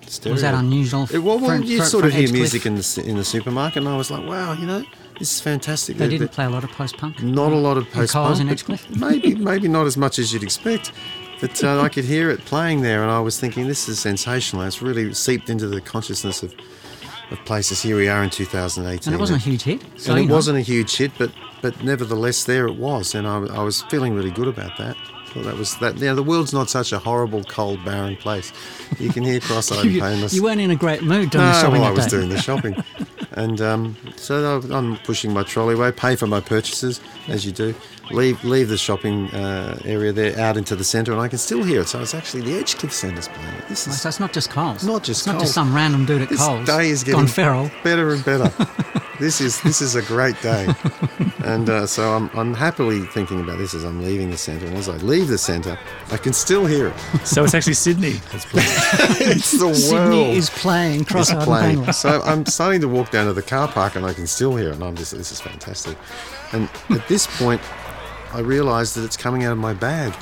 stereo. 0.06 0.32
Was 0.34 0.42
that 0.42 0.54
unusual? 0.54 1.06
It, 1.12 1.18
well, 1.18 1.38
well 1.38 1.58
for- 1.58 1.64
you 1.64 1.78
for- 1.80 1.84
sort 1.84 2.02
for 2.02 2.08
of 2.08 2.14
hear 2.14 2.32
music 2.32 2.64
in 2.66 2.76
the 2.76 3.04
in 3.06 3.16
the 3.16 3.24
supermarket, 3.24 3.78
and 3.78 3.88
I 3.88 3.96
was 3.96 4.10
like, 4.10 4.26
wow, 4.26 4.52
you 4.54 4.66
know, 4.66 4.84
this 5.18 5.32
is 5.34 5.40
fantastic. 5.40 5.96
They 5.98 6.08
didn't 6.08 6.32
play 6.32 6.44
a 6.46 6.50
lot 6.50 6.64
of 6.64 6.70
post 6.70 6.96
punk. 6.96 7.22
Not 7.22 7.52
a 7.52 7.56
lot 7.56 7.76
of 7.76 7.90
post 7.90 8.12
Coles 8.12 8.40
in 8.40 8.48
punk, 8.48 8.60
Edgecliff? 8.60 8.96
maybe 8.98 9.34
maybe 9.50 9.68
not 9.68 9.86
as 9.86 9.96
much 9.96 10.18
as 10.18 10.32
you'd 10.32 10.42
expect. 10.42 10.92
But 11.40 11.62
uh, 11.62 11.80
I 11.82 11.88
could 11.90 12.04
hear 12.04 12.30
it 12.30 12.40
playing 12.46 12.80
there, 12.82 13.02
and 13.02 13.10
I 13.10 13.20
was 13.20 13.38
thinking, 13.38 13.66
this 13.66 13.86
is 13.88 13.98
sensational. 13.98 14.62
It's 14.62 14.80
really 14.80 15.12
seeped 15.12 15.50
into 15.50 15.66
the 15.66 15.80
consciousness 15.80 16.42
of, 16.42 16.54
of 17.30 17.38
places. 17.44 17.82
Here 17.82 17.96
we 17.96 18.08
are 18.08 18.22
in 18.22 18.30
2018. 18.30 19.12
And 19.12 19.18
it 19.18 19.20
wasn't 19.20 19.40
a 19.40 19.44
huge 19.44 19.62
hit. 19.62 19.82
So 19.96 20.12
and 20.12 20.20
it 20.24 20.26
know. 20.28 20.34
wasn't 20.34 20.58
a 20.58 20.62
huge 20.62 20.96
hit, 20.96 21.12
but 21.18 21.32
but 21.62 21.82
nevertheless, 21.82 22.44
there 22.44 22.66
it 22.66 22.76
was, 22.76 23.14
and 23.14 23.26
I, 23.26 23.38
I 23.46 23.62
was 23.62 23.82
feeling 23.84 24.14
really 24.14 24.30
good 24.30 24.48
about 24.48 24.76
that. 24.78 24.96
Thought 25.28 25.44
that 25.44 25.56
was 25.56 25.74
that. 25.78 25.96
You 25.98 26.06
know, 26.08 26.14
the 26.14 26.22
world's 26.22 26.52
not 26.52 26.68
such 26.68 26.92
a 26.92 26.98
horrible, 26.98 27.42
cold, 27.44 27.82
barren 27.84 28.16
place. 28.16 28.52
You 29.00 29.08
can 29.08 29.24
hear 29.24 29.40
cross-eyed 29.40 29.84
You, 29.90 30.00
painless. 30.00 30.34
you 30.34 30.42
weren't 30.42 30.60
in 30.60 30.70
a 30.70 30.76
great 30.76 31.02
mood 31.02 31.30
doing 31.30 31.44
the 31.44 31.52
No, 31.52 31.60
shopping 31.60 31.80
well, 31.80 31.84
I 31.90 31.90
was 31.92 32.04
day. 32.04 32.10
doing 32.18 32.28
the 32.28 32.38
shopping, 32.40 32.76
and 33.32 33.60
um, 33.62 33.96
so 34.16 34.60
I'm 34.70 34.96
pushing 34.98 35.32
my 35.32 35.42
trolley 35.42 35.74
away, 35.74 35.90
pay 35.90 36.16
for 36.16 36.26
my 36.26 36.40
purchases 36.40 37.00
as 37.28 37.46
you 37.46 37.52
do, 37.52 37.74
leave 38.10 38.42
leave 38.44 38.68
the 38.68 38.76
shopping 38.78 39.30
uh, 39.30 39.78
area 39.84 40.12
there 40.12 40.38
out 40.38 40.56
into 40.56 40.76
the 40.76 40.84
centre, 40.84 41.12
and 41.12 41.20
I 41.20 41.28
can 41.28 41.38
still 41.38 41.62
hear 41.62 41.80
it. 41.82 41.88
So 41.88 42.00
it's 42.00 42.14
actually 42.14 42.42
the 42.42 42.62
Edgecliff 42.62 42.92
Centre's 42.92 43.28
playing 43.28 43.54
it. 43.54 43.68
This 43.68 43.86
is 43.86 44.00
So 44.00 44.08
it's 44.08 44.20
not 44.20 44.32
just 44.32 44.50
Coles. 44.50 44.84
Not 44.84 45.02
just 45.02 45.20
It's 45.20 45.26
not 45.26 45.40
just 45.40 45.54
some 45.54 45.74
random 45.74 46.04
dude 46.04 46.22
at 46.22 46.28
this 46.28 46.40
Coles. 46.40 46.66
day 46.66 46.88
is 46.88 47.02
getting 47.04 47.20
gone 47.20 47.28
feral. 47.28 47.70
better 47.82 48.12
and 48.12 48.24
better. 48.24 48.52
this 49.20 49.40
is 49.40 49.60
this 49.62 49.80
is 49.80 49.94
a 49.94 50.02
great 50.02 50.40
day, 50.42 50.66
and 51.44 51.68
uh, 51.70 51.86
so 51.86 52.12
I'm 52.12 52.30
I'm 52.34 52.52
happily 52.54 53.00
thinking 53.00 53.40
about 53.40 53.58
this 53.58 53.74
as 53.74 53.84
I'm 53.84 54.02
leaving 54.02 54.30
the 54.30 54.36
centre, 54.36 54.66
and 54.66 54.76
as 54.76 54.88
I 54.88 54.96
leave 54.98 55.28
the 55.28 55.38
centre, 55.38 55.78
I 56.10 56.16
can 56.16 56.32
still 56.32 56.66
hear 56.66 56.88
it. 56.88 57.26
So 57.26 57.44
it's 57.44 57.54
actually 57.54 57.74
Sydney 57.74 58.14
that's 58.32 58.46
it's 59.20 59.52
the 59.52 59.66
world. 59.66 59.76
Sydney 59.76 60.36
is 60.36 60.50
playing 60.50 61.02
It's 61.02 61.10
cross-eyed 61.10 61.36
and 61.36 61.44
playing. 61.44 61.92
So 61.92 62.20
I'm 62.22 62.44
starting 62.46 62.80
to 62.82 62.88
walk 62.88 63.10
down 63.10 63.26
to 63.26 63.32
the 63.32 63.42
car 63.42 63.68
park 63.68 63.96
and 63.96 64.04
I 64.04 64.12
can 64.12 64.26
still 64.26 64.56
hear 64.56 64.70
it, 64.70 64.74
and 64.74 64.84
I'm 64.84 64.96
just 64.96 65.16
this 65.16 65.32
is 65.32 65.40
fantastic. 65.40 65.96
And 66.52 66.68
at 66.90 67.06
this 67.08 67.26
point, 67.38 67.60
I 68.34 68.40
realise 68.40 68.94
that 68.94 69.04
it's 69.04 69.16
coming 69.16 69.44
out 69.44 69.52
of 69.52 69.58
my 69.58 69.74
bag, 69.74 70.12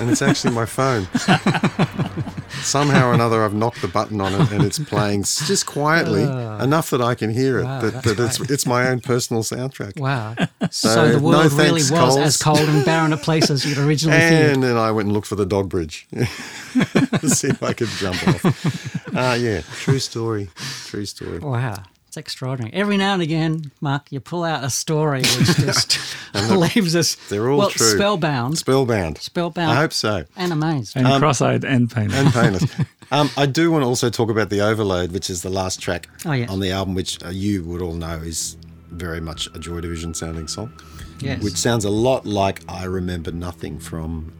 and 0.00 0.08
it's 0.10 0.22
actually 0.22 0.54
my 0.54 0.64
phone. 0.64 1.06
Somehow 2.62 3.10
or 3.10 3.12
another, 3.14 3.44
I've 3.44 3.52
knocked 3.52 3.82
the 3.82 3.88
button 3.88 4.22
on 4.22 4.32
it, 4.32 4.50
and 4.50 4.64
it's 4.64 4.78
playing 4.78 5.22
just 5.24 5.66
quietly 5.66 6.22
enough 6.22 6.88
that 6.90 7.02
I 7.02 7.14
can 7.14 7.30
hear 7.30 7.58
it. 7.58 7.64
Wow, 7.64 7.80
that, 7.82 8.02
that 8.04 8.18
it's 8.18 8.40
it's 8.50 8.64
my 8.64 8.88
own 8.88 9.00
personal 9.00 9.42
soundtrack. 9.42 10.00
Wow. 10.00 10.34
So, 10.70 10.88
So, 10.88 11.08
the 11.08 11.20
no 11.20 11.26
world 11.26 11.52
really 11.52 11.82
thanks, 11.82 11.90
was 11.90 12.16
as 12.16 12.36
cold 12.38 12.58
and 12.58 12.84
barren 12.86 13.12
a 13.12 13.18
place 13.18 13.50
as 13.50 13.66
you'd 13.66 13.78
originally 13.78 14.18
feared. 14.18 14.54
And 14.54 14.62
then 14.62 14.76
I 14.78 14.90
went 14.90 15.06
and 15.06 15.12
looked 15.12 15.26
for 15.26 15.36
the 15.36 15.46
dog 15.46 15.68
bridge 15.68 16.06
to 16.12 17.28
see 17.28 17.48
if 17.48 17.62
I 17.62 17.74
could 17.74 17.88
jump 17.88 18.16
off. 18.28 19.14
Uh, 19.14 19.36
yeah, 19.38 19.60
true 19.72 19.98
story. 19.98 20.48
True 20.86 21.04
story. 21.04 21.38
Wow. 21.38 21.82
It's 22.08 22.16
extraordinary. 22.16 22.72
Every 22.74 22.96
now 22.96 23.12
and 23.12 23.22
again, 23.22 23.70
Mark, 23.82 24.10
you 24.10 24.18
pull 24.20 24.42
out 24.42 24.64
a 24.64 24.70
story 24.70 25.20
which 25.20 25.56
just 25.58 25.98
leaves 26.50 26.96
us 26.96 27.14
they're 27.28 27.50
all 27.50 27.58
well, 27.58 27.70
true. 27.70 27.86
spellbound, 27.86 28.56
Spellbound. 28.58 29.18
spellbound, 29.18 29.70
I 29.70 29.74
hope 29.74 29.92
so. 29.92 30.24
and 30.36 30.52
amazed. 30.52 30.96
And 30.96 31.06
cross-eyed 31.20 31.64
and 31.64 31.90
painless. 31.90 32.16
And 32.18 32.32
painless. 32.32 32.64
um, 33.10 33.28
I 33.36 33.44
do 33.44 33.70
want 33.70 33.82
to 33.82 33.86
also 33.86 34.08
talk 34.08 34.30
about 34.30 34.48
the 34.48 34.62
Overload, 34.62 35.12
which 35.12 35.28
is 35.28 35.42
the 35.42 35.50
last 35.50 35.80
track 35.82 36.08
Oh, 36.24 36.32
yes. 36.32 36.48
on 36.50 36.60
the 36.60 36.70
album, 36.72 36.94
which 36.94 37.22
uh, 37.22 37.28
you 37.28 37.62
would 37.64 37.82
all 37.82 37.92
know 37.94 38.16
is 38.16 38.56
very 38.90 39.20
much 39.20 39.46
a 39.54 39.58
Joy 39.58 39.80
Division 39.82 40.14
sounding 40.14 40.48
song. 40.48 40.72
Yes. 41.20 41.42
Which 41.42 41.56
sounds 41.56 41.84
a 41.84 41.90
lot 41.90 42.24
like 42.24 42.62
I 42.70 42.84
Remember 42.84 43.32
Nothing 43.32 43.78
from 43.78 44.32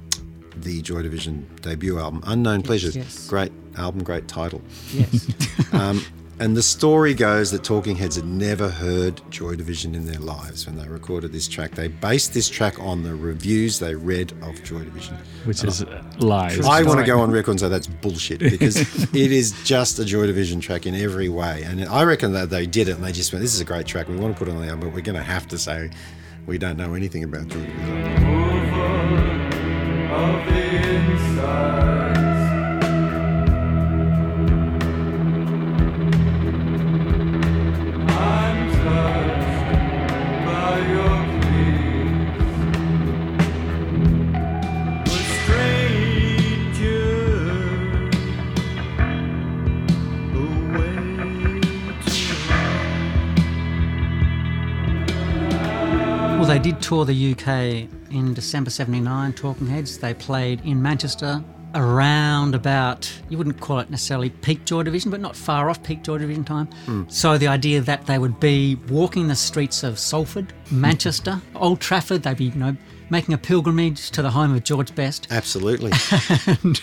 the 0.56 0.80
Joy 0.80 1.02
Division 1.02 1.46
debut 1.60 1.98
album, 1.98 2.22
Unknown 2.26 2.62
Pleasures. 2.62 2.96
yes. 2.96 3.28
Great 3.28 3.52
album, 3.76 4.02
great 4.02 4.26
title. 4.26 4.62
yes. 4.92 5.28
Um, 5.74 6.02
and 6.40 6.56
the 6.56 6.62
story 6.62 7.14
goes 7.14 7.50
that 7.50 7.64
Talking 7.64 7.96
Heads 7.96 8.16
had 8.16 8.24
never 8.24 8.68
heard 8.68 9.20
Joy 9.30 9.56
Division 9.56 9.94
in 9.94 10.06
their 10.06 10.20
lives 10.20 10.66
when 10.66 10.76
they 10.76 10.86
recorded 10.88 11.32
this 11.32 11.48
track. 11.48 11.72
They 11.72 11.88
based 11.88 12.32
this 12.32 12.48
track 12.48 12.78
on 12.78 13.02
the 13.02 13.14
reviews 13.14 13.78
they 13.78 13.94
read 13.94 14.32
of 14.42 14.62
Joy 14.62 14.84
Division. 14.84 15.16
which 15.44 15.64
is 15.64 15.82
uh, 15.82 16.02
lies. 16.18 16.60
I 16.60 16.82
want 16.82 17.00
to 17.00 17.06
go 17.06 17.20
on 17.20 17.30
record 17.30 17.52
and 17.52 17.60
say 17.60 17.68
that's 17.68 17.86
bullshit 17.86 18.40
because 18.40 18.76
it 19.14 19.32
is 19.32 19.52
just 19.64 19.98
a 19.98 20.04
Joy 20.04 20.26
Division 20.26 20.60
track 20.60 20.86
in 20.86 20.94
every 20.94 21.28
way. 21.28 21.62
And 21.64 21.84
I 21.86 22.04
reckon 22.04 22.32
that 22.32 22.50
they 22.50 22.66
did 22.66 22.88
it 22.88 22.92
and 22.96 23.04
they 23.04 23.12
just 23.12 23.32
went, 23.32 23.42
this 23.42 23.54
is 23.54 23.60
a 23.60 23.64
great 23.64 23.86
track. 23.86 24.08
We 24.08 24.16
want 24.16 24.34
to 24.34 24.38
put 24.38 24.48
it 24.48 24.52
on 24.52 24.60
the 24.60 24.68
album, 24.68 24.88
but 24.88 24.94
we're 24.94 25.02
going 25.02 25.16
to 25.16 25.22
have 25.22 25.48
to 25.48 25.58
say 25.58 25.90
we 26.46 26.56
don't 26.58 26.76
know 26.76 26.94
anything 26.94 27.24
about 27.24 27.48
Joy 27.48 27.60
Division. 27.60 28.38
They 56.58 56.72
did 56.72 56.82
tour 56.82 57.04
the 57.04 57.32
UK 57.32 57.88
in 58.10 58.34
December 58.34 58.68
79, 58.68 59.32
Talking 59.34 59.68
Heads. 59.68 59.96
They 59.96 60.12
played 60.12 60.60
in 60.64 60.82
Manchester 60.82 61.40
around 61.76 62.56
about, 62.56 63.08
you 63.28 63.38
wouldn't 63.38 63.60
call 63.60 63.78
it 63.78 63.90
necessarily 63.90 64.30
peak 64.30 64.64
Joy 64.64 64.82
Division, 64.82 65.12
but 65.12 65.20
not 65.20 65.36
far 65.36 65.70
off 65.70 65.80
peak 65.84 66.02
Joy 66.02 66.18
Division 66.18 66.42
time. 66.42 66.66
Hmm. 66.86 67.04
So 67.06 67.38
the 67.38 67.46
idea 67.46 67.80
that 67.82 68.06
they 68.06 68.18
would 68.18 68.40
be 68.40 68.74
walking 68.88 69.28
the 69.28 69.36
streets 69.36 69.84
of 69.84 70.00
Salford, 70.00 70.52
Manchester, 70.72 71.40
Old 71.54 71.80
Trafford, 71.80 72.24
they'd 72.24 72.36
be, 72.36 72.46
you 72.46 72.54
know, 72.56 72.76
making 73.08 73.34
a 73.34 73.38
pilgrimage 73.38 74.10
to 74.10 74.22
the 74.22 74.30
home 74.30 74.52
of 74.52 74.64
George 74.64 74.92
Best. 74.96 75.28
Absolutely. 75.30 75.92
and, 76.64 76.82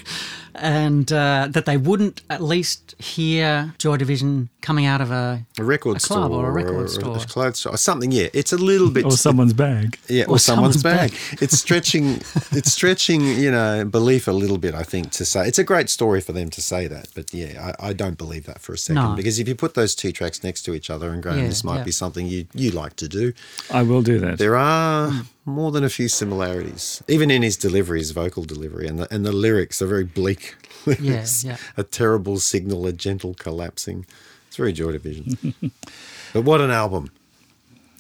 and 0.58 1.12
uh, 1.12 1.48
that 1.52 1.66
they 1.66 1.78
wouldn't 1.78 2.22
at 2.30 2.42
least 2.42 2.96
hear 3.00 3.74
Joy 3.78 3.98
Division 3.98 4.50
coming 4.62 4.86
out 4.86 5.02
of 5.02 5.12
a 5.12 5.46
A 5.60 5.64
record 5.64 5.98
A 5.98 6.00
club 6.00 6.30
store 6.30 6.40
or 6.44 6.50
a 6.50 6.52
record 6.52 6.90
store. 6.90 7.18
a 7.18 7.20
clothes 7.20 7.60
store 7.60 7.74
or 7.74 7.78
something. 7.78 8.12
Yeah, 8.12 8.28
it's 8.34 8.54
a 8.54 8.58
little 8.58 8.90
bit 8.90 9.06
or 9.06 9.12
someone's 9.12 9.54
bag. 9.54 9.98
Yeah, 10.08 10.24
or, 10.26 10.32
Or 10.36 10.40
someone's, 10.40 10.82
someone's 10.82 11.12
bag. 11.12 11.42
it's 11.42 11.58
stretching. 11.60 12.22
It's 12.52 12.72
stretching. 12.72 13.22
You 13.22 13.52
know, 13.52 13.86
belief 13.86 14.28
a 14.28 14.32
little 14.32 14.58
bit. 14.58 14.74
I 14.76 14.84
think 14.84 15.12
to 15.12 15.26
say 15.26 15.48
it's 15.48 15.60
a 15.60 15.64
great 15.64 15.90
story 15.90 16.22
for 16.22 16.32
them 16.32 16.50
to 16.52 16.62
say 16.62 16.88
that, 16.88 17.08
but 17.16 17.34
yeah, 17.34 17.74
I, 17.80 17.90
I 17.90 17.94
don't 17.94 18.18
believe 18.18 18.46
that 18.46 18.60
for 18.62 18.74
a 18.74 18.78
second 18.78 19.04
No. 19.04 19.16
because 19.16 19.40
if 19.40 19.48
you 19.48 19.56
put 19.56 19.74
those 19.74 19.94
two 19.96 20.12
tracks 20.12 20.44
next 20.44 20.62
to 20.64 20.74
each 20.74 20.90
other 20.90 21.10
and 21.12 21.22
Graham, 21.22 21.40
Yeah, 21.40 21.48
this 21.48 21.64
might 21.64 21.78
yeah. 21.80 21.84
be 21.84 21.92
something 21.92 22.28
you 22.28 22.46
you 22.54 22.72
like 22.72 22.96
to 22.98 23.08
do. 23.08 23.34
I 23.72 23.82
will 23.84 24.02
do 24.02 24.20
that. 24.20 24.38
There 24.38 24.56
are 24.56 25.12
more 25.46 25.72
than 25.72 25.84
a 25.84 25.90
few 25.90 26.08
similarities, 26.08 27.04
even 27.08 27.30
in 27.32 27.42
his 27.44 27.56
delivery, 27.58 28.00
his 28.00 28.12
vocal 28.12 28.44
delivery, 28.44 28.88
and 28.88 29.00
the 29.00 29.14
and 29.14 29.26
the 29.26 29.32
lyrics 29.32 29.82
are 29.82 29.88
very 29.88 30.04
bleak. 30.04 30.56
lyrics. 30.86 31.44
yeah. 31.44 31.58
A 31.78 31.84
terrible 31.84 32.40
signal, 32.40 32.86
a 32.88 32.92
gentle 32.94 33.34
collapsing. 33.36 34.06
It's 34.48 34.58
very 34.58 34.74
Joy 34.74 34.92
Division. 34.94 35.54
but 36.34 36.42
what 36.44 36.62
an 36.62 36.72
album! 36.72 37.12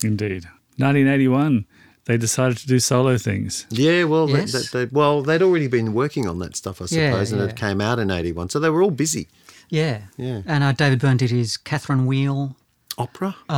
Indeed. 0.03 0.45
1981, 0.77 1.65
they 2.05 2.17
decided 2.17 2.57
to 2.57 2.67
do 2.67 2.79
solo 2.79 3.17
things. 3.17 3.65
Yeah, 3.69 4.03
well, 4.03 4.29
Yes. 4.29 4.51
they, 4.51 4.59
they, 4.79 4.85
they, 4.85 4.91
well, 4.91 5.21
they'd 5.21 5.41
already 5.41 5.67
been 5.67 5.93
working 5.93 6.27
on 6.27 6.39
that 6.39 6.55
stuff, 6.55 6.81
I 6.81 6.85
Yeah, 6.89 7.11
suppose, 7.11 7.31
and 7.31 7.41
yeah. 7.41 7.47
it 7.47 7.55
came 7.55 7.79
out 7.79 7.97
in 7.99 8.11
'81, 8.11 8.49
so 8.49 8.59
they 8.59 8.69
were 8.69 8.83
all 8.83 8.91
busy. 8.91 9.27
Yeah. 9.69 10.01
Yeah. 10.17 10.41
And 10.45 10.63
uh, 10.63 10.71
David 10.73 10.99
Byrne 10.99 11.17
did 11.17 11.31
his 11.31 11.57
Catherine 11.57 12.05
Wheel 12.05 12.55
Opera. 12.97 13.35
uh, 13.49 13.53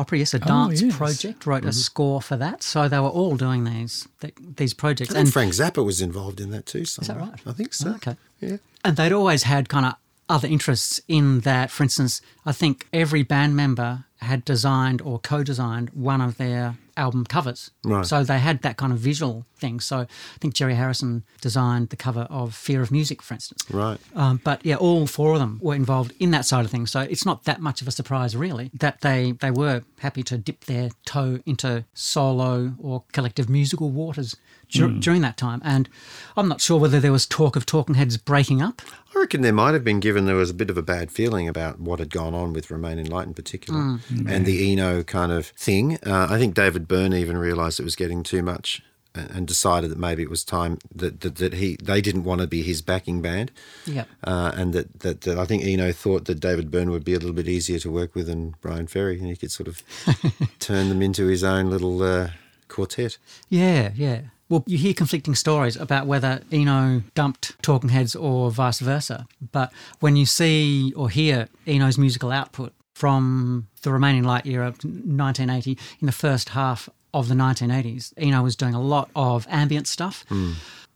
opera, 0.00 0.18
yes, 0.18 0.34
a 0.34 0.38
dance 0.38 0.82
yes. 0.82 0.96
project, 0.96 1.46
wrote 1.46 1.60
Mm-hmm. 1.62 1.68
a 1.68 1.72
score 1.72 2.20
for 2.20 2.36
that. 2.36 2.62
So 2.62 2.88
they 2.88 2.98
were 2.98 3.08
all 3.08 3.36
doing 3.36 3.64
these 3.64 4.08
th- 4.20 4.34
these 4.56 4.74
projects. 4.74 5.10
I 5.12 5.14
think 5.22 5.32
Frank 5.32 5.52
Zappa 5.52 5.84
was 5.84 6.00
involved 6.00 6.40
in 6.40 6.50
that 6.50 6.66
too. 6.66 6.78
is 6.80 6.96
that 6.96 7.16
right? 7.16 7.40
I 7.46 7.52
think 7.52 7.72
so. 7.74 7.90
Okay. 7.96 8.16
Yeah. 8.40 8.56
And 8.84 8.96
they'd 8.96 9.12
always 9.12 9.44
had 9.44 9.68
kind 9.68 9.86
of 9.86 9.94
other 10.30 10.48
interests 10.48 11.00
in 11.08 11.40
that. 11.40 11.70
For 11.70 11.82
instance, 11.82 12.22
I 12.46 12.52
think 12.52 12.86
every 12.92 13.22
band 13.22 13.56
member 13.56 14.04
had 14.20 14.44
designed 14.44 15.00
or 15.00 15.18
co-designed 15.18 15.90
one 15.90 16.20
of 16.20 16.36
their 16.36 16.76
album 16.96 17.24
covers. 17.24 17.70
Right. 17.82 18.04
So 18.04 18.22
they 18.22 18.38
had 18.38 18.60
that 18.62 18.76
kind 18.76 18.92
of 18.92 18.98
visual 18.98 19.46
thing. 19.56 19.80
So 19.80 20.00
I 20.00 20.06
think 20.40 20.52
Jerry 20.54 20.74
Harrison 20.74 21.24
designed 21.40 21.88
the 21.88 21.96
cover 21.96 22.26
of 22.30 22.54
Fear 22.54 22.82
of 22.82 22.90
Music, 22.92 23.22
for 23.22 23.34
instance. 23.34 23.64
Right. 23.70 23.98
Um, 24.14 24.40
but 24.44 24.64
yeah, 24.64 24.76
all 24.76 25.06
four 25.06 25.32
of 25.32 25.38
them 25.38 25.58
were 25.62 25.74
involved 25.74 26.12
in 26.18 26.30
that 26.32 26.44
side 26.44 26.66
of 26.66 26.70
things. 26.70 26.90
So 26.90 27.00
it's 27.00 27.24
not 27.24 27.44
that 27.44 27.60
much 27.60 27.80
of 27.80 27.88
a 27.88 27.90
surprise, 27.90 28.36
really, 28.36 28.70
that 28.74 29.00
they, 29.00 29.32
they 29.32 29.50
were 29.50 29.82
happy 30.00 30.22
to 30.24 30.36
dip 30.36 30.66
their 30.66 30.90
toe 31.06 31.40
into 31.46 31.86
solo 31.94 32.74
or 32.78 33.04
collective 33.12 33.48
musical 33.48 33.90
waters 33.90 34.36
dur- 34.70 34.88
during 34.98 35.20
that 35.22 35.36
time. 35.36 35.60
And 35.64 35.88
I'm 36.36 36.48
not 36.48 36.60
sure 36.60 36.78
whether 36.78 37.00
there 37.00 37.12
was 37.12 37.26
talk 37.26 37.56
of 37.56 37.66
Talking 37.66 37.94
Heads 37.96 38.16
breaking 38.16 38.62
up. 38.62 38.82
I 39.14 39.18
reckon 39.18 39.42
there 39.42 39.52
might 39.52 39.74
have 39.74 39.84
been 39.84 40.00
given 40.00 40.26
there 40.26 40.36
was 40.36 40.50
a 40.50 40.54
bit 40.54 40.70
of 40.70 40.78
a 40.78 40.82
bad 40.82 41.10
feeling 41.10 41.48
about 41.48 41.80
what 41.80 41.98
had 41.98 42.10
gone 42.10 42.34
on 42.34 42.52
with 42.52 42.70
Remain 42.70 42.98
in 42.98 43.06
Light 43.06 43.26
in 43.26 43.34
particular 43.34 43.80
Mm. 43.80 44.30
and 44.30 44.46
the 44.46 44.72
Eno 44.72 45.02
kind 45.02 45.32
of 45.32 45.46
thing. 45.48 45.98
Uh, 46.06 46.28
I 46.30 46.38
think 46.38 46.54
David 46.54 46.86
Byrne 46.86 47.12
even 47.14 47.36
realised 47.36 47.80
it 47.80 47.84
was 47.84 47.96
getting 47.96 48.22
too 48.22 48.42
much 48.42 48.80
and 49.12 49.28
and 49.32 49.48
decided 49.48 49.90
that 49.90 49.98
maybe 49.98 50.22
it 50.22 50.30
was 50.30 50.44
time 50.44 50.78
that 50.94 51.20
that, 51.22 51.34
that 51.36 51.54
he 51.54 51.76
they 51.82 52.00
didn't 52.00 52.22
want 52.22 52.40
to 52.40 52.46
be 52.46 52.62
his 52.62 52.80
backing 52.80 53.20
band, 53.20 53.50
Yep. 53.86 54.06
uh, 54.22 54.52
and 54.54 54.72
that, 54.72 55.00
that 55.00 55.22
that 55.22 55.36
I 55.36 55.44
think 55.46 55.64
Eno 55.64 55.90
thought 55.90 56.26
that 56.26 56.38
David 56.38 56.70
Byrne 56.70 56.90
would 56.90 57.04
be 57.04 57.14
a 57.14 57.18
little 57.18 57.32
bit 57.34 57.48
easier 57.48 57.80
to 57.80 57.90
work 57.90 58.14
with 58.14 58.28
than 58.28 58.54
Bryan 58.60 58.86
Ferry, 58.86 59.18
and 59.18 59.26
he 59.26 59.34
could 59.34 59.50
sort 59.50 59.66
of 59.66 59.82
turn 60.60 60.88
them 60.88 61.02
into 61.02 61.26
his 61.26 61.42
own 61.42 61.70
little 61.70 62.00
uh, 62.04 62.30
quartet. 62.68 63.18
Yeah, 63.48 63.90
yeah. 63.96 64.20
Well, 64.50 64.64
you 64.66 64.78
hear 64.78 64.94
conflicting 64.94 65.36
stories 65.36 65.76
about 65.76 66.08
whether 66.08 66.42
Eno 66.50 67.04
dumped 67.14 67.54
Talking 67.62 67.90
Heads 67.90 68.16
or 68.16 68.50
vice 68.50 68.80
versa. 68.80 69.28
But 69.52 69.72
when 70.00 70.16
you 70.16 70.26
see 70.26 70.92
or 70.96 71.08
hear 71.08 71.48
Eno's 71.68 71.96
musical 71.96 72.32
output 72.32 72.72
from 72.92 73.68
the 73.82 73.92
Remain 73.92 74.16
in 74.16 74.24
Light 74.24 74.46
era 74.46 74.66
of 74.66 74.84
1980, 74.84 75.78
in 76.00 76.06
the 76.06 76.12
first 76.12 76.48
half 76.48 76.88
of 77.14 77.28
the 77.28 77.34
1980s, 77.36 78.12
Eno 78.16 78.42
was 78.42 78.56
doing 78.56 78.74
a 78.74 78.82
lot 78.82 79.08
of 79.14 79.46
ambient 79.48 79.86
stuff 79.86 80.24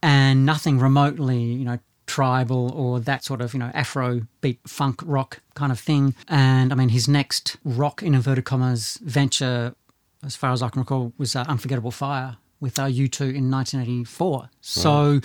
and 0.02 0.44
nothing 0.44 0.80
remotely, 0.80 1.40
you 1.40 1.64
know, 1.64 1.78
tribal 2.06 2.72
or 2.72 2.98
that 2.98 3.22
sort 3.22 3.40
of, 3.40 3.54
you 3.54 3.60
know, 3.60 3.70
Afro 3.72 4.22
beat 4.40 4.58
funk 4.66 5.00
rock 5.04 5.38
kind 5.54 5.70
of 5.70 5.78
thing. 5.78 6.16
And 6.26 6.72
I 6.72 6.74
mean, 6.74 6.88
his 6.88 7.06
next 7.06 7.56
rock, 7.64 8.02
in 8.02 8.16
inverted 8.16 8.44
commas, 8.44 8.98
venture 9.04 9.76
as 10.24 10.34
far 10.34 10.50
as 10.50 10.60
I 10.60 10.70
can 10.70 10.80
recall, 10.80 11.12
was 11.18 11.36
uh, 11.36 11.44
Unforgettable 11.46 11.92
Fire 11.92 12.36
with 12.64 12.78
uh, 12.78 12.86
U2 12.86 13.20
in 13.34 13.50
1984. 13.50 14.48
So 14.62 15.20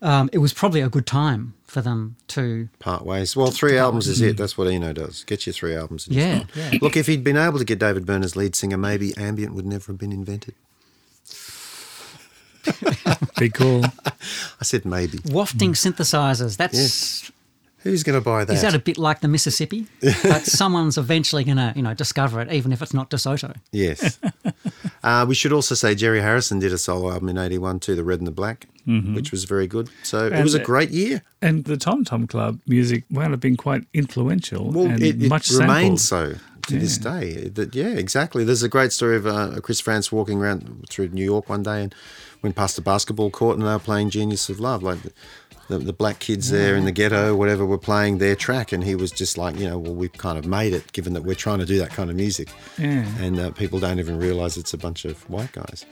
um, 0.00 0.30
it 0.32 0.38
was 0.38 0.54
probably 0.54 0.80
a 0.80 0.88
good 0.88 1.06
time 1.06 1.52
for 1.66 1.82
them 1.82 2.16
to. 2.28 2.70
Part 2.78 3.04
ways. 3.04 3.36
Well, 3.36 3.50
three 3.50 3.76
albums 3.76 4.08
is 4.08 4.22
it. 4.22 4.38
That's 4.38 4.56
what 4.56 4.68
Eno 4.68 4.94
does. 4.94 5.22
Get 5.24 5.46
you 5.46 5.52
three 5.52 5.76
albums. 5.76 6.06
and 6.06 6.16
Yeah, 6.16 6.44
yeah. 6.54 6.78
Look, 6.80 6.96
if 6.96 7.06
he'd 7.06 7.22
been 7.22 7.36
able 7.36 7.58
to 7.58 7.64
get 7.66 7.78
David 7.78 8.06
Byrne 8.06 8.24
as 8.24 8.36
lead 8.36 8.56
singer, 8.56 8.78
maybe 8.78 9.14
ambient 9.18 9.54
would 9.54 9.66
never 9.66 9.92
have 9.92 9.98
been 9.98 10.12
invented. 10.12 10.54
Big 13.38 13.52
call. 13.52 13.84
I 14.06 14.64
said 14.64 14.86
maybe. 14.86 15.18
Wafting 15.18 15.72
synthesizers. 15.72 16.56
That's. 16.56 16.78
Yes. 16.78 17.32
Who's 17.82 18.02
going 18.02 18.18
to 18.18 18.24
buy 18.24 18.44
that? 18.44 18.52
Is 18.52 18.62
that 18.62 18.74
a 18.74 18.78
bit 18.78 18.98
like 18.98 19.20
the 19.20 19.28
Mississippi? 19.28 19.86
but 20.22 20.44
someone's 20.44 20.98
eventually 20.98 21.44
going 21.44 21.56
to, 21.56 21.72
you 21.74 21.82
know, 21.82 21.94
discover 21.94 22.40
it, 22.40 22.52
even 22.52 22.72
if 22.72 22.82
it's 22.82 22.94
not 22.94 23.10
DeSoto. 23.10 23.56
Yes. 23.72 24.18
uh, 25.04 25.24
we 25.28 25.34
should 25.34 25.52
also 25.52 25.74
say 25.74 25.94
Jerry 25.94 26.20
Harrison 26.20 26.58
did 26.58 26.72
a 26.72 26.78
solo 26.78 27.12
album 27.12 27.28
in 27.28 27.38
81 27.38 27.80
too, 27.80 27.94
The 27.94 28.04
Red 28.04 28.20
and 28.20 28.26
the 28.26 28.32
Black, 28.32 28.68
which 28.86 29.30
was 29.30 29.44
very 29.44 29.66
good. 29.66 29.90
So 30.02 30.26
it 30.26 30.42
was 30.42 30.54
a 30.54 30.60
great 30.60 30.90
year. 30.90 31.22
And 31.40 31.64
the 31.64 31.76
Tom 31.76 32.04
Tom 32.04 32.26
Club 32.26 32.60
music 32.66 33.04
wound 33.10 33.34
up 33.34 33.40
being 33.40 33.56
quite 33.56 33.82
influential 33.92 34.70
Well, 34.70 34.86
and 34.86 35.02
it, 35.02 35.22
it 35.22 35.28
much 35.28 35.50
remains 35.50 36.06
sampled. 36.06 36.36
so 36.36 36.40
to 36.68 36.78
this 36.78 36.98
day. 36.98 37.48
That 37.48 37.74
Yeah, 37.74 37.88
exactly. 37.88 38.44
There's 38.44 38.62
a 38.62 38.68
great 38.68 38.92
story 38.92 39.16
of 39.16 39.26
uh, 39.26 39.60
Chris 39.60 39.80
Frantz 39.80 40.12
walking 40.12 40.40
around 40.40 40.86
through 40.88 41.08
New 41.08 41.24
York 41.24 41.48
one 41.48 41.62
day 41.62 41.82
and 41.82 41.94
went 42.42 42.56
past 42.56 42.78
a 42.78 42.82
basketball 42.82 43.30
court 43.30 43.56
and 43.56 43.66
they 43.66 43.72
were 43.72 43.78
playing 43.78 44.10
Genius 44.10 44.48
of 44.48 44.60
Love. 44.60 44.82
Like 44.82 44.98
the, 45.68 45.78
the, 45.78 45.92
black 45.92 46.18
kids 46.18 46.50
there 46.50 46.76
in 46.76 46.84
the 46.84 46.92
ghetto, 46.92 47.34
whatever, 47.34 47.64
were 47.64 47.78
playing 47.78 48.18
their 48.18 48.34
track. 48.34 48.72
And 48.72 48.82
he 48.82 48.94
was 48.94 49.10
just 49.10 49.38
like, 49.38 49.56
you 49.56 49.68
know, 49.68 49.78
well, 49.78 49.94
we've 49.94 50.12
kind 50.12 50.38
of 50.38 50.46
made 50.46 50.72
it 50.72 50.92
given 50.92 51.12
that 51.14 51.22
we're 51.22 51.34
trying 51.34 51.58
to 51.58 51.66
do 51.66 51.78
that 51.78 51.90
kind 51.90 52.10
of 52.10 52.16
music. 52.16 52.48
And 53.20 53.38
uh, 53.38 53.50
people 53.52 53.78
don't 53.78 53.98
even 53.98 54.18
realize 54.18 54.56
it's 54.56 54.74
a 54.74 54.78
bunch 54.78 55.04
of 55.04 55.28
white 55.30 55.52
guys. 55.52 55.84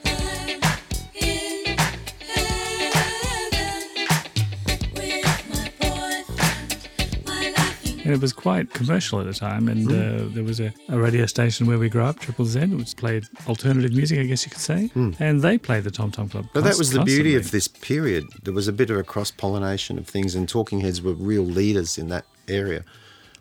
And 8.03 8.11
it 8.15 8.19
was 8.19 8.33
quite 8.33 8.73
commercial 8.73 9.19
at 9.19 9.27
the 9.27 9.33
time. 9.33 9.67
And 9.67 9.87
uh, 9.91 10.25
there 10.33 10.43
was 10.43 10.59
a, 10.59 10.73
a 10.89 10.97
radio 10.99 11.27
station 11.27 11.67
where 11.67 11.77
we 11.77 11.87
grew 11.87 12.03
up, 12.03 12.17
Triple 12.19 12.45
Z, 12.45 12.65
which 12.67 12.95
played 12.97 13.25
alternative 13.47 13.91
music, 13.93 14.17
I 14.19 14.23
guess 14.23 14.43
you 14.43 14.49
could 14.51 14.59
say. 14.61 14.89
And 15.19 15.41
they 15.41 15.57
played 15.59 15.83
the 15.83 15.91
Tom 15.91 16.09
Tom 16.11 16.27
Club. 16.27 16.47
But 16.53 16.63
that 16.63 16.77
was 16.79 16.91
the 16.91 17.03
beauty 17.03 17.35
of 17.35 17.51
this 17.51 17.67
period. 17.67 18.25
There 18.43 18.53
was 18.53 18.67
a 18.67 18.73
bit 18.73 18.89
of 18.89 18.97
a 18.97 19.03
cross 19.03 19.29
pollination 19.29 19.99
of 19.99 20.07
things, 20.07 20.33
and 20.33 20.49
Talking 20.49 20.79
Heads 20.81 21.01
were 21.01 21.13
real 21.13 21.43
leaders 21.43 21.97
in 21.99 22.09
that 22.09 22.25
area 22.47 22.83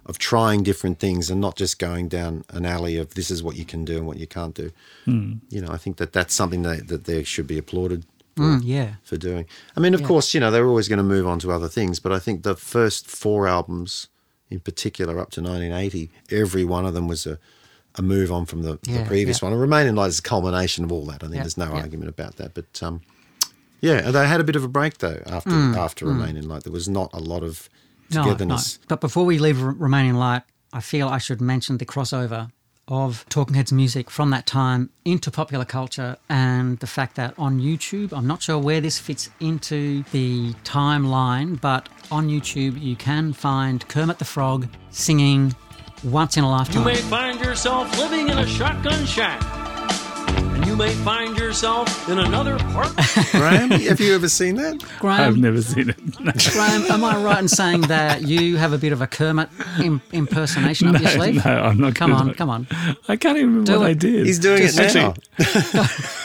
of 0.06 0.18
trying 0.18 0.62
different 0.62 0.98
things 0.98 1.30
and 1.30 1.40
not 1.40 1.56
just 1.56 1.78
going 1.78 2.08
down 2.08 2.44
an 2.50 2.66
alley 2.66 2.96
of 2.98 3.14
this 3.14 3.30
is 3.30 3.42
what 3.42 3.56
you 3.56 3.64
can 3.64 3.84
do 3.84 3.96
and 3.96 4.06
what 4.06 4.18
you 4.18 4.26
can't 4.26 4.54
do. 4.54 4.70
You 5.06 5.60
know, 5.62 5.70
I 5.70 5.78
think 5.78 5.96
that 5.96 6.12
that's 6.12 6.34
something 6.34 6.62
that, 6.62 6.88
that 6.88 7.04
they 7.04 7.22
should 7.24 7.46
be 7.46 7.56
applauded 7.58 8.04
for, 8.36 8.42
Mm, 8.42 8.60
yeah. 8.64 8.94
for 9.04 9.16
doing. 9.16 9.46
I 9.76 9.80
mean, 9.80 9.94
of 9.94 10.00
Yeah. 10.02 10.06
course, 10.06 10.34
you 10.34 10.40
know, 10.40 10.50
they're 10.50 10.66
always 10.68 10.86
going 10.88 10.98
to 10.98 11.02
move 11.02 11.26
on 11.26 11.38
to 11.40 11.50
other 11.50 11.68
things, 11.68 11.98
but 11.98 12.12
I 12.12 12.18
think 12.18 12.42
the 12.42 12.54
first 12.56 13.06
four 13.08 13.46
albums 13.48 14.08
in 14.50 14.60
particular 14.60 15.18
up 15.18 15.30
to 15.32 15.40
1980, 15.40 16.10
every 16.30 16.64
one 16.64 16.84
of 16.86 16.94
them 16.94 17.06
was 17.08 17.26
a, 17.26 17.38
a 17.96 18.02
move 18.02 18.30
on 18.32 18.46
from 18.46 18.62
the, 18.62 18.78
the 18.82 19.04
previous 19.06 19.40
yeah. 19.40 19.46
one. 19.46 19.52
And 19.52 19.60
Remain 19.60 19.86
in 19.86 19.94
Light 19.96 20.08
is 20.08 20.18
a 20.18 20.22
culmination 20.22 20.84
of 20.84 20.92
all 20.92 21.04
that. 21.06 21.22
I 21.22 21.26
think 21.26 21.36
Yeah, 21.36 21.42
there's 21.42 21.56
no 21.56 21.66
yeah. 21.74 21.80
argument 21.82 22.08
about 22.08 22.36
that. 22.36 22.54
But 22.54 22.82
um, 22.82 23.00
yeah, 23.80 24.10
they 24.10 24.26
had 24.26 24.40
a 24.40 24.44
bit 24.44 24.56
of 24.56 24.64
a 24.64 24.68
break 24.68 24.98
though 24.98 25.22
after 25.26 25.50
after 25.78 26.06
Remain 26.06 26.36
in 26.36 26.48
Light. 26.48 26.64
There 26.64 26.72
was 26.72 26.88
not 26.88 27.10
a 27.12 27.20
lot 27.20 27.42
of 27.42 27.68
Mm, 28.10 28.14
No, 28.16 28.22
no. 28.22 28.28
togetherness. 28.30 28.78
But 28.88 29.00
before 29.00 29.24
we 29.24 29.38
leave 29.38 29.62
R- 29.62 29.70
Remain 29.70 30.06
in 30.06 30.16
Light, 30.16 30.42
I 30.72 30.80
feel 30.80 31.06
I 31.08 31.18
should 31.18 31.40
mention 31.40 31.78
the 31.78 31.86
crossover 31.86 32.50
of 32.90 33.24
Talking 33.28 33.54
Heads 33.54 33.72
music 33.72 34.10
from 34.10 34.30
that 34.30 34.46
time 34.46 34.90
into 35.04 35.30
popular 35.30 35.64
culture 35.64 36.16
and 36.28 36.78
the 36.80 36.86
fact 36.86 37.16
that 37.16 37.34
on 37.38 37.60
YouTube, 37.60 38.12
I'm 38.12 38.26
not 38.26 38.42
sure 38.42 38.58
where 38.58 38.80
this 38.80 38.98
fits 38.98 39.30
into 39.38 40.02
the 40.10 40.52
timeline, 40.64 41.60
but 41.60 41.88
on 42.10 42.28
YouTube 42.28 42.80
you 42.80 42.96
can 42.96 43.32
find 43.32 43.86
Kermit 43.88 44.18
the 44.18 44.24
Frog 44.24 44.68
singing 44.90 45.54
Once 46.02 46.36
in 46.36 46.44
a 46.44 46.50
Lifetime. 46.50 46.78
You 46.78 46.84
may 46.84 46.96
find 46.96 47.40
yourself 47.40 47.96
living 47.98 48.28
in 48.28 48.38
a 48.38 48.46
shotgun 48.46 49.06
shack. 49.06 49.59
And 50.60 50.68
you 50.68 50.76
may 50.76 50.92
find 50.96 51.38
yourself 51.38 52.06
in 52.10 52.18
another 52.18 52.58
part. 52.58 52.94
Graham, 53.32 53.70
have 53.70 53.98
you 53.98 54.14
ever 54.14 54.28
seen 54.28 54.56
that? 54.56 54.84
Graham, 54.98 55.20
I've 55.22 55.36
never 55.38 55.62
seen 55.62 55.88
it. 55.88 55.96
No. 56.20 56.32
Graham, 56.52 56.82
am 56.90 57.02
I 57.02 57.16
right 57.22 57.38
in 57.38 57.48
saying 57.48 57.80
that 57.82 58.22
you 58.28 58.58
have 58.58 58.74
a 58.74 58.78
bit 58.78 58.92
of 58.92 59.00
a 59.00 59.06
Kermit 59.06 59.48
Im- 59.82 60.02
impersonation 60.12 60.88
up 60.88 61.00
your 61.00 61.04
No, 61.04 61.16
sleeve? 61.16 61.42
no, 61.46 61.50
I'm 61.50 61.78
not 61.80 61.94
Come 61.94 62.12
on, 62.12 62.28
at 62.30 62.36
come 62.36 62.50
on. 62.50 62.66
I 63.08 63.16
can't 63.16 63.38
even 63.38 63.48
remember 63.50 63.72
Do 63.72 63.78
what 63.80 63.86
it. 63.88 63.90
I 63.90 63.94
did. 63.94 64.26
He's 64.26 64.38
doing 64.38 64.62
it 64.64 64.78
Actually, 64.78 65.00
now. 65.00 65.14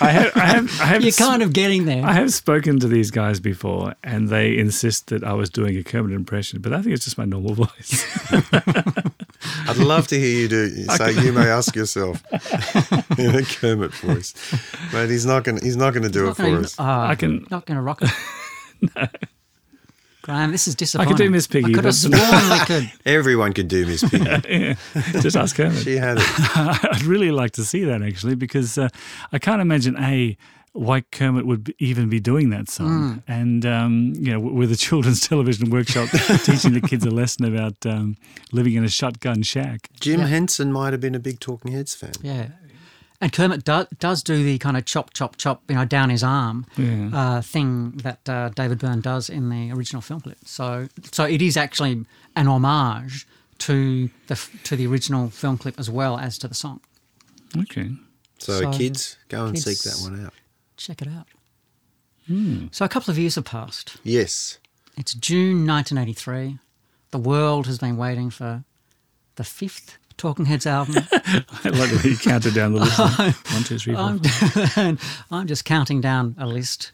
I 0.02 0.10
have, 0.10 0.32
I 0.36 0.40
have, 0.46 0.82
I 0.82 0.86
have, 0.86 1.02
You're 1.06 1.14
kind 1.14 1.42
of 1.42 1.54
getting 1.54 1.86
there. 1.86 2.04
I 2.06 2.12
have 2.12 2.34
spoken 2.34 2.78
to 2.82 2.90
these 2.90 3.12
guys 3.12 3.40
before, 3.40 3.96
and 4.04 4.28
they 4.28 4.58
insist 4.58 5.08
that 5.08 5.24
I 5.24 5.32
was 5.32 5.50
doing 5.50 5.78
a 5.78 5.84
Kermit 5.84 6.12
impression, 6.14 6.60
but 6.60 6.74
I 6.74 6.82
think 6.82 6.94
it's 6.94 7.06
just 7.06 7.18
my 7.18 7.24
normal 7.26 7.54
voice. 7.54 8.06
I'd 9.68 9.78
love 9.78 10.08
to 10.08 10.20
hear 10.20 10.39
you 10.41 10.48
do. 10.48 10.86
So 10.98 11.08
you 11.08 11.34
may 11.34 11.48
ask 11.50 11.76
yourself 11.76 12.24
in 13.20 13.36
a 13.36 13.43
Kermit 13.43 13.93
voice, 13.96 14.34
but 14.91 15.10
he's 15.10 15.26
not 15.26 15.43
going. 15.43 15.58
to 15.60 15.66
He's 15.66 15.78
not 15.78 15.91
going 15.91 16.04
to 16.04 16.10
do 16.10 16.24
it 16.26 16.28
Not 16.28 16.38
for 16.38 16.43
gonna- 16.43 16.60
us. 16.62 16.80
uh, 16.80 16.84
I 16.84 17.16
can- 17.16 17.46
Not 17.52 17.66
going 17.66 17.76
to 17.78 17.82
rock 17.82 18.02
it. 18.02 18.12
no. 18.96 19.08
Graham, 20.22 20.52
this 20.52 20.68
is 20.68 20.74
disappointing. 20.74 21.14
I 21.14 21.18
disappointing. 21.18 21.18
could 21.18 21.24
do 21.24 21.30
Miss 21.32 21.48
Piggy. 21.48 21.72
I 21.72 21.76
could 21.76 21.86
have 21.86 21.93
sworn 21.96 22.60
we 22.60 22.66
could. 22.66 22.91
Everyone 23.06 23.54
could 23.54 23.68
do 23.68 23.86
Miss 23.86 24.08
Piggy. 24.10 24.26
yeah, 24.50 24.74
just 25.22 25.38
ask 25.38 25.56
Kermit. 25.56 25.84
She 25.84 25.98
had 25.98 26.18
it. 26.18 26.24
I'd 26.58 27.04
really 27.04 27.30
like 27.32 27.52
to 27.52 27.64
see 27.64 27.84
that 27.84 28.02
actually, 28.02 28.34
because 28.36 28.78
uh, 28.80 28.89
I 29.32 29.38
can't 29.38 29.62
imagine 29.62 29.96
a 30.00 30.36
why 30.78 31.01
Kermit 31.01 31.45
would 31.45 31.73
even 31.80 32.09
be 32.09 32.19
doing 32.19 32.49
that 32.49 32.67
song, 32.69 33.23
and 33.28 33.65
um, 33.65 34.13
you 34.17 34.32
know, 34.34 34.39
with 34.39 34.71
a 34.71 34.76
children's 34.76 35.21
television 35.28 35.69
workshop 35.69 36.09
teaching 36.43 36.73
the 36.73 36.82
kids 36.82 37.05
a 37.05 37.09
lesson 37.11 37.45
about 37.45 37.86
um, 37.86 38.17
living 38.51 38.73
in 38.76 38.84
a 38.84 38.89
shotgun 38.89 39.41
shack. 39.41 39.89
Jim 39.99 40.19
Yeah. 40.19 40.28
Henson 40.28 40.71
might 40.73 40.91
have 40.91 40.99
been 40.99 41.15
a 41.15 41.19
big 41.19 41.39
Talking 41.39 41.71
Heads 41.71 41.95
fan. 41.95 42.11
Yeah. 42.21 42.47
And 43.21 43.32
Kermit 43.32 43.63
do, 43.63 43.86
does 43.99 44.21
do 44.21 44.43
the 44.43 44.57
kind 44.57 44.76
of 44.76 44.84
chop, 44.84 45.13
chop, 45.13 45.38
chop, 45.38 45.63
you 45.69 45.76
know, 45.76 45.86
down 45.86 46.09
his 46.09 46.21
arm 46.23 46.65
Yeah. 46.76 47.09
uh, 47.13 47.41
thing 47.41 47.91
that 48.03 48.28
uh, 48.28 48.49
David 48.49 48.78
Byrne 48.80 48.99
does 48.99 49.30
in 49.30 49.47
the 49.49 49.71
original 49.71 50.01
film 50.01 50.19
clip. 50.19 50.38
So, 50.45 50.89
so 51.13 51.23
it 51.23 51.41
is 51.41 51.55
actually 51.55 52.05
an 52.36 52.47
homage 52.47 53.26
to 53.59 54.09
the 54.28 54.36
to 54.65 54.76
the 54.76 54.86
original 54.88 55.30
film 55.30 55.57
clip 55.57 55.80
as 55.80 55.89
well 55.89 56.17
as 56.19 56.38
to 56.39 56.49
the 56.49 56.53
song. 56.55 56.82
Okay. 57.57 57.91
So, 58.39 58.59
So, 58.59 58.71
kids, 58.73 59.15
go 59.30 59.45
and 59.45 59.55
kids- 59.55 59.65
seek 59.65 59.93
that 59.93 60.03
one 60.11 60.26
out. 60.26 60.34
Check 60.78 61.01
it 61.01 61.07
out. 61.07 61.28
Hmm. 62.28 62.67
So 62.71 62.86
a 62.86 62.89
couple 62.89 63.11
of 63.11 63.17
years 63.17 63.36
have 63.36 63.45
passed. 63.45 63.97
Yes. 64.03 64.57
It's 64.97 65.13
June 65.13 65.65
1983. 65.67 66.57
The 67.11 67.17
world 67.17 67.67
has 67.67 67.78
been 67.78 67.97
waiting 67.97 68.30
for 68.30 68.63
the 69.36 69.43
fifth 69.43 69.97
Talking 70.17 70.45
Heads 70.45 70.65
album. 70.65 70.95
I 71.11 71.43
like 71.65 71.89
the 71.89 72.01
way 72.03 72.11
you 72.11 72.17
counted 72.17 72.53
down 72.53 72.73
the 72.73 72.80
list. 72.80 72.97
One, 73.53 73.63
two, 73.63 73.78
three, 73.78 73.93
four. 73.95 74.19
I'm, 74.78 74.97
I'm 75.32 75.47
just 75.47 75.65
counting 75.65 75.99
down 75.99 76.36
a 76.38 76.47
list, 76.47 76.93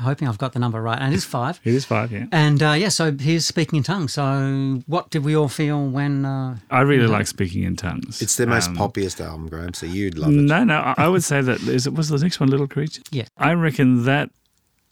hoping 0.00 0.28
I've 0.28 0.38
got 0.38 0.52
the 0.52 0.58
number 0.58 0.80
right. 0.80 0.98
And 0.98 1.12
it 1.12 1.16
is 1.16 1.24
five. 1.24 1.60
It 1.64 1.74
is 1.74 1.84
five, 1.84 2.12
yeah. 2.12 2.26
And 2.32 2.62
uh, 2.62 2.72
yeah, 2.72 2.88
so 2.88 3.12
here's 3.12 3.46
Speaking 3.46 3.76
in 3.78 3.82
Tongues. 3.82 4.12
So 4.14 4.82
what 4.86 5.10
did 5.10 5.24
we 5.24 5.36
all 5.36 5.48
feel 5.48 5.86
when. 5.88 6.24
Uh, 6.24 6.56
I 6.70 6.80
really 6.80 7.06
like 7.06 7.26
speaking 7.26 7.62
in 7.64 7.76
tongues. 7.76 8.22
It's 8.22 8.36
their 8.36 8.46
most 8.46 8.68
Um, 8.70 8.76
poppiest 8.76 9.20
album, 9.24 9.48
Graham, 9.48 9.74
so 9.74 9.86
you'd 9.86 10.18
love 10.18 10.30
it. 10.30 10.36
No, 10.36 10.64
no. 10.64 10.76
I 10.78 10.94
I 10.98 11.08
would 11.08 11.24
say 11.24 11.40
that 11.42 11.60
is 11.62 11.86
it 11.86 11.94
was 11.94 12.08
the 12.08 12.18
next 12.18 12.40
one, 12.40 12.48
Little 12.50 12.68
Creatures. 12.68 13.04
Yeah. 13.10 13.26
I 13.36 13.52
reckon 13.54 14.04
that 14.04 14.30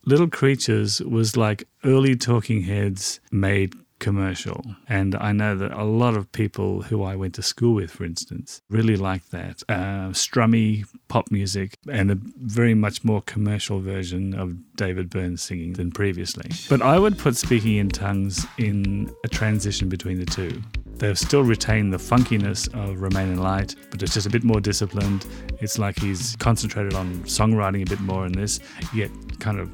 Little 0.05 0.28
Creatures 0.28 1.01
was 1.03 1.36
like 1.36 1.64
early 1.84 2.16
Talking 2.16 2.62
Heads 2.62 3.20
made 3.30 3.74
commercial. 4.01 4.64
And 4.88 5.14
I 5.14 5.32
know 5.32 5.55
that 5.55 5.72
a 5.72 5.84
lot 5.84 6.16
of 6.16 6.32
people 6.32 6.82
who 6.82 7.05
I 7.05 7.14
went 7.14 7.34
to 7.34 7.42
school 7.42 7.74
with, 7.74 7.90
for 7.90 8.05
instance, 8.05 8.62
really 8.68 8.96
like 8.96 9.28
that. 9.30 9.62
Uh, 9.68 10.11
strummy 10.11 10.84
pop 11.09 11.30
music 11.30 11.78
and 11.88 12.11
a 12.11 12.18
very 12.38 12.74
much 12.74 13.05
more 13.05 13.22
commercial 13.22 13.80
version 13.80 14.34
of 14.34 14.57
David 14.76 15.11
Byrne 15.11 15.36
singing 15.36 15.74
than 15.74 15.92
previously. 15.92 16.51
But 16.68 16.82
I 16.82 16.98
would 16.98 17.18
put 17.18 17.36
Speaking 17.36 17.76
in 17.76 17.88
Tongues 17.88 18.46
in 18.59 19.14
a 19.24 19.28
transition 19.28 19.88
between 19.88 20.18
the 20.18 20.26
two. 20.26 20.61
They've 20.96 21.18
still 21.18 21.42
retained 21.42 21.92
the 21.92 21.98
funkiness 21.98 22.68
of 22.74 23.01
Remain 23.01 23.28
in 23.28 23.42
Light, 23.42 23.74
but 23.90 24.03
it's 24.03 24.12
just 24.12 24.26
a 24.26 24.30
bit 24.30 24.44
more 24.44 24.61
disciplined. 24.61 25.26
It's 25.61 25.78
like 25.78 25.98
he's 25.98 26.36
concentrated 26.36 26.94
on 26.94 27.20
songwriting 27.20 27.86
a 27.86 27.88
bit 27.88 28.01
more 28.01 28.26
in 28.26 28.32
this, 28.32 28.61
yet 28.92 29.11
kind 29.38 29.59
of 29.59 29.70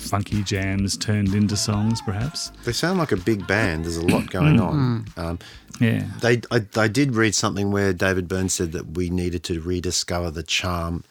funky 0.00 0.42
jams 0.42 0.96
turned 0.96 1.34
into 1.34 1.56
songs, 1.56 2.00
perhaps. 2.02 2.50
They 2.64 2.72
sound 2.72 2.98
like 2.98 3.12
a 3.12 3.16
big 3.16 3.46
band. 3.46 3.84
There's 3.84 3.96
a 3.96 4.06
lot 4.06 4.30
going 4.30 4.56
mm. 4.56 4.66
on. 4.66 5.04
Mm. 5.04 5.18
Um, 5.18 5.38
Yeah. 5.80 6.04
they, 6.20 6.40
I, 6.50 6.66
I 6.76 6.88
did 6.88 7.14
read 7.14 7.34
something 7.34 7.70
where 7.70 7.92
David 7.92 8.28
Byrne 8.28 8.48
said 8.48 8.72
that 8.72 8.96
we 8.96 9.10
needed 9.10 9.42
to 9.44 9.60
rediscover 9.60 10.30
the 10.30 10.42
charm 10.42 11.04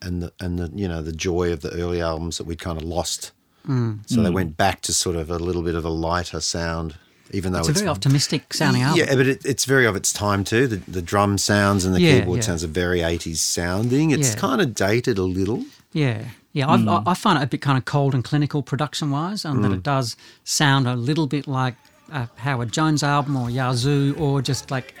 and 0.00 0.22
the 0.22 0.32
and 0.38 0.58
the 0.58 0.70
you 0.74 0.86
know 0.86 1.02
the 1.02 1.12
joy 1.12 1.52
of 1.52 1.60
the 1.60 1.70
early 1.72 2.00
albums 2.00 2.38
that 2.38 2.46
we'd 2.46 2.60
kind 2.60 2.80
of 2.80 2.84
lost. 2.86 3.32
Mm. 3.68 4.08
So 4.08 4.22
they 4.22 4.30
went 4.30 4.56
back 4.56 4.80
to 4.82 4.94
sort 4.94 5.16
of 5.16 5.28
a 5.30 5.38
little 5.38 5.62
bit 5.62 5.74
of 5.74 5.84
a 5.84 5.90
lighter 5.90 6.40
sound, 6.40 6.94
even 7.32 7.52
though 7.52 7.58
It's 7.58 7.68
a 7.68 7.72
it's 7.72 7.80
very 7.80 7.90
optimistic 7.90 8.54
sounding 8.54 8.82
album. 8.82 9.04
Yeah, 9.04 9.14
but 9.14 9.26
it, 9.26 9.44
it's 9.44 9.64
very 9.66 9.86
of 9.86 9.94
its 9.96 10.12
time 10.12 10.44
too. 10.44 10.66
The, 10.66 10.76
the 10.90 11.02
drum 11.02 11.36
sounds 11.36 11.84
and 11.84 11.94
the 11.94 12.00
Yeah, 12.00 12.20
keyboard 12.20 12.38
yeah. 12.38 12.42
sounds 12.44 12.64
are 12.64 12.68
very 12.68 13.00
80s 13.00 13.36
sounding. 13.38 14.10
It's 14.10 14.30
Yeah. 14.30 14.40
kind 14.40 14.60
of 14.62 14.74
dated 14.74 15.18
a 15.18 15.24
little. 15.24 15.64
Yeah, 15.92 16.24
yeah. 16.52 16.68
I've, 16.68 16.80
hmm. 16.80 16.88
I, 16.88 17.02
I 17.06 17.14
find 17.14 17.38
it 17.38 17.44
a 17.44 17.46
bit 17.46 17.60
kind 17.60 17.78
of 17.78 17.84
cold 17.84 18.14
and 18.14 18.24
clinical 18.24 18.62
production 18.62 19.10
wise, 19.10 19.44
and 19.44 19.64
that 19.64 19.72
it 19.72 19.76
hmm. 19.76 19.80
does 19.80 20.16
sound 20.44 20.86
a 20.86 20.96
little 20.96 21.26
bit 21.26 21.46
like 21.46 21.74
a 22.12 22.28
Howard 22.36 22.72
Jones 22.72 23.02
album 23.02 23.36
or 23.36 23.50
Yazoo 23.50 24.14
or 24.18 24.40
just 24.40 24.70
like 24.70 24.94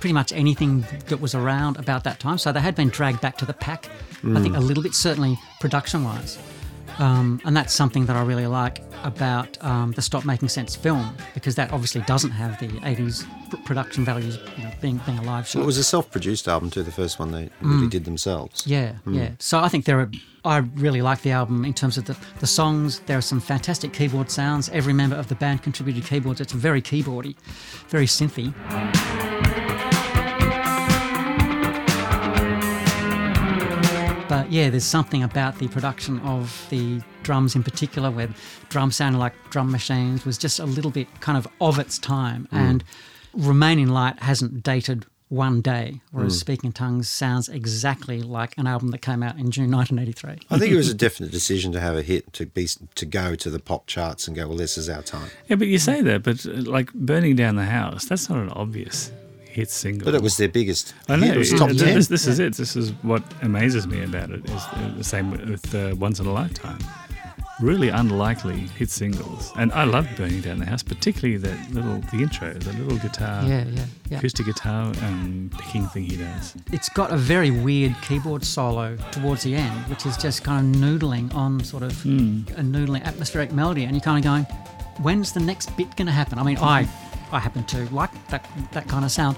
pretty 0.00 0.12
much 0.12 0.32
anything 0.32 0.84
that 1.06 1.20
was 1.20 1.34
around 1.34 1.76
about 1.76 2.04
that 2.04 2.20
time. 2.20 2.38
So 2.38 2.52
they 2.52 2.60
had 2.60 2.74
been 2.74 2.88
dragged 2.88 3.20
back 3.20 3.36
to 3.38 3.46
the 3.46 3.52
pack, 3.52 3.88
I 4.24 4.40
think, 4.40 4.54
hmm. 4.54 4.56
a 4.56 4.60
little 4.60 4.82
bit, 4.82 4.94
certainly 4.94 5.38
production 5.60 6.04
wise. 6.04 6.38
Um, 6.98 7.40
and 7.44 7.56
that's 7.56 7.72
something 7.72 8.06
that 8.06 8.16
I 8.16 8.22
really 8.22 8.46
like 8.46 8.82
about 9.02 9.62
um, 9.64 9.92
the 9.92 10.02
Stop 10.02 10.24
Making 10.24 10.48
Sense 10.48 10.76
film 10.76 11.16
because 11.34 11.54
that 11.56 11.72
obviously 11.72 12.02
doesn't 12.02 12.30
have 12.30 12.58
the 12.60 12.68
80s 12.68 13.26
pr- 13.50 13.56
production 13.64 14.04
values, 14.04 14.38
you 14.56 14.64
know, 14.64 14.70
being, 14.80 15.00
being 15.06 15.18
a 15.18 15.22
live 15.22 15.48
show. 15.48 15.58
Well, 15.58 15.64
it 15.64 15.66
was 15.66 15.78
a 15.78 15.84
self-produced 15.84 16.48
album 16.48 16.70
too. 16.70 16.82
The 16.82 16.92
first 16.92 17.18
one 17.18 17.32
they 17.32 17.50
really 17.60 17.88
did 17.88 18.04
themselves. 18.04 18.66
Yeah, 18.66 18.96
yeah. 19.06 19.30
So 19.38 19.58
I 19.58 19.68
think 19.68 19.84
there 19.84 20.00
are. 20.00 20.10
I 20.44 20.58
really 20.58 21.02
like 21.02 21.22
the 21.22 21.30
album 21.30 21.64
in 21.64 21.72
terms 21.72 21.96
of 21.96 22.06
the, 22.06 22.16
the 22.40 22.48
songs. 22.48 23.00
There 23.06 23.16
are 23.16 23.22
some 23.22 23.40
fantastic 23.40 23.92
keyboard 23.92 24.30
sounds. 24.30 24.68
Every 24.70 24.92
member 24.92 25.14
of 25.14 25.28
the 25.28 25.36
band 25.36 25.62
contributed 25.62 26.04
keyboards. 26.04 26.40
It's 26.40 26.52
very 26.52 26.82
keyboardy, 26.82 27.36
very 27.88 28.06
synthy. 28.06 28.52
But 34.28 34.50
yeah, 34.50 34.70
there's 34.70 34.84
something 34.84 35.22
about 35.22 35.58
the 35.58 35.68
production 35.68 36.18
of 36.20 36.66
the 36.70 37.00
drums 37.22 37.54
in 37.54 37.62
particular, 37.62 38.10
where 38.10 38.28
drums 38.68 38.96
sounded 38.96 39.18
like 39.18 39.34
drum 39.50 39.70
machines, 39.70 40.24
was 40.24 40.38
just 40.38 40.58
a 40.58 40.66
little 40.66 40.90
bit 40.90 41.06
kind 41.20 41.38
of 41.38 41.46
of 41.60 41.78
its 41.78 41.98
time. 41.98 42.48
Mm. 42.50 42.58
And 42.58 42.84
Remain 43.34 43.78
in 43.78 43.90
Light 43.90 44.18
hasn't 44.20 44.62
dated 44.62 45.06
one 45.32 45.62
day, 45.62 46.00
whereas 46.10 46.38
Speaking 46.38 46.68
in 46.68 46.72
Tongues 46.72 47.08
sounds 47.08 47.48
exactly 47.48 48.20
like 48.20 48.52
an 48.58 48.66
album 48.66 48.90
that 48.90 48.98
came 49.00 49.22
out 49.22 49.38
in 49.38 49.50
June 49.50 49.70
1983. 49.70 50.46
I 50.50 50.58
think 50.58 50.70
it 50.72 50.76
was 50.76 50.90
a 50.90 50.94
definite 51.06 51.32
decision 51.32 51.72
to 51.72 51.80
have 51.80 51.96
a 51.96 52.02
hit 52.02 52.30
to 52.34 52.44
be 52.44 52.68
to 52.96 53.06
go 53.06 53.34
to 53.36 53.48
the 53.48 53.58
pop 53.58 53.86
charts 53.86 54.26
and 54.28 54.36
go. 54.36 54.46
Well, 54.46 54.58
this 54.58 54.76
is 54.76 54.90
our 54.90 55.00
time. 55.02 55.30
Yeah, 55.48 55.56
but 55.56 55.68
you 55.68 55.78
say 55.78 56.02
that, 56.02 56.22
but 56.22 56.44
uh, 56.44 56.50
like 56.70 56.92
Burning 56.92 57.34
Down 57.34 57.56
the 57.56 57.64
House, 57.64 58.04
that's 58.04 58.28
not 58.28 58.40
an 58.40 58.50
obvious 58.50 59.10
hit 59.48 59.70
single. 59.70 60.04
But 60.04 60.14
it 60.14 60.22
was 60.22 60.36
their 60.36 60.48
biggest. 60.48 60.92
I 61.08 61.16
know. 61.16 61.26
hit. 61.26 61.36
It 61.36 61.38
was 61.38 61.50
top 61.52 61.70
it- 61.70 61.78
ten. 61.78 61.94
This, 61.94 62.08
this 62.08 62.26
is 62.26 62.38
it. 62.38 62.54
This 62.54 62.76
is 62.76 62.90
what 63.02 63.22
amazes 63.40 63.86
me 63.86 64.02
about 64.04 64.30
it. 64.30 64.44
Is 64.50 64.66
the- 64.66 64.94
the 64.98 65.04
same 65.04 65.30
with 65.30 65.74
uh, 65.74 65.94
Once 65.98 66.20
in 66.20 66.26
a 66.26 66.32
Lifetime. 66.32 66.78
Really 67.60 67.90
unlikely 67.90 68.60
hit 68.78 68.90
singles, 68.90 69.52
and 69.56 69.72
I 69.72 69.84
love 69.84 70.08
Burning 70.16 70.40
Down 70.40 70.58
the 70.58 70.64
House, 70.66 70.82
particularly 70.82 71.36
that 71.36 71.70
little 71.72 72.00
the 72.10 72.16
intro, 72.22 72.52
the 72.54 72.72
little 72.72 72.98
guitar, 72.98 73.44
Yeah, 73.44 73.64
yeah, 73.66 73.84
yeah. 74.10 74.18
acoustic 74.18 74.46
guitar 74.46 74.86
um, 75.02 75.50
picking 75.58 75.86
thing 75.88 76.04
he 76.04 76.16
does. 76.16 76.56
It's 76.72 76.88
got 76.88 77.12
a 77.12 77.16
very 77.16 77.50
weird 77.50 77.94
keyboard 78.02 78.44
solo 78.44 78.96
towards 79.12 79.42
the 79.44 79.54
end, 79.54 79.78
which 79.88 80.06
is 80.06 80.16
just 80.16 80.42
kind 80.42 80.74
of 80.74 80.80
noodling 80.82 81.32
on 81.34 81.62
sort 81.62 81.82
of 81.84 81.92
a 82.04 82.62
noodling 82.62 83.04
atmospheric 83.04 83.52
melody, 83.52 83.84
and 83.84 83.92
you're 83.94 84.00
kind 84.00 84.18
of 84.18 84.24
going, 84.24 84.44
"When's 85.02 85.32
the 85.32 85.40
next 85.40 85.76
bit 85.76 85.94
going 85.94 86.06
to 86.06 86.12
happen?" 86.12 86.38
I 86.38 86.42
mean, 86.42 86.58
I, 86.58 86.88
I 87.30 87.38
happen 87.38 87.64
to 87.64 87.84
like 87.94 88.10
that 88.28 88.48
that 88.72 88.88
kind 88.88 89.04
of 89.04 89.10
sound, 89.12 89.36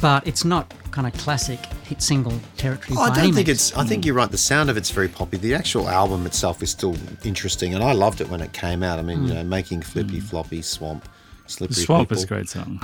but 0.00 0.26
it's 0.26 0.44
not 0.44 0.72
kind 0.90 1.06
of 1.06 1.12
classic 1.14 1.58
hit 1.84 2.02
single 2.02 2.38
territory. 2.56 2.96
Oh, 2.98 3.02
I 3.02 3.08
don't 3.08 3.18
any 3.18 3.32
think 3.32 3.48
means. 3.48 3.70
it's. 3.70 3.76
I 3.76 3.84
think 3.84 4.04
hmm. 4.04 4.08
you're 4.08 4.16
right. 4.16 4.30
The 4.30 4.38
sound 4.38 4.70
of 4.70 4.76
it's 4.76 4.90
very 4.90 5.08
poppy. 5.08 5.36
The 5.36 5.54
actual 5.54 5.88
album 5.88 6.26
itself 6.26 6.62
is 6.62 6.70
still 6.70 6.96
interesting, 7.24 7.74
and 7.74 7.82
I 7.82 7.92
loved 7.92 8.20
it 8.20 8.28
when 8.28 8.40
it 8.40 8.52
came 8.52 8.82
out. 8.82 8.98
I 8.98 9.02
mean, 9.02 9.22
you 9.22 9.28
hmm. 9.28 9.34
know, 9.34 9.44
making 9.44 9.82
flippy 9.82 10.18
hmm. 10.18 10.26
floppy 10.26 10.62
swamp, 10.62 11.08
slippery 11.46 11.74
The 11.74 11.80
Swamp 11.80 12.08
people. 12.08 12.16
is 12.18 12.24
a 12.24 12.26
great 12.26 12.48
song. 12.48 12.80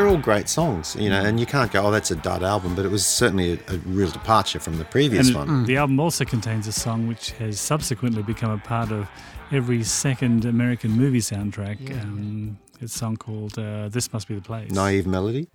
They're 0.00 0.08
all 0.08 0.16
great 0.16 0.48
songs, 0.48 0.96
you 0.98 1.10
know, 1.10 1.20
and 1.22 1.38
you 1.38 1.44
can't 1.44 1.70
go, 1.70 1.84
oh, 1.84 1.90
that's 1.90 2.10
a 2.10 2.16
dud 2.16 2.42
album, 2.42 2.74
but 2.74 2.86
it 2.86 2.90
was 2.90 3.04
certainly 3.04 3.52
a, 3.68 3.74
a 3.74 3.76
real 3.84 4.10
departure 4.10 4.58
from 4.58 4.78
the 4.78 4.84
previous 4.86 5.28
And 5.28 5.36
one. 5.36 5.64
the 5.66 5.76
album 5.76 6.00
also 6.00 6.24
contains 6.24 6.66
a 6.66 6.72
song 6.72 7.06
which 7.06 7.32
has 7.32 7.60
subsequently 7.60 8.22
become 8.22 8.50
a 8.50 8.56
part 8.56 8.90
of 8.92 9.06
every 9.52 9.82
second 9.84 10.46
American 10.46 10.92
movie 10.92 11.18
soundtrack. 11.20 11.78
Um, 12.02 12.58
it's 12.80 12.94
a 12.94 12.98
song 12.98 13.18
called 13.18 13.58
uh, 13.58 13.90
"This 13.90 14.10
Must 14.10 14.26
Be 14.26 14.36
the 14.36 14.40
Place." 14.40 14.70
Naive 14.70 15.06
melody. 15.06 15.48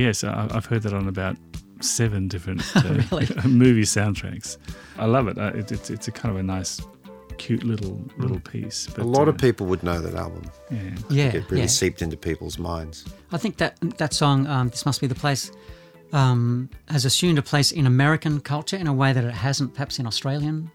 Yes, 0.00 0.24
I, 0.24 0.48
I've 0.50 0.66
heard 0.66 0.82
that 0.82 0.92
on 0.94 1.08
about 1.08 1.36
seven 1.80 2.28
different 2.28 2.62
uh, 2.76 2.82
Really? 3.10 3.28
movie 3.48 3.82
soundtracks. 3.82 4.56
I 4.98 5.06
love 5.06 5.28
it. 5.28 5.38
Uh, 5.38 5.52
it 5.54 5.72
it's, 5.72 5.90
it's 5.90 6.08
a 6.08 6.12
kind 6.12 6.34
of 6.34 6.40
a 6.40 6.42
nice, 6.42 6.80
cute 7.38 7.64
little 7.64 8.00
little 8.18 8.40
piece. 8.40 8.86
But, 8.86 8.98
a 9.04 9.06
lot 9.06 9.28
uh, 9.28 9.32
of 9.32 9.38
people 9.38 9.66
would 9.66 9.82
know 9.82 10.00
that 10.00 10.14
album. 10.14 10.42
Yeah. 10.70 10.80
yeah, 11.08 11.24
It 11.26 11.50
really 11.50 11.62
yeah. 11.62 11.66
seeped 11.66 12.02
into 12.02 12.16
people's 12.16 12.58
minds. 12.58 13.04
I 13.32 13.38
think 13.38 13.56
that 13.58 13.76
that 13.98 14.12
song, 14.12 14.46
um, 14.46 14.68
"This 14.68 14.84
Must 14.86 15.00
Be 15.00 15.06
the 15.06 15.14
Place," 15.14 15.52
um, 16.12 16.68
has 16.88 17.04
assumed 17.04 17.38
a 17.38 17.42
place 17.42 17.72
in 17.72 17.86
American 17.86 18.40
culture 18.40 18.76
in 18.76 18.86
a 18.86 18.92
way 18.92 19.12
that 19.12 19.24
it 19.24 19.34
hasn't, 19.34 19.74
perhaps, 19.74 19.98
in 19.98 20.06
Australian 20.06 20.70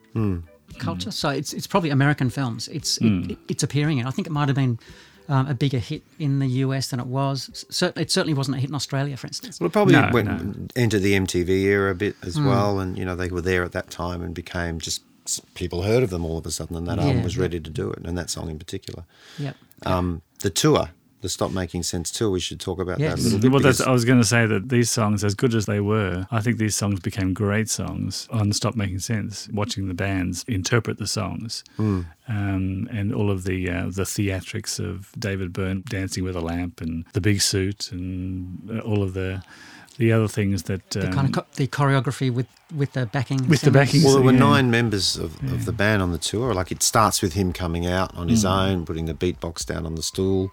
culture. 0.80 1.12
So 1.12 1.30
it's 1.30 1.54
it's 1.54 1.68
probably 1.68 1.90
American 1.92 2.30
films. 2.30 2.68
It's 2.70 2.98
it, 3.02 3.38
it's 3.48 3.64
appearing 3.64 4.00
in. 4.00 4.08
I 4.08 4.12
think 4.12 4.28
it 4.28 4.32
might 4.32 4.48
have 4.48 4.56
been 4.56 4.80
um, 5.28 5.48
a 5.48 5.54
bigger 5.54 5.80
hit 5.80 6.04
in 6.20 6.40
the 6.40 6.48
US 6.48 6.90
than 6.90 7.00
it 7.00 7.08
was. 7.08 7.66
Certainly, 7.70 8.04
it 8.04 8.12
certainly 8.12 8.34
wasn't 8.34 8.58
a 8.58 8.60
hit 8.60 8.70
in 8.70 8.76
Australia, 8.76 9.18
for 9.18 9.28
instance. 9.28 9.60
Well, 9.60 9.68
it 9.68 9.74
probably 9.74 9.94
No, 9.94 10.10
went 10.14 10.28
no. 10.28 10.68
into 10.76 11.00
the 11.00 11.14
MTV 11.14 11.50
era 11.64 11.92
a 11.92 11.96
bit 11.96 12.16
as 12.24 12.36
Hmm. 12.36 12.46
well, 12.46 12.80
and 12.80 12.98
you 12.98 13.06
know 13.06 13.16
they 13.16 13.30
were 13.30 13.42
there 13.42 13.64
at 13.64 13.72
that 13.74 13.90
time 13.90 14.22
and 14.22 14.34
became 14.34 14.80
just 14.80 15.02
people 15.56 15.82
heard 15.84 16.04
of 16.04 16.12
them 16.12 16.24
all 16.24 16.38
of 16.38 16.46
a 16.46 16.52
sudden, 16.52 16.76
and 16.76 16.88
that 16.88 16.98
Yeah, 16.98 17.06
album 17.06 17.24
was 17.24 17.36
yeah. 17.36 17.42
ready 17.44 17.60
to 17.60 17.70
do 17.70 17.90
it, 17.92 18.00
and 18.06 18.18
that 18.18 18.30
song 18.30 18.50
in 18.50 18.60
particular. 18.60 19.04
Yep. 19.40 19.56
Um, 19.86 20.22
the 20.42 20.50
tour, 20.52 20.90
the 21.22 21.30
Stop 21.30 21.52
Making 21.52 21.82
Sense 21.84 22.12
too. 22.12 22.30
we 22.30 22.40
should 22.40 22.60
talk 22.60 22.80
about 22.80 23.00
that 23.00 23.04
Yes. 23.04 23.20
a 23.22 23.24
little 23.24 23.40
bit. 23.40 23.52
Well, 23.52 23.60
that's, 23.62 23.82
I 23.82 23.92
was 23.92 24.06
going 24.06 24.20
to 24.20 24.26
say 24.28 24.46
that 24.46 24.70
these 24.70 24.92
songs, 24.92 25.24
as 25.24 25.34
good 25.34 25.56
as 25.56 25.66
they 25.66 25.80
were, 25.80 26.28
I 26.32 26.40
think 26.42 26.58
these 26.58 26.76
songs 26.76 27.00
became 27.00 27.34
great 27.34 27.70
songs 27.70 28.28
on 28.32 28.52
Stop 28.54 28.76
Making 28.76 29.00
Sense. 29.00 29.48
Watching 29.52 29.88
the 29.88 29.94
bands 29.96 30.44
interpret 30.48 30.98
the 30.98 31.08
songs, 31.08 31.64
Hmm. 31.78 32.02
um, 32.28 32.88
and 32.92 33.14
all 33.14 33.32
of 33.32 33.44
the 33.44 33.70
uh, 33.70 33.84
the 33.86 34.04
theatrics 34.04 34.80
of 34.80 35.12
David 35.18 35.54
Byrne 35.54 35.84
dancing 35.88 36.24
with 36.24 36.36
a 36.36 36.42
lamp 36.42 36.82
and 36.82 37.06
the 37.14 37.22
big 37.22 37.42
suit 37.42 37.92
and 37.92 38.70
uh, 38.72 38.80
all 38.80 39.02
of 39.04 39.14
the 39.14 39.42
the 39.98 40.12
other 40.12 40.28
things 40.28 40.64
that 40.64 40.90
The 40.90 41.08
um, 41.08 41.14
kind 41.14 41.28
of 41.30 41.34
co- 41.34 41.46
the 41.56 41.68
choreography 41.68 42.30
with 42.32 42.48
with 42.76 42.92
the 42.94 43.06
backing. 43.06 43.48
With 43.48 43.62
the 43.62 43.72
backing 43.72 44.04
Well, 44.04 44.16
there 44.16 44.24
were 44.24 44.34
Yeah. 44.34 44.40
nine 44.40 44.70
members 44.70 45.16
of, 45.16 45.42
of 45.54 45.66
the 45.66 45.72
band 45.72 46.02
on 46.02 46.12
the 46.12 46.18
tour. 46.18 46.54
Like 46.54 46.72
it 46.72 46.84
starts 46.84 47.22
with 47.22 47.34
him 47.34 47.54
coming 47.54 47.86
out 47.88 48.14
on 48.16 48.24
Hmm. 48.24 48.30
his 48.30 48.44
own, 48.46 48.86
putting 48.86 49.06
the 49.06 49.14
beatbox 49.14 49.66
down 49.66 49.86
on 49.86 49.96
the 49.96 50.04
stool. 50.04 50.52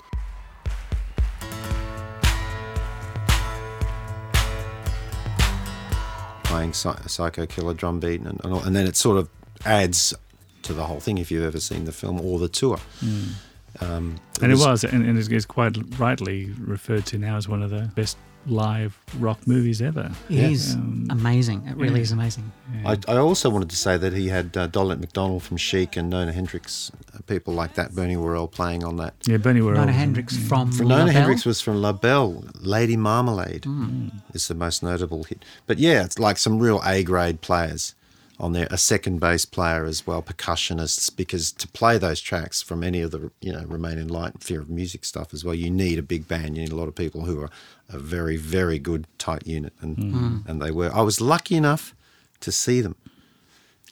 Playing 6.52 6.72
Psy- 6.72 7.06
Psycho 7.06 7.46
Killer 7.46 7.74
drum 7.74 7.98
beat, 8.00 8.20
and, 8.20 8.40
and, 8.44 8.52
all- 8.52 8.62
and 8.62 8.76
then 8.76 8.86
it 8.86 8.96
sort 8.96 9.16
of 9.18 9.28
adds 9.64 10.14
to 10.62 10.72
the 10.72 10.84
whole 10.84 11.00
thing 11.00 11.18
if 11.18 11.30
you've 11.30 11.44
ever 11.44 11.60
seen 11.60 11.84
the 11.86 11.92
film 11.92 12.20
or 12.20 12.38
the 12.38 12.48
tour. 12.48 12.78
Um, 13.02 13.38
Hmm. 13.80 14.44
And 14.44 14.52
it 14.52 14.58
was, 14.58 14.84
and, 14.84 15.04
and 15.06 15.18
it's 15.18 15.46
quite 15.46 15.76
rightly 15.98 16.50
referred 16.60 17.06
to 17.06 17.18
now 17.18 17.36
as 17.36 17.48
one 17.48 17.62
of 17.62 17.70
the 17.70 17.90
best 17.94 18.16
live 18.46 18.98
rock 19.18 19.46
movies 19.46 19.80
ever. 19.80 20.10
It 20.28 20.38
is 20.38 20.74
amazing. 21.10 21.66
It 21.66 21.76
really 21.76 22.00
is 22.00 22.10
amazing. 22.12 22.50
I, 22.84 22.98
I 23.06 23.16
also 23.16 23.48
wanted 23.50 23.70
to 23.70 23.76
say 23.76 23.96
that 23.96 24.12
he 24.12 24.28
had 24.28 24.56
uh, 24.56 24.66
Dolly 24.66 24.96
McDonald 24.96 25.42
from 25.42 25.56
Chic 25.56 25.96
and 25.96 26.10
Nona 26.10 26.32
Hendryx, 26.32 26.90
uh, 27.14 27.18
people 27.26 27.54
like 27.54 27.74
that, 27.74 27.94
Bernie 27.94 28.16
Worrell 28.16 28.48
playing 28.48 28.82
on 28.84 28.96
that. 28.96 29.14
Yeah, 29.26 29.36
Bernie 29.36 29.60
Worrell. 29.62 29.78
Nona 29.80 29.92
Hendryx 29.92 30.36
from 30.36 30.72
For 30.72 30.84
La 30.84 30.88
Nona 30.98 31.04
Belle. 31.06 31.12
Hendryx 31.14 31.44
was 31.44 31.60
from 31.60 31.80
Labelle. 31.82 32.44
Lady 32.60 32.96
Marmalade 32.96 33.64
Hmm. 33.64 34.08
is 34.34 34.48
the 34.48 34.54
most 34.54 34.82
notable 34.82 35.24
hit. 35.24 35.44
But 35.66 35.78
yeah, 35.78 36.04
it's 36.04 36.18
like 36.18 36.38
some 36.38 36.58
real 36.58 36.80
A 36.84 37.04
grade 37.04 37.40
players 37.42 37.94
on 38.42 38.52
there. 38.52 38.66
A 38.70 38.76
second 38.76 39.20
bass 39.20 39.46
player 39.46 39.84
as 39.86 40.06
well, 40.06 40.22
percussionists. 40.22 41.14
Because 41.16 41.50
to 41.52 41.66
play 41.68 41.96
those 41.96 42.20
tracks 42.20 42.60
from 42.60 42.82
any 42.82 43.00
of 43.00 43.10
the 43.12 43.30
you 43.40 43.52
know 43.52 43.64
Remain 43.66 43.96
in 43.96 44.08
Light, 44.08 44.42
Fear 44.42 44.60
of 44.60 44.68
Music 44.68 45.04
stuff 45.06 45.32
as 45.32 45.44
well, 45.44 45.54
you 45.54 45.70
need 45.70 45.98
a 45.98 46.02
big 46.02 46.28
band. 46.28 46.56
You 46.56 46.62
need 46.64 46.72
a 46.72 46.76
lot 46.76 46.88
of 46.88 46.94
people 46.94 47.24
who 47.24 47.40
are 47.40 47.50
a 47.88 47.98
very 47.98 48.36
very 48.36 48.78
good 48.78 49.06
tight 49.18 49.46
unit, 49.46 49.72
and 49.80 49.96
Hmm. 49.96 50.38
and 50.46 50.60
they 50.60 50.70
were. 50.70 50.94
I 50.94 51.00
was 51.02 51.20
lucky 51.20 51.56
enough 51.56 51.94
to 52.40 52.52
see 52.52 52.80
them 52.82 52.96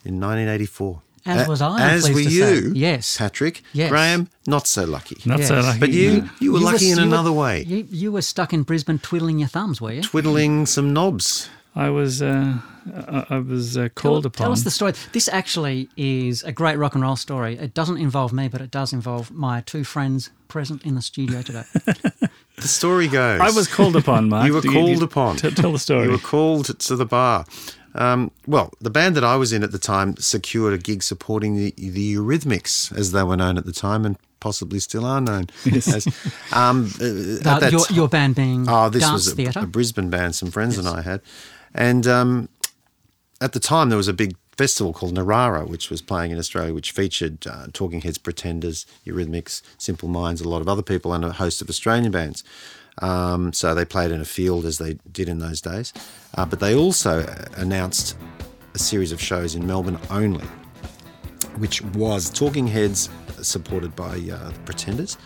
in 0.05 0.19
1984. 0.21 1.03
As 1.27 1.47
was 1.47 1.61
I, 1.61 1.79
As 1.93 2.09
were 2.09 2.15
to 2.23 2.31
you, 2.31 2.73
say. 2.73 2.79
Yes. 2.79 3.19
Patrick. 3.19 3.63
Yes. 3.75 3.91
Graham, 3.91 4.31
not 4.47 4.67
so 4.67 4.85
lucky. 4.87 5.19
Not 5.27 5.43
so 5.45 5.61
lucky. 5.61 5.79
But 5.79 5.91
you, 5.91 6.23
no. 6.23 6.31
you 6.41 6.53
were 6.53 6.59
You 6.61 6.65
lucky 6.65 6.91
in 6.91 6.97
you 6.97 7.03
were- 7.03 7.09
another 7.09 7.31
way. 7.31 7.63
You, 7.65 7.87
you 7.91 8.11
were 8.11 8.23
stuck 8.23 8.55
in 8.55 8.63
Brisbane 8.63 8.99
twiddling 8.99 9.39
your 9.39 9.49
thumbs, 9.49 9.83
were 9.83 9.93
you? 9.93 10.01
Twiddling 10.03 10.65
some 10.65 10.95
knobs. 10.95 11.51
I 11.75 11.89
was 11.91 12.21
uh, 12.21 12.59
I, 12.95 13.27
I 13.31 13.39
was 13.39 13.77
uh, 13.77 13.89
called 13.95 14.25
tell, 14.25 14.29
upon. 14.29 14.45
Tell 14.47 14.53
us 14.53 14.63
the 14.65 14.71
story. 14.71 14.93
This 15.13 15.29
actually 15.29 15.89
is 15.97 16.43
a 16.43 16.53
great 16.53 16.77
rock 16.77 16.95
and 16.95 17.03
roll 17.03 17.17
story. 17.17 17.57
It 17.59 17.75
doesn't 17.75 17.99
involve 17.99 18.33
me, 18.33 18.49
but 18.49 18.61
it 18.61 18.71
does 18.71 18.93
involve 18.93 19.31
my 19.31 19.61
two 19.63 19.85
friends 19.85 20.31
present 20.49 20.83
in 20.85 20.95
the 20.97 21.03
studio 21.03 21.43
today. 21.43 21.65
The 22.57 22.69
story 22.69 23.09
goes. 23.09 23.41
I 23.41 23.51
was 23.53 23.67
called 23.69 23.97
upon, 23.97 24.29
Mark. 24.29 24.47
You 24.47 24.53
were 24.53 24.61
Do 24.61 24.71
called 24.71 25.03
upon. 25.03 25.37
T- 25.37 25.51
tell 25.53 25.73
the 25.73 25.79
story. 25.79 26.05
You 26.05 26.11
were 26.11 26.19
called 26.19 26.79
to 26.79 26.95
the 26.95 27.07
bar. 27.07 27.47
Um, 27.95 28.31
well, 28.47 28.71
the 28.83 28.91
band 28.91 29.17
that 29.17 29.25
I 29.25 29.37
was 29.37 29.53
in 29.55 29.63
at 29.63 29.73
the 29.73 29.79
time 29.79 30.15
secured 30.19 30.75
a 30.75 30.79
gig 30.79 31.03
supporting 31.03 31.57
the, 31.57 31.73
the 31.79 32.15
Eurythmics, 32.17 32.95
as 32.95 33.13
they 33.13 33.23
were 33.23 33.37
known 33.37 33.57
at 33.57 33.65
the 33.65 33.73
time, 33.73 34.05
and 34.05 34.19
possibly 34.41 34.79
still 34.79 35.07
are 35.07 35.23
known. 35.23 35.47
As, 35.73 36.07
um, 36.53 36.91
uh, 37.01 37.05
Uh, 37.49 37.69
your, 37.71 37.87
ti- 37.87 37.95
your 37.95 38.09
band 38.09 38.35
being 38.35 38.69
Oh, 38.69 38.91
this 38.91 39.05
Dance 39.05 39.13
was 39.13 39.29
a, 39.29 39.37
Theatre. 39.37 39.61
a 39.61 39.67
Brisbane 39.67 40.11
band 40.11 40.35
some 40.35 40.51
friends 40.51 40.77
and 40.77 40.87
I 40.87 41.01
had. 41.01 41.23
And 41.75 42.07
um, 42.07 42.49
at 43.41 43.53
the 43.53 43.61
time, 43.61 43.89
there 43.89 43.97
was 43.97 44.09
a 44.09 44.13
big 44.13 44.37
festival 44.57 44.93
called 44.93 45.15
Narara, 45.15 45.67
which 45.67 45.89
was 45.89 46.03
playing 46.03 46.33
in 46.33 46.39
Australia, 46.39 46.75
which 46.75 46.91
featured 46.93 47.47
uh, 47.47 47.67
Talking 47.73 48.03
Heads, 48.03 48.19
Pretenders, 48.19 48.85
Eurythmics, 49.07 49.63
Simple 49.79 50.09
Minds, 50.09 50.41
a 50.41 50.49
lot 50.49 50.61
of 50.61 50.69
other 50.69 50.83
people, 50.83 51.15
and 51.15 51.25
a 51.25 51.33
host 51.33 51.63
of 51.63 51.71
Australian 51.71 52.11
bands. 52.11 52.45
Um, 52.99 53.53
so 53.53 53.75
they 53.75 53.85
played 53.85 54.11
in 54.11 54.21
a 54.21 54.27
field 54.27 54.67
as 54.67 54.79
they 54.79 54.99
did 55.11 55.29
in 55.29 55.39
those 55.39 55.61
days. 55.61 55.95
Uh, 56.35 56.45
but 56.45 56.61
they 56.61 56.75
also 56.75 57.21
uh, 57.21 57.45
announced 57.57 58.17
a 58.75 58.79
series 58.79 59.13
of 59.13 59.21
shows 59.21 59.55
in 59.55 59.67
Melbourne 59.67 59.99
only, 60.11 60.45
which 61.57 61.83
was 61.83 62.29
Talking 62.29 62.67
Heads, 62.67 63.09
supported 63.41 63.97
by 63.97 64.17
uh, 64.17 64.51
the 64.51 64.61
Pretenders, 64.67 65.17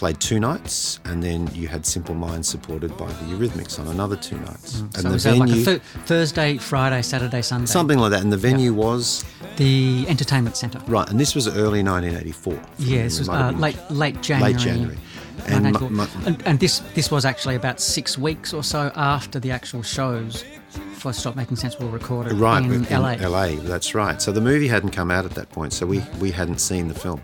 played 0.00 0.18
two 0.18 0.40
nights, 0.40 0.98
and 1.04 1.22
then 1.22 1.46
you 1.54 1.68
had 1.68 1.84
Simple 1.84 2.14
Minds 2.14 2.48
supported 2.48 2.96
by 2.96 3.06
the 3.06 3.24
Eurythmics 3.34 3.78
on 3.78 3.86
another 3.88 4.16
two 4.16 4.38
nights. 4.40 4.80
and 4.80 4.94
so 4.96 5.02
the 5.02 5.10
was 5.10 5.24
that 5.24 5.36
like 5.36 5.50
a 5.50 5.64
th- 5.64 5.82
Thursday, 6.06 6.56
Friday, 6.56 7.02
Saturday, 7.02 7.42
Sunday? 7.42 7.66
something 7.66 7.98
like 7.98 8.10
that. 8.12 8.22
And 8.22 8.32
the 8.32 8.38
venue 8.38 8.72
was 8.72 9.24
The 9.56 10.06
entertainment 10.08 10.56
centre. 10.56 10.80
right, 10.88 11.06
and 11.10 11.20
this 11.20 11.34
was 11.34 11.46
early 11.48 11.82
1984. 11.82 12.54
from 12.54 12.64
Yeah, 12.78 13.02
this 13.02 13.18
was 13.18 13.28
uh, 13.28 13.50
late 13.58 13.76
late 13.90 14.22
January. 14.22 14.54
late 14.54 14.62
January. 14.62 14.98
And, 15.46 15.64
1984. 15.64 15.90
mu- 15.90 16.26
and, 16.28 16.42
and 16.46 16.58
this 16.60 16.78
this 16.94 17.10
was 17.10 17.24
actually 17.26 17.56
about 17.56 17.78
six 17.80 18.16
weeks 18.16 18.54
or 18.54 18.62
so 18.64 18.90
after 18.96 19.38
the 19.38 19.50
actual 19.50 19.82
shows 19.82 20.44
for 20.70 21.12
Stop 21.12 21.34
Making 21.34 21.56
Sense 21.56 21.78
were 21.78 21.88
recorded 21.88 22.34
Right, 22.34 22.62
in, 22.62 22.84
LA. 22.84 23.14
LA, 23.14 23.56
that's 23.60 23.94
right. 23.94 24.20
So 24.20 24.32
the 24.32 24.40
movie 24.40 24.68
hadn't 24.68 24.90
come 24.90 25.10
out 25.10 25.24
at 25.24 25.32
that 25.32 25.50
point, 25.50 25.72
so 25.72 25.86
we, 25.86 26.00
we 26.20 26.30
hadn't 26.30 26.58
seen 26.58 26.88
the 26.88 26.94
film. 26.94 27.22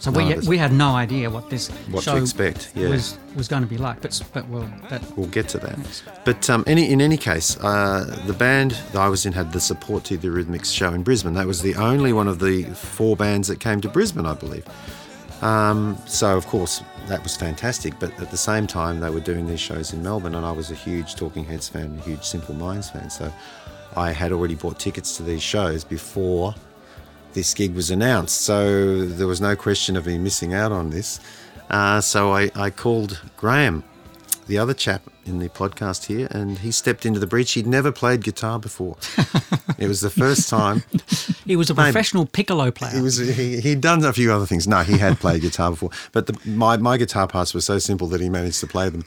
So 0.00 0.10
None 0.10 0.40
we, 0.40 0.48
we 0.48 0.58
had 0.58 0.72
no 0.72 0.94
idea 0.94 1.28
what 1.28 1.50
this 1.50 1.68
What 1.90 2.04
to 2.04 2.16
expect, 2.16 2.72
yeah. 2.74 2.88
was 2.88 3.18
was 3.34 3.48
going 3.48 3.62
to 3.62 3.68
be 3.68 3.76
like. 3.76 4.00
But 4.00 4.20
but 4.32 4.48
well, 4.48 4.70
that 4.88 5.02
We'll 5.16 5.26
get 5.26 5.48
to 5.50 5.58
that. 5.58 6.02
But 6.24 6.48
um, 6.48 6.64
any, 6.66 6.90
in 6.90 7.00
any 7.00 7.16
case, 7.16 7.58
uh, 7.58 8.22
the 8.26 8.32
band 8.32 8.72
that 8.92 8.96
I 8.96 9.08
was 9.08 9.26
in 9.26 9.32
had 9.32 9.52
the 9.52 9.60
support 9.60 10.04
to 10.04 10.16
the 10.16 10.28
Eurythmics 10.28 10.72
show 10.72 10.92
in 10.92 11.02
Brisbane. 11.02 11.34
That 11.34 11.46
was 11.46 11.62
the 11.62 11.74
only 11.74 12.12
one 12.12 12.28
of 12.28 12.38
the 12.38 12.64
four 12.74 13.16
bands 13.16 13.48
that 13.48 13.60
came 13.60 13.80
to 13.82 13.88
Brisbane, 13.88 14.26
I 14.26 14.34
believe. 14.34 14.64
Um, 15.42 15.98
so, 16.06 16.36
of 16.36 16.46
course, 16.46 16.82
that 17.06 17.22
was 17.22 17.36
fantastic. 17.36 17.98
But 17.98 18.18
at 18.20 18.30
the 18.30 18.36
same 18.36 18.66
time, 18.66 19.00
they 19.00 19.10
were 19.10 19.20
doing 19.20 19.46
these 19.46 19.60
shows 19.60 19.92
in 19.92 20.02
Melbourne, 20.02 20.34
and 20.34 20.44
I 20.44 20.52
was 20.52 20.70
a 20.70 20.74
huge 20.74 21.14
Talking 21.14 21.44
Heads 21.44 21.68
fan, 21.68 21.98
a 21.98 22.02
huge 22.02 22.22
Simple 22.22 22.54
Minds 22.54 22.90
fan. 22.90 23.10
So 23.10 23.32
I 23.96 24.12
had 24.12 24.32
already 24.32 24.54
bought 24.54 24.78
tickets 24.78 25.16
to 25.16 25.22
these 25.22 25.42
shows 25.42 25.84
before 25.84 26.54
this 27.32 27.52
gig 27.54 27.74
was 27.74 27.90
announced. 27.90 28.42
So 28.42 29.04
there 29.04 29.26
was 29.26 29.40
no 29.40 29.56
question 29.56 29.96
of 29.96 30.06
me 30.06 30.18
missing 30.18 30.54
out 30.54 30.72
on 30.72 30.90
this. 30.90 31.20
Uh, 31.70 32.00
so 32.00 32.32
I, 32.32 32.50
I 32.54 32.70
called 32.70 33.20
Graham, 33.36 33.84
the 34.46 34.58
other 34.58 34.74
chap 34.74 35.02
in 35.24 35.38
the 35.40 35.48
podcast 35.48 36.06
here, 36.06 36.28
and 36.30 36.58
he 36.58 36.70
stepped 36.70 37.04
into 37.04 37.18
the 37.18 37.26
breach. 37.26 37.52
He'd 37.52 37.66
never 37.66 37.90
played 37.90 38.22
guitar 38.22 38.58
before. 38.60 38.96
it 39.78 39.88
was 39.88 40.00
the 40.00 40.10
first 40.10 40.48
time. 40.48 40.84
he 41.44 41.56
was 41.56 41.68
a 41.70 41.74
Maybe. 41.74 41.86
professional 41.92 42.26
piccolo 42.26 42.70
player. 42.70 42.94
He 42.94 43.00
was 43.00 43.16
he, 43.16 43.60
he'd 43.60 43.80
done 43.80 44.04
a 44.04 44.12
few 44.12 44.32
other 44.32 44.46
things. 44.46 44.68
No, 44.68 44.82
he 44.82 44.98
had 44.98 45.18
played 45.18 45.42
guitar 45.42 45.70
before, 45.70 45.90
but 46.12 46.26
the, 46.28 46.38
my 46.48 46.76
my 46.76 46.96
guitar 46.96 47.26
parts 47.26 47.54
were 47.54 47.60
so 47.60 47.78
simple 47.78 48.06
that 48.08 48.20
he 48.20 48.28
managed 48.28 48.60
to 48.60 48.66
play 48.66 48.88
them. 48.88 49.04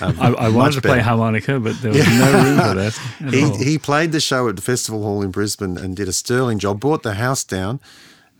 um, 0.00 0.16
I, 0.20 0.26
I 0.28 0.48
wanted 0.48 0.52
much 0.54 0.74
to 0.76 0.80
play 0.82 1.00
harmonica, 1.00 1.58
but 1.58 1.80
there 1.82 1.92
was 1.92 2.06
no 2.06 2.32
room 2.32 2.58
for 2.58 2.74
that. 2.74 3.00
at 3.26 3.34
He, 3.34 3.44
all. 3.44 3.56
he 3.58 3.78
played 3.78 4.12
the 4.12 4.20
show 4.20 4.48
at 4.48 4.56
the 4.56 4.62
festival 4.62 5.02
hall 5.02 5.22
in 5.22 5.30
Brisbane 5.32 5.76
and 5.76 5.96
did 5.96 6.08
a 6.08 6.12
sterling 6.12 6.58
job. 6.58 6.78
Brought 6.80 7.02
the 7.02 7.14
house 7.14 7.42
down, 7.42 7.80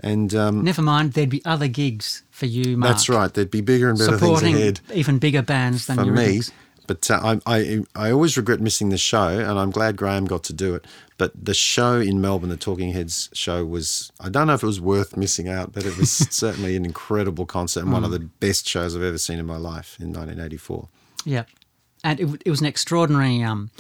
and 0.01 0.35
um, 0.35 0.62
Never 0.64 0.82
mind, 0.82 1.12
there'd 1.12 1.31
be 1.31 1.44
other 1.44 1.68
gigs 1.68 2.23
for 2.31 2.47
you, 2.47 2.77
Mark. 2.77 2.93
that's 2.93 3.09
right. 3.09 3.32
There'd 3.32 3.51
be 3.51 3.60
bigger 3.60 3.89
and 3.89 3.98
better 3.98 4.18
things 4.18 4.43
ahead. 4.43 4.81
even 4.93 5.18
bigger 5.18 5.43
bands 5.43 5.86
than 5.86 5.97
for 5.97 6.05
me. 6.05 6.39
Eurythmics. 6.39 6.52
But 6.86 7.10
uh, 7.10 7.39
I, 7.47 7.56
I, 7.56 7.81
I 7.97 8.10
always 8.12 8.36
regret 8.36 8.60
missing 8.60 8.90
the 8.90 8.98
show, 8.98 9.28
and 9.28 9.59
I'm 9.59 9.70
glad 9.70 9.97
Graham 9.97 10.24
got 10.24 10.44
to 10.44 10.52
do 10.52 10.74
it. 10.74 10.86
But 11.18 11.32
the 11.35 11.55
show 11.55 11.98
in 11.98 12.20
Melbourne, 12.20 12.51
the 12.51 12.56
Talking 12.56 12.93
Heads 12.93 13.28
show, 13.32 13.64
was 13.64 14.12
I 14.20 14.28
don't 14.28 14.47
know 14.47 14.55
if 14.55 14.62
it 14.62 14.66
was 14.66 14.81
worth 14.81 15.16
missing 15.16 15.48
out, 15.48 15.73
but 15.73 15.85
it 15.85 15.97
was 15.97 16.10
certainly 16.31 16.77
an 16.77 16.85
incredible 16.85 17.47
concert 17.47 17.81
and 17.81 17.93
one 17.93 18.05
of 18.05 18.10
the 18.10 18.20
best 18.20 18.68
shows 18.68 18.94
I've 18.94 19.02
ever 19.02 19.18
seen 19.18 19.39
in 19.39 19.47
my 19.47 19.56
life 19.56 19.97
in 19.98 20.09
1984. 20.09 20.89
Yeah, 21.24 21.44
and 22.05 22.20
it, 22.20 22.43
it 22.44 22.51
was 22.51 22.60
an 22.60 22.66
extraordinary 22.66 23.43
um, 23.43 23.70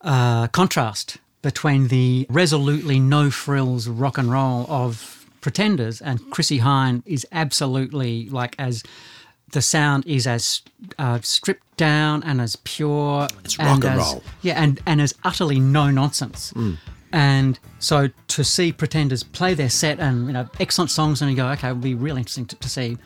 uh, 0.00 0.46
contrast 0.48 1.18
between 1.42 1.88
the 1.88 2.26
resolutely 2.30 2.98
no 2.98 3.30
frills 3.30 3.86
rock 3.86 4.16
and 4.16 4.30
roll 4.30 4.64
of 4.70 5.23
Pretenders 5.44 6.00
and 6.00 6.30
Chrissie 6.30 6.60
Hynde 6.60 7.02
is 7.04 7.26
absolutely 7.30 8.30
like 8.30 8.54
as 8.58 8.82
the 9.50 9.60
sound 9.60 10.06
is 10.06 10.26
as 10.26 10.62
uh, 10.98 11.20
stripped 11.20 11.76
down 11.76 12.22
and 12.22 12.40
as 12.40 12.56
pure. 12.64 13.28
It's 13.44 13.58
rock 13.58 13.84
and 13.84 13.84
as, 13.84 13.98
roll. 13.98 14.22
Yeah, 14.40 14.54
and 14.54 14.80
and 14.86 15.02
as 15.02 15.14
utterly 15.22 15.60
no 15.60 15.90
nonsense. 15.90 16.54
And 17.12 17.58
so 17.78 18.08
to 18.28 18.42
see 18.42 18.72
Pretenders 18.72 19.22
play 19.22 19.52
their 19.52 19.68
set 19.68 20.00
and 20.00 20.28
you 20.28 20.32
know 20.32 20.48
excellent 20.60 20.90
songs, 20.90 21.20
and 21.20 21.30
you 21.30 21.36
go, 21.36 21.46
okay, 21.48 21.68
it'll 21.68 21.78
be 21.78 21.94
really 21.94 22.20
interesting 22.20 22.46
to, 22.46 22.56
to 22.56 22.68
see 22.70 22.96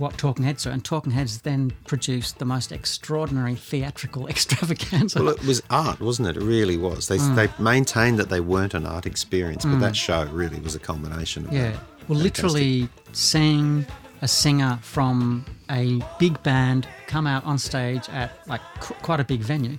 what 0.00 0.16
Talking 0.18 0.44
Heads 0.44 0.64
do. 0.64 0.70
And 0.70 0.84
Talking 0.84 1.12
Heads 1.12 1.42
then 1.42 1.72
produced 1.86 2.38
the 2.38 2.44
most 2.44 2.72
extraordinary 2.72 3.54
theatrical 3.54 4.26
extravaganza. 4.34 5.22
Well, 5.22 5.34
it 5.34 5.44
was 5.44 5.62
art, 5.70 6.00
wasn't 6.00 6.28
it? 6.28 6.36
It 6.36 6.42
really 6.42 6.76
was. 6.76 7.06
They, 7.08 7.18
Mm. 7.18 7.36
they 7.36 7.62
maintained 7.62 8.18
that 8.18 8.30
they 8.30 8.40
weren't 8.40 8.74
an 8.74 8.86
art 8.86 9.06
experience, 9.06 9.64
but 9.64 9.78
that 9.80 9.94
show 9.94 10.24
really 10.32 10.58
was 10.60 10.74
a 10.74 10.78
culmination 10.80 11.46
of 11.46 11.52
yeah, 11.52 11.70
that. 11.72 11.80
well, 12.08 12.18
Fantastic. 12.18 12.22
literally 12.44 12.88
seeing 13.12 13.86
a 14.22 14.28
singer 14.28 14.78
from 14.82 15.44
a 15.70 16.00
big 16.18 16.42
band 16.42 16.86
come 17.06 17.26
out 17.26 17.44
on 17.44 17.56
stage 17.58 18.08
at 18.10 18.32
like 18.48 18.60
qu- 18.80 18.94
quite 18.94 19.20
a 19.20 19.24
big 19.24 19.40
venue. 19.40 19.78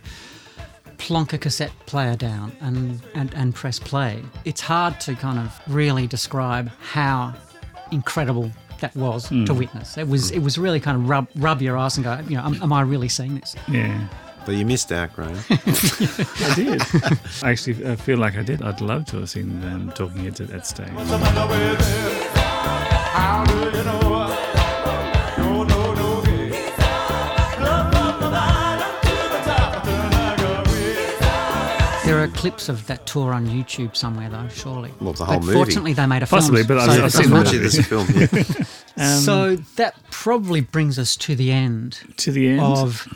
Plonk 0.98 1.34
a 1.34 1.38
cassette 1.40 1.72
player 1.88 2.16
down 2.16 2.52
and, 2.62 3.02
and, 3.16 3.34
and 3.34 3.56
press 3.56 3.80
play. 3.80 4.22
It's 4.46 4.62
hard 4.62 5.00
to 5.02 5.16
kind 5.16 5.40
of 5.40 5.60
really 5.68 6.06
describe 6.06 6.70
how 6.80 7.34
incredible 7.92 8.52
that 8.82 8.96
was 8.96 9.30
to 9.30 9.54
witness. 9.54 9.98
It 9.98 10.08
was 10.08 10.30
it 10.32 10.40
was 10.40 10.58
really 10.58 10.80
kind 10.80 10.98
of 10.98 11.08
rub 11.10 11.28
rub 11.36 11.62
your 11.62 11.78
eyes 11.78 11.98
and 11.98 12.04
go, 12.04 12.20
you 12.28 12.36
know, 12.38 12.44
am, 12.44 12.62
am 12.62 12.74
I 12.74 12.82
really 12.82 13.10
seeing 13.10 13.36
this? 13.36 13.56
yeah, 13.68 14.08
But 14.46 14.56
you 14.56 14.66
missed 14.66 14.92
out, 14.92 15.14
Graham. 15.14 15.38
I 15.50 16.54
did. 16.56 16.82
I 17.44 17.52
actually 17.52 17.84
uh, 17.86 17.96
feel 17.96 18.18
like 18.18 18.36
I 18.38 18.44
did. 18.44 18.62
I'd 18.62 18.82
love 18.82 19.06
to 19.08 19.18
have 19.20 19.30
seen 19.30 19.64
um, 19.64 19.92
Talking 19.94 20.24
Heads 20.26 20.42
at 20.42 20.50
that 20.50 20.68
stage. 20.68 20.90
Clips 32.42 32.70
of 32.70 32.88
that 32.88 33.06
tour 33.06 33.34
on 33.34 33.46
YouTube 33.48 33.96
somewhere, 33.96 34.28
though. 34.30 34.48
Surely. 34.50 34.92
Well, 35.00 35.14
the 35.14 35.26
whole 35.26 35.38
but 35.38 35.46
movie. 35.46 35.54
Fortunately, 35.58 35.94
they 35.94 36.06
made 36.08 36.24
a 36.24 36.26
film. 36.26 36.40
Possibly, 36.40 36.64
but 36.64 36.78
I've- 36.80 36.96
so 36.96 37.04
I've 37.06 37.12
seen 37.14 37.30
the 37.30 37.36
matter. 37.36 37.64
Actually, 37.66 37.84
film. 37.84 38.08
Yeah. 38.16 38.66
Um, 38.98 39.20
So 39.22 39.56
that 39.78 39.96
probably 40.12 40.60
brings 40.60 41.00
us 41.00 41.16
to 41.16 41.34
the 41.36 41.50
end 41.52 42.00
to 42.18 42.32
the 42.32 42.50
end. 42.50 42.60
of 42.60 43.08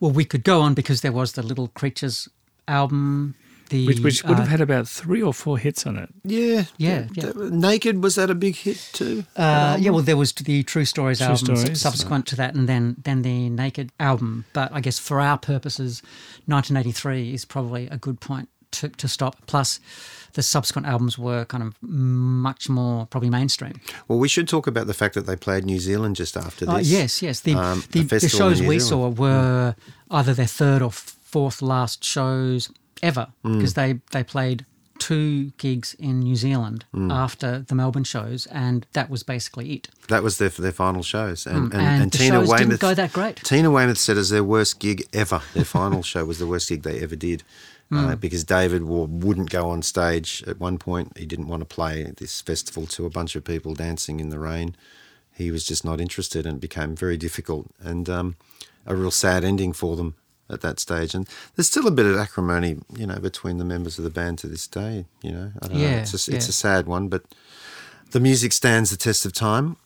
Well, 0.00 0.10
we 0.10 0.24
could 0.24 0.42
go 0.42 0.60
on 0.60 0.74
because 0.74 1.02
there 1.02 1.12
was 1.12 1.32
the 1.32 1.42
Little 1.42 1.68
Creatures 1.68 2.28
album. 2.66 3.36
The, 3.70 3.86
Which, 3.86 4.00
which 4.00 4.24
would 4.24 4.36
have 4.38 4.46
uh, 4.48 4.50
had 4.50 4.60
about 4.60 4.86
three 4.88 5.22
or 5.22 5.32
four 5.32 5.56
hits 5.56 5.86
on 5.86 5.96
it. 5.96 6.10
Yeah, 6.22 6.64
Yeah, 6.76 7.06
yeah. 7.14 7.26
That- 7.32 7.52
Naked 7.52 8.02
was 8.02 8.16
that 8.16 8.28
a 8.28 8.34
big 8.34 8.56
hit 8.56 8.90
too? 8.92 9.24
Uh, 9.36 9.78
yeah, 9.80 9.90
well, 9.90 10.02
there 10.02 10.18
was 10.18 10.32
the 10.34 10.62
True 10.64 10.84
Stories 10.84 11.18
True 11.18 11.28
album 11.28 11.56
Stories. 11.56 11.80
subsequent 11.80 12.26
to 12.26 12.36
that, 12.36 12.54
and 12.54 12.68
then 12.68 12.96
then 13.02 13.22
the 13.22 13.48
Naked 13.48 13.90
album. 13.98 14.44
But 14.52 14.70
I 14.72 14.80
guess 14.80 14.98
for 14.98 15.18
our 15.20 15.38
purposes, 15.38 16.02
1983 16.46 17.32
is 17.32 17.44
probably 17.46 17.86
a 17.88 17.96
good 17.96 18.20
point 18.20 18.48
to, 18.80 18.88
to 18.90 19.08
stop. 19.08 19.36
Plus, 19.46 19.80
the 20.34 20.42
subsequent 20.42 20.86
albums 20.88 21.16
were 21.18 21.44
kind 21.44 21.62
of 21.62 21.74
much 21.82 22.68
more 22.68 23.06
probably 23.06 23.30
mainstream. 23.30 23.80
Well, 24.08 24.18
we 24.18 24.28
should 24.28 24.48
talk 24.48 24.66
about 24.66 24.86
the 24.86 24.94
fact 24.94 25.14
that 25.14 25.26
they 25.26 25.36
played 25.36 25.64
New 25.64 25.78
Zealand 25.78 26.16
just 26.16 26.36
after 26.36 26.66
this. 26.66 26.74
Uh, 26.74 26.78
yes, 26.82 27.22
yes. 27.22 27.40
The, 27.40 27.54
Um, 27.54 27.84
the, 27.92 28.00
a 28.00 28.04
the 28.04 28.28
shows 28.28 28.60
we 28.60 28.78
Zealand. 28.80 28.82
saw 28.82 29.08
were 29.22 29.74
either 30.10 30.34
their 30.34 30.46
third 30.46 30.82
or 30.82 30.90
fourth 30.90 31.62
last 31.62 32.04
shows 32.04 32.70
ever 33.02 33.28
Mm. 33.44 33.58
because 33.58 33.74
they, 33.74 34.00
they 34.12 34.24
played 34.24 34.64
two 34.98 35.50
gigs 35.58 35.94
in 35.98 36.20
New 36.20 36.36
Zealand 36.36 36.84
Mm. 36.94 37.12
after 37.12 37.64
the 37.68 37.74
Melbourne 37.74 38.04
shows, 38.04 38.46
and 38.46 38.86
that 38.92 39.10
was 39.10 39.22
basically 39.24 39.72
it. 39.72 39.88
That 40.08 40.22
was 40.22 40.38
their 40.38 40.48
their 40.50 40.72
final 40.72 41.02
shows, 41.02 41.46
and 41.46 41.70
Mm, 41.70 41.74
and, 41.74 41.82
and 41.82 42.02
and 42.04 42.12
the 42.12 42.18
Tina 42.18 42.36
shows 42.36 42.48
Weymouth 42.48 42.68
didn't 42.68 42.80
go 42.80 42.94
that 42.94 43.12
great. 43.12 43.36
Tina 43.44 43.70
Weymouth 43.70 43.98
said 43.98 44.16
as 44.16 44.30
their 44.30 44.44
worst 44.44 44.78
gig 44.78 45.06
ever. 45.12 45.42
Their 45.52 45.64
final 45.64 46.02
show 46.12 46.24
was 46.24 46.38
the 46.38 46.46
worst 46.46 46.68
gig 46.68 46.82
they 46.82 47.00
ever 47.00 47.16
did. 47.16 47.42
Mm. 47.92 48.12
Uh, 48.12 48.16
because 48.16 48.44
David 48.44 48.84
wouldn't 48.84 49.50
go 49.50 49.68
on 49.68 49.82
stage 49.82 50.42
at 50.46 50.58
one 50.58 50.78
point. 50.78 51.16
He 51.18 51.26
didn't 51.26 51.48
want 51.48 51.60
to 51.60 51.66
play 51.66 52.10
this 52.16 52.40
festival 52.40 52.86
to 52.86 53.04
a 53.04 53.10
bunch 53.10 53.36
of 53.36 53.44
people 53.44 53.74
dancing 53.74 54.20
in 54.20 54.30
the 54.30 54.38
rain. 54.38 54.74
He 55.32 55.50
was 55.50 55.66
just 55.66 55.84
not 55.84 56.00
interested, 56.00 56.46
and 56.46 56.56
it 56.56 56.60
became 56.60 56.96
very 56.96 57.16
difficult 57.16 57.66
and 57.80 58.08
um, 58.08 58.36
a 58.86 58.96
real 58.96 59.10
sad 59.10 59.44
ending 59.44 59.72
for 59.72 59.96
them 59.96 60.14
at 60.48 60.60
that 60.62 60.80
stage. 60.80 61.14
And 61.14 61.28
there's 61.54 61.68
still 61.68 61.86
a 61.86 61.90
bit 61.90 62.06
of 62.06 62.16
acrimony, 62.16 62.78
you 62.96 63.06
know, 63.06 63.18
between 63.18 63.58
the 63.58 63.64
members 63.64 63.98
of 63.98 64.04
the 64.04 64.10
band 64.10 64.38
to 64.38 64.46
this 64.46 64.66
day. 64.66 65.04
You 65.22 65.32
know, 65.32 65.52
I 65.60 65.66
don't 65.68 65.76
know. 65.76 65.82
Yeah, 65.82 66.00
It's 66.00 66.12
a, 66.12 66.16
it's 66.16 66.28
yeah. 66.28 66.38
a 66.38 66.52
sad 66.52 66.86
one, 66.86 67.08
but 67.08 67.22
the 68.12 68.20
music 68.20 68.52
stands 68.52 68.90
the 68.90 68.96
test 68.96 69.26
of 69.26 69.32
time. 69.32 69.76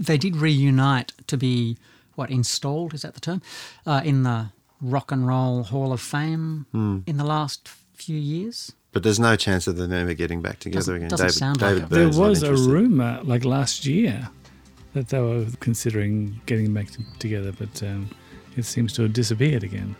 They 0.00 0.18
did 0.18 0.36
reunite 0.36 1.12
to 1.26 1.36
be 1.36 1.76
what 2.14 2.30
installed 2.30 2.94
is 2.94 3.02
that 3.02 3.14
the 3.14 3.20
term 3.20 3.42
uh, 3.86 4.02
in 4.04 4.22
the 4.22 4.50
Rock 4.80 5.12
and 5.12 5.26
Roll 5.26 5.62
Hall 5.64 5.92
of 5.92 6.00
Fame 6.00 6.66
Hmm. 6.72 6.98
in 7.06 7.16
the 7.16 7.24
last 7.24 7.68
few 7.94 8.18
years. 8.18 8.72
But 8.92 9.02
there's 9.02 9.18
no 9.20 9.34
chance 9.36 9.66
of 9.66 9.76
them 9.76 9.92
ever 9.92 10.14
getting 10.14 10.40
back 10.42 10.58
together 10.60 10.78
Doesn't- 10.80 10.94
again. 10.96 11.08
doesn't 11.08 11.26
David, 11.26 11.38
sound 11.38 11.60
like 11.62 11.70
David 11.74 11.84
it. 11.84 11.90
There 11.90 12.08
was 12.20 12.42
a 12.42 12.54
rumor 12.54 13.20
like 13.24 13.44
last 13.44 13.86
year 13.86 14.28
that 14.92 15.08
they 15.08 15.20
were 15.20 15.46
considering 15.60 16.40
getting 16.46 16.72
back 16.72 16.90
t- 16.92 17.02
together, 17.18 17.52
but 17.58 17.82
um, 17.82 18.08
it 18.56 18.64
seems 18.64 18.92
to 18.94 19.02
have 19.02 19.12
disappeared 19.12 19.64
again. 19.64 19.96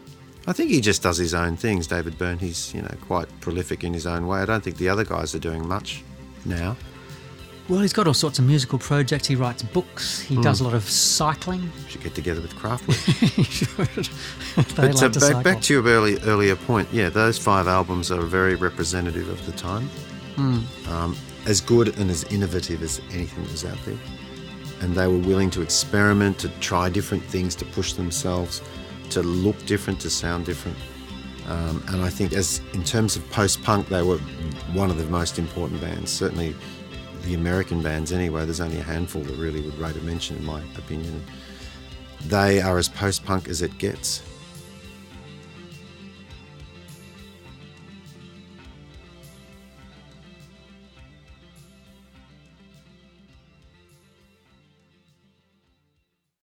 I 0.47 0.53
think 0.53 0.71
he 0.71 0.81
just 0.81 1.03
does 1.03 1.17
his 1.19 1.35
own 1.35 1.57
things. 1.57 1.87
David 1.87 2.19
Byrne, 2.19 2.39
he's 2.39 2.73
you 2.75 2.83
know 2.83 2.95
quite 3.01 3.29
prolific 3.41 3.83
in 3.83 3.95
his 3.95 4.07
own 4.07 4.27
way. 4.27 4.41
I 4.41 4.45
don't 4.45 4.63
think 4.63 4.77
the 4.77 4.89
other 4.91 5.05
guys 5.05 5.35
are 5.35 5.39
doing 5.41 5.67
much 5.67 6.05
now. 6.45 6.77
Well, 7.69 7.81
he's 7.81 7.95
got 7.95 8.07
all 8.07 8.13
sorts 8.15 8.39
of 8.39 8.45
musical 8.45 8.79
projects. 8.79 9.27
He 9.27 9.37
writes 9.37 9.63
books. 9.63 10.21
He 10.21 10.37
does 10.43 10.59
Hmm. 10.59 10.67
a 10.67 10.69
lot 10.69 10.77
of 10.77 10.89
cycling. 10.89 11.73
Should 11.89 12.03
get 12.03 12.15
together 12.15 12.41
with 12.43 12.55
Kraftwerk. 12.55 14.11
But 14.77 14.79
uh, 14.79 14.93
like 15.03 15.13
to 15.13 15.21
back, 15.21 15.43
back 15.45 15.61
to 15.63 15.73
your 15.75 15.83
early, 15.85 16.19
earlier 16.21 16.57
point, 16.57 16.89
yeah, 16.93 17.09
those 17.09 17.39
five 17.39 17.67
albums 17.67 18.11
are 18.13 18.21
very 18.23 18.55
representative 18.55 19.29
of 19.29 19.45
the 19.47 19.53
time. 19.53 19.89
Hmm. 20.37 20.61
Um, 20.91 21.17
as 21.47 21.61
good 21.61 21.99
and 21.99 22.11
as 22.11 22.25
innovative 22.25 22.83
as 22.83 23.01
anything 23.13 23.43
that 23.45 23.53
was 23.53 23.65
out 23.65 23.79
there. 23.85 23.97
And 24.81 24.95
they 24.95 25.07
were 25.07 25.19
willing 25.19 25.51
to 25.51 25.63
experiment, 25.63 26.39
to 26.41 26.49
try 26.61 26.89
different 26.91 27.23
things, 27.25 27.55
to 27.57 27.65
push 27.65 27.95
themselves, 27.95 28.61
to 29.11 29.23
look 29.23 29.57
different, 29.67 30.01
to 30.01 30.11
sound 30.11 30.45
different. 30.47 30.77
Um, 31.47 31.83
and 31.89 32.03
I 32.03 32.09
think, 32.11 32.33
as 32.33 32.61
in 32.73 32.83
terms 32.85 33.17
of 33.17 33.29
post-punk, 33.31 33.89
they 33.89 34.03
were 34.03 34.19
one 34.73 34.91
of 34.91 34.97
the 34.99 35.05
most 35.07 35.39
important 35.39 35.81
bands. 35.81 36.11
Certainly, 36.11 36.55
the 37.25 37.35
American 37.35 37.83
bands, 37.83 38.13
anyway. 38.13 38.45
There's 38.45 38.61
only 38.61 38.79
a 38.79 38.83
handful 38.83 39.23
that 39.23 39.37
really 39.37 39.61
would 39.61 39.79
rate 39.79 39.97
a 39.97 40.01
mention, 40.01 40.37
in 40.37 40.45
my 40.45 40.61
opinion. 40.77 41.23
They 42.27 42.61
are 42.61 42.79
as 42.79 42.89
post-punk 42.89 43.49
as 43.49 43.63
it 43.63 43.77
gets. 43.79 44.23